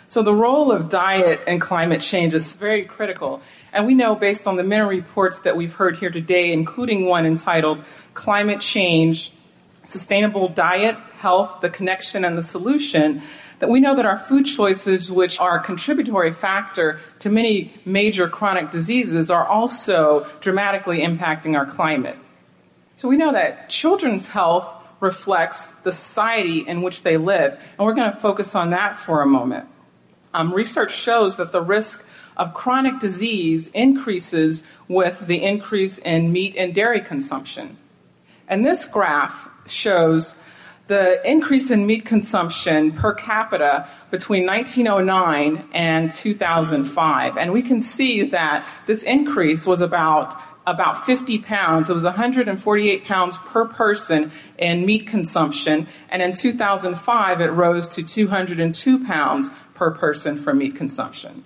So 0.06 0.22
the 0.22 0.34
role 0.34 0.72
of 0.72 0.88
diet 0.88 1.40
and 1.46 1.60
climate 1.60 2.00
change 2.00 2.32
is 2.32 2.56
very 2.56 2.84
critical. 2.84 3.42
And 3.74 3.86
we 3.86 3.92
know 3.94 4.14
based 4.14 4.46
on 4.46 4.56
the 4.56 4.64
many 4.64 4.82
reports 4.82 5.40
that 5.40 5.54
we've 5.54 5.74
heard 5.74 5.98
here 5.98 6.08
today, 6.08 6.50
including 6.50 7.04
one 7.04 7.26
entitled 7.26 7.84
Climate 8.14 8.62
Change, 8.62 9.32
Sustainable 9.84 10.48
Diet, 10.48 10.96
Health, 11.18 11.60
the 11.60 11.68
Connection, 11.68 12.24
and 12.24 12.38
the 12.38 12.42
Solution, 12.42 13.20
that 13.58 13.68
we 13.68 13.80
know 13.80 13.94
that 13.94 14.06
our 14.06 14.18
food 14.18 14.46
choices, 14.46 15.10
which 15.10 15.38
are 15.40 15.58
a 15.58 15.62
contributory 15.62 16.32
factor 16.32 17.00
to 17.20 17.28
many 17.28 17.74
major 17.84 18.28
chronic 18.28 18.70
diseases, 18.70 19.30
are 19.30 19.46
also 19.46 20.26
dramatically 20.40 21.00
impacting 21.00 21.56
our 21.56 21.66
climate. 21.66 22.16
So 22.94 23.08
we 23.08 23.16
know 23.16 23.32
that 23.32 23.68
children's 23.68 24.26
health 24.26 24.66
reflects 25.00 25.68
the 25.82 25.92
society 25.92 26.60
in 26.60 26.82
which 26.82 27.02
they 27.02 27.16
live, 27.16 27.52
and 27.52 27.86
we're 27.86 27.94
going 27.94 28.12
to 28.12 28.18
focus 28.18 28.54
on 28.54 28.70
that 28.70 28.98
for 28.98 29.22
a 29.22 29.26
moment. 29.26 29.68
Um, 30.34 30.52
research 30.52 30.94
shows 30.94 31.36
that 31.36 31.52
the 31.52 31.62
risk 31.62 32.04
of 32.36 32.54
chronic 32.54 32.98
disease 33.00 33.68
increases 33.68 34.62
with 34.86 35.26
the 35.26 35.42
increase 35.42 35.98
in 35.98 36.32
meat 36.32 36.54
and 36.56 36.74
dairy 36.74 37.00
consumption. 37.00 37.76
And 38.46 38.64
this 38.64 38.86
graph 38.86 39.48
shows 39.66 40.36
the 40.88 41.20
increase 41.30 41.70
in 41.70 41.86
meat 41.86 42.04
consumption 42.04 42.92
per 42.92 43.12
capita 43.12 43.86
between 44.10 44.46
1909 44.46 45.68
and 45.72 46.10
2005. 46.10 47.36
And 47.36 47.52
we 47.52 47.62
can 47.62 47.80
see 47.80 48.24
that 48.30 48.66
this 48.86 49.02
increase 49.04 49.66
was 49.66 49.80
about 49.80 50.34
about 50.66 51.06
50 51.06 51.38
pounds. 51.38 51.88
It 51.88 51.94
was 51.94 52.02
148 52.02 53.04
pounds 53.04 53.38
per 53.38 53.64
person 53.64 54.30
in 54.58 54.84
meat 54.84 55.06
consumption. 55.06 55.86
And 56.10 56.20
in 56.20 56.34
2005, 56.34 57.40
it 57.40 57.46
rose 57.46 57.88
to 57.88 58.02
202 58.02 59.06
pounds 59.06 59.50
per 59.74 59.90
person 59.90 60.36
for 60.36 60.52
meat 60.52 60.76
consumption. 60.76 61.44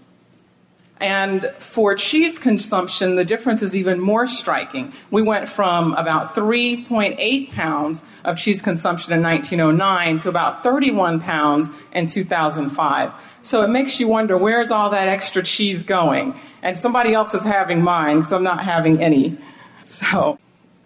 And 1.02 1.52
for 1.58 1.96
cheese 1.96 2.38
consumption, 2.38 3.16
the 3.16 3.24
difference 3.24 3.60
is 3.60 3.76
even 3.76 3.98
more 3.98 4.28
striking. 4.28 4.92
We 5.10 5.20
went 5.20 5.48
from 5.48 5.94
about 5.94 6.32
3.8 6.36 7.50
pounds 7.50 8.04
of 8.24 8.38
cheese 8.38 8.62
consumption 8.62 9.12
in 9.12 9.20
1909 9.20 10.18
to 10.18 10.28
about 10.28 10.62
31 10.62 11.20
pounds 11.20 11.70
in 11.92 12.06
2005. 12.06 13.14
So 13.42 13.64
it 13.64 13.68
makes 13.68 13.98
you 13.98 14.06
wonder 14.06 14.38
where's 14.38 14.70
all 14.70 14.90
that 14.90 15.08
extra 15.08 15.42
cheese 15.42 15.82
going? 15.82 16.38
And 16.62 16.78
somebody 16.78 17.14
else 17.14 17.34
is 17.34 17.42
having 17.42 17.82
mine 17.82 18.18
because 18.18 18.32
I'm 18.32 18.44
not 18.44 18.62
having 18.62 19.02
any. 19.02 19.36
So, 19.84 20.38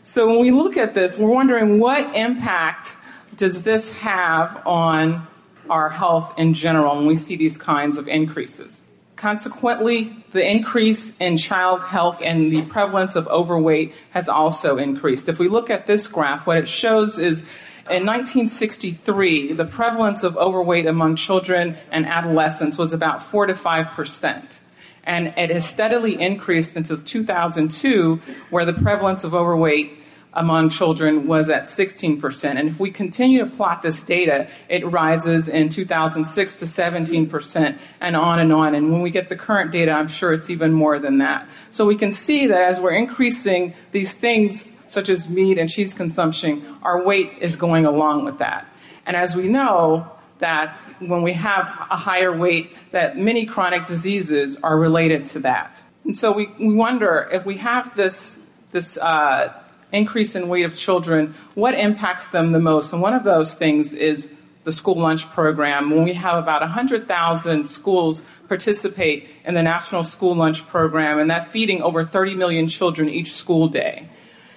so 0.03 0.29
when 0.29 0.41
we 0.41 0.51
look 0.51 0.79
at 0.79 0.95
this, 0.95 1.19
we're 1.19 1.29
wondering 1.29 1.79
what 1.79 2.17
impact 2.17 2.97
does 3.37 3.65
this 3.65 3.91
have 3.91 4.67
on 4.67 5.27
our 5.69 5.91
health 5.91 6.33
in 6.39 6.55
general 6.55 6.97
when 6.97 7.05
we 7.05 7.17
see 7.17 7.37
these 7.37 7.59
kinds 7.59 7.99
of 7.99 8.09
increases? 8.09 8.81
Consequently, 9.17 10.15
the 10.33 10.47
increase 10.47 11.15
in 11.19 11.39
child 11.39 11.83
health 11.83 12.21
and 12.23 12.53
the 12.53 12.63
prevalence 12.63 13.17
of 13.17 13.27
overweight 13.29 13.95
has 14.11 14.29
also 14.29 14.77
increased. 14.77 15.29
If 15.29 15.39
we 15.39 15.49
look 15.49 15.71
at 15.71 15.87
this 15.87 16.07
graph, 16.07 16.47
what 16.47 16.59
it 16.59 16.69
shows 16.69 17.19
is 17.19 17.43
in 17.89 18.05
1963, 18.05 19.55
the 19.55 19.65
prevalence 19.65 20.23
of 20.23 20.37
overweight 20.37 20.87
among 20.87 21.17
children 21.17 21.79
and 21.91 22.05
adolescents 22.05 22.77
was 22.77 22.93
about 22.93 23.23
4 23.23 23.47
to 23.47 23.55
5 23.55 23.87
percent. 23.93 24.61
And 25.05 25.29
it 25.39 25.51
has 25.51 25.67
steadily 25.67 26.21
increased 26.21 26.77
until 26.77 26.99
2002, 26.99 28.21
where 28.51 28.65
the 28.65 28.75
prevalence 28.75 29.25
of 29.25 29.35
overweight 29.35 29.99
among 30.37 30.69
children 30.69 31.27
was 31.27 31.49
at 31.49 31.65
16%. 31.65 32.45
And 32.45 32.69
if 32.69 32.79
we 32.79 32.91
continue 32.91 33.39
to 33.41 33.47
plot 33.47 33.83
this 33.83 34.03
data, 34.03 34.49
it 34.69 34.87
rises 34.87 35.49
in 35.49 35.71
2006 35.71 36.55
to 36.55 36.65
17% 36.67 37.79
and 38.01 38.17
on 38.17 38.39
and 38.39 38.53
on. 38.53 38.75
And 38.75 38.93
when 38.93 39.01
we 39.01 39.11
get 39.11 39.31
the 39.31 39.37
current 39.37 39.73
data, 39.73 39.93
I'm 39.93 40.09
sure 40.09 40.33
it's 40.33 40.51
even 40.51 40.73
more 40.73 40.99
than 40.99 41.19
that. 41.19 41.49
So 41.71 41.87
we 41.87 41.97
can 41.97 42.13
see 42.13 42.47
that 42.49 42.69
as 42.69 42.79
we're 42.79 42.95
increasing 42.95 43.75
these 43.93 44.13
things, 44.13 44.71
such 44.89 45.09
as 45.09 45.29
meat 45.29 45.59
and 45.59 45.69
cheese 45.69 45.95
consumption, 45.95 46.65
our 46.83 47.03
weight 47.03 47.33
is 47.41 47.57
going 47.57 47.87
along 47.87 48.25
with 48.27 48.39
that. 48.39 48.67
And 49.07 49.17
as 49.17 49.35
we 49.35 49.49
know, 49.49 50.13
that 50.39 50.79
when 50.99 51.23
we 51.23 51.33
have 51.33 51.67
a 51.91 51.97
higher 51.97 52.37
weight, 52.37 52.77
that 52.93 53.17
many 53.17 53.47
chronic 53.47 53.87
diseases 53.87 54.59
are 54.63 54.79
related 54.79 55.25
to 55.25 55.41
that. 55.41 55.83
And 56.05 56.15
so 56.15 56.31
we, 56.31 56.49
we 56.59 56.75
wonder 56.75 57.27
if 57.33 57.47
we 57.47 57.57
have 57.57 57.97
this, 57.97 58.39
this 58.71 58.99
uh, 58.99 59.55
increase 59.93 60.35
in 60.35 60.49
weight 60.49 60.65
of 60.65 60.77
children, 60.77 61.35
what 61.55 61.75
impacts 61.75 62.29
them 62.29 62.53
the 62.53 62.61
most? 62.61 62.93
And 62.93 63.01
one 63.01 63.15
of 63.15 63.25
those 63.25 63.55
things 63.55 63.95
is 63.95 64.31
the 64.65 64.73
school 64.73 64.97
lunch 64.97 65.31
program. 65.31 65.91
When 65.91 66.03
we 66.03 66.15
have 66.15 66.39
about 66.39 66.61
100,000 66.61 67.65
schools 67.65 68.25
participate 68.49 69.29
in 69.45 69.55
the 69.55 69.63
National 69.63 70.03
School 70.03 70.35
Lunch 70.35 70.67
Program, 70.67 71.21
and 71.21 71.31
that's 71.31 71.51
feeding 71.53 71.83
over 71.83 72.05
30 72.05 72.35
million 72.35 72.67
children 72.67 73.09
each 73.09 73.33
school 73.33 73.69
day. 73.69 74.09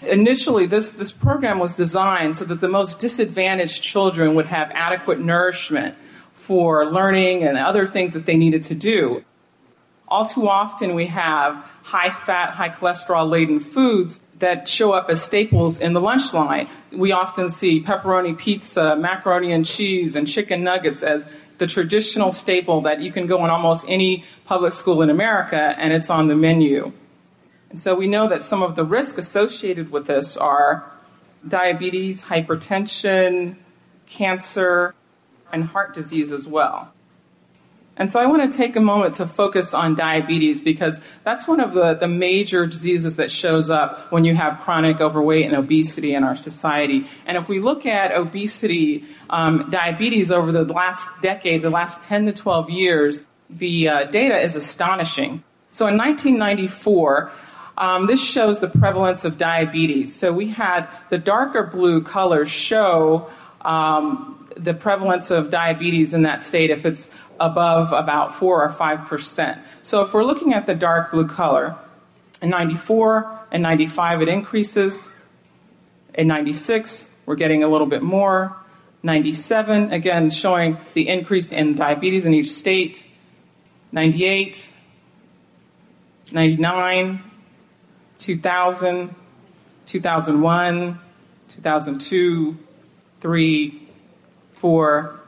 Initially, 0.01 0.65
this, 0.65 0.93
this 0.93 1.11
program 1.11 1.60
was 1.60 1.76
designed 1.76 2.38
so 2.38 2.45
that 2.45 2.60
the 2.60 2.68
most 2.68 2.97
disadvantaged 2.97 3.84
children 3.84 4.34
would 4.34 4.47
have 4.47 4.72
adequate 4.73 5.19
nourishment 5.19 5.95
for 6.34 6.85
learning 6.88 7.43
and 7.43 7.56
other 7.57 7.85
things 7.85 8.14
that 8.14 8.26
they 8.26 8.35
needed 8.35 8.64
to 8.64 8.73
do. 8.73 9.23
All 10.07 10.26
too 10.26 10.49
often, 10.49 10.95
we 10.95 11.06
have 11.06 11.53
high 11.84 12.10
fat, 12.10 12.56
high 12.56 12.69
cholesterol 12.69 13.30
laden 13.30 13.60
foods 13.60 14.22
that 14.40 14.68
show 14.68 14.91
up 14.91 15.10
as 15.10 15.22
staples 15.22 15.80
in 15.80 15.94
the 15.94 16.02
lunch 16.02 16.34
line. 16.34 16.70
We 16.91 17.11
often 17.11 17.49
see 17.49 17.84
pepperoni 17.84 18.38
pizza, 18.38 18.95
macaroni 18.95 19.52
and 19.52 19.66
cheese, 19.66 20.16
and 20.16 20.28
chicken 20.28 20.64
nuggets 20.64 21.03
as 21.03 21.28
the 21.57 21.68
traditional 21.68 22.32
staple 22.32 22.82
that 22.82 23.02
you 23.02 23.11
can 23.11 23.28
go 23.28 23.44
in 23.44 23.52
almost 23.52 23.86
any 23.88 24.24
public 24.45 24.74
school 24.74 25.02
in 25.02 25.10
America 25.10 25.76
and 25.78 25.94
it's 25.94 26.10
on 26.10 26.28
the 26.28 26.36
menu. 26.36 26.94
And 27.70 27.80
so 27.80 27.94
we 27.95 28.07
know 28.07 28.28
that 28.30 28.41
some 28.41 28.64
of 28.64 28.76
the 28.76 28.84
risks 28.84 29.20
associated 29.20 29.91
with 29.91 30.07
this 30.07 30.36
are 30.38 30.90
diabetes, 31.48 32.24
hypertension, 32.24 33.57
cancer, 34.07 34.95
and 35.52 35.66
heart 35.66 35.94
disease 35.94 36.32
as 36.32 36.48
well. 36.48 36.91
And 37.99 38.09
so 38.09 38.19
I 38.19 38.26
want 38.27 38.49
to 38.49 38.57
take 38.57 38.77
a 38.77 38.80
moment 38.80 39.15
to 39.15 39.27
focus 39.27 39.73
on 39.73 39.93
diabetes 39.93 40.61
because 40.61 41.01
that's 41.26 41.45
one 41.45 41.59
of 41.59 41.73
the, 41.73 41.95
the 41.95 42.07
major 42.07 42.65
diseases 42.65 43.17
that 43.17 43.30
shows 43.30 43.69
up 43.69 44.09
when 44.09 44.23
you 44.23 44.35
have 44.35 44.61
chronic 44.61 45.01
overweight 45.01 45.45
and 45.45 45.53
obesity 45.53 46.13
in 46.13 46.23
our 46.23 46.38
society. 46.38 47.05
And 47.26 47.35
if 47.35 47.49
we 47.49 47.59
look 47.59 47.85
at 47.85 48.13
obesity, 48.13 49.03
um, 49.30 49.69
diabetes 49.69 50.31
over 50.31 50.53
the 50.53 50.63
last 50.63 51.09
decade, 51.21 51.61
the 51.61 51.69
last 51.69 52.01
10 52.01 52.27
to 52.27 52.31
12 52.31 52.69
years, 52.69 53.21
the 53.49 53.89
uh, 53.89 54.03
data 54.05 54.38
is 54.38 54.55
astonishing. 54.55 55.43
So 55.71 55.85
in 55.88 55.97
1994, 55.97 57.31
um, 57.77 58.07
this 58.07 58.23
shows 58.23 58.59
the 58.59 58.69
prevalence 58.69 59.26
of 59.26 59.38
diabetes. 59.38 60.15
So 60.15 60.31
we 60.31 60.47
had 60.47 60.88
the 61.09 61.17
darker 61.17 61.63
blue 61.63 62.01
colors 62.01 62.49
show 62.49 63.30
um, 63.61 64.35
the 64.55 64.73
prevalence 64.73 65.31
of 65.31 65.49
diabetes 65.49 66.13
in 66.13 66.23
that 66.23 66.41
state 66.41 66.69
if 66.69 66.85
it's 66.85 67.09
above 67.40 67.91
about 67.91 68.36
4 68.36 68.64
or 68.64 68.70
5%. 68.70 69.61
So 69.82 70.02
if 70.03 70.14
we're 70.14 70.24
looking 70.24 70.53
at 70.53 70.66
the 70.66 70.76
dark 70.76 71.11
blue 71.11 71.28
color, 71.28 71.78
in 72.41 72.49
94 72.49 73.40
and 73.52 73.64
95 73.64 74.22
it 74.22 74.30
increases. 74.30 75.10
In 76.14 76.28
96, 76.28 77.07
we're 77.26 77.36
getting 77.36 77.64
a 77.64 77.68
little 77.68 77.88
bit 77.88 78.02
more. 78.02 78.56
97, 79.03 79.91
again, 79.91 80.30
showing 80.30 80.78
the 80.94 81.07
increase 81.07 81.52
in 81.52 81.76
diabetes 81.76 82.26
in 82.26 82.34
each 82.34 82.52
state. 82.52 83.06
98, 83.91 84.72
99, 86.32 87.24
2000, 88.18 89.16
2001, 89.86 90.99
2002, 91.48 92.57
3, 93.22 93.88
4, 94.53 95.19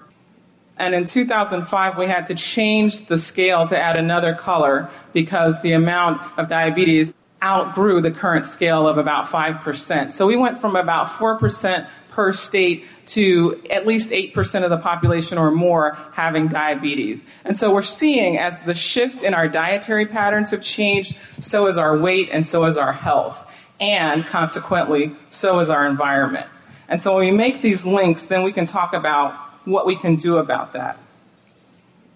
and 0.82 0.95
in 0.95 1.06
2005, 1.06 1.95
we 1.95 2.08
had 2.08 2.26
to 2.26 2.34
change 2.34 3.06
the 3.06 3.20
scale 3.20 3.68
to 3.68 3.80
add 3.80 3.98
another 3.98 4.34
color 4.34 4.90
because 5.14 5.62
the 5.62 5.74
amount 5.74 6.20
of 6.40 6.49
diabetes 6.49 7.14
outgrew 7.44 8.02
the 8.02 8.10
current 8.10 8.48
scale 8.48 8.88
of 8.88 8.98
about 8.98 9.26
5%. 9.26 10.12
So 10.12 10.26
we 10.26 10.36
went 10.36 10.58
from 10.58 10.76
about 10.76 11.06
4% 11.08 11.88
per 12.10 12.34
state 12.34 12.86
to 13.06 13.62
at 13.70 13.86
least 13.86 14.10
8% 14.10 14.64
of 14.64 14.72
the 14.72 14.78
population 14.80 15.38
or 15.38 15.52
more 15.52 15.99
having 16.14 16.48
diabetes. 16.48 17.28
And 17.45 17.56
so 17.56 17.72
we're 17.72 17.84
seeing 17.84 18.40
as 18.40 18.60
the 18.62 18.74
shift 18.74 19.22
in 19.22 19.36
our 19.36 19.48
dietary 19.48 20.08
patterns 20.08 20.49
have 20.49 20.64
changed, 20.64 21.16
so 21.40 21.68
is 21.68 21.78
our 21.78 21.95
weight 21.95 22.30
and 22.32 22.44
so 22.44 22.66
is 22.66 22.76
our 22.76 22.91
health. 22.91 23.48
And 23.80 24.26
consequently, 24.26 25.16
so 25.30 25.60
is 25.60 25.70
our 25.70 25.86
environment. 25.86 26.48
And 26.88 27.03
so 27.03 27.16
when 27.16 27.26
we 27.26 27.32
make 27.32 27.62
these 27.62 27.86
links, 27.86 28.26
then 28.26 28.41
we 28.41 28.52
can 28.52 28.66
talk 28.66 28.94
about 28.94 29.51
what 29.66 29.86
we 29.86 29.96
can 29.96 30.16
do 30.16 30.38
about 30.38 30.74
that. 30.74 30.98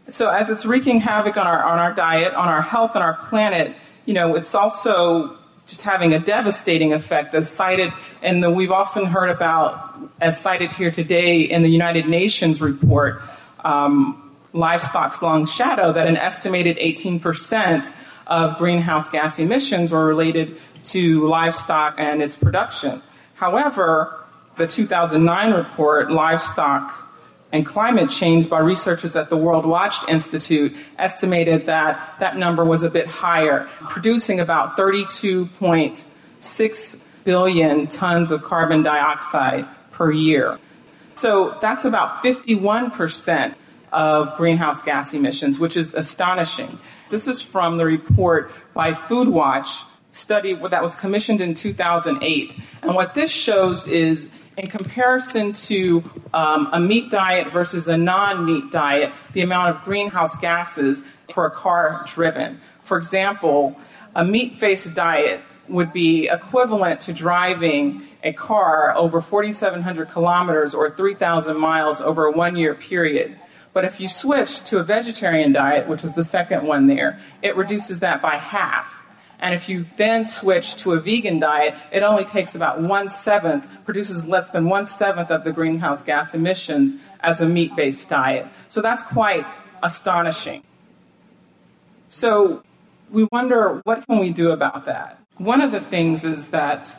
So 0.07 0.29
as 0.29 0.49
it's 0.49 0.65
wreaking 0.65 0.99
havoc 0.99 1.37
on 1.37 1.47
our 1.47 1.63
on 1.63 1.79
our 1.79 1.93
diet, 1.93 2.33
on 2.33 2.47
our 2.47 2.61
health, 2.61 2.91
and 2.95 3.03
our 3.03 3.15
planet, 3.15 3.75
you 4.05 4.13
know, 4.13 4.35
it's 4.35 4.53
also 4.53 5.37
just 5.65 5.81
having 5.81 6.13
a 6.13 6.19
devastating 6.19 6.93
effect, 6.93 7.33
as 7.33 7.49
cited 7.49 7.91
and 8.21 8.43
the 8.43 8.51
we've 8.51 8.71
often 8.71 9.05
heard 9.05 9.29
about, 9.29 9.97
as 10.21 10.39
cited 10.39 10.71
here 10.71 10.91
today 10.91 11.41
in 11.41 11.63
the 11.63 11.69
United 11.69 12.07
Nations 12.07 12.61
report. 12.61 13.21
Um, 13.63 14.21
livestock's 14.53 15.21
long 15.21 15.45
shadow 15.45 15.91
that 15.91 16.07
an 16.07 16.17
estimated 16.17 16.77
18% 16.77 17.91
of 18.27 18.57
greenhouse 18.57 19.09
gas 19.09 19.37
emissions 19.37 19.91
were 19.91 20.05
related 20.05 20.57
to 20.83 21.27
livestock 21.27 21.95
and 21.97 22.21
its 22.21 22.35
production. 22.35 23.01
However, 23.33 24.23
the 24.57 24.67
2009 24.67 25.51
report, 25.51 26.09
Livestock 26.09 27.04
and 27.51 27.65
Climate 27.65 28.09
Change, 28.09 28.49
by 28.49 28.59
researchers 28.59 29.15
at 29.15 29.29
the 29.29 29.37
Worldwatch 29.37 30.09
Institute, 30.09 30.75
estimated 30.97 31.67
that 31.67 32.15
that 32.19 32.37
number 32.37 32.65
was 32.65 32.81
a 32.83 32.89
bit 32.89 33.07
higher, 33.07 33.69
producing 33.89 34.39
about 34.39 34.77
32.6 34.77 36.99
billion 37.23 37.87
tons 37.87 38.31
of 38.31 38.43
carbon 38.43 38.83
dioxide 38.83 39.67
per 39.91 40.11
year. 40.11 40.59
So 41.15 41.57
that's 41.61 41.85
about 41.85 42.23
51% 42.23 43.55
of 43.93 44.35
greenhouse 44.35 44.81
gas 44.81 45.13
emissions, 45.13 45.57
which 45.57 45.77
is 45.77 45.93
astonishing. 45.93 46.77
This 47.09 47.27
is 47.27 47.41
from 47.41 47.77
the 47.77 47.85
report 47.85 48.51
by 48.73 48.93
Food 48.93 49.29
Watch 49.29 49.83
study 50.11 50.53
that 50.53 50.81
was 50.81 50.95
commissioned 50.95 51.41
in 51.41 51.53
2008. 51.53 52.57
And 52.81 52.95
what 52.95 53.13
this 53.13 53.31
shows 53.31 53.87
is 53.87 54.29
in 54.57 54.67
comparison 54.67 55.53
to 55.53 56.03
um, 56.33 56.69
a 56.71 56.79
meat 56.79 57.09
diet 57.09 57.51
versus 57.51 57.87
a 57.87 57.97
non 57.97 58.45
meat 58.45 58.71
diet, 58.71 59.13
the 59.33 59.41
amount 59.41 59.75
of 59.75 59.83
greenhouse 59.83 60.35
gases 60.37 61.03
for 61.33 61.45
a 61.45 61.51
car 61.51 62.05
driven. 62.07 62.61
For 62.83 62.97
example, 62.97 63.79
a 64.15 64.23
meat 64.23 64.59
based 64.59 64.93
diet 64.93 65.41
would 65.67 65.91
be 65.91 66.27
equivalent 66.27 67.01
to 67.01 67.13
driving 67.13 68.07
a 68.23 68.31
car 68.33 68.95
over 68.95 69.21
4,700 69.21 70.09
kilometers 70.09 70.73
or 70.73 70.91
3,000 70.91 71.57
miles 71.57 72.01
over 72.01 72.25
a 72.25 72.31
one 72.31 72.55
year 72.55 72.75
period. 72.75 73.39
But 73.73 73.83
if 73.83 73.99
you 73.99 74.07
switch 74.07 74.61
to 74.65 74.77
a 74.77 74.83
vegetarian 74.83 75.51
diet, 75.51 75.87
which 75.87 76.01
was 76.01 76.15
the 76.15 76.23
second 76.23 76.65
one 76.65 76.87
there, 76.87 77.19
it 77.41 77.57
reduces 77.57 77.99
that 77.99 78.21
by 78.21 78.37
half. 78.37 79.04
And 79.39 79.53
if 79.53 79.67
you 79.67 79.85
then 79.97 80.25
switch 80.25 80.75
to 80.77 80.93
a 80.93 80.99
vegan 80.99 81.39
diet, 81.39 81.75
it 81.91 82.03
only 82.03 82.25
takes 82.25 82.55
about 82.55 82.81
one 82.81 83.09
seventh, 83.09 83.67
produces 83.85 84.25
less 84.25 84.49
than 84.49 84.69
one 84.69 84.85
seventh 84.85 85.31
of 85.31 85.43
the 85.43 85.51
greenhouse 85.51 86.03
gas 86.03 86.33
emissions 86.33 86.95
as 87.19 87.41
a 87.41 87.45
meat 87.45 87.75
based 87.75 88.07
diet. 88.09 88.47
So 88.67 88.81
that's 88.81 89.03
quite 89.03 89.45
astonishing. 89.83 90.63
So 92.09 92.63
we 93.11 93.27
wonder 93.31 93.81
what 93.83 94.05
can 94.07 94.19
we 94.19 94.31
do 94.31 94.51
about 94.51 94.85
that? 94.85 95.19
One 95.37 95.61
of 95.61 95.71
the 95.71 95.81
things 95.81 96.23
is 96.23 96.49
that 96.49 96.95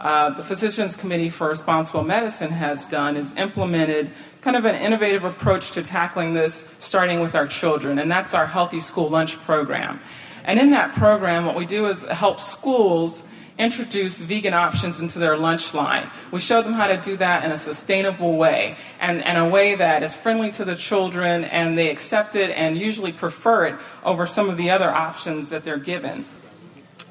uh, 0.00 0.30
the 0.30 0.42
Physicians 0.42 0.96
Committee 0.96 1.28
for 1.28 1.48
Responsible 1.48 2.02
Medicine 2.02 2.50
has 2.50 2.84
done 2.84 3.16
is 3.16 3.34
implemented 3.36 4.10
kind 4.40 4.56
of 4.56 4.64
an 4.64 4.74
innovative 4.74 5.24
approach 5.24 5.70
to 5.72 5.82
tackling 5.82 6.34
this, 6.34 6.66
starting 6.78 7.20
with 7.20 7.34
our 7.34 7.46
children, 7.46 7.98
and 7.98 8.10
that's 8.10 8.34
our 8.34 8.46
Healthy 8.46 8.80
School 8.80 9.08
Lunch 9.08 9.38
program. 9.42 10.00
And 10.44 10.60
in 10.60 10.70
that 10.70 10.94
program, 10.94 11.46
what 11.46 11.56
we 11.56 11.66
do 11.66 11.86
is 11.86 12.02
help 12.04 12.40
schools 12.40 13.22
introduce 13.58 14.18
vegan 14.18 14.52
options 14.52 14.98
into 14.98 15.18
their 15.18 15.36
lunch 15.36 15.74
line. 15.74 16.10
We 16.32 16.40
show 16.40 16.60
them 16.60 16.72
how 16.72 16.88
to 16.88 16.96
do 16.96 17.16
that 17.18 17.44
in 17.44 17.52
a 17.52 17.58
sustainable 17.58 18.36
way 18.36 18.76
and, 19.00 19.24
and 19.24 19.38
a 19.38 19.48
way 19.48 19.76
that 19.76 20.02
is 20.02 20.14
friendly 20.14 20.50
to 20.52 20.64
the 20.64 20.74
children 20.74 21.44
and 21.44 21.78
they 21.78 21.88
accept 21.88 22.34
it 22.34 22.50
and 22.50 22.76
usually 22.76 23.12
prefer 23.12 23.66
it 23.66 23.76
over 24.04 24.26
some 24.26 24.50
of 24.50 24.56
the 24.56 24.70
other 24.70 24.90
options 24.90 25.50
that 25.50 25.62
they're 25.62 25.78
given. 25.78 26.24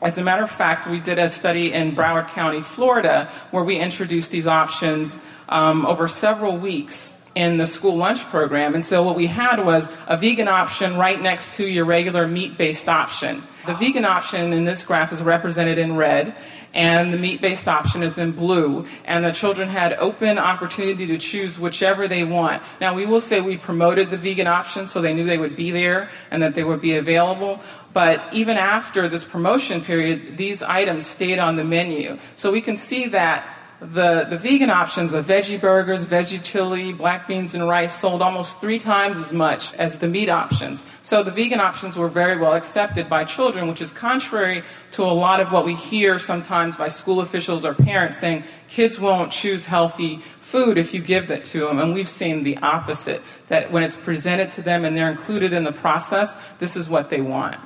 As 0.01 0.17
a 0.17 0.23
matter 0.23 0.43
of 0.43 0.51
fact, 0.51 0.85
we 0.85 0.99
did 0.99 1.17
a 1.17 1.29
study 1.29 1.71
in 1.71 1.91
Broward 1.91 2.27
County, 2.27 2.59
Florida, 2.59 3.31
where 3.51 3.63
we 3.63 3.77
introduced 3.77 4.31
these 4.31 4.47
options 4.47 5.17
um, 5.47 5.85
over 5.85 6.09
several 6.09 6.57
weeks 6.57 7.13
in 7.35 7.57
the 7.57 7.65
school 7.65 7.95
lunch 7.95 8.23
program. 8.25 8.75
And 8.75 8.85
so 8.85 9.03
what 9.03 9.15
we 9.15 9.27
had 9.27 9.63
was 9.63 9.87
a 10.07 10.17
vegan 10.17 10.47
option 10.47 10.97
right 10.97 11.19
next 11.19 11.53
to 11.53 11.65
your 11.65 11.85
regular 11.85 12.27
meat 12.27 12.57
based 12.57 12.87
option. 12.87 13.43
The 13.65 13.73
vegan 13.73 14.05
option 14.05 14.53
in 14.53 14.65
this 14.65 14.83
graph 14.83 15.13
is 15.13 15.21
represented 15.21 15.77
in 15.77 15.95
red, 15.95 16.35
and 16.73 17.13
the 17.13 17.17
meat 17.17 17.41
based 17.41 17.67
option 17.67 18.03
is 18.03 18.17
in 18.17 18.33
blue. 18.33 18.85
And 19.05 19.23
the 19.23 19.31
children 19.31 19.69
had 19.69 19.93
open 19.93 20.37
opportunity 20.37 21.07
to 21.07 21.17
choose 21.17 21.59
whichever 21.59 22.07
they 22.07 22.23
want. 22.23 22.61
Now, 22.81 22.93
we 22.93 23.05
will 23.05 23.21
say 23.21 23.41
we 23.41 23.57
promoted 23.57 24.09
the 24.09 24.17
vegan 24.17 24.47
option 24.47 24.85
so 24.85 25.01
they 25.01 25.13
knew 25.13 25.25
they 25.25 25.37
would 25.37 25.55
be 25.55 25.71
there 25.71 26.09
and 26.29 26.43
that 26.43 26.55
they 26.55 26.63
would 26.63 26.81
be 26.81 26.97
available. 26.97 27.61
But 27.93 28.33
even 28.33 28.57
after 28.57 29.07
this 29.07 29.23
promotion 29.23 29.81
period, 29.81 30.37
these 30.37 30.61
items 30.63 31.05
stayed 31.05 31.39
on 31.39 31.55
the 31.55 31.63
menu. 31.63 32.17
So 32.35 32.51
we 32.51 32.61
can 32.61 32.75
see 32.75 33.07
that 33.07 33.47
the, 33.91 34.25
the 34.29 34.37
vegan 34.37 34.69
options 34.69 35.13
of 35.13 35.25
veggie 35.25 35.59
burgers, 35.59 36.05
veggie 36.05 36.41
chili, 36.41 36.93
black 36.93 37.27
beans, 37.27 37.53
and 37.53 37.67
rice 37.67 37.97
sold 37.97 38.21
almost 38.21 38.61
three 38.61 38.79
times 38.79 39.17
as 39.17 39.33
much 39.33 39.73
as 39.73 39.99
the 39.99 40.07
meat 40.07 40.29
options. 40.29 40.85
So 41.01 41.23
the 41.23 41.31
vegan 41.31 41.59
options 41.59 41.97
were 41.97 42.07
very 42.07 42.37
well 42.37 42.53
accepted 42.53 43.09
by 43.09 43.25
children, 43.25 43.67
which 43.67 43.81
is 43.81 43.91
contrary 43.91 44.63
to 44.91 45.03
a 45.03 45.11
lot 45.13 45.41
of 45.41 45.51
what 45.51 45.65
we 45.65 45.75
hear 45.75 46.17
sometimes 46.19 46.75
by 46.75 46.87
school 46.87 47.19
officials 47.19 47.65
or 47.65 47.73
parents 47.73 48.19
saying 48.19 48.43
kids 48.67 48.99
won't 48.99 49.31
choose 49.31 49.65
healthy 49.65 50.21
food 50.39 50.77
if 50.77 50.93
you 50.93 51.01
give 51.01 51.27
that 51.27 51.43
to 51.45 51.67
them. 51.67 51.79
And 51.79 51.93
we've 51.93 52.09
seen 52.09 52.43
the 52.43 52.57
opposite, 52.57 53.21
that 53.47 53.71
when 53.71 53.83
it's 53.83 53.97
presented 53.97 54.51
to 54.51 54.61
them 54.61 54.85
and 54.85 54.95
they're 54.95 55.11
included 55.11 55.51
in 55.51 55.63
the 55.63 55.71
process, 55.71 56.37
this 56.59 56.75
is 56.75 56.89
what 56.89 57.09
they 57.09 57.21
want. 57.21 57.57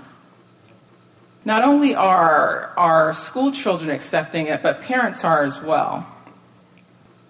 Not 1.48 1.64
only 1.64 1.96
are 1.96 2.74
our 2.76 3.14
school 3.14 3.54
children 3.54 3.90
accepting 3.90 4.48
it, 4.48 4.62
but 4.62 4.82
parents 4.82 5.24
are 5.24 5.46
as 5.46 5.62
well. 5.62 6.06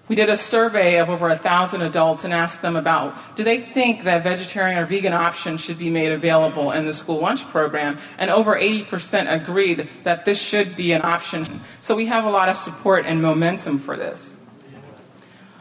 We 0.07 0.15
did 0.15 0.27
a 0.27 0.35
survey 0.35 0.97
of 0.97 1.07
over 1.07 1.29
a 1.29 1.37
thousand 1.37 1.83
adults 1.83 2.23
and 2.23 2.33
asked 2.33 2.63
them 2.63 2.75
about 2.75 3.13
do 3.35 3.43
they 3.43 3.59
think 3.59 4.05
that 4.05 4.23
vegetarian 4.23 4.79
or 4.79 4.87
vegan 4.87 5.13
options 5.13 5.61
should 5.61 5.77
be 5.77 5.91
made 5.91 6.11
available 6.11 6.71
in 6.71 6.87
the 6.87 6.95
school 6.95 7.19
lunch 7.19 7.45
program, 7.45 7.99
and 8.17 8.31
over 8.31 8.59
80% 8.59 9.31
agreed 9.31 9.87
that 10.03 10.25
this 10.25 10.41
should 10.41 10.75
be 10.75 10.93
an 10.93 11.05
option. 11.05 11.61
So 11.79 11.95
we 11.95 12.07
have 12.07 12.25
a 12.25 12.31
lot 12.31 12.49
of 12.49 12.57
support 12.57 13.05
and 13.05 13.21
momentum 13.21 13.77
for 13.77 13.95
this. 13.95 14.33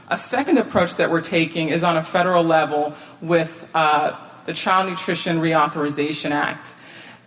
A 0.08 0.16
second 0.16 0.56
approach 0.56 0.96
that 0.96 1.10
we're 1.10 1.20
taking 1.20 1.68
is 1.68 1.84
on 1.84 1.98
a 1.98 2.02
federal 2.02 2.42
level 2.42 2.94
with 3.20 3.68
uh, 3.74 4.16
the 4.46 4.54
Child 4.54 4.88
Nutrition 4.88 5.40
Reauthorization 5.40 6.30
Act. 6.30 6.72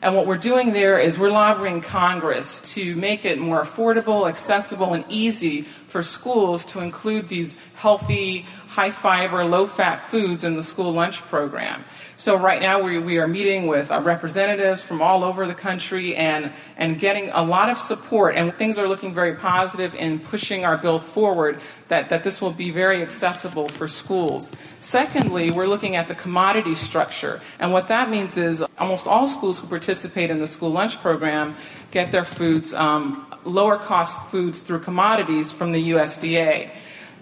And 0.01 0.15
what 0.15 0.25
we're 0.25 0.37
doing 0.37 0.71
there 0.71 0.97
is 0.97 1.17
we're 1.17 1.29
lobbying 1.29 1.81
Congress 1.81 2.61
to 2.73 2.95
make 2.95 3.25
it 3.25 3.37
more 3.37 3.61
affordable, 3.61 4.29
accessible, 4.29 4.93
and 4.93 5.03
easy 5.09 5.63
for 5.87 6.01
schools 6.03 6.63
to 6.65 6.79
include 6.79 7.27
these 7.27 7.55
healthy, 7.75 8.45
high 8.67 8.91
fiber, 8.91 9.43
low 9.43 9.67
fat 9.67 10.09
foods 10.09 10.45
in 10.45 10.55
the 10.55 10.63
school 10.63 10.93
lunch 10.93 11.19
program. 11.23 11.83
So 12.19 12.35
right 12.35 12.61
now 12.61 12.81
we, 12.81 12.99
we 12.99 13.17
are 13.17 13.29
meeting 13.29 13.67
with 13.67 13.91
uh, 13.91 14.01
representatives 14.01 14.83
from 14.83 15.01
all 15.01 15.23
over 15.23 15.47
the 15.47 15.53
country 15.53 16.17
and, 16.17 16.51
and 16.75 16.99
getting 16.99 17.29
a 17.29 17.41
lot 17.41 17.69
of 17.69 17.77
support. 17.77 18.35
And 18.35 18.53
things 18.53 18.77
are 18.77 18.89
looking 18.89 19.13
very 19.13 19.35
positive 19.35 19.95
in 19.95 20.19
pushing 20.19 20.65
our 20.65 20.75
bill 20.75 20.99
forward 20.99 21.61
that, 21.87 22.09
that 22.09 22.25
this 22.25 22.41
will 22.41 22.51
be 22.51 22.71
very 22.71 23.01
accessible 23.01 23.69
for 23.69 23.87
schools. 23.87 24.51
Secondly, 24.81 25.49
we're 25.49 25.65
looking 25.65 25.95
at 25.95 26.09
the 26.09 26.13
commodity 26.13 26.75
structure. 26.75 27.39
And 27.57 27.71
what 27.71 27.87
that 27.87 28.09
means 28.09 28.35
is 28.35 28.61
almost 28.77 29.07
all 29.07 29.25
schools 29.25 29.59
who 29.59 29.67
participate 29.67 30.29
in 30.29 30.39
the 30.39 30.47
school 30.47 30.71
lunch 30.71 30.99
program 30.99 31.55
get 31.91 32.11
their 32.11 32.25
foods, 32.25 32.73
um, 32.73 33.33
lower 33.45 33.77
cost 33.77 34.19
foods 34.29 34.59
through 34.59 34.81
commodities 34.81 35.53
from 35.53 35.71
the 35.71 35.91
USDA. 35.91 36.69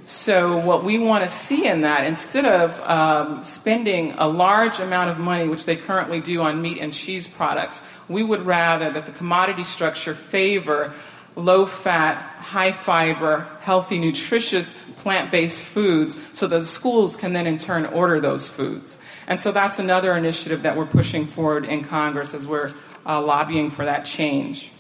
So, 0.10 0.58
what 0.60 0.86
we 0.86 1.00
want 1.00 1.26
to 1.26 1.30
see 1.30 1.68
in 1.68 1.82
that, 1.82 2.06
instead 2.06 2.46
of 2.46 2.80
um, 2.80 3.44
spending 3.44 4.14
a 4.18 4.26
large 4.26 4.80
amount 4.80 5.10
of 5.10 5.20
money, 5.20 5.50
which 5.50 5.66
they 5.66 5.76
currently 5.76 6.22
do 6.22 6.40
on 6.40 6.62
meat 6.62 6.78
and 6.78 6.94
cheese 6.94 7.28
products, 7.28 7.82
we 8.08 8.24
would 8.24 8.44
rather 8.44 8.90
that 8.90 9.06
the 9.06 9.12
commodity 9.12 9.66
structure 9.66 10.14
favor 10.14 10.94
low 11.36 11.66
fat, 11.66 12.16
high 12.40 12.72
fiber, 12.72 13.50
healthy, 13.60 14.00
nutritious 14.00 14.72
plant 14.96 15.30
based 15.30 15.62
foods 15.62 16.16
so 16.32 16.48
that 16.48 16.60
the 16.60 16.66
schools 16.66 17.18
can 17.18 17.34
then 17.34 17.46
in 17.46 17.58
turn 17.58 17.86
order 17.88 18.22
those 18.22 18.48
foods. 18.48 18.98
And 19.28 19.42
so 19.42 19.52
that's 19.52 19.78
another 19.78 20.16
initiative 20.16 20.62
that 20.62 20.78
we're 20.78 20.86
pushing 20.86 21.26
forward 21.26 21.66
in 21.66 21.84
Congress 21.84 22.34
as 22.34 22.48
we're 22.48 22.72
uh, 23.06 23.22
lobbying 23.22 23.72
for 23.72 23.84
that 23.84 24.06
change. 24.06 24.72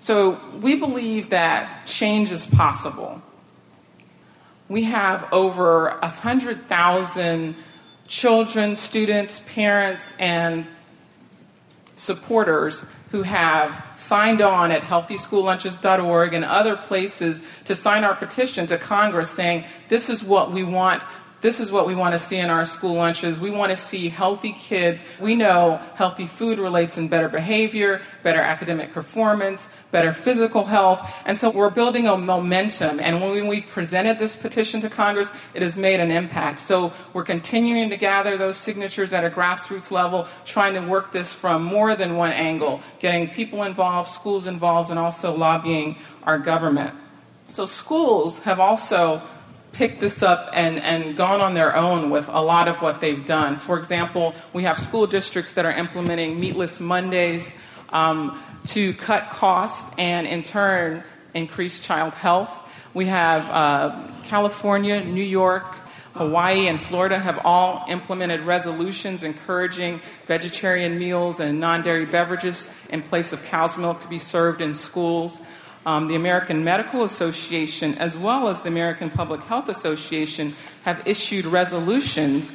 So 0.00 0.40
we 0.60 0.74
believe 0.74 1.30
that 1.30 1.86
change 1.86 2.32
is 2.32 2.46
possible 2.46 3.22
we 4.68 4.84
have 4.84 5.26
over 5.32 5.96
100,000 6.00 7.54
children, 8.06 8.76
students, 8.76 9.40
parents, 9.46 10.12
and 10.18 10.66
supporters 11.94 12.84
who 13.10 13.22
have 13.22 13.84
signed 13.94 14.40
on 14.40 14.72
at 14.72 14.82
healthyschoollunches.org 14.82 16.34
and 16.34 16.44
other 16.44 16.76
places 16.76 17.42
to 17.64 17.74
sign 17.74 18.02
our 18.02 18.14
petition 18.14 18.66
to 18.66 18.76
Congress 18.76 19.30
saying 19.30 19.64
this 19.88 20.10
is 20.10 20.24
what 20.24 20.50
we 20.50 20.64
want 20.64 21.02
This 21.44 21.60
is 21.60 21.70
what 21.70 21.86
we 21.86 21.94
want 21.94 22.14
to 22.14 22.18
see 22.18 22.38
in 22.38 22.48
our 22.48 22.64
school 22.64 22.94
lunches. 22.94 23.38
We 23.38 23.50
want 23.50 23.68
to 23.68 23.76
see 23.76 24.08
healthy 24.08 24.52
kids. 24.52 25.04
We 25.20 25.34
know 25.34 25.78
healthy 25.94 26.26
food 26.26 26.58
relates 26.58 26.96
in 26.96 27.08
better 27.08 27.28
behavior, 27.28 28.00
better 28.22 28.40
academic 28.40 28.94
performance, 28.94 29.68
better 29.90 30.14
physical 30.14 30.64
health. 30.64 31.06
And 31.26 31.36
so 31.36 31.50
we're 31.50 31.68
building 31.68 32.08
a 32.08 32.16
momentum. 32.16 32.98
And 32.98 33.20
when 33.20 33.46
we 33.46 33.60
presented 33.60 34.18
this 34.18 34.36
petition 34.36 34.80
to 34.80 34.88
Congress, 34.88 35.30
it 35.52 35.60
has 35.60 35.76
made 35.76 36.00
an 36.00 36.10
impact. 36.10 36.60
So 36.60 36.94
we're 37.12 37.24
continuing 37.24 37.90
to 37.90 37.98
gather 37.98 38.38
those 38.38 38.56
signatures 38.56 39.12
at 39.12 39.22
a 39.22 39.28
grassroots 39.28 39.90
level, 39.90 40.26
trying 40.46 40.72
to 40.72 40.80
work 40.80 41.12
this 41.12 41.34
from 41.34 41.62
more 41.62 41.94
than 41.94 42.16
one 42.16 42.32
angle, 42.32 42.80
getting 43.00 43.28
people 43.28 43.64
involved, 43.64 44.08
schools 44.08 44.46
involved, 44.46 44.88
and 44.88 44.98
also 44.98 45.36
lobbying 45.36 45.98
our 46.22 46.38
government. 46.38 46.94
So 47.48 47.66
schools 47.66 48.38
have 48.40 48.58
also 48.58 49.20
picked 49.74 50.00
this 50.00 50.22
up 50.22 50.50
and, 50.54 50.78
and 50.78 51.16
gone 51.16 51.40
on 51.40 51.54
their 51.54 51.76
own 51.76 52.08
with 52.08 52.28
a 52.28 52.40
lot 52.40 52.68
of 52.68 52.80
what 52.80 53.00
they've 53.00 53.24
done. 53.26 53.56
For 53.56 53.76
example, 53.76 54.34
we 54.52 54.62
have 54.62 54.78
school 54.78 55.06
districts 55.06 55.52
that 55.52 55.66
are 55.66 55.72
implementing 55.72 56.40
meatless 56.40 56.80
Mondays 56.80 57.54
um, 57.90 58.40
to 58.66 58.94
cut 58.94 59.30
costs 59.30 59.90
and, 59.98 60.26
in 60.26 60.42
turn, 60.42 61.02
increase 61.34 61.80
child 61.80 62.14
health. 62.14 62.50
We 62.94 63.06
have 63.06 63.50
uh, 63.50 64.08
California, 64.24 65.04
New 65.04 65.24
York, 65.24 65.76
Hawaii, 66.14 66.68
and 66.68 66.80
Florida 66.80 67.18
have 67.18 67.40
all 67.44 67.84
implemented 67.88 68.42
resolutions 68.42 69.24
encouraging 69.24 70.00
vegetarian 70.26 70.96
meals 70.96 71.40
and 71.40 71.58
non 71.58 71.82
dairy 71.82 72.06
beverages 72.06 72.70
in 72.88 73.02
place 73.02 73.32
of 73.32 73.42
cow's 73.44 73.76
milk 73.76 73.98
to 74.00 74.08
be 74.08 74.20
served 74.20 74.60
in 74.60 74.74
schools 74.74 75.40
um, 75.86 76.08
the 76.08 76.14
American 76.14 76.64
Medical 76.64 77.04
Association, 77.04 77.94
as 77.96 78.16
well 78.16 78.48
as 78.48 78.62
the 78.62 78.68
American 78.68 79.10
Public 79.10 79.42
Health 79.42 79.68
Association, 79.68 80.54
have 80.84 81.06
issued 81.06 81.46
resolutions 81.46 82.52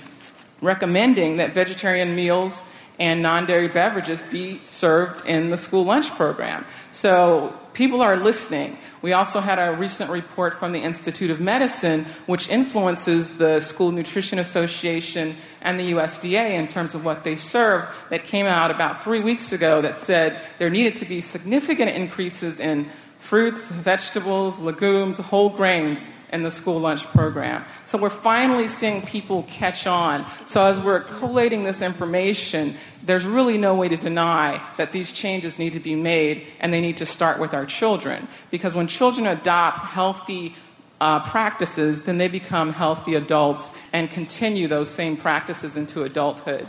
recommending 0.62 1.38
that 1.38 1.54
vegetarian 1.54 2.16
meals 2.16 2.64
and 3.00 3.22
non 3.22 3.46
dairy 3.46 3.70
beverages 3.70 4.24
be 4.24 4.62
served 4.66 5.26
in 5.26 5.50
the 5.50 5.58
school 5.58 5.86
lunch 5.86 6.10
program. 6.12 6.66
So 6.92 7.58
people 7.74 8.02
are 8.02 8.18
listening. 8.18 8.78
We 9.02 9.14
also 9.14 9.40
had 9.40 9.58
a 9.58 9.74
recent 9.74 10.12
report 10.12 10.56
from 10.56 10.74
the 10.74 10.80
Institute 10.80 11.32
of 11.32 11.40
Medicine, 11.40 12.06
which 12.26 12.50
influences 12.50 13.38
the 13.38 13.62
School 13.62 13.94
Nutrition 13.94 14.38
Association 14.38 15.38
and 15.62 15.80
the 15.80 15.94
USDA 15.94 16.52
in 16.52 16.68
terms 16.68 16.94
of 16.94 17.06
what 17.06 17.24
they 17.24 17.38
serve, 17.38 17.88
that 18.10 18.26
came 18.26 18.46
out 18.46 18.70
about 18.70 19.02
three 19.02 19.22
weeks 19.22 19.54
ago 19.54 19.82
that 19.82 19.98
said 19.98 20.42
there 20.58 20.70
needed 20.70 20.98
to 20.98 21.06
be 21.06 21.22
significant 21.22 21.92
increases 21.92 22.60
in 22.60 22.90
fruits, 23.30 23.68
vegetables, 23.68 24.60
legumes, 24.60 25.20
whole 25.20 25.52
grains 25.52 26.10
in 26.34 26.42
the 26.42 26.50
school 26.50 26.80
lunch 26.80 27.06
program. 27.10 27.64
So 27.86 28.00
we're 28.00 28.10
finally 28.10 28.68
seeing 28.68 29.06
people 29.06 29.44
catch 29.44 29.86
on. 29.86 30.26
So 30.48 30.66
as 30.66 30.82
we're 30.82 31.02
collating 31.02 31.64
this 31.64 31.84
information, 31.84 32.76
there's 33.04 33.26
really 33.26 33.60
no 33.60 33.76
way 33.76 33.88
to 33.88 33.98
deny 33.98 34.60
that 34.78 34.94
these 34.94 35.12
changes 35.12 35.60
need 35.60 35.74
to 35.74 35.80
be 35.80 35.94
made 35.94 36.48
and 36.60 36.74
they 36.74 36.82
need 36.82 36.98
to 36.98 37.06
start 37.06 37.40
with 37.40 37.54
our 37.54 37.68
children. 37.68 38.28
Because 38.50 38.74
when 38.74 38.88
children 38.88 39.28
adopt 39.28 39.84
healthy 39.84 40.56
uh, 41.00 41.20
practices, 41.20 42.06
then 42.06 42.18
they 42.18 42.30
become 42.30 42.74
healthy 42.74 43.14
adults 43.14 43.70
and 43.94 44.10
continue 44.10 44.68
those 44.68 44.90
same 44.90 45.16
practices 45.16 45.78
into 45.78 46.02
adulthood. 46.02 46.68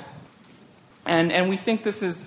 And, 1.07 1.33
and 1.33 1.49
we 1.49 1.57
think 1.57 1.85
this 1.85 2.03
is 2.03 2.23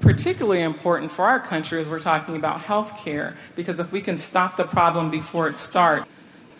particularly 0.00 0.62
important 0.62 1.10
for 1.10 1.24
our 1.24 1.40
country 1.40 1.80
as 1.80 1.88
we're 1.88 2.00
talking 2.00 2.36
about 2.36 2.60
health 2.60 2.98
care, 3.04 3.36
because 3.54 3.80
if 3.80 3.92
we 3.92 4.00
can 4.00 4.18
stop 4.18 4.56
the 4.56 4.64
problem 4.64 5.10
before 5.10 5.46
it 5.48 5.56
starts, 5.56 6.06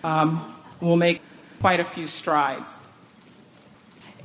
um, 0.03 0.55
we'll 0.81 0.97
make 0.97 1.21
quite 1.61 1.81
a 1.81 1.85
few 1.85 2.07
strides. 2.07 2.79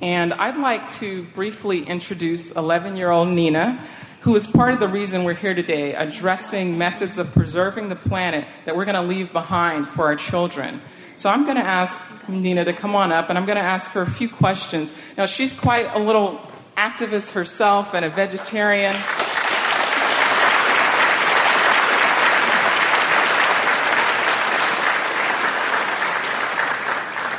And 0.01 0.33
I'd 0.33 0.57
like 0.57 0.91
to 0.93 1.23
briefly 1.25 1.83
introduce 1.83 2.49
11 2.51 2.95
year 2.95 3.11
old 3.11 3.29
Nina, 3.29 3.79
who 4.21 4.35
is 4.35 4.47
part 4.47 4.73
of 4.73 4.79
the 4.79 4.87
reason 4.87 5.23
we're 5.23 5.33
here 5.33 5.53
today, 5.53 5.93
addressing 5.93 6.77
methods 6.77 7.19
of 7.19 7.31
preserving 7.33 7.89
the 7.89 7.95
planet 7.95 8.47
that 8.65 8.75
we're 8.75 8.85
going 8.85 8.95
to 8.95 9.01
leave 9.01 9.31
behind 9.31 9.87
for 9.87 10.05
our 10.05 10.15
children. 10.15 10.81
So 11.15 11.29
I'm 11.29 11.43
going 11.43 11.57
to 11.57 11.63
ask 11.63 12.03
Nina 12.27 12.65
to 12.65 12.73
come 12.73 12.95
on 12.95 13.11
up, 13.11 13.29
and 13.29 13.37
I'm 13.37 13.45
going 13.45 13.57
to 13.57 13.63
ask 13.63 13.91
her 13.91 14.01
a 14.01 14.09
few 14.09 14.27
questions. 14.27 14.91
Now, 15.17 15.27
she's 15.27 15.53
quite 15.53 15.93
a 15.93 15.99
little 15.99 16.39
activist 16.81 17.33
herself 17.33 17.93
and 17.93 18.03
a 18.03 18.09
vegetarian. 18.09 18.95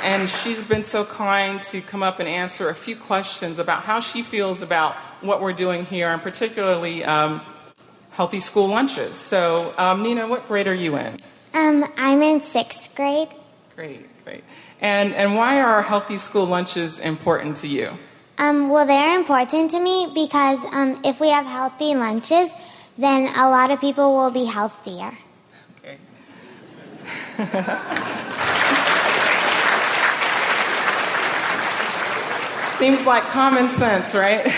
And 0.04 0.30
she's 0.30 0.62
been 0.62 0.84
so 0.84 1.04
kind 1.04 1.60
to 1.62 1.80
come 1.80 2.04
up 2.04 2.20
and 2.20 2.28
answer 2.28 2.68
a 2.68 2.74
few 2.74 2.94
questions 2.94 3.58
about 3.58 3.82
how 3.82 3.98
she 3.98 4.22
feels 4.22 4.62
about 4.62 4.94
what 5.22 5.40
we're 5.40 5.52
doing 5.52 5.86
here, 5.86 6.10
and 6.10 6.22
particularly 6.22 7.02
um, 7.02 7.40
healthy 8.12 8.38
school 8.38 8.68
lunches. 8.68 9.16
So, 9.16 9.74
um, 9.76 10.04
Nina, 10.04 10.28
what 10.28 10.46
grade 10.46 10.68
are 10.68 10.74
you 10.74 10.96
in? 10.96 11.16
Um, 11.54 11.84
I'm 11.96 12.22
in 12.22 12.42
sixth 12.42 12.94
grade. 12.94 13.30
Great, 13.74 14.06
great. 14.24 14.44
And, 14.80 15.12
and 15.14 15.34
why 15.34 15.60
are 15.60 15.82
healthy 15.82 16.18
school 16.18 16.46
lunches 16.46 17.00
important 17.00 17.56
to 17.58 17.68
you? 17.68 17.90
Um, 18.42 18.70
well, 18.70 18.84
they're 18.84 19.16
important 19.16 19.70
to 19.70 19.78
me 19.78 20.10
because 20.12 20.58
um, 20.72 21.00
if 21.04 21.20
we 21.20 21.28
have 21.28 21.46
healthy 21.46 21.94
lunches, 21.94 22.52
then 22.98 23.28
a 23.36 23.48
lot 23.48 23.70
of 23.70 23.80
people 23.80 24.16
will 24.16 24.32
be 24.32 24.46
healthier. 24.46 25.12
Okay. 25.78 25.96
Seems 32.66 33.06
like 33.06 33.22
common 33.30 33.68
sense, 33.68 34.12
right? 34.12 34.52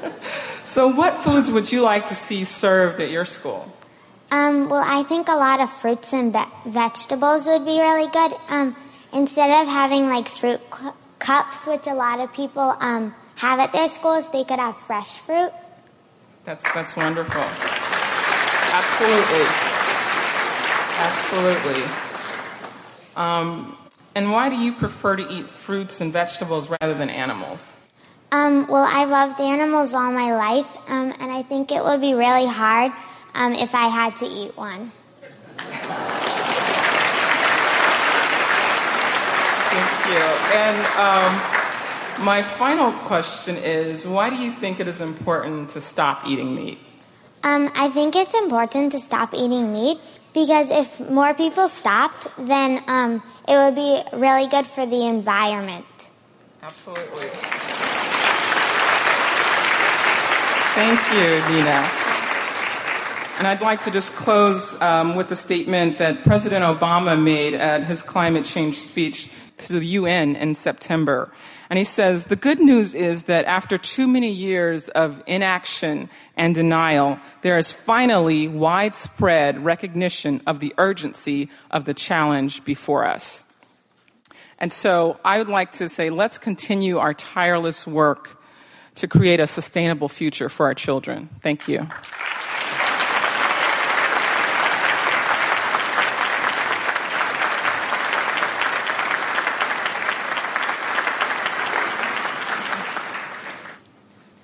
so, 0.64 0.88
what 0.88 1.14
foods 1.22 1.50
would 1.50 1.70
you 1.70 1.82
like 1.82 2.06
to 2.06 2.14
see 2.14 2.44
served 2.44 3.02
at 3.02 3.10
your 3.10 3.26
school? 3.26 3.70
Um, 4.30 4.70
well, 4.70 4.82
I 4.82 5.02
think 5.02 5.28
a 5.28 5.36
lot 5.36 5.60
of 5.60 5.70
fruits 5.70 6.14
and 6.14 6.32
be- 6.32 6.40
vegetables 6.64 7.46
would 7.46 7.66
be 7.66 7.80
really 7.80 8.10
good. 8.10 8.32
Um, 8.48 8.74
instead 9.12 9.50
of 9.60 9.68
having 9.68 10.08
like 10.08 10.26
fruit 10.26 10.62
cu- 10.70 10.94
cups, 11.20 11.66
which 11.66 11.86
a 11.86 11.94
lot 11.94 12.18
of 12.18 12.32
people 12.32 12.76
um, 12.80 13.14
have 13.36 13.60
at 13.60 13.72
their 13.72 13.88
schools, 13.88 14.28
they 14.30 14.42
could 14.42 14.58
have 14.58 14.76
fresh 14.86 15.18
fruit. 15.18 15.52
That's 16.44 16.64
that's 16.72 16.96
wonderful. 16.96 17.42
Absolutely, 18.72 19.46
absolutely. 20.98 21.84
Um, 23.14 23.76
and 24.14 24.32
why 24.32 24.48
do 24.48 24.56
you 24.56 24.72
prefer 24.72 25.16
to 25.16 25.28
eat 25.30 25.48
fruits 25.48 26.00
and 26.00 26.12
vegetables 26.12 26.70
rather 26.80 26.94
than 26.94 27.10
animals? 27.10 27.76
Um, 28.32 28.66
well, 28.68 28.88
I've 28.90 29.10
loved 29.10 29.40
animals 29.40 29.92
all 29.92 30.10
my 30.12 30.34
life, 30.34 30.66
um, 30.88 31.12
and 31.20 31.30
I 31.30 31.42
think 31.42 31.70
it 31.72 31.84
would 31.84 32.00
be 32.00 32.14
really 32.14 32.46
hard 32.46 32.92
um, 33.34 33.52
if 33.54 33.74
I 33.74 33.88
had 33.88 34.16
to 34.16 34.26
eat 34.26 34.56
one. 34.56 34.92
Thank 39.70 39.99
you. 40.10 40.26
And 40.58 40.78
um, 40.98 42.24
my 42.24 42.42
final 42.42 42.92
question 43.06 43.56
is 43.56 44.06
why 44.06 44.30
do 44.30 44.36
you 44.36 44.52
think 44.52 44.80
it 44.80 44.88
is 44.88 45.00
important 45.00 45.70
to 45.70 45.80
stop 45.80 46.26
eating 46.26 46.54
meat? 46.54 46.78
Um, 47.42 47.70
I 47.74 47.88
think 47.88 48.16
it's 48.16 48.34
important 48.34 48.92
to 48.92 49.00
stop 49.00 49.32
eating 49.32 49.72
meat 49.72 49.98
because 50.34 50.70
if 50.70 51.00
more 51.08 51.32
people 51.32 51.68
stopped, 51.68 52.28
then 52.36 52.82
um, 52.86 53.22
it 53.48 53.56
would 53.56 53.74
be 53.74 54.02
really 54.12 54.46
good 54.48 54.66
for 54.66 54.84
the 54.84 55.06
environment. 55.06 55.86
Absolutely. 56.62 57.30
Thank 60.74 61.00
you, 61.12 61.54
Nina. 61.54 61.88
And 63.38 63.46
I'd 63.46 63.62
like 63.62 63.82
to 63.84 63.90
just 63.90 64.14
close 64.14 64.78
um, 64.82 65.16
with 65.16 65.32
a 65.32 65.36
statement 65.36 65.96
that 65.96 66.22
President 66.24 66.62
Obama 66.62 67.20
made 67.20 67.54
at 67.54 67.84
his 67.84 68.02
climate 68.02 68.44
change 68.44 68.76
speech 68.76 69.30
to 69.60 69.78
the 69.78 69.86
UN 69.86 70.36
in 70.36 70.54
September. 70.54 71.32
And 71.68 71.78
he 71.78 71.84
says, 71.84 72.24
the 72.24 72.36
good 72.36 72.60
news 72.60 72.94
is 72.94 73.24
that 73.24 73.44
after 73.44 73.78
too 73.78 74.08
many 74.08 74.30
years 74.30 74.88
of 74.90 75.22
inaction 75.26 76.10
and 76.36 76.54
denial, 76.54 77.18
there 77.42 77.56
is 77.56 77.72
finally 77.72 78.48
widespread 78.48 79.64
recognition 79.64 80.42
of 80.46 80.60
the 80.60 80.74
urgency 80.78 81.48
of 81.70 81.84
the 81.84 81.94
challenge 81.94 82.64
before 82.64 83.06
us. 83.06 83.44
And 84.58 84.72
so 84.72 85.18
I 85.24 85.38
would 85.38 85.48
like 85.48 85.72
to 85.72 85.88
say, 85.88 86.10
let's 86.10 86.38
continue 86.38 86.98
our 86.98 87.14
tireless 87.14 87.86
work 87.86 88.42
to 88.96 89.08
create 89.08 89.40
a 89.40 89.46
sustainable 89.46 90.08
future 90.08 90.48
for 90.48 90.66
our 90.66 90.74
children. 90.74 91.30
Thank 91.42 91.68
you. 91.68 91.86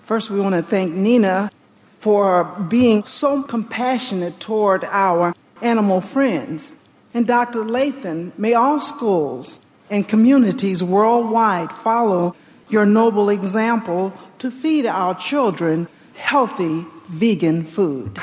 First, 0.07 0.31
we 0.31 0.39
want 0.39 0.55
to 0.55 0.63
thank 0.63 0.93
Nina 0.93 1.51
for 1.99 2.45
being 2.45 3.03
so 3.03 3.43
compassionate 3.43 4.39
toward 4.39 4.85
our 4.85 5.35
animal 5.61 6.01
friends. 6.01 6.75
And 7.13 7.27
Dr. 7.27 7.65
Lathon, 7.65 8.31
may 8.39 8.55
all 8.55 8.81
schools 8.81 9.59
and 9.91 10.07
communities 10.07 10.81
worldwide 10.81 11.73
follow 11.73 12.37
your 12.69 12.87
noble 12.87 13.29
example 13.31 14.13
to 14.39 14.49
feed 14.49 14.87
our 14.87 15.13
children 15.17 15.89
healthy 16.15 16.87
vegan 17.09 17.65
food. 17.65 18.17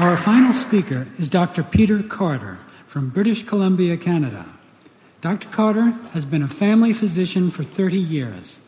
Our 0.00 0.16
final 0.16 0.52
speaker 0.52 1.06
is 1.16 1.30
Dr. 1.30 1.62
Peter 1.62 2.02
Carter 2.02 2.58
from 2.88 3.10
British 3.10 3.44
Columbia, 3.44 3.96
Canada. 3.96 4.46
Dr. 5.20 5.48
Carter 5.48 5.90
has 6.14 6.24
been 6.24 6.42
a 6.42 6.48
family 6.48 6.94
physician 6.94 7.50
for 7.50 7.62
30 7.62 7.98
years. 7.98 8.62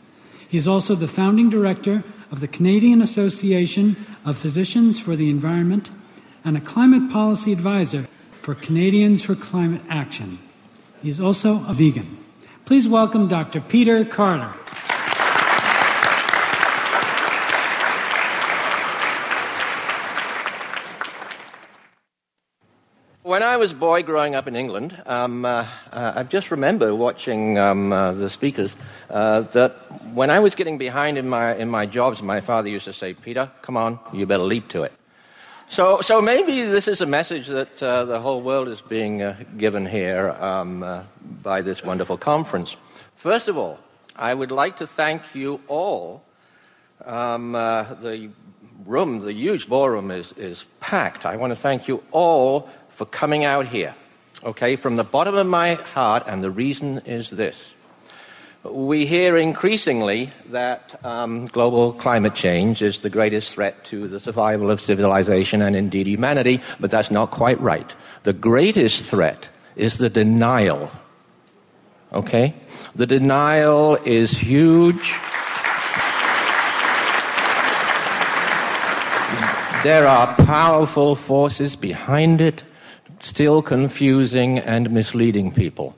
He 0.49 0.59
is 0.59 0.69
also 0.69 0.95
the 0.95 1.09
founding 1.09 1.49
director 1.49 2.05
of 2.31 2.41
the 2.41 2.49
Canadian 2.49 3.01
Association 3.01 3.97
of 4.25 4.37
Physicians 4.37 5.01
for 5.01 5.17
the 5.17 5.31
Environment 5.31 5.91
and 6.45 6.57
a 6.57 6.61
climate 6.61 7.11
policy 7.11 7.53
advisor 7.53 8.07
for 8.43 8.55
Canadians 8.55 9.23
for 9.25 9.35
Climate 9.35 9.81
Action. 9.89 10.39
He 11.03 11.09
is 11.09 11.21
also 11.21 11.65
a 11.67 11.73
vegan. 11.73 12.19
Please 12.67 12.87
welcome 12.87 13.29
Dr. 13.29 13.61
Peter 13.61 14.05
Carter. 14.05 14.53
When 23.33 23.43
I 23.43 23.57
was 23.57 23.73
a 23.73 23.75
boy 23.75 24.03
growing 24.03 24.35
up 24.35 24.47
in 24.47 24.55
England, 24.55 24.95
um, 25.07 25.47
uh, 25.47 25.67
uh, 25.91 26.13
I 26.17 26.23
just 26.23 26.51
remember 26.51 26.95
watching 26.95 27.57
um, 27.57 27.91
uh, 27.91 28.13
the 28.13 28.29
speakers 28.29 28.77
uh, 29.09 29.41
that 29.53 29.71
when 30.13 30.29
I 30.29 30.41
was 30.41 30.55
getting 30.55 30.77
behind 30.77 31.17
in 31.17 31.31
my, 31.31 31.57
in 31.57 31.71
my 31.71 31.87
jobs, 31.87 32.23
my 32.23 32.43
father 32.43 32.69
used 32.69 32.85
to 32.85 32.93
say, 32.93 33.15
Peter, 33.15 33.51
come 33.63 33.79
on, 33.79 33.99
you 34.13 34.27
better 34.27 34.43
leap 34.43 34.69
to 34.73 34.83
it. 34.83 34.93
So, 35.71 36.03
so 36.03 36.21
maybe 36.21 36.61
this 36.61 36.87
is 36.89 37.01
a 37.01 37.07
message 37.07 37.47
that 37.47 37.83
uh, 37.83 38.05
the 38.05 38.21
whole 38.21 38.43
world 38.43 38.69
is 38.69 38.83
being 38.83 39.23
uh, 39.23 39.43
given 39.57 39.87
here 39.87 40.29
um, 40.39 41.07
by 41.43 41.63
this 41.63 41.83
wonderful 41.83 42.19
conference. 42.19 42.77
First 43.17 43.49
of 43.49 43.57
all, 43.57 43.79
I 44.15 44.35
would 44.35 44.51
like 44.51 44.77
to 44.77 44.87
thank 44.87 45.35
you 45.35 45.59
all. 45.69 46.23
Um, 47.07 47.53
the 47.53 48.29
room, 48.85 49.21
the 49.21 49.33
huge 49.33 49.69
ballroom 49.69 50.11
is, 50.11 50.33
is 50.37 50.67
packed. 50.81 51.25
I 51.25 51.37
want 51.37 51.53
to 51.53 51.57
thank 51.57 51.89
you 51.89 52.03
all 52.11 52.69
for 52.95 53.07
coming 53.07 53.45
out 53.45 53.67
here, 53.67 53.95
okay, 54.45 54.77
from 54.77 54.97
the 54.97 55.05
bottom 55.05 55.35
of 55.35 55.47
my 55.47 55.75
heart, 55.75 56.25
and 56.27 56.43
the 56.43 56.51
reason 56.51 56.99
is 57.07 57.31
this. 57.31 57.75
We 58.65 59.07
hear 59.07 59.37
increasingly 59.37 60.31
that 60.51 61.05
um, 61.05 61.47
global 61.47 61.93
climate 61.95 62.37
change 62.37 62.81
is 62.81 63.01
the 63.01 63.11
greatest 63.11 63.51
threat 63.51 63.85
to 63.87 64.07
the 64.07 64.21
survival 64.21 64.71
of 64.71 64.81
civilization 64.81 65.63
and 65.63 65.75
indeed 65.75 66.07
humanity, 66.07 66.61
but 66.79 66.91
that's 66.91 67.11
not 67.11 67.33
quite 67.33 67.61
right. 67.61 67.93
The 68.23 68.33
greatest 68.33 69.03
threat 69.03 69.49
is 69.75 69.99
the 69.99 70.09
denial. 70.09 70.93
Okay? 72.13 72.55
The 72.95 73.07
denial 73.07 73.97
is 74.05 74.31
huge. 74.31 75.13
There 79.83 80.07
are 80.07 80.33
powerful 80.45 81.17
forces 81.17 81.75
behind 81.75 82.41
it 82.41 82.63
still 83.23 83.63
confusing 83.63 84.59
and 84.59 84.91
misleading 84.91 85.53
people. 85.53 85.95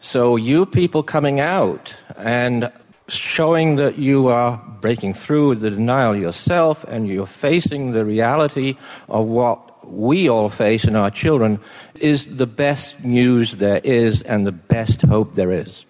So, 0.00 0.36
you 0.36 0.66
people 0.66 1.02
coming 1.02 1.38
out 1.40 1.94
and 2.16 2.72
showing 3.08 3.76
that 3.76 3.98
you 3.98 4.28
are 4.28 4.56
breaking 4.80 5.14
through 5.14 5.56
the 5.56 5.70
denial 5.70 6.16
yourself 6.16 6.84
and 6.84 7.08
you're 7.08 7.26
facing 7.26 7.92
the 7.92 8.04
reality 8.04 8.76
of 9.08 9.26
what 9.26 9.86
we 9.86 10.28
all 10.28 10.48
face 10.48 10.84
in 10.84 10.96
our 10.96 11.10
children 11.10 11.60
is 11.96 12.36
the 12.36 12.46
best 12.46 12.98
news 13.04 13.56
there 13.56 13.80
is 13.84 14.22
and 14.22 14.46
the 14.46 14.52
best 14.52 15.02
hope 15.02 15.34
there 15.34 15.52
is. 15.52 15.84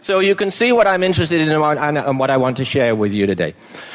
So 0.00 0.18
you 0.18 0.34
can 0.34 0.50
see 0.50 0.72
what 0.72 0.86
I'm 0.86 1.02
interested 1.02 1.40
in 1.40 1.48
and 1.48 2.18
what 2.18 2.30
I 2.30 2.36
want 2.36 2.56
to 2.56 2.64
share 2.64 2.94
with 2.94 3.12
you 3.12 3.26
today, 3.26 3.54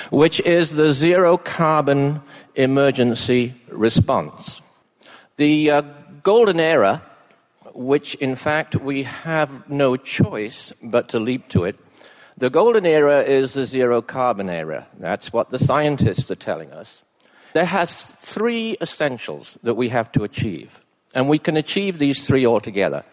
which 0.10 0.40
is 0.40 0.72
the 0.72 0.94
zero 0.94 1.38
carbon 1.38 2.22
emergency 2.56 3.54
response. 3.70 4.62
The 5.36 5.72
uh, 5.72 5.82
golden 6.28 6.60
era, 6.60 7.02
which 7.74 8.14
in 8.16 8.36
fact 8.36 8.76
we 8.76 9.04
have 9.04 9.50
no 9.70 9.96
choice 9.96 10.74
but 10.84 11.08
to 11.08 11.18
leap 11.22 11.48
to 11.48 11.64
it, 11.64 11.80
the 12.38 12.50
golden 12.50 12.86
era 12.86 13.22
is 13.22 13.54
the 13.54 13.66
zero 13.66 14.02
carbon 14.02 14.50
era. 14.50 14.86
That's 15.00 15.32
what 15.32 15.52
the 15.52 15.58
scientists 15.58 16.30
are 16.30 16.36
telling 16.36 16.74
us. 16.74 17.02
There 17.54 17.64
has 17.64 18.04
three 18.04 18.76
essentials 18.82 19.58
that 19.64 19.76
we 19.76 19.88
have 19.88 20.12
to 20.12 20.26
achieve. 20.26 20.82
And 21.16 21.30
we 21.30 21.40
can 21.40 21.56
achieve 21.56 21.98
these 21.98 22.28
three 22.28 22.46
altogether. 22.46 23.06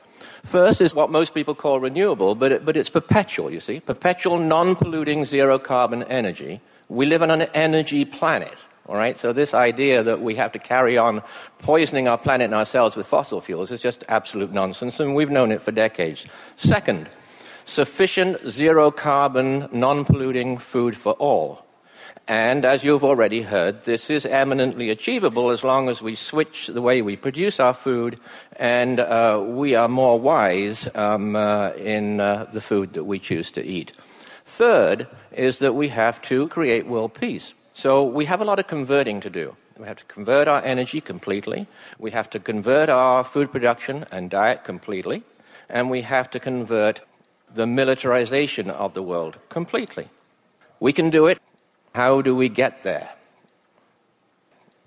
First 0.43 0.81
is 0.81 0.93
what 0.93 1.09
most 1.09 1.35
people 1.35 1.55
call 1.55 1.79
renewable, 1.79 2.35
but, 2.35 2.51
it, 2.51 2.65
but 2.65 2.77
it's 2.77 2.91
perpetual, 2.91 3.53
you 3.53 3.61
see. 3.61 3.79
Perpetual, 3.79 4.41
non-polluting, 4.41 5.25
zero 5.25 5.61
carbon 5.61 6.03
energy. 6.03 6.61
We 6.89 7.07
live 7.07 7.23
on 7.23 7.31
an 7.31 7.43
energy 7.55 8.05
planet. 8.05 8.67
All 8.87 8.97
right, 8.97 9.17
so 9.17 9.33
this 9.33 9.55
idea 9.55 10.03
that 10.03 10.21
we 10.21 10.35
have 10.35 10.53
to 10.53 10.59
carry 10.59 10.99
on 10.99 11.23
poisoning 11.59 12.07
our 12.07 12.19
planet 12.19 12.47
and 12.47 12.55
ourselves 12.55 12.97
with 12.97 13.07
fossil 13.07 13.41
fuels 13.41 13.73
is 13.73 13.81
just 13.81 14.05
absolute 14.09 14.53
nonsense, 14.53 15.01
and 15.01 15.15
we've 15.15 15.31
known 15.31 15.53
it 15.53 15.63
for 15.63 15.73
decades. 15.73 16.27
Second, 16.57 17.09
sufficient 17.65 18.47
zero 18.47 18.91
carbon, 18.91 19.69
non 19.73 20.05
polluting 20.05 20.59
food 20.59 20.97
for 20.97 21.15
all. 21.15 21.65
And 22.29 22.65
as 22.65 22.85
you've 22.85 23.05
already 23.05 23.43
heard, 23.43 23.85
this 23.85 24.11
is 24.11 24.27
eminently 24.27 24.91
achievable 24.91 25.51
as 25.51 25.65
long 25.65 25.89
as 25.89 26.03
we 26.03 26.15
switch 26.15 26.69
the 26.69 26.81
way 26.83 27.01
we 27.03 27.17
produce 27.17 27.61
our 27.61 27.75
food 27.75 28.19
and 28.57 29.01
uh, 29.01 29.43
we 29.47 29.75
are 29.75 29.89
more 29.89 30.19
wise 30.19 30.89
um, 30.95 31.37
uh, 31.37 31.73
in 31.73 32.21
uh, 32.21 32.47
the 32.51 32.63
food 32.63 32.95
that 32.95 33.05
we 33.05 33.19
choose 33.19 33.51
to 33.53 33.63
eat. 33.63 33.93
Third 34.47 35.07
is 35.33 35.59
that 35.59 35.75
we 35.75 35.89
have 35.89 36.23
to 36.23 36.49
create 36.49 36.87
world 36.87 37.13
peace. 37.13 37.53
So 37.75 38.05
we 38.05 38.25
have 38.27 38.41
a 38.41 38.45
lot 38.45 38.61
of 38.61 38.69
converting 38.69 39.21
to 39.23 39.31
do. 39.31 39.57
We 39.77 39.87
have 39.89 39.97
to 39.97 40.05
convert 40.05 40.47
our 40.47 40.63
energy 40.63 41.01
completely. 41.01 41.67
We 41.99 42.13
have 42.13 42.31
to 42.31 42.39
convert 42.39 42.89
our 42.89 43.25
food 43.25 43.51
production 43.51 44.07
and 44.13 44.31
diet 44.31 44.63
completely. 44.63 45.25
And 45.69 45.91
we 45.91 46.03
have 46.03 46.31
to 46.31 46.39
convert 46.39 47.01
the 47.53 47.67
militarization 47.67 48.71
of 48.71 48.95
the 48.95 49.03
world 49.03 49.39
completely. 49.49 50.09
We 50.79 50.93
can 50.93 51.11
do 51.11 51.27
it. 51.27 51.41
How 51.97 52.23
do 52.23 52.37
we 52.37 52.49
get 52.49 52.85
there? 52.85 53.11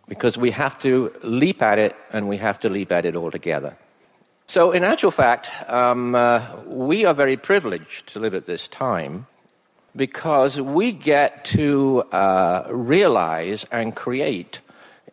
Because 0.07 0.38
we 0.38 0.51
have 0.51 0.80
to 0.80 1.11
leap 1.23 1.61
at 1.61 1.80
it 1.80 1.93
and 2.14 2.30
we 2.30 2.38
have 2.38 2.57
to 2.61 2.69
leap 2.69 2.93
at 2.93 3.05
it 3.05 3.18
all 3.18 3.31
together. 3.31 3.76
So, 4.47 4.72
in 4.72 4.85
actual 4.85 5.11
fact, 5.11 5.51
um, 5.68 6.15
uh, 6.15 6.39
we 6.65 7.03
are 7.03 7.14
very 7.14 7.35
privileged 7.35 8.07
to 8.14 8.19
live 8.22 8.34
at 8.34 8.45
this 8.45 8.69
time 8.69 9.27
because 9.98 10.61
we 10.61 10.91
get 10.91 11.44
to 11.45 12.03
uh, 12.11 12.68
realize 12.69 13.65
and 13.72 13.95
create, 13.95 14.61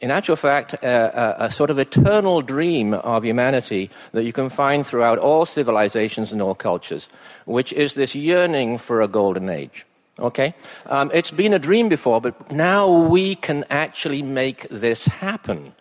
in 0.00 0.10
actual 0.10 0.36
fact, 0.36 0.74
a, 0.74 1.42
a, 1.42 1.46
a, 1.46 1.50
sort 1.50 1.70
of 1.70 1.78
eternal 1.78 2.42
dream 2.42 2.92
of 2.92 3.24
humanity 3.24 3.90
that 4.12 4.24
you 4.24 4.32
can 4.32 4.50
find 4.50 4.86
throughout 4.86 5.18
all 5.18 5.46
civilizations 5.46 6.30
and 6.30 6.42
all 6.42 6.54
cultures, 6.54 7.08
which 7.46 7.72
is 7.72 7.94
this 7.94 8.14
yearning 8.14 8.78
for 8.78 9.00
a 9.00 9.08
golden 9.08 9.48
age. 9.48 9.86
Okay? 10.18 10.54
Um, 10.86 11.10
it's 11.14 11.30
been 11.30 11.54
a 11.54 11.58
dream 11.58 11.88
before, 11.88 12.20
but 12.20 12.52
now 12.52 13.08
we 13.08 13.34
can 13.34 13.64
actually 13.70 14.22
make 14.22 14.68
this 14.68 15.06
happen. 15.06 15.74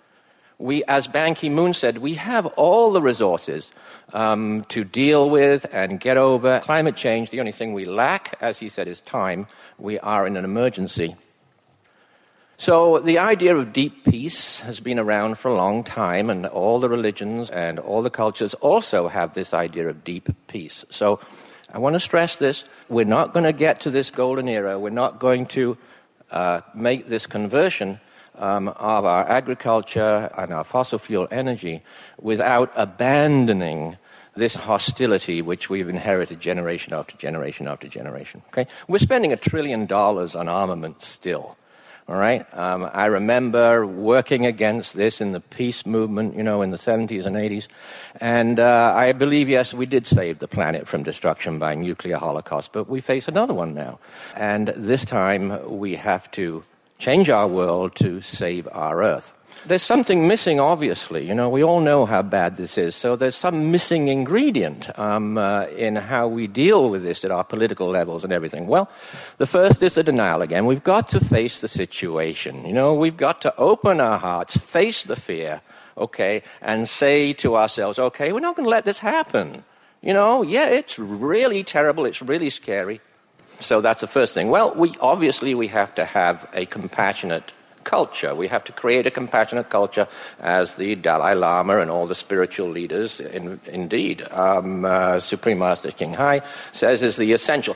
We, 0.64 0.81
as 0.85 1.10
Ban 1.10 1.35
Ki 1.35 1.49
moon 1.49 1.73
said, 1.73 1.98
we 1.98 2.14
have 2.14 2.45
all 2.45 2.94
the 2.94 3.02
resources 3.02 3.69
um, 4.14 4.64
to 4.69 4.85
deal 4.85 5.30
with 5.30 5.65
and 5.73 5.99
get 5.99 6.15
over 6.15 6.61
climate 6.61 6.95
change. 6.95 7.31
The 7.31 7.41
only 7.41 7.52
thing 7.52 7.73
we 7.73 7.84
lack, 7.84 8.38
as 8.40 8.60
he 8.60 8.69
said, 8.69 8.88
is 8.88 9.02
time. 9.02 9.48
We 9.77 9.99
are 9.99 10.26
in 10.26 10.38
an 10.38 10.45
emergency. 10.45 11.18
So 12.56 12.99
the 12.99 13.19
idea 13.19 13.57
of 13.57 13.73
deep 13.73 14.06
peace 14.06 14.61
has 14.61 14.80
been 14.80 14.99
around 14.99 15.38
for 15.38 15.49
a 15.49 15.53
long 15.53 15.84
time, 15.84 16.30
and 16.30 16.45
all 16.45 16.80
the 16.80 16.88
religions 16.88 17.49
and 17.49 17.77
all 17.77 18.02
the 18.02 18.10
cultures 18.10 18.53
also 18.53 19.10
have 19.10 19.34
this 19.34 19.53
idea 19.53 19.90
of 19.90 20.06
deep 20.06 20.30
peace. 20.48 20.85
So 20.90 21.19
I 21.73 21.80
want 21.80 21.95
to 21.95 21.99
stress 21.99 22.38
this. 22.38 22.64
We're 22.88 23.03
not 23.03 23.34
going 23.34 23.44
to 23.44 23.52
get 23.52 23.81
to 23.81 23.91
this 23.91 24.10
golden 24.11 24.48
era. 24.48 24.80
We're 24.80 24.91
not 24.91 25.19
going 25.19 25.45
to 25.48 25.77
uh, 26.31 26.61
make 26.73 27.10
this 27.10 27.27
conversion 27.27 27.99
um, 28.35 28.68
of 28.68 29.05
our 29.05 29.27
agriculture 29.27 30.30
and 30.38 30.53
our 30.53 30.64
fossil 30.64 30.99
fuel 30.99 31.27
energy 31.31 31.81
without 32.22 32.72
abandoning 32.76 33.97
this 34.35 34.55
hostility 34.55 35.41
which 35.41 35.69
we've 35.69 35.89
inherited 35.89 36.39
generation 36.39 36.93
after 36.93 37.15
generation 37.18 37.68
after 37.68 37.88
generation. 37.88 38.41
Okay? 38.49 38.68
We're 38.88 38.99
spending 38.99 39.31
a 39.31 39.38
trillion 39.38 39.85
dollars 39.85 40.35
on 40.35 40.47
armaments 40.47 41.05
still. 41.05 41.57
All 42.10 42.15
right? 42.15 42.45
Um, 42.53 42.89
I 42.91 43.05
remember 43.05 43.88
working 43.88 44.45
against 44.45 44.93
this 44.93 45.22
in 45.22 45.31
the 45.31 45.39
peace 45.39 45.85
movement, 45.85 46.35
you 46.35 46.43
know, 46.43 46.61
in 46.61 46.72
the 46.72 46.77
70s 46.77 47.26
and 47.26 47.38
80s. 47.38 47.68
And 48.19 48.60
uh, 48.60 48.93
I 48.93 49.14
believe, 49.14 49.47
yes, 49.47 49.73
we 49.73 49.85
did 49.85 50.05
save 50.05 50.39
the 50.39 50.47
planet 50.47 50.85
from 50.85 51.03
destruction 51.03 51.60
by 51.60 51.76
nuclear 51.76 52.18
holocaust, 52.18 52.73
but 52.73 52.89
we 52.89 52.99
face 52.99 53.30
another 53.30 53.53
one 53.53 53.73
now. 53.73 53.99
And 54.35 54.73
this 54.76 55.05
time 55.05 55.80
we 55.80 55.95
have 55.95 56.30
to 56.31 56.64
change 56.97 57.29
our 57.29 57.47
world 57.47 57.95
to 57.95 58.21
save 58.21 58.67
our 58.71 59.03
earth. 59.03 59.33
There's 59.65 59.83
something 59.83 60.27
missing, 60.27 60.59
obviously. 60.59 61.25
You 61.25 61.33
know, 61.33 61.47
we 61.47 61.63
all 61.63 61.79
know 61.79 62.05
how 62.05 62.21
bad 62.21 62.57
this 62.57 62.77
is. 62.77 62.95
So 62.95 63.15
there's 63.15 63.35
some 63.35 63.71
missing 63.71 64.09
ingredient 64.09 64.97
um, 64.99 65.37
uh, 65.37 65.67
in 65.67 65.95
how 65.95 66.27
we 66.27 66.47
deal 66.47 66.89
with 66.89 67.03
this 67.03 67.23
at 67.23 67.31
our 67.31 67.43
political 67.43 67.87
levels 67.87 68.23
and 68.23 68.33
everything. 68.33 68.67
Well, 68.67 68.89
the 69.37 69.45
first 69.47 69.81
is 69.81 69.95
the 69.95 70.03
denial 70.03 70.41
again. 70.41 70.65
We've 70.65 70.83
got 70.83 71.07
to 71.09 71.19
face 71.19 71.61
the 71.61 71.67
situation. 71.67 72.65
You 72.65 72.73
know, 72.73 72.93
we've 72.93 73.15
got 73.15 73.41
to 73.43 73.55
open 73.55 74.01
our 74.01 74.17
hearts, 74.17 74.57
face 74.57 75.03
the 75.03 75.15
fear, 75.15 75.61
okay, 75.97 76.43
and 76.61 76.89
say 76.89 77.31
to 77.33 77.55
ourselves, 77.55 77.99
okay, 77.99 78.33
we're 78.33 78.41
not 78.41 78.55
going 78.55 78.65
to 78.65 78.71
let 78.71 78.85
this 78.85 78.99
happen. 78.99 79.63
You 80.01 80.13
know, 80.13 80.41
yeah, 80.41 80.67
it's 80.67 80.99
really 80.99 81.63
terrible. 81.63 82.05
It's 82.05 82.21
really 82.21 82.49
scary. 82.49 82.99
So 83.59 83.81
that's 83.81 84.01
the 84.01 84.07
first 84.07 84.34
thing. 84.34 84.49
Well, 84.49 84.73
we 84.75 84.95
obviously 84.99 85.55
we 85.55 85.67
have 85.67 85.95
to 85.95 86.05
have 86.05 86.47
a 86.53 86.65
compassionate 86.65 87.53
culture. 87.84 88.34
We 88.34 88.47
have 88.47 88.63
to 88.65 88.71
create 88.71 89.07
a 89.07 89.11
compassionate 89.11 89.69
culture, 89.69 90.07
as 90.39 90.75
the 90.75 90.95
Dalai 90.95 91.35
Lama 91.35 91.80
and 91.80 91.91
all 91.91 92.07
the 92.07 92.15
spiritual 92.15 92.69
leaders, 92.69 93.19
in, 93.19 93.59
indeed, 93.65 94.25
um, 94.31 94.85
uh, 94.85 95.19
Supreme 95.19 95.59
Master 95.59 95.91
Ching 95.91 96.13
Hai 96.13 96.41
says 96.71 97.01
is 97.03 97.17
the 97.17 97.34
essential. 97.34 97.75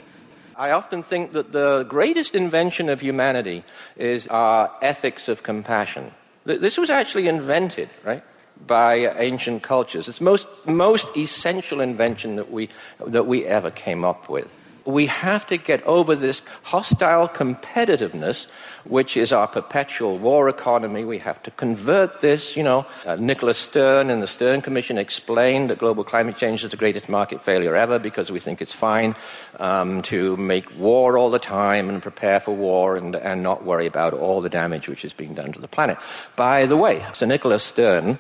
I 0.56 0.72
often 0.72 1.04
think 1.04 1.34
that 1.34 1.52
the 1.52 1.84
greatest 1.84 2.34
invention 2.34 2.90
of 2.90 3.02
humanity 3.02 3.64
is 3.95 4.28
our 4.30 4.72
ethics 4.82 5.28
of 5.28 5.44
compassion. 5.44 6.12
This 6.45 6.78
was 6.78 6.90
actually 6.90 7.28
invented, 7.28 7.90
right? 8.04 8.24
by 8.66 9.14
ancient 9.20 9.62
cultures. 9.62 10.08
It's 10.08 10.18
the 10.18 10.24
most, 10.24 10.48
most 10.66 11.16
essential 11.16 11.80
invention 11.80 12.38
that 12.38 12.52
we, 12.52 12.70
that 13.06 13.28
we 13.28 13.45
ever 13.45 13.70
came 13.70 14.04
up 14.04 14.30
with 14.30 14.52
we 14.88 15.06
have 15.08 15.46
to 15.48 15.58
get 15.58 15.84
over 15.84 16.16
this 16.16 16.42
hostile 16.64 17.28
competitiveness, 17.28 18.48
which 18.86 19.18
is 19.18 19.34
our 19.34 19.48
perpetual 19.48 20.18
war 20.18 20.48
economy. 20.48 21.04
We 21.04 21.20
have 21.20 21.44
to 21.44 21.52
convert 21.52 22.22
this, 22.22 22.56
you 22.56 22.64
know. 22.64 22.86
Uh, 23.06 23.18
Nicholas 23.18 23.58
Stern 23.58 24.10
and 24.10 24.22
the 24.22 24.28
Stern 24.28 24.62
Commission 24.62 24.98
explained 24.98 25.70
that 25.70 25.80
global 25.80 26.06
climate 26.06 26.38
change 26.38 26.64
is 26.64 26.72
the 26.72 26.78
greatest 26.78 27.10
market 27.10 27.44
failure 27.44 27.76
ever 27.76 28.00
because 28.00 28.32
we 28.32 28.40
think 28.40 28.62
it's 28.62 28.74
fine 28.74 29.14
um, 29.60 30.02
to 30.04 30.38
make 30.38 30.66
war 30.80 31.18
all 31.18 31.30
the 31.30 31.40
time 31.40 31.90
and 31.90 32.02
prepare 32.02 32.40
for 32.40 32.56
war 32.56 32.96
and, 32.96 33.16
and 33.16 33.44
not 33.44 33.66
worry 33.66 33.88
about 33.88 34.14
all 34.14 34.40
the 34.40 34.50
damage 34.50 34.88
which 34.88 35.04
is 35.04 35.12
being 35.12 35.34
done 35.34 35.52
to 35.52 35.60
the 35.60 35.68
planet. 35.68 35.98
By 36.38 36.66
the 36.66 36.78
way, 36.78 37.06
Sir 37.14 37.26
Nicholas 37.26 37.64
Stern 37.64 38.18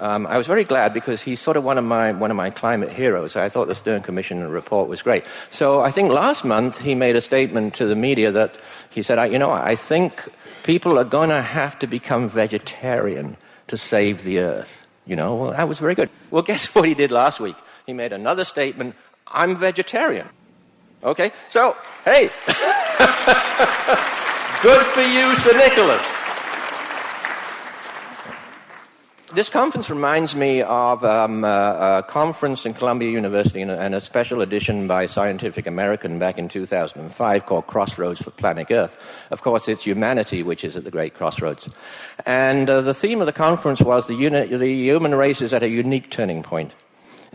um, 0.00 0.26
I 0.26 0.38
was 0.38 0.46
very 0.46 0.64
glad 0.64 0.94
because 0.94 1.20
he's 1.22 1.40
sort 1.40 1.56
of 1.56 1.64
one 1.64 1.78
of 1.78 1.84
my 1.84 2.12
one 2.12 2.30
of 2.30 2.36
my 2.36 2.50
climate 2.50 2.90
heroes. 2.92 3.36
I 3.36 3.48
thought 3.48 3.66
the 3.66 3.74
Stern 3.74 4.02
Commission 4.02 4.46
report 4.48 4.88
was 4.88 5.02
great. 5.02 5.24
So 5.50 5.80
I 5.80 5.90
think 5.90 6.12
last 6.12 6.44
month 6.44 6.78
he 6.80 6.94
made 6.94 7.16
a 7.16 7.20
statement 7.20 7.74
to 7.76 7.86
the 7.86 7.96
media 7.96 8.30
that 8.30 8.58
he 8.90 9.02
said, 9.02 9.18
"You 9.32 9.38
know, 9.38 9.50
I 9.50 9.74
think 9.74 10.28
people 10.62 10.98
are 10.98 11.04
going 11.04 11.30
to 11.30 11.42
have 11.42 11.78
to 11.80 11.86
become 11.86 12.28
vegetarian 12.28 13.36
to 13.66 13.76
save 13.76 14.22
the 14.22 14.38
earth." 14.40 14.86
You 15.06 15.16
know, 15.16 15.34
well, 15.34 15.50
that 15.52 15.68
was 15.68 15.80
very 15.80 15.94
good. 15.94 16.10
Well, 16.30 16.42
guess 16.42 16.66
what 16.74 16.84
he 16.84 16.94
did 16.94 17.10
last 17.10 17.40
week? 17.40 17.56
He 17.86 17.92
made 17.92 18.12
another 18.12 18.44
statement. 18.44 18.94
I'm 19.26 19.56
vegetarian. 19.56 20.28
Okay, 21.02 21.32
so 21.48 21.76
hey, 22.04 22.30
good 24.62 24.84
for 24.86 25.02
you, 25.02 25.34
Sir 25.36 25.56
Nicholas. 25.56 26.17
This 29.34 29.50
conference 29.50 29.90
reminds 29.90 30.34
me 30.34 30.62
of 30.62 31.04
um, 31.04 31.44
a, 31.44 31.98
a, 31.98 32.02
conference 32.08 32.64
in 32.64 32.72
Columbia 32.72 33.10
University 33.10 33.60
and 33.60 33.70
a, 33.70 33.78
and 33.78 33.94
a, 33.94 34.00
special 34.00 34.40
edition 34.40 34.86
by 34.86 35.04
Scientific 35.04 35.66
American 35.66 36.18
back 36.18 36.38
in 36.38 36.48
2005 36.48 37.44
called 37.44 37.66
Crossroads 37.66 38.22
for 38.22 38.30
Planet 38.30 38.70
Earth. 38.70 38.96
Of 39.30 39.42
course, 39.42 39.68
it's 39.68 39.84
humanity 39.84 40.42
which 40.42 40.64
is 40.64 40.78
at 40.78 40.84
the 40.84 40.90
great 40.90 41.12
crossroads. 41.12 41.68
And 42.24 42.70
uh, 42.70 42.80
the 42.80 42.94
theme 42.94 43.20
of 43.20 43.26
the 43.26 43.34
conference 43.34 43.82
was 43.82 44.06
the, 44.06 44.14
uni- 44.14 44.46
the 44.46 44.72
human 44.72 45.14
race 45.14 45.42
is 45.42 45.52
at 45.52 45.62
a 45.62 45.68
unique 45.68 46.10
turning 46.10 46.42
point. 46.42 46.72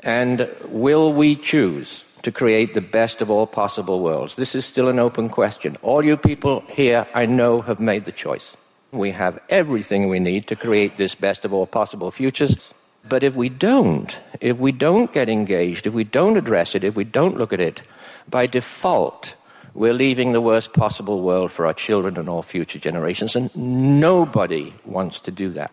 And 0.02 0.50
will 0.70 1.14
we 1.14 1.36
choose 1.36 2.06
to 2.24 2.32
create 2.32 2.74
the 2.74 2.82
best 2.82 3.22
of 3.22 3.30
all 3.30 3.46
possible 3.46 4.00
worlds? 4.00 4.36
This 4.36 4.56
is 4.56 4.66
still 4.66 4.90
an 4.90 4.98
open 4.98 5.30
question. 5.30 5.78
All 5.84 6.04
you 6.04 6.18
people 6.18 6.64
here, 6.70 7.06
I 7.14 7.28
know, 7.28 7.62
have 7.62 7.80
made 7.80 8.06
the 8.06 8.12
choice. 8.12 8.58
We 8.94 9.10
have 9.12 9.40
everything 9.50 10.08
we 10.08 10.20
need 10.20 10.46
to 10.48 10.56
create 10.56 10.98
this 10.98 11.16
best 11.16 11.46
of 11.46 11.54
all 11.54 11.66
possible 11.66 12.12
futures. 12.12 12.74
But 13.10 13.24
if 13.24 13.36
we 13.36 13.50
don't, 13.50 14.16
if 14.40 14.58
we 14.58 14.72
don't 14.72 15.12
get 15.12 15.30
engaged, 15.30 15.88
if 15.88 15.94
we 15.94 16.04
don't 16.04 16.38
address 16.38 16.76
it, 16.76 16.84
if 16.84 16.96
we 16.96 17.04
don't 17.04 17.36
look 17.36 17.52
at 17.52 17.60
it, 17.60 17.82
by 18.30 18.46
default, 18.46 19.36
we're 19.74 19.94
leaving 19.94 20.32
the 20.32 20.42
worst 20.42 20.74
possible 20.74 21.22
world 21.22 21.52
for 21.52 21.66
our 21.66 21.74
children 21.74 22.18
and 22.18 22.30
all 22.30 22.44
future 22.44 22.78
generations, 22.78 23.36
and 23.36 23.54
nobody 23.56 24.72
wants 24.86 25.20
to 25.22 25.32
do 25.32 25.50
that. 25.50 25.72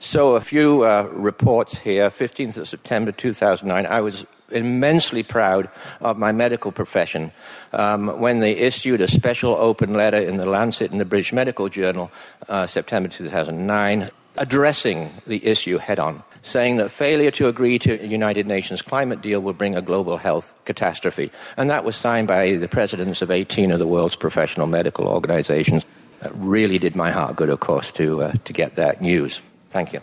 So, 0.00 0.34
a 0.34 0.40
few 0.40 0.84
uh, 0.84 1.08
reports 1.12 1.78
here. 1.78 2.10
15th 2.10 2.56
of 2.56 2.68
September 2.68 3.12
2009, 3.12 3.86
I 3.86 4.00
was 4.00 4.24
immensely 4.52 5.22
proud 5.22 5.68
of 6.00 6.18
my 6.18 6.32
medical 6.32 6.72
profession 6.72 7.32
um, 7.72 8.20
when 8.20 8.40
they 8.40 8.52
issued 8.52 9.00
a 9.00 9.08
special 9.08 9.54
open 9.54 9.94
letter 9.94 10.18
in 10.18 10.36
the 10.36 10.46
Lancet 10.46 10.90
and 10.90 11.00
the 11.00 11.04
British 11.04 11.32
Medical 11.32 11.68
Journal, 11.68 12.10
uh, 12.48 12.66
September 12.66 13.08
2009, 13.08 14.10
addressing 14.36 15.10
the 15.26 15.44
issue 15.46 15.78
head 15.78 15.98
on, 15.98 16.22
saying 16.42 16.76
that 16.76 16.90
failure 16.90 17.30
to 17.30 17.48
agree 17.48 17.78
to 17.78 18.02
a 18.02 18.06
United 18.06 18.46
Nations 18.46 18.82
climate 18.82 19.20
deal 19.20 19.40
will 19.40 19.52
bring 19.52 19.76
a 19.76 19.82
global 19.82 20.16
health 20.16 20.54
catastrophe. 20.64 21.30
And 21.56 21.70
that 21.70 21.84
was 21.84 21.96
signed 21.96 22.28
by 22.28 22.56
the 22.56 22.68
presidents 22.68 23.22
of 23.22 23.30
18 23.30 23.72
of 23.72 23.78
the 23.78 23.86
world's 23.86 24.16
professional 24.16 24.66
medical 24.66 25.08
organizations. 25.08 25.84
That 26.20 26.32
really 26.36 26.78
did 26.78 26.94
my 26.94 27.10
heart 27.10 27.36
good, 27.36 27.48
of 27.48 27.60
course, 27.60 27.90
to, 27.92 28.22
uh, 28.22 28.32
to 28.44 28.52
get 28.52 28.76
that 28.76 29.00
news. 29.00 29.40
Thank 29.70 29.92
you. 29.92 30.00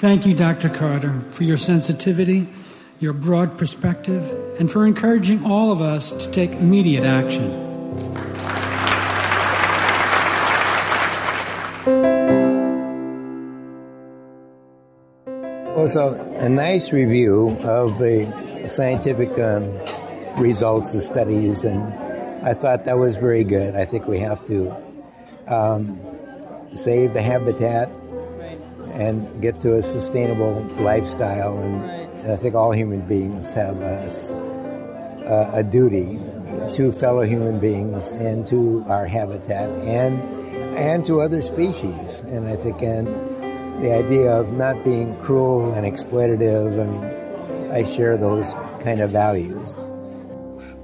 Thank 0.00 0.24
you, 0.24 0.32
Dr. 0.32 0.70
Carter, 0.70 1.20
for 1.30 1.44
your 1.44 1.58
sensitivity, 1.58 2.48
your 3.00 3.12
broad 3.12 3.58
perspective, 3.58 4.22
and 4.58 4.72
for 4.72 4.86
encouraging 4.86 5.44
all 5.44 5.72
of 5.72 5.82
us 5.82 6.10
to 6.12 6.30
take 6.30 6.52
immediate 6.52 7.04
action. 7.04 7.50
It 15.66 15.76
was 15.76 15.96
a, 15.96 16.18
a 16.36 16.48
nice 16.48 16.92
review 16.94 17.58
of 17.60 17.98
the 17.98 18.64
scientific 18.68 19.38
um, 19.38 19.70
results 20.42 20.94
of 20.94 21.02
studies, 21.02 21.62
and 21.62 21.92
I 22.42 22.54
thought 22.54 22.86
that 22.86 22.96
was 22.96 23.18
very 23.18 23.44
good. 23.44 23.76
I 23.76 23.84
think 23.84 24.06
we 24.06 24.20
have 24.20 24.46
to 24.46 24.74
um, 25.46 26.00
save 26.74 27.12
the 27.12 27.20
habitat 27.20 27.90
and 28.92 29.40
get 29.40 29.60
to 29.62 29.76
a 29.76 29.82
sustainable 29.82 30.62
lifestyle. 30.78 31.58
And, 31.58 31.82
right. 31.82 32.10
and 32.22 32.32
I 32.32 32.36
think 32.36 32.54
all 32.54 32.72
human 32.72 33.00
beings 33.02 33.52
have 33.52 33.80
a, 33.80 35.50
a, 35.54 35.62
duty 35.62 36.18
to 36.72 36.92
fellow 36.92 37.22
human 37.22 37.60
beings 37.60 38.12
and 38.12 38.46
to 38.46 38.84
our 38.88 39.06
habitat 39.06 39.70
and 39.80 40.20
and 40.76 41.04
to 41.06 41.20
other 41.20 41.42
species. 41.42 42.20
And 42.20 42.48
I 42.48 42.56
think 42.56 42.82
and 42.82 43.06
the 43.82 43.94
idea 43.94 44.32
of 44.32 44.52
not 44.52 44.84
being 44.84 45.16
cruel 45.20 45.72
and 45.72 45.86
exploitative. 45.86 46.80
I 46.80 46.86
mean, 46.86 47.70
I 47.70 47.82
share 47.84 48.16
those 48.16 48.52
kind 48.80 49.00
of 49.00 49.10
values. 49.10 49.76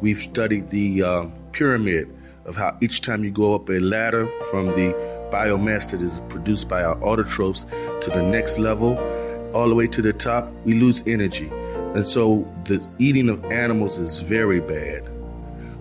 We've 0.00 0.18
studied 0.18 0.70
the 0.70 1.02
uh, 1.02 1.26
pyramid 1.52 2.14
of 2.44 2.56
how 2.56 2.76
each 2.80 3.00
time 3.00 3.24
you 3.24 3.30
go 3.30 3.54
up 3.54 3.68
a 3.68 3.80
ladder 3.80 4.28
from 4.50 4.66
the 4.68 5.15
biomass 5.30 5.90
that 5.90 6.02
is 6.02 6.20
produced 6.28 6.68
by 6.68 6.82
our 6.82 6.96
autotrophs 6.96 7.68
to 8.02 8.10
the 8.10 8.22
next 8.22 8.58
level, 8.58 8.98
all 9.54 9.68
the 9.68 9.74
way 9.74 9.86
to 9.86 10.02
the 10.02 10.12
top, 10.12 10.52
we 10.64 10.74
lose 10.74 11.02
energy. 11.06 11.50
And 11.94 12.06
so 12.06 12.46
the 12.64 12.86
eating 12.98 13.28
of 13.28 13.44
animals 13.46 13.98
is 13.98 14.18
very 14.18 14.60
bad. 14.60 15.08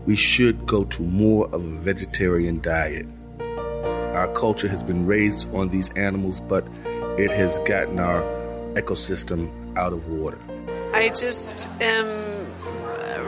We 0.05 0.15
should 0.15 0.65
go 0.65 0.85
to 0.85 1.01
more 1.01 1.47
of 1.47 1.65
a 1.65 1.77
vegetarian 1.79 2.61
diet. 2.61 3.07
Our 3.39 4.31
culture 4.33 4.67
has 4.67 4.81
been 4.81 5.05
raised 5.05 5.53
on 5.53 5.69
these 5.69 5.89
animals, 5.91 6.39
but 6.39 6.65
it 7.17 7.31
has 7.31 7.59
gotten 7.59 7.99
our 7.99 8.21
ecosystem 8.75 9.49
out 9.77 9.91
of 9.91 10.07
water. 10.07 10.39
I 10.93 11.09
just 11.09 11.67
am 11.81 12.25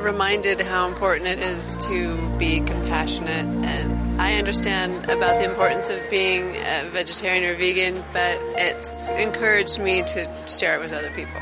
reminded 0.01 0.61
how 0.61 0.87
important 0.87 1.27
it 1.27 1.39
is 1.39 1.75
to 1.87 2.15
be 2.37 2.61
compassionate 2.61 3.45
and 3.65 3.96
I 4.19 4.33
understand 4.39 5.05
about 5.05 5.39
the 5.39 5.45
importance 5.49 5.89
of 5.89 5.99
being 6.09 6.55
a 6.55 6.89
vegetarian 6.89 7.43
or 7.43 7.55
vegan, 7.55 8.03
but 8.13 8.39
it's 8.57 9.11
encouraged 9.11 9.79
me 9.79 10.01
to 10.03 10.27
share 10.47 10.75
it 10.75 10.81
with 10.81 10.91
other 10.91 11.11
people. 11.11 11.39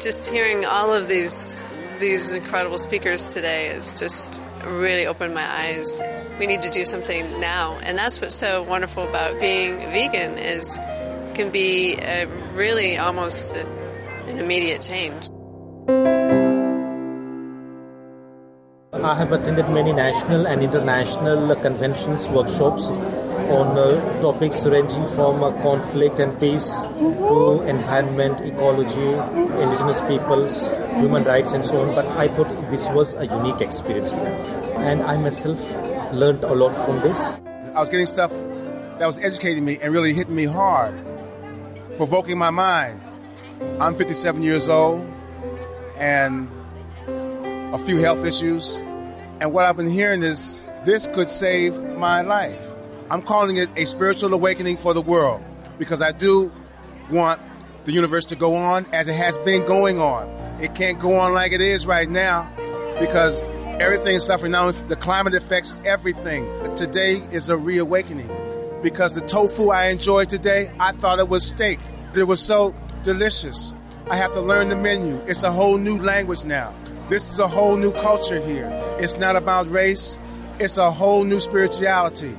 Just 0.00 0.30
hearing 0.30 0.64
all 0.64 0.92
of 0.92 1.08
these 1.08 1.62
these 1.98 2.32
incredible 2.32 2.78
speakers 2.78 3.32
today 3.32 3.68
has 3.68 3.94
just 3.98 4.40
really 4.64 5.06
opened 5.06 5.34
my 5.34 5.44
eyes. 5.44 6.02
We 6.38 6.46
need 6.46 6.62
to 6.62 6.70
do 6.70 6.84
something 6.84 7.38
now, 7.40 7.78
and 7.82 7.96
that's 7.98 8.20
what's 8.20 8.34
so 8.34 8.62
wonderful 8.62 9.06
about 9.08 9.38
being 9.40 9.78
vegan 9.90 10.38
is 10.38 10.78
can 11.34 11.50
be 11.50 11.98
really 12.54 12.96
almost 12.98 13.56
an 13.56 14.38
immediate 14.38 14.82
change. 14.82 15.28
I 19.12 19.14
have 19.16 19.32
attended 19.32 19.68
many 19.68 19.92
national 19.92 20.46
and 20.46 20.62
international 20.62 21.54
conventions, 21.56 22.26
workshops 22.30 22.86
on 23.52 23.76
uh, 23.76 24.22
topics 24.22 24.64
ranging 24.64 25.06
from 25.08 25.44
uh, 25.44 25.52
conflict 25.60 26.18
and 26.18 26.32
peace 26.40 26.70
to 27.28 27.60
environment, 27.68 28.40
ecology, 28.40 29.12
indigenous 29.60 30.00
peoples, 30.08 30.66
human 30.96 31.24
rights, 31.24 31.52
and 31.52 31.62
so 31.62 31.82
on. 31.82 31.94
But 31.94 32.06
I 32.16 32.28
thought 32.28 32.48
this 32.70 32.88
was 32.88 33.12
a 33.12 33.26
unique 33.26 33.60
experience, 33.60 34.08
for 34.12 34.16
me, 34.16 34.32
and 34.80 35.02
I 35.02 35.18
myself 35.18 35.60
learned 36.14 36.42
a 36.44 36.54
lot 36.54 36.72
from 36.86 37.00
this. 37.00 37.20
I 37.74 37.80
was 37.80 37.90
getting 37.90 38.06
stuff 38.06 38.32
that 38.98 39.04
was 39.04 39.18
educating 39.18 39.66
me 39.66 39.78
and 39.82 39.92
really 39.92 40.14
hitting 40.14 40.34
me 40.34 40.46
hard, 40.46 40.94
provoking 41.98 42.38
my 42.38 42.48
mind. 42.48 42.98
I'm 43.78 43.94
57 43.94 44.42
years 44.42 44.70
old 44.70 45.06
and 45.98 46.48
a 47.74 47.78
few 47.78 47.98
health 47.98 48.24
issues. 48.24 48.82
And 49.42 49.52
what 49.52 49.64
I've 49.64 49.76
been 49.76 49.90
hearing 49.90 50.22
is 50.22 50.64
this 50.84 51.08
could 51.08 51.28
save 51.28 51.76
my 51.96 52.22
life. 52.22 52.64
I'm 53.10 53.22
calling 53.22 53.56
it 53.56 53.68
a 53.74 53.86
spiritual 53.86 54.32
awakening 54.34 54.76
for 54.76 54.94
the 54.94 55.00
world 55.00 55.42
because 55.80 56.00
I 56.00 56.12
do 56.12 56.52
want 57.10 57.40
the 57.84 57.90
universe 57.90 58.24
to 58.26 58.36
go 58.36 58.54
on 58.54 58.86
as 58.92 59.08
it 59.08 59.14
has 59.14 59.38
been 59.38 59.66
going 59.66 59.98
on. 59.98 60.28
It 60.60 60.76
can't 60.76 61.00
go 61.00 61.14
on 61.14 61.34
like 61.34 61.50
it 61.50 61.60
is 61.60 61.88
right 61.88 62.08
now 62.08 62.48
because 63.00 63.42
everything's 63.80 64.24
suffering 64.24 64.52
now. 64.52 64.70
The 64.70 64.94
climate 64.94 65.34
affects 65.34 65.76
everything. 65.84 66.46
Today 66.76 67.14
is 67.32 67.48
a 67.48 67.56
reawakening 67.56 68.30
because 68.80 69.12
the 69.12 69.22
tofu 69.22 69.70
I 69.70 69.86
enjoyed 69.86 70.28
today, 70.28 70.72
I 70.78 70.92
thought 70.92 71.18
it 71.18 71.28
was 71.28 71.44
steak. 71.44 71.80
It 72.14 72.28
was 72.28 72.40
so 72.40 72.76
delicious. 73.02 73.74
I 74.08 74.14
have 74.14 74.30
to 74.34 74.40
learn 74.40 74.68
the 74.68 74.76
menu. 74.76 75.16
It's 75.26 75.42
a 75.42 75.50
whole 75.50 75.78
new 75.78 75.98
language 75.98 76.44
now. 76.44 76.72
This 77.08 77.30
is 77.30 77.38
a 77.38 77.48
whole 77.48 77.76
new 77.76 77.92
culture 77.92 78.40
here. 78.40 78.70
It's 78.98 79.16
not 79.18 79.36
about 79.36 79.68
race, 79.70 80.20
it's 80.58 80.78
a 80.78 80.90
whole 80.90 81.24
new 81.24 81.40
spirituality. 81.40 82.36